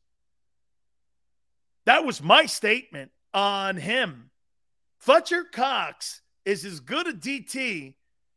That 1.85 2.05
was 2.05 2.21
my 2.21 2.45
statement 2.45 3.11
on 3.33 3.77
him. 3.77 4.29
Fletcher 4.99 5.43
Cox 5.43 6.21
is 6.45 6.63
as 6.63 6.79
good 6.79 7.07
a 7.07 7.13
DT 7.13 7.95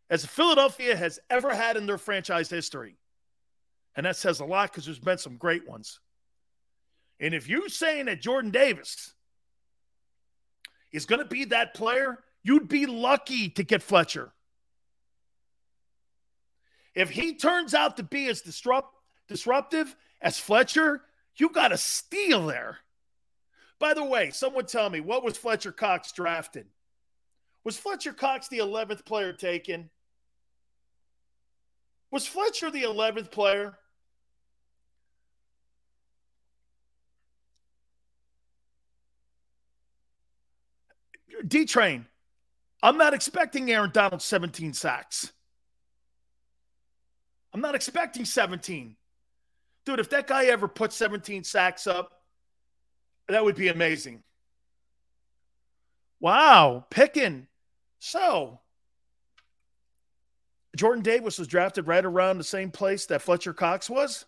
as 0.08 0.24
Philadelphia 0.24 0.96
has 0.96 1.18
ever 1.30 1.54
had 1.54 1.76
in 1.76 1.86
their 1.86 1.98
franchise 1.98 2.48
history. 2.48 2.96
And 3.96 4.06
that 4.06 4.16
says 4.16 4.40
a 4.40 4.44
lot 4.44 4.70
because 4.70 4.84
there's 4.84 4.98
been 4.98 5.18
some 5.18 5.36
great 5.36 5.66
ones. 5.68 6.00
And 7.18 7.34
if 7.34 7.48
you're 7.48 7.68
saying 7.68 8.06
that 8.06 8.20
Jordan 8.20 8.50
Davis 8.50 9.14
is 10.92 11.06
going 11.06 11.20
to 11.20 11.26
be 11.28 11.46
that 11.46 11.74
player, 11.74 12.18
you'd 12.42 12.68
be 12.68 12.86
lucky 12.86 13.48
to 13.50 13.62
get 13.62 13.82
Fletcher. 13.82 14.32
If 16.94 17.10
he 17.10 17.34
turns 17.34 17.74
out 17.74 17.96
to 17.96 18.02
be 18.02 18.28
as 18.28 18.42
disrupt, 18.42 18.94
disruptive 19.28 19.94
as 20.20 20.38
Fletcher, 20.38 21.02
you 21.36 21.50
got 21.50 21.72
a 21.72 21.76
steal 21.76 22.46
there. 22.46 22.78
By 23.78 23.92
the 23.92 24.04
way, 24.04 24.30
someone 24.30 24.66
tell 24.66 24.88
me 24.88 25.00
what 25.00 25.22
was 25.22 25.36
Fletcher 25.36 25.72
Cox 25.72 26.12
drafted? 26.12 26.66
Was 27.64 27.76
Fletcher 27.76 28.12
Cox 28.12 28.48
the 28.48 28.58
11th 28.58 29.04
player 29.04 29.32
taken? 29.32 29.90
Was 32.10 32.26
Fletcher 32.26 32.70
the 32.70 32.84
11th 32.84 33.30
player? 33.30 33.76
D 41.46 41.64
Train, 41.64 42.06
I'm 42.82 42.96
not 42.96 43.14
expecting 43.14 43.70
Aaron 43.70 43.90
Donald 43.92 44.22
17 44.22 44.72
sacks. 44.72 45.32
I'm 47.52 47.60
not 47.60 47.74
expecting 47.74 48.24
17. 48.24 48.96
Dude, 49.84 50.00
if 50.00 50.10
that 50.10 50.26
guy 50.26 50.46
ever 50.46 50.68
put 50.68 50.92
17 50.92 51.44
sacks 51.44 51.86
up, 51.86 52.12
that 53.28 53.44
would 53.44 53.56
be 53.56 53.68
amazing. 53.68 54.22
Wow, 56.20 56.86
picking. 56.90 57.46
So, 57.98 58.60
Jordan 60.76 61.02
Davis 61.02 61.38
was 61.38 61.48
drafted 61.48 61.86
right 61.86 62.04
around 62.04 62.38
the 62.38 62.44
same 62.44 62.70
place 62.70 63.06
that 63.06 63.22
Fletcher 63.22 63.54
Cox 63.54 63.88
was. 63.88 64.26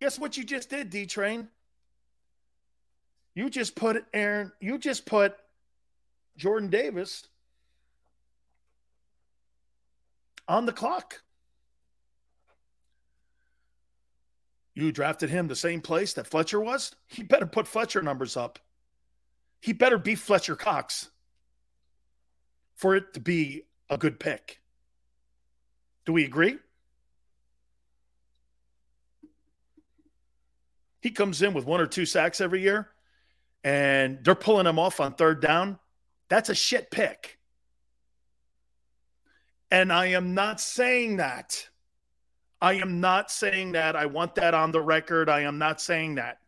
Guess 0.00 0.18
what 0.18 0.36
you 0.36 0.44
just 0.44 0.70
did, 0.70 0.90
D 0.90 1.06
Train? 1.06 1.48
You 3.34 3.48
just 3.48 3.74
put 3.74 4.04
Aaron, 4.12 4.52
you 4.60 4.78
just 4.78 5.06
put 5.06 5.36
Jordan 6.36 6.68
Davis 6.68 7.26
on 10.46 10.66
the 10.66 10.72
clock. 10.72 11.22
You 14.74 14.92
drafted 14.92 15.30
him 15.30 15.48
the 15.48 15.56
same 15.56 15.80
place 15.80 16.12
that 16.14 16.26
Fletcher 16.26 16.60
was? 16.60 16.94
He 17.06 17.22
better 17.22 17.46
put 17.46 17.66
Fletcher 17.66 18.02
numbers 18.02 18.36
up. 18.36 18.58
He 19.60 19.72
better 19.72 19.98
be 19.98 20.14
Fletcher 20.14 20.56
Cox 20.56 21.10
for 22.74 22.96
it 22.96 23.12
to 23.14 23.20
be 23.20 23.64
a 23.90 23.98
good 23.98 24.18
pick. 24.18 24.60
Do 26.06 26.12
we 26.12 26.24
agree? 26.24 26.58
He 31.02 31.10
comes 31.10 31.42
in 31.42 31.52
with 31.52 31.66
one 31.66 31.80
or 31.80 31.86
two 31.86 32.06
sacks 32.06 32.40
every 32.40 32.62
year 32.62 32.88
and 33.64 34.22
they're 34.24 34.34
pulling 34.34 34.66
him 34.66 34.78
off 34.78 35.00
on 35.00 35.14
third 35.14 35.40
down. 35.42 35.78
That's 36.28 36.48
a 36.48 36.54
shit 36.54 36.90
pick. 36.90 37.38
And 39.70 39.92
I 39.92 40.06
am 40.06 40.34
not 40.34 40.60
saying 40.60 41.16
that. 41.16 41.68
I 42.60 42.74
am 42.74 43.00
not 43.00 43.30
saying 43.30 43.72
that. 43.72 43.96
I 43.96 44.06
want 44.06 44.34
that 44.34 44.54
on 44.54 44.72
the 44.72 44.80
record. 44.80 45.28
I 45.28 45.42
am 45.42 45.58
not 45.58 45.80
saying 45.80 46.16
that. 46.16 46.38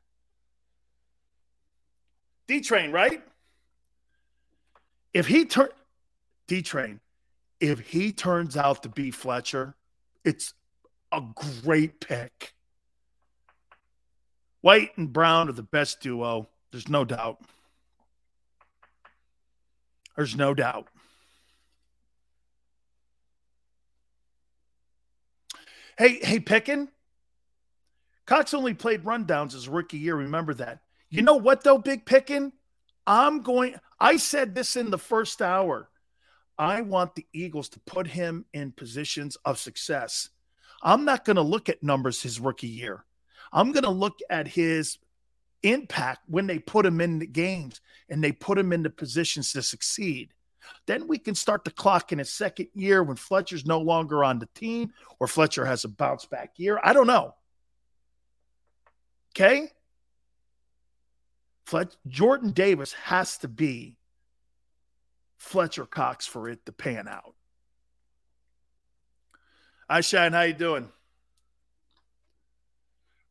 D 2.47 2.61
Train, 2.61 2.93
right? 2.93 3.23
If 5.15 5.27
he 5.27 5.45
turn 5.45 5.69
D 6.47 6.63
Train, 6.63 7.01
if 7.63 7.79
he 7.79 8.11
turns 8.11 8.57
out 8.57 8.83
to 8.83 8.89
be 8.89 9.13
Fletcher, 9.13 9.77
it's 10.25 10.53
a 11.13 11.23
great 11.63 12.01
pick. 12.01 12.55
White 14.63 14.99
and 14.99 15.13
Brown 15.13 15.49
are 15.49 15.53
the 15.53 15.63
best 15.63 16.01
duo. 16.01 16.49
There's 16.73 16.89
no 16.89 17.05
doubt. 17.05 17.41
There's 20.17 20.35
no 20.35 20.55
doubt. 20.55 20.89
Hey, 25.97 26.19
hey, 26.21 26.41
Pickin. 26.41 26.89
Cox 28.27 28.55
only 28.55 28.75
played 28.75 29.05
rundowns 29.05 29.53
his 29.53 29.69
rookie 29.69 29.99
year. 29.99 30.17
Remember 30.17 30.53
that. 30.55 30.81
You 31.11 31.23
know 31.23 31.37
what, 31.37 31.63
though, 31.63 31.79
Big 31.79 32.07
Pickin? 32.07 32.53
I'm 33.07 33.43
going, 33.43 33.77
I 34.01 34.17
said 34.17 34.57
this 34.57 34.75
in 34.75 34.91
the 34.91 34.99
first 34.99 35.41
hour. 35.41 35.89
I 36.59 36.83
want 36.83 37.15
the 37.15 37.27
Eagles 37.33 37.69
to 37.71 37.81
put 37.81 38.07
him 38.07 38.45
in 38.53 38.73
positions 38.73 39.37
of 39.45 39.59
success. 39.59 40.29
I'm 40.83 41.05
not 41.05 41.25
going 41.25 41.37
to 41.37 41.43
look 41.43 41.69
at 41.69 41.83
numbers 41.83 42.23
his 42.23 42.41
rookie 42.41 42.69
year. 42.69 43.05
I'm 43.53 43.73
going 43.73 43.85
to 43.85 43.91
look 43.91 44.19
at 44.31 44.49
his 44.49 44.99
impact 45.63 46.21
when 46.27 46.47
they 46.47 46.59
put 46.59 46.87
him 46.87 47.01
in 47.01 47.19
the 47.19 47.27
games 47.27 47.81
and 48.09 48.23
they 48.23 48.33
put 48.33 48.59
him 48.59 48.73
into 48.73 48.91
positions 48.91 49.53
to 49.53 49.63
succeed. 49.63 50.35
Then 50.87 51.09
we 51.09 51.19
can 51.19 51.35
start 51.35 51.65
the 51.65 51.71
clock 51.71 52.13
in 52.13 52.19
his 52.19 52.33
second 52.33 52.69
year 52.75 53.03
when 53.03 53.17
Fletcher's 53.17 53.67
no 53.67 53.81
longer 53.81 54.25
on 54.25 54.39
the 54.39 54.49
team 54.55 54.93
or 55.19 55.27
Fletcher 55.27 55.65
has 55.65 55.85
a 55.85 55.89
bounce 55.89 56.25
back 56.27 56.53
year. 56.57 56.81
I 56.83 56.93
don't 56.93 57.07
know. 57.07 57.35
Okay? 59.31 59.71
Fletch- 61.67 61.97
Jordan 62.07 62.51
Davis 62.51 62.93
has 62.93 63.39
to 63.39 63.49
be 63.49 63.97
Fletcher 65.43 65.85
Cox 65.85 66.25
for 66.25 66.49
it 66.49 66.65
to 66.65 66.73
pan 66.73 67.09
out. 67.09 67.35
I 69.89 70.01
Shine. 70.01 70.33
How 70.33 70.43
you 70.43 70.55
doing? 70.55 70.89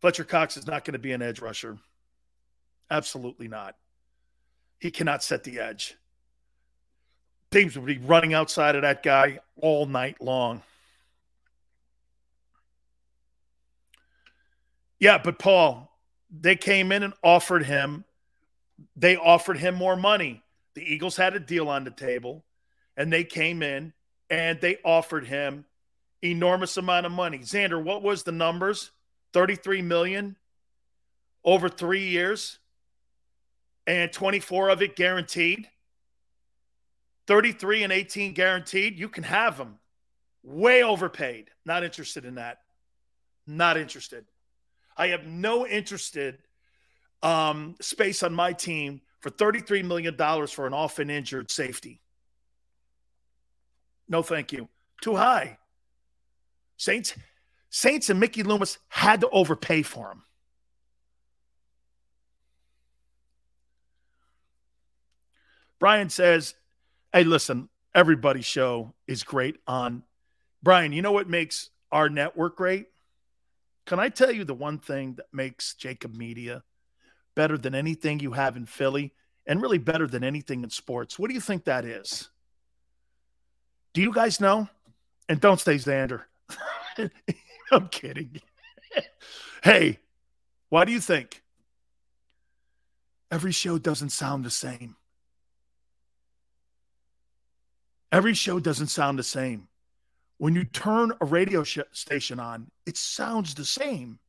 Fletcher 0.02 0.26
Cox 0.26 0.58
is 0.58 0.68
not 0.68 0.84
going 0.84 0.94
to 0.94 1.00
be 1.00 1.14
an 1.14 1.22
edge 1.22 1.40
rusher. 1.40 1.78
Absolutely 2.92 3.48
not. 3.48 3.76
He 4.78 4.92
cannot 4.92 5.24
set 5.24 5.46
the 5.46 5.60
edge. 5.60 5.96
Teams 7.50 7.78
would 7.78 7.86
be 7.86 7.98
running 7.98 8.34
outside 8.34 8.76
of 8.76 8.82
that 8.82 9.04
guy 9.04 9.40
all 9.56 9.86
night 9.86 10.22
long. 10.22 10.62
Yeah, 15.00 15.18
but 15.18 15.40
Paul, 15.40 15.98
they 16.30 16.58
came 16.58 16.92
in 16.92 17.04
and 17.04 17.14
offered 17.24 17.64
him, 17.64 18.04
they 18.98 19.16
offered 19.16 19.58
him 19.58 19.76
more 19.76 19.96
money. 19.96 20.41
The 20.76 20.94
Eagles 20.94 21.18
had 21.18 21.36
a 21.36 21.40
deal 21.40 21.70
on 21.70 21.84
the 21.84 21.92
table, 21.92 22.44
and 22.96 23.12
they 23.12 23.24
came 23.24 23.62
in 23.62 23.94
and 24.30 24.60
they 24.62 24.78
offered 24.86 25.26
him 25.26 25.66
enormous 26.24 26.78
amount 26.78 27.06
of 27.06 27.12
money. 27.12 27.40
Xander, 27.40 27.82
what 27.82 28.04
was 28.04 28.24
the 28.24 28.32
numbers? 28.32 28.92
33 29.34 29.82
million 29.82 30.36
over 31.44 31.70
three 31.70 32.08
years 32.08 32.60
and 33.88 34.12
24 34.12 34.70
of 34.70 34.82
it 34.82 34.96
guaranteed. 34.96 35.68
33 37.28 37.84
and 37.84 37.94
18 37.94 38.34
guaranteed. 38.34 39.00
You 39.00 39.10
can 39.10 39.24
have 39.24 39.58
them. 39.58 39.80
Way 40.44 40.84
overpaid. 40.84 41.50
Not 41.66 41.84
interested 41.84 42.26
in 42.26 42.36
that. 42.36 42.60
Not 43.48 43.78
interested. 43.78 44.26
I 44.98 45.08
have 45.08 45.26
no 45.26 45.66
interested 45.66 46.40
um, 47.24 47.76
space 47.80 48.24
on 48.24 48.34
my 48.34 48.54
team 48.54 49.02
for 49.22 49.30
$33 49.30 49.86
million 49.86 50.16
for 50.48 50.68
an 50.68 50.74
often 50.74 51.10
injured 51.10 51.50
safety. 51.50 52.02
No, 54.10 54.22
thank 54.22 54.52
you. 54.52 54.68
Too 55.02 55.16
high. 55.16 55.58
Saints, 56.76 57.16
Saints 57.70 58.10
and 58.10 58.20
Mickey 58.20 58.44
Loomis 58.44 58.80
had 58.90 59.22
to 59.22 59.30
overpay 59.30 59.84
for 59.84 60.12
him. 60.12 60.24
Brian 65.80 66.10
says, 66.10 66.56
Hey, 67.14 67.24
listen, 67.24 67.70
everybody's 67.94 68.46
show 68.46 68.94
is 69.08 69.24
great 69.24 69.58
on 69.68 70.04
Brian. 70.64 70.94
You 70.94 71.02
know 71.02 71.12
what 71.12 71.30
makes 71.30 71.70
our 71.92 72.10
network 72.10 72.56
great? 72.56 72.88
Can 73.86 74.00
I 74.00 74.10
tell 74.10 74.32
you 74.32 74.46
the 74.46 74.54
one 74.54 74.78
thing 74.78 75.16
that 75.16 75.26
makes 75.34 75.76
JAKIB 75.80 76.16
Media 76.16 76.64
better 77.42 77.58
than 77.58 77.74
anything 77.74 78.20
you 78.20 78.34
have 78.34 78.56
in 78.56 78.68
Philly 78.68 79.12
and 79.48 79.64
really 79.64 79.80
better 79.80 80.06
than 80.06 80.24
anything 80.24 80.62
in 80.62 80.70
sports? 80.70 81.18
What 81.18 81.28
do 81.28 81.34
you 81.34 81.42
think 81.42 81.64
that 81.64 81.86
is? 81.86 82.30
Do 83.96 84.02
you 84.04 84.14
guys 84.14 84.40
know? 84.40 84.70
And 85.28 85.42
don't 85.42 85.60
stay 85.60 85.78
Xander. 85.78 86.22
I'm 87.72 87.88
kidding. 87.88 88.40
hey, 89.64 89.98
why 90.70 90.86
do 90.86 90.92
you 90.92 91.00
think 91.00 91.42
every 93.32 93.52
show 93.52 93.80
doesn't 93.80 94.12
sound 94.12 94.46
the 94.46 94.52
same? 94.52 94.96
Every 98.12 98.36
show 98.36 98.60
doesn't 98.60 98.90
sound 98.90 99.18
the 99.18 99.24
same. 99.24 99.68
When 100.38 100.54
you 100.54 100.64
turn 100.64 101.12
a 101.20 101.26
radio 101.26 101.64
sh- 101.64 101.80
station 101.92 102.40
on, 102.40 102.70
it 102.86 102.98
sounds 102.98 103.56
the 103.56 103.66
same. 103.66 104.20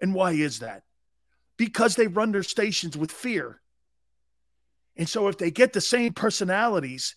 And 0.00 0.14
why 0.14 0.32
is 0.32 0.60
that? 0.60 0.84
Because 1.58 1.94
they 1.94 2.06
run 2.06 2.32
their 2.32 2.42
stations 2.42 2.96
with 2.96 3.12
fear. 3.12 3.60
And 4.96 5.08
so 5.08 5.28
if 5.28 5.36
they 5.36 5.50
get 5.50 5.74
the 5.74 5.80
same 5.80 6.14
personalities 6.14 7.14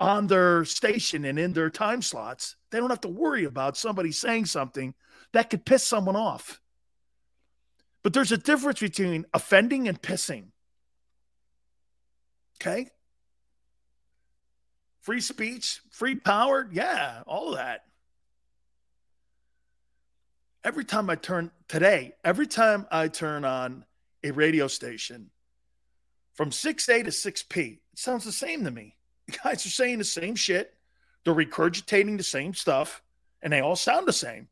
on 0.00 0.26
their 0.26 0.64
station 0.64 1.24
and 1.24 1.38
in 1.38 1.52
their 1.52 1.70
time 1.70 2.02
slots, 2.02 2.56
they 2.70 2.78
don't 2.78 2.90
have 2.90 3.02
to 3.02 3.08
worry 3.08 3.44
about 3.44 3.76
somebody 3.76 4.10
saying 4.10 4.46
something 4.46 4.94
that 5.32 5.50
could 5.50 5.64
piss 5.64 5.84
someone 5.84 6.16
off. 6.16 6.60
But 8.02 8.12
there's 8.12 8.32
a 8.32 8.36
difference 8.36 8.80
between 8.80 9.24
offending 9.32 9.88
and 9.88 10.00
pissing. 10.00 10.48
Okay? 12.60 12.88
Free 15.00 15.20
speech, 15.20 15.80
free 15.90 16.14
power, 16.14 16.68
yeah, 16.72 17.22
all 17.26 17.50
of 17.50 17.56
that. 17.56 17.84
Every 20.64 20.84
time 20.84 21.10
I 21.10 21.14
turn 21.16 21.50
today, 21.68 22.14
every 22.24 22.46
time 22.46 22.86
I 22.90 23.08
turn 23.08 23.44
on 23.44 23.84
a 24.22 24.30
radio 24.30 24.66
station 24.66 25.30
from 26.32 26.50
6A 26.50 27.04
to 27.04 27.10
6P, 27.10 27.74
it 27.74 27.98
sounds 27.98 28.24
the 28.24 28.32
same 28.32 28.64
to 28.64 28.70
me. 28.70 28.96
The 29.26 29.38
guys 29.42 29.64
are 29.64 29.70
saying 29.70 29.98
the 29.98 30.04
same 30.04 30.34
shit. 30.34 30.74
They're 31.24 31.34
regurgitating 31.34 32.18
the 32.18 32.22
same 32.22 32.52
stuff, 32.52 33.02
and 33.40 33.50
they 33.50 33.60
all 33.60 33.76
sound 33.76 34.06
the 34.06 34.12
same. 34.12 34.48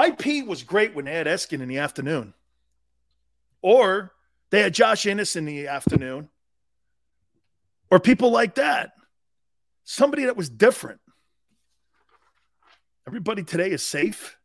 IP 0.00 0.46
was 0.46 0.62
great 0.62 0.94
when 0.94 1.06
they 1.06 1.14
had 1.14 1.26
Eskin 1.26 1.60
in 1.60 1.68
the 1.68 1.78
afternoon. 1.78 2.34
Or 3.62 4.12
they 4.50 4.60
had 4.60 4.74
Josh 4.74 5.06
Innes 5.06 5.34
in 5.34 5.44
the 5.44 5.66
afternoon 5.66 6.28
or 7.90 7.98
people 7.98 8.30
like 8.30 8.56
that. 8.56 8.92
Somebody 9.84 10.24
that 10.24 10.36
was 10.36 10.48
different. 10.48 11.00
Everybody 13.06 13.42
today 13.44 13.70
is 13.70 13.82
safe 13.82 14.38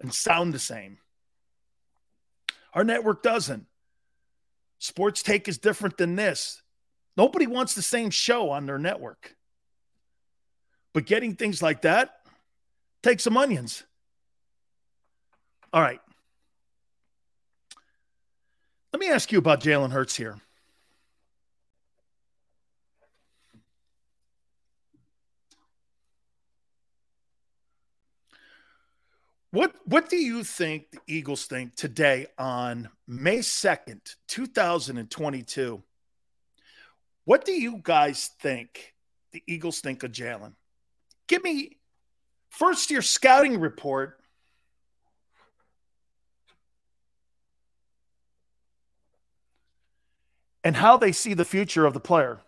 and 0.00 0.12
sound 0.12 0.54
the 0.54 0.58
same. 0.58 0.98
Our 2.72 2.84
network 2.84 3.22
doesn't. 3.22 3.66
Sports 4.78 5.22
Take 5.22 5.48
is 5.48 5.58
different 5.58 5.96
than 5.96 6.16
this. 6.16 6.62
Nobody 7.16 7.46
wants 7.46 7.74
the 7.74 7.82
same 7.82 8.10
show 8.10 8.50
on 8.50 8.66
their 8.66 8.78
network. 8.78 9.34
But 10.92 11.06
getting 11.06 11.34
things 11.34 11.62
like 11.62 11.82
that 11.82 12.20
takes 13.02 13.24
some 13.24 13.36
onions. 13.36 13.84
All 15.72 15.82
right. 15.82 16.00
Let 18.92 19.00
me 19.00 19.08
ask 19.08 19.30
you 19.30 19.38
about 19.38 19.60
Jalen 19.60 19.92
Hurts 19.92 20.16
here. 20.16 20.38
What 29.50 29.74
what 29.84 30.08
do 30.08 30.16
you 30.16 30.42
think 30.42 30.90
the 30.90 30.98
Eagles 31.06 31.46
think 31.46 31.76
today 31.76 32.26
on 32.36 32.88
May 33.06 33.38
2nd, 33.38 34.16
2022? 34.28 35.82
What 37.24 37.44
do 37.44 37.52
you 37.52 37.80
guys 37.82 38.30
think 38.40 38.94
the 39.32 39.42
Eagles 39.46 39.80
think 39.80 40.02
of 40.02 40.12
Jalen? 40.12 40.52
Give 41.28 41.42
me 41.42 41.78
first 42.50 42.90
your 42.90 43.02
scouting 43.02 43.58
report. 43.58 44.20
And 50.62 50.76
how 50.76 50.96
they 50.96 51.12
see 51.12 51.34
the 51.34 51.44
future 51.44 51.86
of 51.86 51.94
the 51.94 52.00
player. 52.00 52.40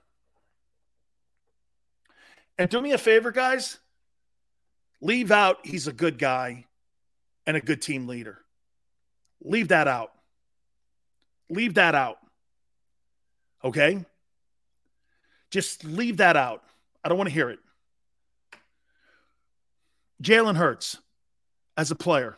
And 2.59 2.68
do 2.68 2.81
me 2.81 2.91
a 2.91 2.99
favor, 2.99 3.31
guys. 3.31 3.78
Leave 5.01 5.31
out 5.31 5.65
he's 5.65 5.86
a 5.86 5.93
good 5.93 6.18
guy 6.18 6.65
and 7.49 7.57
a 7.57 7.60
good 7.60 7.81
team 7.81 8.07
leader. 8.07 8.39
Leave 9.43 9.68
that 9.68 9.89
out. 9.89 10.12
Leave 11.49 11.75
that 11.75 11.94
out. 11.94 12.18
Okay? 13.65 14.05
Just 15.51 15.83
leave 15.83 16.18
that 16.18 16.36
out. 16.36 16.62
I 17.02 17.09
don't 17.09 17.17
want 17.17 17.31
to 17.31 17.35
hear 17.35 17.49
it. 17.49 17.59
Jalen 20.23 20.57
Hurts 20.57 20.99
as 21.75 21.91
a 21.91 21.94
player. 21.94 22.36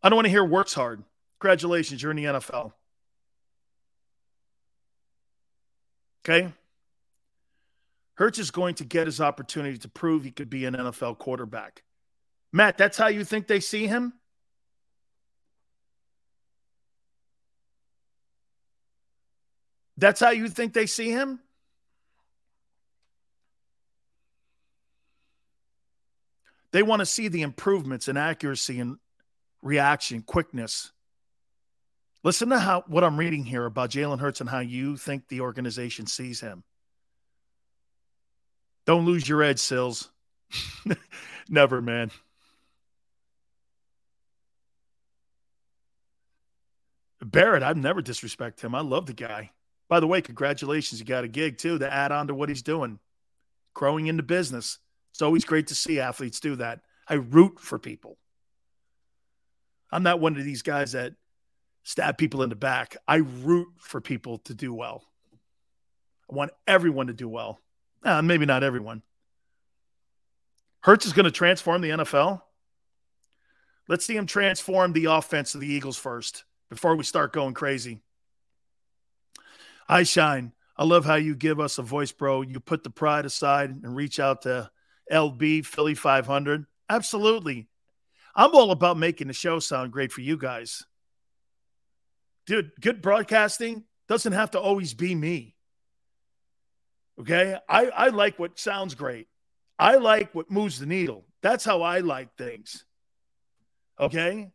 I 0.00 0.08
don't 0.08 0.16
want 0.16 0.26
to 0.26 0.30
hear 0.30 0.44
works 0.44 0.72
hard. 0.72 1.02
Congratulations, 1.40 2.00
you're 2.00 2.12
in 2.12 2.18
the 2.18 2.24
NFL. 2.24 2.72
Okay? 6.24 6.52
Hurts 8.14 8.38
is 8.38 8.52
going 8.52 8.76
to 8.76 8.84
get 8.84 9.06
his 9.08 9.20
opportunity 9.20 9.78
to 9.78 9.88
prove 9.88 10.22
he 10.22 10.30
could 10.30 10.48
be 10.48 10.66
an 10.66 10.74
NFL 10.74 11.18
quarterback. 11.18 11.82
Matt, 12.52 12.76
that's 12.76 12.98
how 12.98 13.08
you 13.08 13.24
think 13.24 13.46
they 13.46 13.60
see 13.60 13.86
him? 13.86 14.12
That's 19.96 20.20
how 20.20 20.30
you 20.30 20.48
think 20.48 20.74
they 20.74 20.86
see 20.86 21.10
him? 21.10 21.40
They 26.72 26.82
want 26.82 27.00
to 27.00 27.06
see 27.06 27.28
the 27.28 27.42
improvements 27.42 28.08
in 28.08 28.16
accuracy 28.16 28.80
and 28.80 28.96
reaction, 29.62 30.22
quickness. 30.22 30.90
Listen 32.24 32.48
to 32.50 32.58
how 32.58 32.84
what 32.86 33.04
I'm 33.04 33.18
reading 33.18 33.44
here 33.44 33.64
about 33.64 33.90
Jalen 33.90 34.20
Hurts 34.20 34.40
and 34.40 34.48
how 34.48 34.60
you 34.60 34.96
think 34.96 35.28
the 35.28 35.40
organization 35.40 36.06
sees 36.06 36.40
him. 36.40 36.64
Don't 38.86 39.04
lose 39.04 39.28
your 39.28 39.42
edge, 39.42 39.60
Sills. 39.60 40.10
Never, 41.48 41.80
man. 41.80 42.10
Barrett, 47.24 47.62
I've 47.62 47.76
never 47.76 48.02
disrespect 48.02 48.60
him. 48.60 48.74
I 48.74 48.80
love 48.80 49.06
the 49.06 49.12
guy. 49.12 49.50
By 49.88 50.00
the 50.00 50.06
way, 50.06 50.20
congratulations. 50.20 51.00
You 51.00 51.06
got 51.06 51.24
a 51.24 51.28
gig 51.28 51.58
too 51.58 51.78
to 51.78 51.92
add 51.92 52.12
on 52.12 52.26
to 52.28 52.34
what 52.34 52.48
he's 52.48 52.62
doing. 52.62 52.98
Growing 53.74 54.06
into 54.06 54.22
business. 54.22 54.78
It's 55.12 55.22
always 55.22 55.44
great 55.44 55.68
to 55.68 55.74
see 55.74 56.00
athletes 56.00 56.40
do 56.40 56.56
that. 56.56 56.80
I 57.06 57.14
root 57.14 57.60
for 57.60 57.78
people. 57.78 58.16
I'm 59.90 60.02
not 60.02 60.20
one 60.20 60.36
of 60.36 60.44
these 60.44 60.62
guys 60.62 60.92
that 60.92 61.14
stab 61.84 62.16
people 62.16 62.42
in 62.42 62.48
the 62.48 62.56
back. 62.56 62.96
I 63.06 63.16
root 63.16 63.68
for 63.78 64.00
people 64.00 64.38
to 64.38 64.54
do 64.54 64.72
well. 64.72 65.04
I 66.30 66.34
want 66.34 66.52
everyone 66.66 67.08
to 67.08 67.12
do 67.12 67.28
well. 67.28 67.60
Uh, 68.02 68.22
maybe 68.22 68.46
not 68.46 68.62
everyone. 68.62 69.02
Hurts 70.80 71.06
is 71.06 71.12
going 71.12 71.24
to 71.24 71.30
transform 71.30 71.82
the 71.82 71.90
NFL. 71.90 72.42
Let's 73.88 74.06
see 74.06 74.16
him 74.16 74.26
transform 74.26 74.92
the 74.92 75.04
offense 75.06 75.54
of 75.54 75.60
the 75.60 75.72
Eagles 75.72 75.98
first 75.98 76.44
before 76.72 76.96
we 76.96 77.04
start 77.04 77.34
going 77.34 77.52
crazy. 77.52 78.00
I 79.86 80.04
shine. 80.04 80.52
I 80.74 80.84
love 80.84 81.04
how 81.04 81.16
you 81.16 81.34
give 81.34 81.60
us 81.60 81.76
a 81.76 81.82
voice, 81.82 82.12
bro. 82.12 82.40
You 82.40 82.60
put 82.60 82.82
the 82.82 82.88
pride 82.88 83.26
aside 83.26 83.68
and 83.68 83.94
reach 83.94 84.18
out 84.18 84.42
to 84.42 84.70
LB 85.12 85.66
Philly 85.66 85.94
500. 85.94 86.64
Absolutely. 86.88 87.68
I'm 88.34 88.54
all 88.54 88.70
about 88.70 88.96
making 88.96 89.26
the 89.26 89.34
show 89.34 89.58
sound 89.58 89.92
great 89.92 90.12
for 90.12 90.22
you 90.22 90.38
guys. 90.38 90.82
Dude, 92.46 92.72
good 92.80 93.02
broadcasting 93.02 93.84
doesn't 94.08 94.32
have 94.32 94.52
to 94.52 94.58
always 94.58 94.94
be 94.94 95.14
me. 95.14 95.54
Okay? 97.20 97.54
I, 97.68 97.88
I 97.88 98.08
like 98.08 98.38
what 98.38 98.58
sounds 98.58 98.94
great. 98.94 99.28
I 99.78 99.96
like 99.96 100.34
what 100.34 100.50
moves 100.50 100.78
the 100.78 100.86
needle. 100.86 101.26
That's 101.42 101.66
how 101.66 101.82
I 101.82 101.98
like 101.98 102.34
things. 102.38 102.86
Okay? 104.00 104.52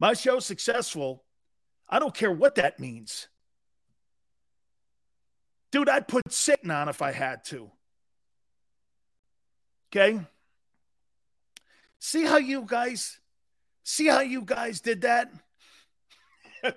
My 0.00 0.14
show's 0.14 0.44
successful 0.44 1.22
I 1.88 1.98
don't 1.98 2.14
care 2.14 2.32
what 2.32 2.56
that 2.56 2.80
means. 2.80 3.28
Dude, 5.70 5.88
I'd 5.88 6.08
put 6.08 6.32
sitting 6.32 6.70
on 6.70 6.88
if 6.88 7.02
I 7.02 7.12
had 7.12 7.44
to. 7.46 7.70
Okay? 9.90 10.20
See 11.98 12.24
how 12.24 12.38
you 12.38 12.64
guys 12.66 13.18
see 13.82 14.06
how 14.06 14.20
you 14.20 14.42
guys 14.42 14.80
did 14.80 15.02
that? 15.02 15.30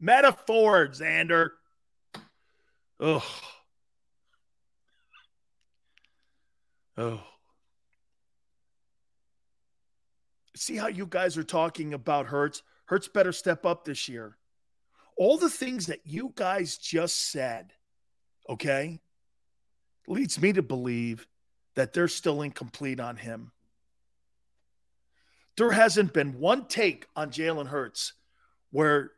Metaphors, 0.00 1.00
Xander. 1.00 1.50
Oh. 3.00 3.24
Oh. 6.96 7.20
See 10.56 10.76
how 10.76 10.86
you 10.86 11.06
guys 11.06 11.36
are 11.36 11.44
talking 11.44 11.94
about 11.94 12.26
Hurts? 12.26 12.62
Hurts 12.86 13.08
better 13.08 13.32
step 13.32 13.64
up 13.64 13.84
this 13.84 14.08
year. 14.08 14.36
All 15.16 15.38
the 15.38 15.50
things 15.50 15.86
that 15.86 16.00
you 16.04 16.32
guys 16.34 16.76
just 16.76 17.30
said, 17.30 17.72
okay, 18.48 19.00
leads 20.06 20.40
me 20.40 20.52
to 20.52 20.62
believe 20.62 21.26
that 21.74 21.92
they're 21.92 22.08
still 22.08 22.42
incomplete 22.42 23.00
on 23.00 23.16
him. 23.16 23.52
There 25.56 25.70
hasn't 25.70 26.12
been 26.12 26.40
one 26.40 26.66
take 26.66 27.06
on 27.14 27.30
Jalen 27.30 27.68
Hurts 27.68 28.14
where 28.70 29.12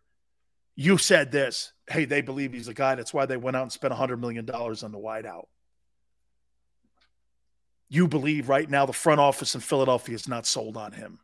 you 0.74 0.98
said 0.98 1.32
this 1.32 1.72
hey, 1.88 2.04
they 2.04 2.20
believe 2.20 2.52
he's 2.52 2.68
a 2.68 2.74
guy. 2.74 2.96
That's 2.96 3.14
why 3.14 3.26
they 3.26 3.36
went 3.36 3.56
out 3.56 3.62
and 3.62 3.72
spent 3.72 3.94
$100 3.94 4.18
million 4.18 4.48
on 4.50 4.92
the 4.92 4.98
wideout. 4.98 5.46
You 7.88 8.08
believe 8.08 8.48
right 8.48 8.68
now 8.68 8.86
the 8.86 8.92
front 8.92 9.20
office 9.20 9.54
in 9.54 9.60
Philadelphia 9.60 10.16
is 10.16 10.26
not 10.26 10.46
sold 10.46 10.76
on 10.76 10.90
him. 10.90 11.20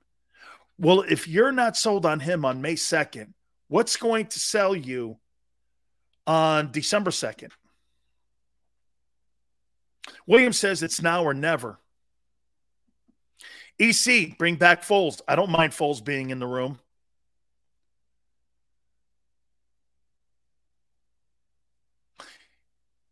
Well, 0.78 1.02
if 1.02 1.28
you're 1.28 1.52
not 1.52 1.76
sold 1.76 2.05
on 2.07 2.20
him 2.20 2.44
on 2.44 2.60
May 2.60 2.75
2nd, 2.75 3.33
what's 3.68 3.97
going 3.97 4.26
to 4.26 4.41
sell 4.41 4.75
you 4.75 5.18
on 6.26 6.73
December 6.73 7.10
2nd? 7.10 7.51
Williams 10.26 10.59
says 10.59 10.83
it's 10.83 11.02
now 11.02 11.25
or 11.25 11.34
never. 11.34 11.78
EC, 13.78 14.36
bring 14.39 14.57
back 14.57 14.83
Foles. 14.83 15.20
I 15.26 15.34
don't 15.34 15.51
mind 15.51 15.73
Foles 15.73 16.05
being 16.05 16.31
in 16.31 16.39
the 16.39 16.47
room. 16.47 16.78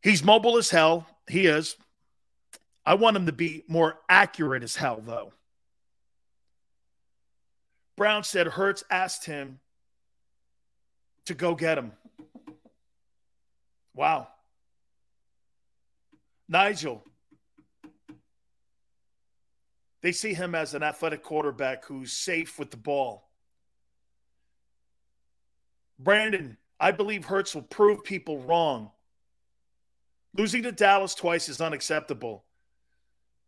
He's 0.03 0.25
mobile 0.25 0.57
as 0.57 0.71
hell. 0.71 1.07
He 1.29 1.47
is. 1.47 1.77
I 2.87 2.95
want 2.95 3.17
him 3.17 3.27
to 3.27 3.33
be 3.33 3.65
more 3.69 3.99
accurate 4.09 4.63
as 4.63 4.77
hell, 4.77 5.03
though. 5.05 5.33
Brown 8.01 8.25
said 8.25 8.47
Hurts 8.47 8.83
asked 8.91 9.27
him 9.27 9.61
to 11.27 11.35
go 11.35 11.55
get 11.55 11.77
him. 11.77 11.93
Wow. 13.95 14.29
Nigel. 16.49 17.05
They 20.01 20.13
see 20.13 20.33
him 20.33 20.55
as 20.55 20.73
an 20.73 20.83
athletic 20.83 21.23
quarterback 21.23 21.85
who's 21.85 22.15
safe 22.15 22.59
with 22.59 22.71
the 22.71 22.79
ball. 22.79 23.29
Brandon, 25.99 26.57
I 26.81 26.93
believe 26.93 27.27
Hurts 27.27 27.55
will 27.55 27.61
prove 27.61 28.03
people 28.03 28.39
wrong. 28.45 28.93
Losing 30.35 30.63
to 30.63 30.73
Dallas 30.73 31.15
twice 31.15 31.51
is 31.51 31.61
unacceptable. 31.61 32.45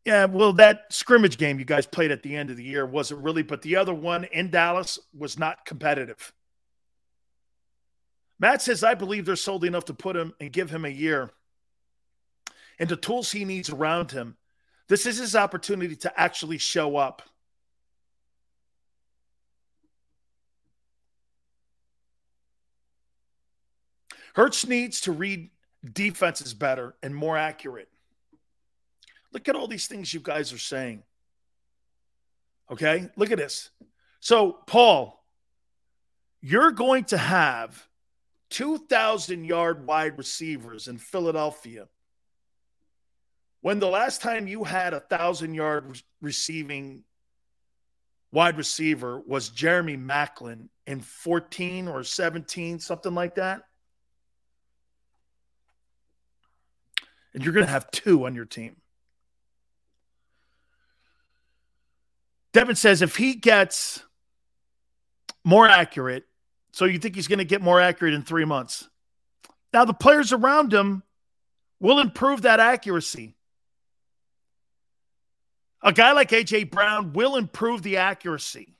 Yeah, 0.04 0.24
well, 0.24 0.52
that 0.54 0.86
scrimmage 0.92 1.38
game 1.38 1.58
you 1.60 1.64
guys 1.64 1.86
played 1.86 2.10
at 2.10 2.22
the 2.22 2.34
end 2.34 2.50
of 2.50 2.56
the 2.56 2.64
year 2.64 2.84
wasn't 2.84 3.22
really, 3.22 3.42
but 3.42 3.62
the 3.62 3.76
other 3.76 3.94
one 3.94 4.24
in 4.24 4.50
Dallas 4.50 4.98
was 5.16 5.38
not 5.38 5.64
competitive. 5.64 6.32
Matt 8.40 8.62
says, 8.62 8.82
I 8.82 8.94
believe 8.94 9.24
they're 9.24 9.36
sold 9.36 9.64
enough 9.64 9.84
to 9.84 9.94
put 9.94 10.16
him 10.16 10.34
and 10.40 10.52
give 10.52 10.70
him 10.70 10.84
a 10.84 10.88
year 10.88 11.30
and 12.82 12.88
the 12.88 12.96
tools 12.96 13.30
he 13.30 13.44
needs 13.44 13.70
around 13.70 14.10
him. 14.10 14.36
This 14.88 15.06
is 15.06 15.18
his 15.18 15.36
opportunity 15.36 15.94
to 15.94 16.20
actually 16.20 16.58
show 16.58 16.96
up. 16.96 17.22
Hurts 24.34 24.66
needs 24.66 25.00
to 25.02 25.12
read 25.12 25.50
defenses 25.92 26.54
better 26.54 26.96
and 27.04 27.14
more 27.14 27.36
accurate. 27.36 27.91
Look 29.32 29.48
at 29.48 29.56
all 29.56 29.66
these 29.66 29.86
things 29.86 30.12
you 30.12 30.20
guys 30.20 30.52
are 30.52 30.58
saying. 30.58 31.02
Okay, 32.70 33.08
look 33.16 33.30
at 33.30 33.38
this. 33.38 33.70
So, 34.20 34.52
Paul, 34.66 35.22
you're 36.40 36.70
going 36.70 37.04
to 37.04 37.18
have 37.18 37.86
2,000 38.50 39.44
yard 39.44 39.86
wide 39.86 40.18
receivers 40.18 40.88
in 40.88 40.98
Philadelphia. 40.98 41.88
When 43.62 43.78
the 43.78 43.88
last 43.88 44.20
time 44.20 44.46
you 44.46 44.64
had 44.64 44.92
a 44.92 45.00
thousand 45.00 45.54
yard 45.54 46.02
receiving 46.20 47.04
wide 48.32 48.58
receiver 48.58 49.20
was 49.20 49.50
Jeremy 49.50 49.96
Maclin 49.96 50.68
in 50.86 51.00
14 51.00 51.88
or 51.88 52.02
17, 52.02 52.80
something 52.80 53.14
like 53.14 53.36
that. 53.36 53.62
And 57.34 57.44
you're 57.44 57.54
going 57.54 57.66
to 57.66 57.72
have 57.72 57.90
two 57.90 58.26
on 58.26 58.34
your 58.34 58.44
team. 58.44 58.76
Devin 62.52 62.76
says 62.76 63.02
if 63.02 63.16
he 63.16 63.34
gets 63.34 64.02
more 65.44 65.66
accurate, 65.66 66.24
so 66.72 66.84
you 66.84 66.98
think 66.98 67.14
he's 67.14 67.28
going 67.28 67.38
to 67.38 67.44
get 67.44 67.62
more 67.62 67.80
accurate 67.80 68.14
in 68.14 68.22
three 68.22 68.44
months. 68.44 68.88
Now, 69.72 69.84
the 69.84 69.94
players 69.94 70.32
around 70.32 70.72
him 70.72 71.02
will 71.80 71.98
improve 71.98 72.42
that 72.42 72.60
accuracy. 72.60 73.34
A 75.82 75.92
guy 75.92 76.12
like 76.12 76.32
A.J. 76.32 76.64
Brown 76.64 77.12
will 77.12 77.36
improve 77.36 77.82
the 77.82 77.96
accuracy. 77.96 78.76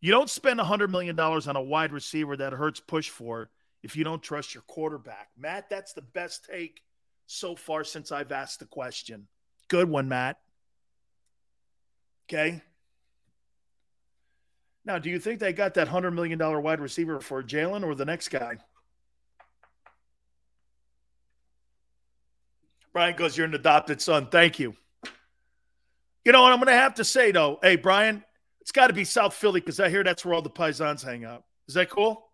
You 0.00 0.12
don't 0.12 0.30
spend 0.30 0.60
$100 0.60 0.90
million 0.90 1.18
on 1.18 1.56
a 1.56 1.62
wide 1.62 1.92
receiver 1.92 2.36
that 2.36 2.52
Hurts 2.52 2.80
push 2.80 3.10
for 3.10 3.50
if 3.82 3.96
you 3.96 4.04
don't 4.04 4.22
trust 4.22 4.54
your 4.54 4.62
quarterback. 4.62 5.28
Matt, 5.36 5.68
that's 5.68 5.92
the 5.92 6.02
best 6.02 6.48
take 6.50 6.82
so 7.26 7.56
far 7.56 7.84
since 7.84 8.10
I've 8.12 8.32
asked 8.32 8.60
the 8.60 8.66
question. 8.66 9.26
Good 9.68 9.88
one, 9.90 10.08
Matt. 10.08 10.38
Okay. 12.28 12.62
Now, 14.84 14.98
do 14.98 15.10
you 15.10 15.18
think 15.18 15.40
they 15.40 15.52
got 15.52 15.74
that 15.74 15.88
$100 15.88 16.12
million 16.14 16.38
wide 16.38 16.80
receiver 16.80 17.20
for 17.20 17.42
Jalen 17.42 17.84
or 17.84 17.94
the 17.94 18.04
next 18.04 18.28
guy? 18.28 18.56
Brian 22.92 23.16
goes, 23.16 23.36
You're 23.36 23.46
an 23.46 23.54
adopted 23.54 24.00
son. 24.00 24.28
Thank 24.30 24.58
you. 24.58 24.74
You 26.24 26.32
know 26.32 26.42
what 26.42 26.52
I'm 26.52 26.58
going 26.58 26.66
to 26.68 26.72
have 26.72 26.94
to 26.94 27.04
say, 27.04 27.32
though? 27.32 27.58
Hey, 27.62 27.76
Brian, 27.76 28.24
it's 28.60 28.72
got 28.72 28.88
to 28.88 28.92
be 28.92 29.04
South 29.04 29.34
Philly 29.34 29.60
because 29.60 29.80
I 29.80 29.88
hear 29.88 30.04
that's 30.04 30.24
where 30.24 30.34
all 30.34 30.42
the 30.42 30.50
Paisans 30.50 31.02
hang 31.02 31.24
out. 31.24 31.44
Is 31.68 31.74
that 31.74 31.88
cool? 31.88 32.28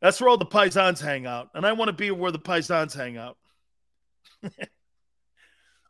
That's 0.00 0.20
where 0.20 0.28
all 0.28 0.38
the 0.38 0.46
Paisans 0.46 1.00
hang 1.00 1.26
out. 1.26 1.50
And 1.54 1.66
I 1.66 1.72
want 1.72 1.88
to 1.88 1.92
be 1.92 2.10
where 2.10 2.30
the 2.30 2.38
Paisans 2.38 2.94
hang 2.94 3.16
out. 3.16 3.36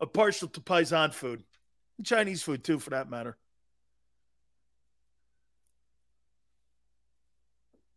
I'm 0.01 0.09
partial 0.13 0.49
to 0.49 0.61
Paisan 0.61 1.13
food, 1.13 1.45
Chinese 2.03 2.43
food, 2.43 2.65
too, 2.65 2.79
for 2.79 2.91
that 2.91 3.09
matter. 3.09 3.37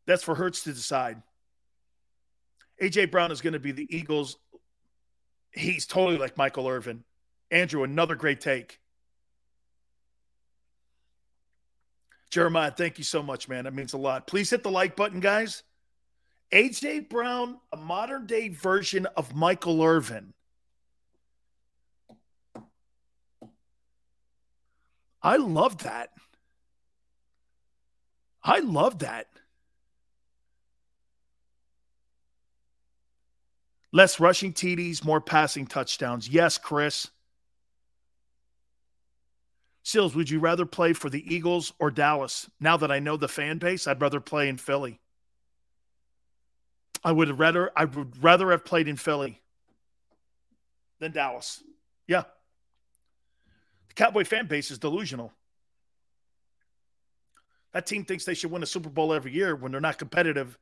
That's 0.06 0.24
for 0.24 0.36
Hurts 0.36 0.64
to 0.64 0.74
decide. 0.74 1.22
AJ 2.82 3.12
Brown 3.12 3.32
is 3.32 3.42
going 3.42 3.54
to 3.54 3.60
be 3.60 3.72
the 3.72 3.88
Eagles. 3.96 4.38
He's 5.52 5.86
totally 5.86 6.18
like 6.18 6.38
Michael 6.38 6.68
Irvin. 6.68 7.04
Andrew, 7.52 7.84
another 7.84 8.16
great 8.16 8.40
take. 8.40 8.80
Jeremiah, 12.30 12.72
thank 12.72 12.98
you 12.98 13.04
so 13.04 13.24
much, 13.24 13.48
man. 13.48 13.64
That 13.64 13.74
means 13.74 13.94
a 13.94 13.98
lot. 13.98 14.28
Please 14.28 14.50
hit 14.50 14.64
the 14.64 14.72
like 14.72 14.96
button, 14.96 15.20
guys. 15.20 15.64
AJ 16.52 17.10
Brown, 17.10 17.58
a 17.74 17.78
modern 17.78 18.26
day 18.26 18.50
version 18.50 19.06
of 19.18 19.36
Michael 19.36 19.84
Irvin. 19.84 20.34
I 25.28 25.36
love 25.36 25.80
that. 25.80 26.12
I 28.42 28.60
love 28.60 29.00
that. 29.00 29.28
Less 33.92 34.22
rushing 34.22 34.54
TDs, 34.54 35.04
more 35.04 35.20
passing 35.20 35.68
touchdowns. 35.68 36.30
Yes, 36.30 36.58
Chris. 36.58 37.10
Sills, 39.84 40.16
would 40.16 40.30
you 40.30 40.40
rather 40.40 40.66
play 40.66 40.94
for 40.94 41.10
the 41.10 41.36
Eagles 41.36 41.74
or 41.78 41.92
Dallas? 41.92 42.50
Now 42.62 42.78
that 42.78 42.90
I 42.90 43.00
know 43.00 43.18
the 43.18 43.28
fan 43.28 43.58
base, 43.58 43.86
I'd 43.86 44.00
rather 44.00 44.22
play 44.22 44.48
in 44.48 44.56
Philly. 44.56 45.02
I 47.04 47.12
would 47.12 47.38
rather 47.38 47.70
I 47.76 47.84
would 47.84 48.24
rather 48.24 48.52
have 48.52 48.64
played 48.64 48.88
in 48.88 48.96
Philly 48.96 49.42
than 51.02 51.12
Dallas. 51.12 51.62
Yeah. 52.08 52.24
Cowboy 53.98 54.24
fan 54.24 54.46
base 54.46 54.70
is 54.70 54.78
delusional. 54.78 55.34
That 57.74 57.88
team 57.88 58.06
thinks 58.06 58.26
they 58.26 58.36
should 58.36 58.52
win 58.52 58.62
a 58.62 58.68
Super 58.68 58.90
Bowl 58.90 59.12
every 59.12 59.34
year 59.34 59.56
when 59.56 59.72
they're 59.72 59.82
not 59.82 59.98
competitive 59.98 60.58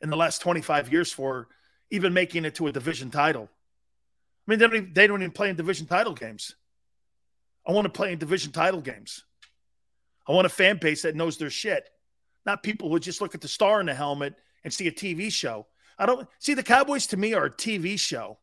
in 0.00 0.08
the 0.08 0.16
last 0.16 0.40
25 0.40 0.90
years 0.90 1.12
for 1.12 1.48
even 1.90 2.14
making 2.14 2.46
it 2.46 2.54
to 2.56 2.66
a 2.66 2.72
division 2.72 3.10
title. 3.10 3.48
I 3.50 4.50
mean, 4.50 4.58
they 4.58 4.66
don't 4.66 4.76
even, 4.76 4.92
they 4.94 5.06
don't 5.06 5.22
even 5.22 5.32
play 5.32 5.50
in 5.50 5.56
division 5.56 5.86
title 5.86 6.14
games. 6.14 6.56
I 7.66 7.72
want 7.72 7.84
to 7.84 7.90
play 7.90 8.10
in 8.10 8.18
division 8.18 8.52
title 8.52 8.80
games. 8.80 9.22
I 10.26 10.32
want 10.32 10.46
a 10.46 10.50
fan 10.50 10.78
base 10.80 11.02
that 11.02 11.14
knows 11.14 11.36
their 11.36 11.50
shit, 11.50 11.90
not 12.46 12.62
people 12.62 12.88
who 12.88 12.98
just 12.98 13.20
look 13.20 13.34
at 13.34 13.42
the 13.42 13.48
star 13.48 13.80
in 13.80 13.86
the 13.86 13.94
helmet 13.94 14.34
and 14.64 14.72
see 14.72 14.88
a 14.88 14.92
TV 14.92 15.30
show. 15.30 15.66
I 15.98 16.06
don't 16.06 16.26
see 16.38 16.54
the 16.54 16.62
Cowboys 16.62 17.06
to 17.08 17.18
me 17.18 17.34
are 17.34 17.44
a 17.44 17.50
TV 17.50 18.00
show. 18.00 18.38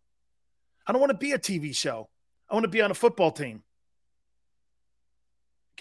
I 0.85 0.91
don't 0.91 1.01
want 1.01 1.11
to 1.11 1.17
be 1.17 1.31
a 1.31 1.39
TV 1.39 1.75
show. 1.75 2.09
I 2.47 2.53
want 2.53 2.63
to 2.65 2.69
be 2.69 2.81
on 2.81 2.91
a 2.91 2.95
football 2.95 3.31
team. 3.31 3.63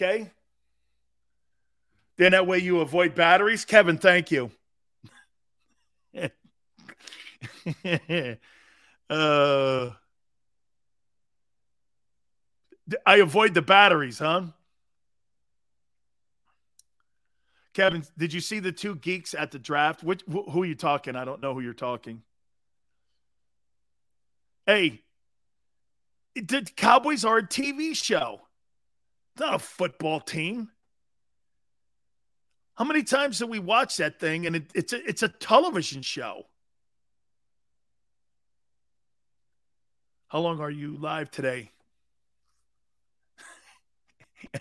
Okay? 0.01 0.31
Then 2.17 2.31
that 2.31 2.47
way 2.47 2.59
you 2.59 2.79
avoid 2.79 3.15
batteries. 3.15 3.65
Kevin, 3.65 3.97
thank 3.97 4.31
you. 4.31 4.49
uh, 9.09 9.89
I 13.05 13.17
avoid 13.17 13.53
the 13.53 13.61
batteries, 13.61 14.19
huh? 14.19 14.43
Kevin, 17.73 18.03
did 18.17 18.33
you 18.33 18.39
see 18.39 18.59
the 18.59 18.71
two 18.71 18.95
geeks 18.95 19.33
at 19.33 19.51
the 19.51 19.59
draft? 19.59 20.01
Which 20.03 20.21
wh- 20.21 20.49
who 20.49 20.63
are 20.63 20.65
you 20.65 20.75
talking? 20.75 21.15
I 21.15 21.25
don't 21.25 21.41
know 21.41 21.53
who 21.53 21.59
you're 21.59 21.73
talking. 21.73 22.21
Hey, 24.65 25.01
the 26.35 26.67
Cowboys 26.75 27.25
are 27.25 27.37
a 27.37 27.43
TV 27.43 27.95
show, 27.95 28.41
not 29.39 29.55
a 29.55 29.59
football 29.59 30.19
team. 30.19 30.69
How 32.75 32.85
many 32.85 33.03
times 33.03 33.39
do 33.39 33.47
we 33.47 33.59
watch 33.59 33.97
that 33.97 34.19
thing? 34.19 34.45
And 34.45 34.55
it, 34.55 34.71
it's 34.73 34.93
a, 34.93 35.05
it's 35.07 35.23
a 35.23 35.27
television 35.27 36.01
show. 36.01 36.45
How 40.29 40.39
long 40.39 40.61
are 40.61 40.71
you 40.71 40.95
live 40.95 41.29
today? 41.31 41.71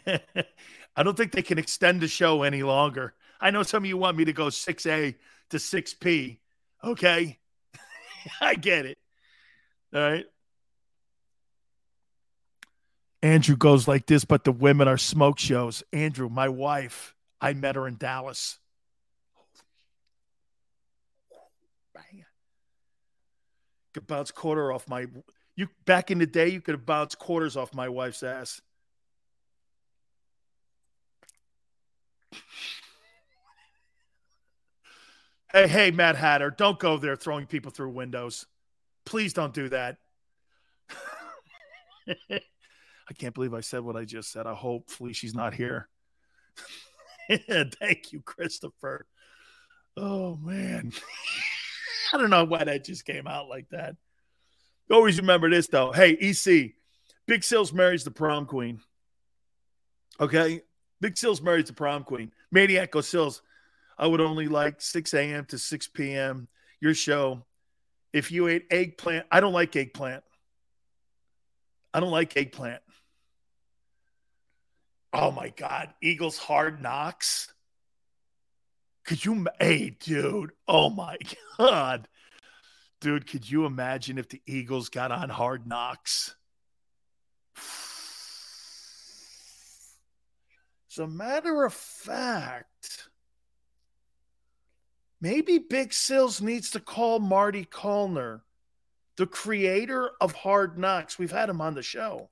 I 0.06 1.02
don't 1.02 1.16
think 1.16 1.32
they 1.32 1.42
can 1.42 1.58
extend 1.58 2.00
the 2.00 2.08
show 2.08 2.42
any 2.42 2.62
longer. 2.62 3.14
I 3.40 3.50
know 3.50 3.62
some 3.62 3.84
of 3.84 3.88
you 3.88 3.96
want 3.96 4.16
me 4.16 4.24
to 4.24 4.32
go 4.32 4.46
6A 4.46 5.14
to 5.50 5.56
6P. 5.56 6.38
Okay. 6.82 7.38
I 8.40 8.54
get 8.54 8.86
it. 8.86 8.98
All 9.94 10.00
right. 10.00 10.26
Andrew 13.22 13.56
goes 13.56 13.88
like 13.88 14.06
this, 14.06 14.24
but 14.24 14.44
the 14.44 14.52
women 14.52 14.86
are 14.86 14.98
smoke 14.98 15.38
shows. 15.38 15.82
Andrew, 15.92 16.28
my 16.28 16.48
wife, 16.48 17.14
I 17.40 17.52
met 17.52 17.76
her 17.76 17.88
in 17.88 17.96
Dallas. 17.96 18.58
Could 23.94 24.06
bounce 24.06 24.30
quarter 24.30 24.70
off 24.70 24.86
my 24.86 25.06
you 25.56 25.68
back 25.86 26.10
in 26.12 26.18
the 26.18 26.26
day, 26.26 26.48
you 26.48 26.60
could 26.60 26.74
have 26.74 26.86
bounced 26.86 27.18
quarters 27.18 27.56
off 27.56 27.74
my 27.74 27.88
wife's 27.88 28.22
ass. 28.22 28.60
Hey, 35.50 35.66
hey, 35.66 35.90
Matt 35.90 36.14
Hatter, 36.14 36.50
don't 36.50 36.78
go 36.78 36.98
there 36.98 37.16
throwing 37.16 37.46
people 37.46 37.72
through 37.72 37.88
windows. 37.88 38.46
Please 39.06 39.32
don't 39.32 39.54
do 39.54 39.70
that. 39.70 39.96
I 43.08 43.14
can't 43.14 43.34
believe 43.34 43.54
I 43.54 43.60
said 43.60 43.80
what 43.80 43.96
I 43.96 44.04
just 44.04 44.30
said. 44.30 44.46
I 44.46 44.54
hopefully 44.54 45.12
she's 45.12 45.34
not 45.34 45.54
here. 45.54 45.88
Thank 47.30 48.12
you, 48.12 48.20
Christopher. 48.20 49.06
Oh 49.96 50.36
man. 50.36 50.92
I 52.12 52.18
don't 52.18 52.30
know 52.30 52.44
why 52.44 52.64
that 52.64 52.84
just 52.84 53.04
came 53.04 53.26
out 53.26 53.48
like 53.48 53.68
that. 53.70 53.96
Always 54.90 55.18
remember 55.18 55.50
this 55.50 55.66
though. 55.68 55.92
Hey, 55.92 56.12
EC, 56.12 56.74
Big 57.26 57.44
Sills 57.44 57.72
marries 57.72 58.04
the 58.04 58.10
prom 58.10 58.46
queen. 58.46 58.80
Okay? 60.20 60.62
Big 61.00 61.16
Sills 61.16 61.42
marries 61.42 61.66
the 61.66 61.72
prom 61.72 62.04
queen. 62.04 62.32
Maniac 62.50 62.94
Sills, 63.02 63.42
I 63.98 64.06
would 64.06 64.20
only 64.20 64.48
like 64.48 64.80
6 64.80 65.12
a.m. 65.14 65.44
to 65.46 65.58
6 65.58 65.88
p.m. 65.88 66.48
Your 66.80 66.94
show. 66.94 67.44
If 68.12 68.32
you 68.32 68.48
ate 68.48 68.66
eggplant, 68.70 69.26
I 69.30 69.40
don't 69.40 69.52
like 69.52 69.76
eggplant. 69.76 70.24
I 71.92 72.00
don't 72.00 72.10
like 72.10 72.36
eggplant. 72.36 72.80
Oh 75.12 75.30
my 75.30 75.50
God. 75.50 75.94
Eagles 76.02 76.38
hard 76.38 76.82
knocks. 76.82 77.52
Could 79.04 79.24
you, 79.24 79.46
hey, 79.58 79.90
dude. 79.90 80.52
Oh 80.66 80.90
my 80.90 81.16
God. 81.58 82.08
Dude, 83.00 83.26
could 83.26 83.48
you 83.48 83.64
imagine 83.64 84.18
if 84.18 84.28
the 84.28 84.42
Eagles 84.46 84.88
got 84.88 85.12
on 85.12 85.28
hard 85.28 85.66
knocks? 85.66 86.34
As 90.90 90.98
a 90.98 91.06
matter 91.06 91.64
of 91.64 91.72
fact, 91.72 93.08
maybe 95.20 95.58
Big 95.58 95.92
Sills 95.92 96.42
needs 96.42 96.70
to 96.70 96.80
call 96.80 97.20
Marty 97.20 97.64
Callner, 97.64 98.40
the 99.16 99.26
creator 99.26 100.10
of 100.20 100.32
Hard 100.32 100.76
Knocks. 100.76 101.18
We've 101.18 101.30
had 101.30 101.48
him 101.48 101.60
on 101.60 101.74
the 101.74 101.82
show. 101.82 102.30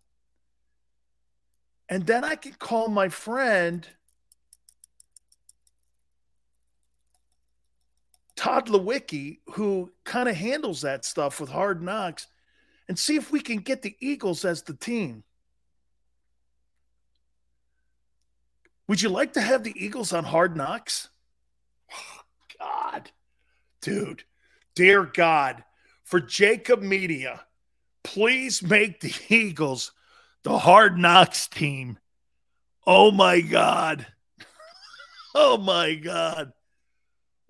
And 1.88 2.06
then 2.06 2.24
I 2.24 2.34
can 2.34 2.52
call 2.54 2.88
my 2.88 3.08
friend 3.08 3.86
Todd 8.34 8.68
Lewicki, 8.68 9.38
who 9.54 9.92
kind 10.04 10.28
of 10.28 10.36
handles 10.36 10.82
that 10.82 11.04
stuff 11.04 11.40
with 11.40 11.50
Hard 11.50 11.82
Knocks, 11.82 12.26
and 12.88 12.98
see 12.98 13.16
if 13.16 13.32
we 13.32 13.40
can 13.40 13.58
get 13.58 13.82
the 13.82 13.96
Eagles 14.00 14.44
as 14.44 14.62
the 14.62 14.74
team. 14.74 15.24
Would 18.88 19.02
you 19.02 19.08
like 19.08 19.32
to 19.32 19.40
have 19.40 19.64
the 19.64 19.74
Eagles 19.76 20.12
on 20.12 20.24
Hard 20.24 20.56
Knocks? 20.56 21.08
Oh, 21.92 22.20
God, 22.60 23.10
dude, 23.80 24.22
dear 24.74 25.04
God, 25.04 25.64
for 26.04 26.20
JAKIB 26.20 26.82
Media, 26.82 27.44
please 28.04 28.62
make 28.62 29.00
the 29.00 29.12
Eagles 29.34 29.92
the 30.46 30.56
Hard 30.56 30.96
Knocks 30.96 31.48
team. 31.48 31.98
Oh 32.86 33.10
my 33.10 33.40
God. 33.40 34.06
oh 35.34 35.58
my 35.58 35.96
God. 35.96 36.52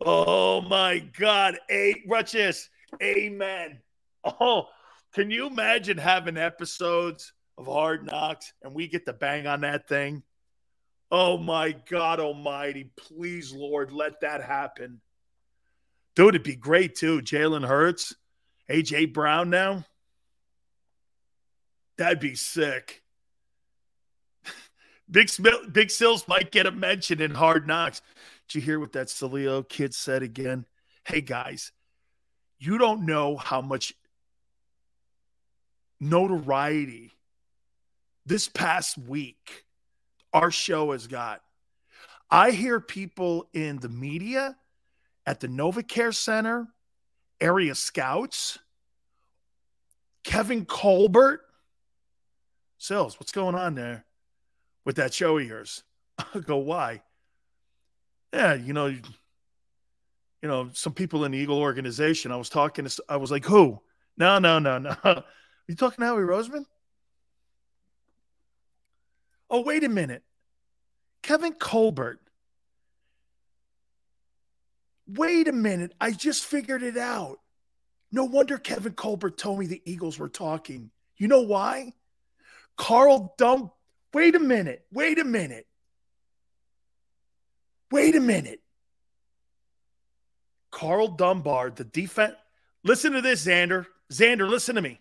Oh 0.00 0.62
my 0.62 1.00
God. 1.00 1.58
A 1.70 2.02
watch 2.07 2.33
this. 2.33 2.70
Amen. 3.02 3.81
Oh, 4.25 4.68
can 5.12 5.31
you 5.31 5.47
imagine 5.47 5.99
having 5.99 6.39
episodes 6.39 7.34
of 7.58 7.66
Hard 7.66 8.07
Knocks 8.07 8.55
and 8.62 8.75
we 8.75 8.89
get 8.89 9.05
to 9.05 9.12
bang 9.12 9.47
on 9.47 9.60
that 9.60 9.86
thing? 9.86 10.23
Oh 11.10 11.36
my 11.36 11.73
God 11.91 12.18
Almighty. 12.18 12.92
Please, 12.97 13.52
Lord, 13.52 13.92
let 13.92 14.23
that 14.23 14.42
happen. 14.42 15.02
Dude, 16.15 16.28
it'd 16.28 16.44
be 16.44 16.57
great 16.57 16.94
too. 16.94 17.20
Jalen 17.20 17.68
Hurts, 17.68 18.15
AJ 18.70 19.12
Brown 19.12 19.50
now. 19.50 19.84
That'd 21.99 22.20
be 22.20 22.34
sick. 22.34 23.02
Big 25.10 25.28
Smil- 25.28 25.73
Big 25.73 25.91
Sills 25.91 26.26
might 26.28 26.50
get 26.50 26.66
a 26.66 26.70
mention 26.70 27.20
in 27.20 27.33
Hard 27.33 27.66
Knocks. 27.66 28.02
Did 28.49 28.57
you 28.57 28.60
hear 28.60 28.78
what 28.78 28.92
that 28.92 29.08
Sileo 29.08 29.68
kid 29.68 29.94
said 29.94 30.23
again? 30.23 30.66
Hey 31.05 31.20
guys, 31.20 31.73
you 32.58 32.78
don't 32.78 33.07
know 33.07 33.36
how 33.36 33.60
much 33.60 33.94
notoriety 36.00 37.12
this 38.25 38.49
past 38.49 38.99
week 38.99 39.65
our 40.33 40.50
show 40.50 40.92
has 40.92 41.07
got. 41.07 41.42
I 42.31 42.50
hear 42.50 42.81
people 42.81 43.49
in 43.55 43.78
the 43.78 43.89
media, 43.89 44.57
at 45.25 45.41
the 45.41 45.49
NovaCare 45.49 46.15
Center, 46.15 46.66
area 47.41 47.75
scouts, 47.75 48.58
Kevin 50.25 50.65
Colbert. 50.65 51.41
Sills, 52.78 53.18
what's 53.18 53.32
going 53.32 53.55
on 53.55 53.74
there 53.74 54.05
with 54.84 54.96
that 54.96 55.14
show 55.14 55.38
of 55.38 55.46
yours? 55.46 55.82
I 56.18 56.40
go, 56.40 56.58
why? 56.58 57.02
Yeah, 58.32 58.55
you 58.55 58.72
know, 58.72 58.86
you 58.86 59.02
know, 60.42 60.68
some 60.72 60.92
people 60.92 61.24
in 61.24 61.32
the 61.32 61.38
Eagle 61.38 61.58
organization. 61.58 62.32
I 62.32 62.36
was 62.36 62.48
talking 62.48 62.84
to, 62.84 63.02
I 63.08 63.16
was 63.16 63.30
like, 63.30 63.44
who? 63.44 63.80
No, 64.16 64.38
no, 64.38 64.58
no, 64.58 64.78
no. 64.78 64.96
Are 65.05 65.24
you 65.68 65.74
talking 65.74 66.02
to 66.02 66.06
Howie 66.06 66.22
Roseman? 66.22 66.64
Oh, 69.48 69.62
wait 69.62 69.84
a 69.84 69.88
minute. 69.88 70.22
Kevin 71.22 71.55
Colbert. 71.55 72.20
Wait 75.06 75.48
a 75.48 75.52
minute. 75.52 75.92
I 76.00 76.10
just 76.10 76.44
figured 76.44 76.82
it 76.82 76.96
out. 76.96 77.38
No 78.12 78.24
wonder 78.24 78.58
Kevin 78.58 78.92
Colbert 78.92 79.38
told 79.38 79.58
me 79.58 79.66
the 79.66 79.82
Eagles 79.84 80.18
were 80.18 80.28
talking. 80.28 80.90
You 81.16 81.28
know 81.28 81.42
why? 81.42 81.92
Carl 82.76 83.34
Dumb. 83.38 83.70
Wait 84.12 84.34
a 84.34 84.40
minute. 84.40 84.84
Wait 84.92 85.18
a 85.18 85.24
minute. 85.24 85.66
Wait 87.90 88.14
a 88.14 88.20
minute. 88.20 88.60
Karl 90.70 91.08
Dunbar, 91.08 91.70
the 91.70 91.84
defense. 91.84 92.34
Listen 92.84 93.12
to 93.12 93.22
this, 93.22 93.46
Xander. 93.46 93.86
Xander, 94.12 94.48
listen 94.48 94.74
to 94.74 94.82
me. 94.82 95.00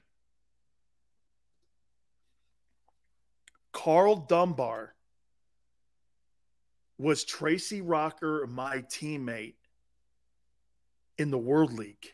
Karl 3.71 4.15
Dunbar 4.15 4.95
was 6.97 7.23
Tracy 7.23 7.81
Rocker, 7.81 8.47
my 8.47 8.77
teammate 8.89 9.55
in 11.17 11.29
the 11.29 11.37
World 11.37 11.73
League. 11.73 12.13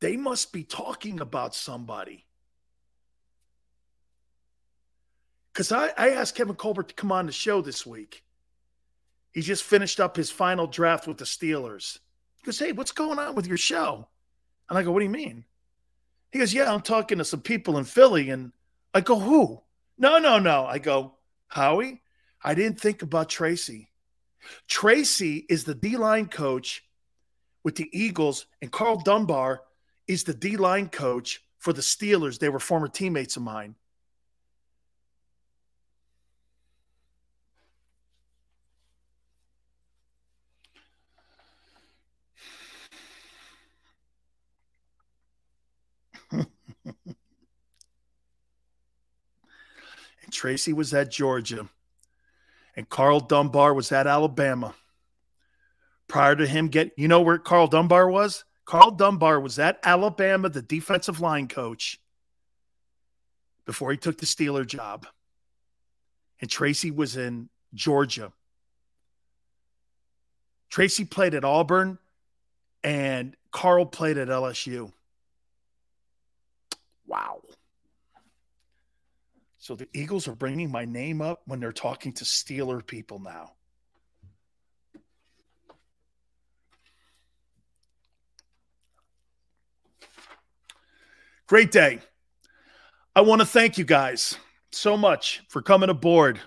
They 0.00 0.16
must 0.16 0.52
be 0.52 0.62
talking 0.62 1.20
about 1.20 1.54
somebody. 1.54 2.23
Because 5.54 5.70
I, 5.70 5.90
I 5.96 6.10
asked 6.10 6.34
Kevin 6.34 6.56
Colbert 6.56 6.88
to 6.88 6.94
come 6.94 7.12
on 7.12 7.26
the 7.26 7.32
show 7.32 7.60
this 7.60 7.86
week. 7.86 8.24
He 9.32 9.40
just 9.40 9.62
finished 9.62 10.00
up 10.00 10.16
his 10.16 10.30
final 10.30 10.66
draft 10.66 11.06
with 11.06 11.18
the 11.18 11.24
Steelers. 11.24 12.00
He 12.36 12.44
goes, 12.44 12.58
Hey, 12.58 12.72
what's 12.72 12.90
going 12.90 13.20
on 13.20 13.36
with 13.36 13.46
your 13.46 13.56
show? 13.56 14.08
And 14.68 14.76
I 14.76 14.82
go, 14.82 14.90
What 14.90 14.98
do 14.98 15.04
you 15.04 15.10
mean? 15.10 15.44
He 16.32 16.40
goes, 16.40 16.52
Yeah, 16.52 16.72
I'm 16.72 16.80
talking 16.80 17.18
to 17.18 17.24
some 17.24 17.40
people 17.40 17.78
in 17.78 17.84
Philly. 17.84 18.30
And 18.30 18.52
I 18.92 19.00
go, 19.00 19.18
Who? 19.18 19.62
No, 19.96 20.18
no, 20.18 20.40
no. 20.40 20.66
I 20.66 20.78
go, 20.78 21.14
Howie, 21.46 22.02
I 22.42 22.54
didn't 22.54 22.80
think 22.80 23.02
about 23.02 23.28
Tracy. 23.28 23.90
Tracy 24.66 25.46
is 25.48 25.64
the 25.64 25.74
D 25.74 25.96
line 25.96 26.26
coach 26.26 26.84
with 27.62 27.76
the 27.76 27.88
Eagles, 27.92 28.46
and 28.60 28.70
Karl 28.72 28.96
Dunbar 28.96 29.62
is 30.08 30.24
the 30.24 30.34
D 30.34 30.56
line 30.56 30.88
coach 30.88 31.44
for 31.58 31.72
the 31.72 31.80
Steelers. 31.80 32.40
They 32.40 32.48
were 32.48 32.58
former 32.58 32.88
teammates 32.88 33.36
of 33.36 33.42
mine. 33.42 33.76
Tracy 50.34 50.72
was 50.72 50.92
at 50.92 51.10
Georgia, 51.10 51.68
and 52.76 52.88
Karl 52.88 53.20
Dunbar 53.20 53.72
was 53.72 53.92
at 53.92 54.06
Alabama. 54.06 54.74
Prior 56.08 56.36
to 56.36 56.46
him 56.46 56.68
get, 56.68 56.92
you 56.96 57.08
know 57.08 57.22
where 57.22 57.38
Karl 57.38 57.66
Dunbar 57.66 58.10
was? 58.10 58.44
Karl 58.66 58.90
Dunbar 58.90 59.40
was 59.40 59.58
at 59.58 59.78
Alabama, 59.82 60.48
the 60.48 60.60
defensive 60.62 61.20
line 61.20 61.48
coach, 61.48 62.00
before 63.64 63.90
he 63.90 63.96
took 63.96 64.18
the 64.18 64.26
Steeler 64.26 64.66
job. 64.66 65.06
And 66.40 66.50
Tracy 66.50 66.90
was 66.90 67.16
in 67.16 67.48
Georgia. 67.72 68.32
Tracy 70.68 71.04
played 71.04 71.34
at 71.34 71.44
Auburn, 71.44 71.98
and 72.82 73.36
Karl 73.52 73.86
played 73.86 74.18
at 74.18 74.28
LSU. 74.28 74.92
Wow. 77.06 77.40
So 79.64 79.74
the 79.74 79.88
Eagles 79.94 80.28
are 80.28 80.34
bringing 80.34 80.70
my 80.70 80.84
name 80.84 81.22
up 81.22 81.40
when 81.46 81.58
they're 81.58 81.72
talking 81.72 82.12
to 82.12 82.24
Steeler 82.24 82.86
people 82.86 83.18
now. 83.18 83.52
Great 91.46 91.72
day. 91.72 92.00
I 93.16 93.22
want 93.22 93.40
to 93.40 93.46
thank 93.46 93.78
you 93.78 93.84
guys 93.84 94.36
so 94.70 94.98
much 94.98 95.42
for 95.48 95.62
coming 95.62 95.88
aboard. 95.88 96.38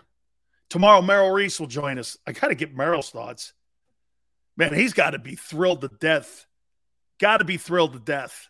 Tomorrow, 0.69 1.01
Merrill 1.01 1.31
Reese 1.31 1.59
will 1.59 1.65
join 1.65 1.97
us. 1.97 2.19
I 2.27 2.33
got 2.33 2.49
to 2.49 2.55
get 2.55 2.75
Merrill's 2.75 3.09
thoughts. 3.09 3.53
Man, 4.57 4.75
he's 4.75 4.93
got 4.93 5.11
to 5.11 5.19
be 5.19 5.33
thrilled 5.33 5.81
to 5.81 5.87
death. 5.87 6.45
Got 7.19 7.37
to 7.37 7.45
be 7.45 7.57
thrilled 7.57 7.93
to 7.93 7.99
death. 7.99 8.47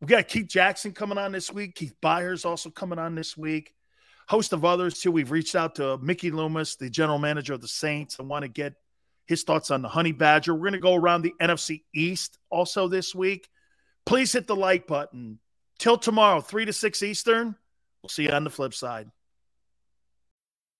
We 0.00 0.06
got 0.06 0.28
Keith 0.28 0.46
Jackson 0.46 0.92
coming 0.92 1.18
on 1.18 1.32
this 1.32 1.52
week. 1.52 1.74
Keith 1.74 1.96
Byars 2.00 2.46
also 2.46 2.70
coming 2.70 3.00
on 3.00 3.16
this 3.16 3.36
week. 3.36 3.74
Host 4.30 4.52
of 4.52 4.64
others 4.64 5.00
too. 5.00 5.10
We've 5.10 5.32
reached 5.32 5.56
out 5.56 5.74
to 5.74 5.98
Mickey 5.98 6.30
Loomis, 6.30 6.76
the 6.76 6.88
general 6.88 7.18
manager 7.18 7.52
of 7.52 7.60
the 7.60 7.66
Saints. 7.66 8.16
I 8.20 8.22
want 8.22 8.44
to 8.44 8.48
get 8.48 8.74
his 9.26 9.42
thoughts 9.42 9.72
on 9.72 9.82
the 9.82 9.88
Honey 9.88 10.12
Badger. 10.12 10.54
We're 10.54 10.70
going 10.70 10.74
to 10.74 10.78
go 10.78 10.94
around 10.94 11.22
the 11.22 11.34
NFC 11.42 11.82
East 11.92 12.38
also 12.48 12.86
this 12.86 13.12
week. 13.12 13.48
Please 14.06 14.32
hit 14.32 14.46
the 14.46 14.54
like 14.54 14.86
button. 14.86 15.40
Till 15.80 15.98
tomorrow, 15.98 16.40
3 16.40 16.64
to 16.66 16.72
6 16.72 17.02
Eastern. 17.02 17.56
We'll 18.02 18.08
see 18.08 18.22
you 18.22 18.30
on 18.30 18.44
the 18.44 18.50
flip 18.50 18.72
side. 18.72 19.10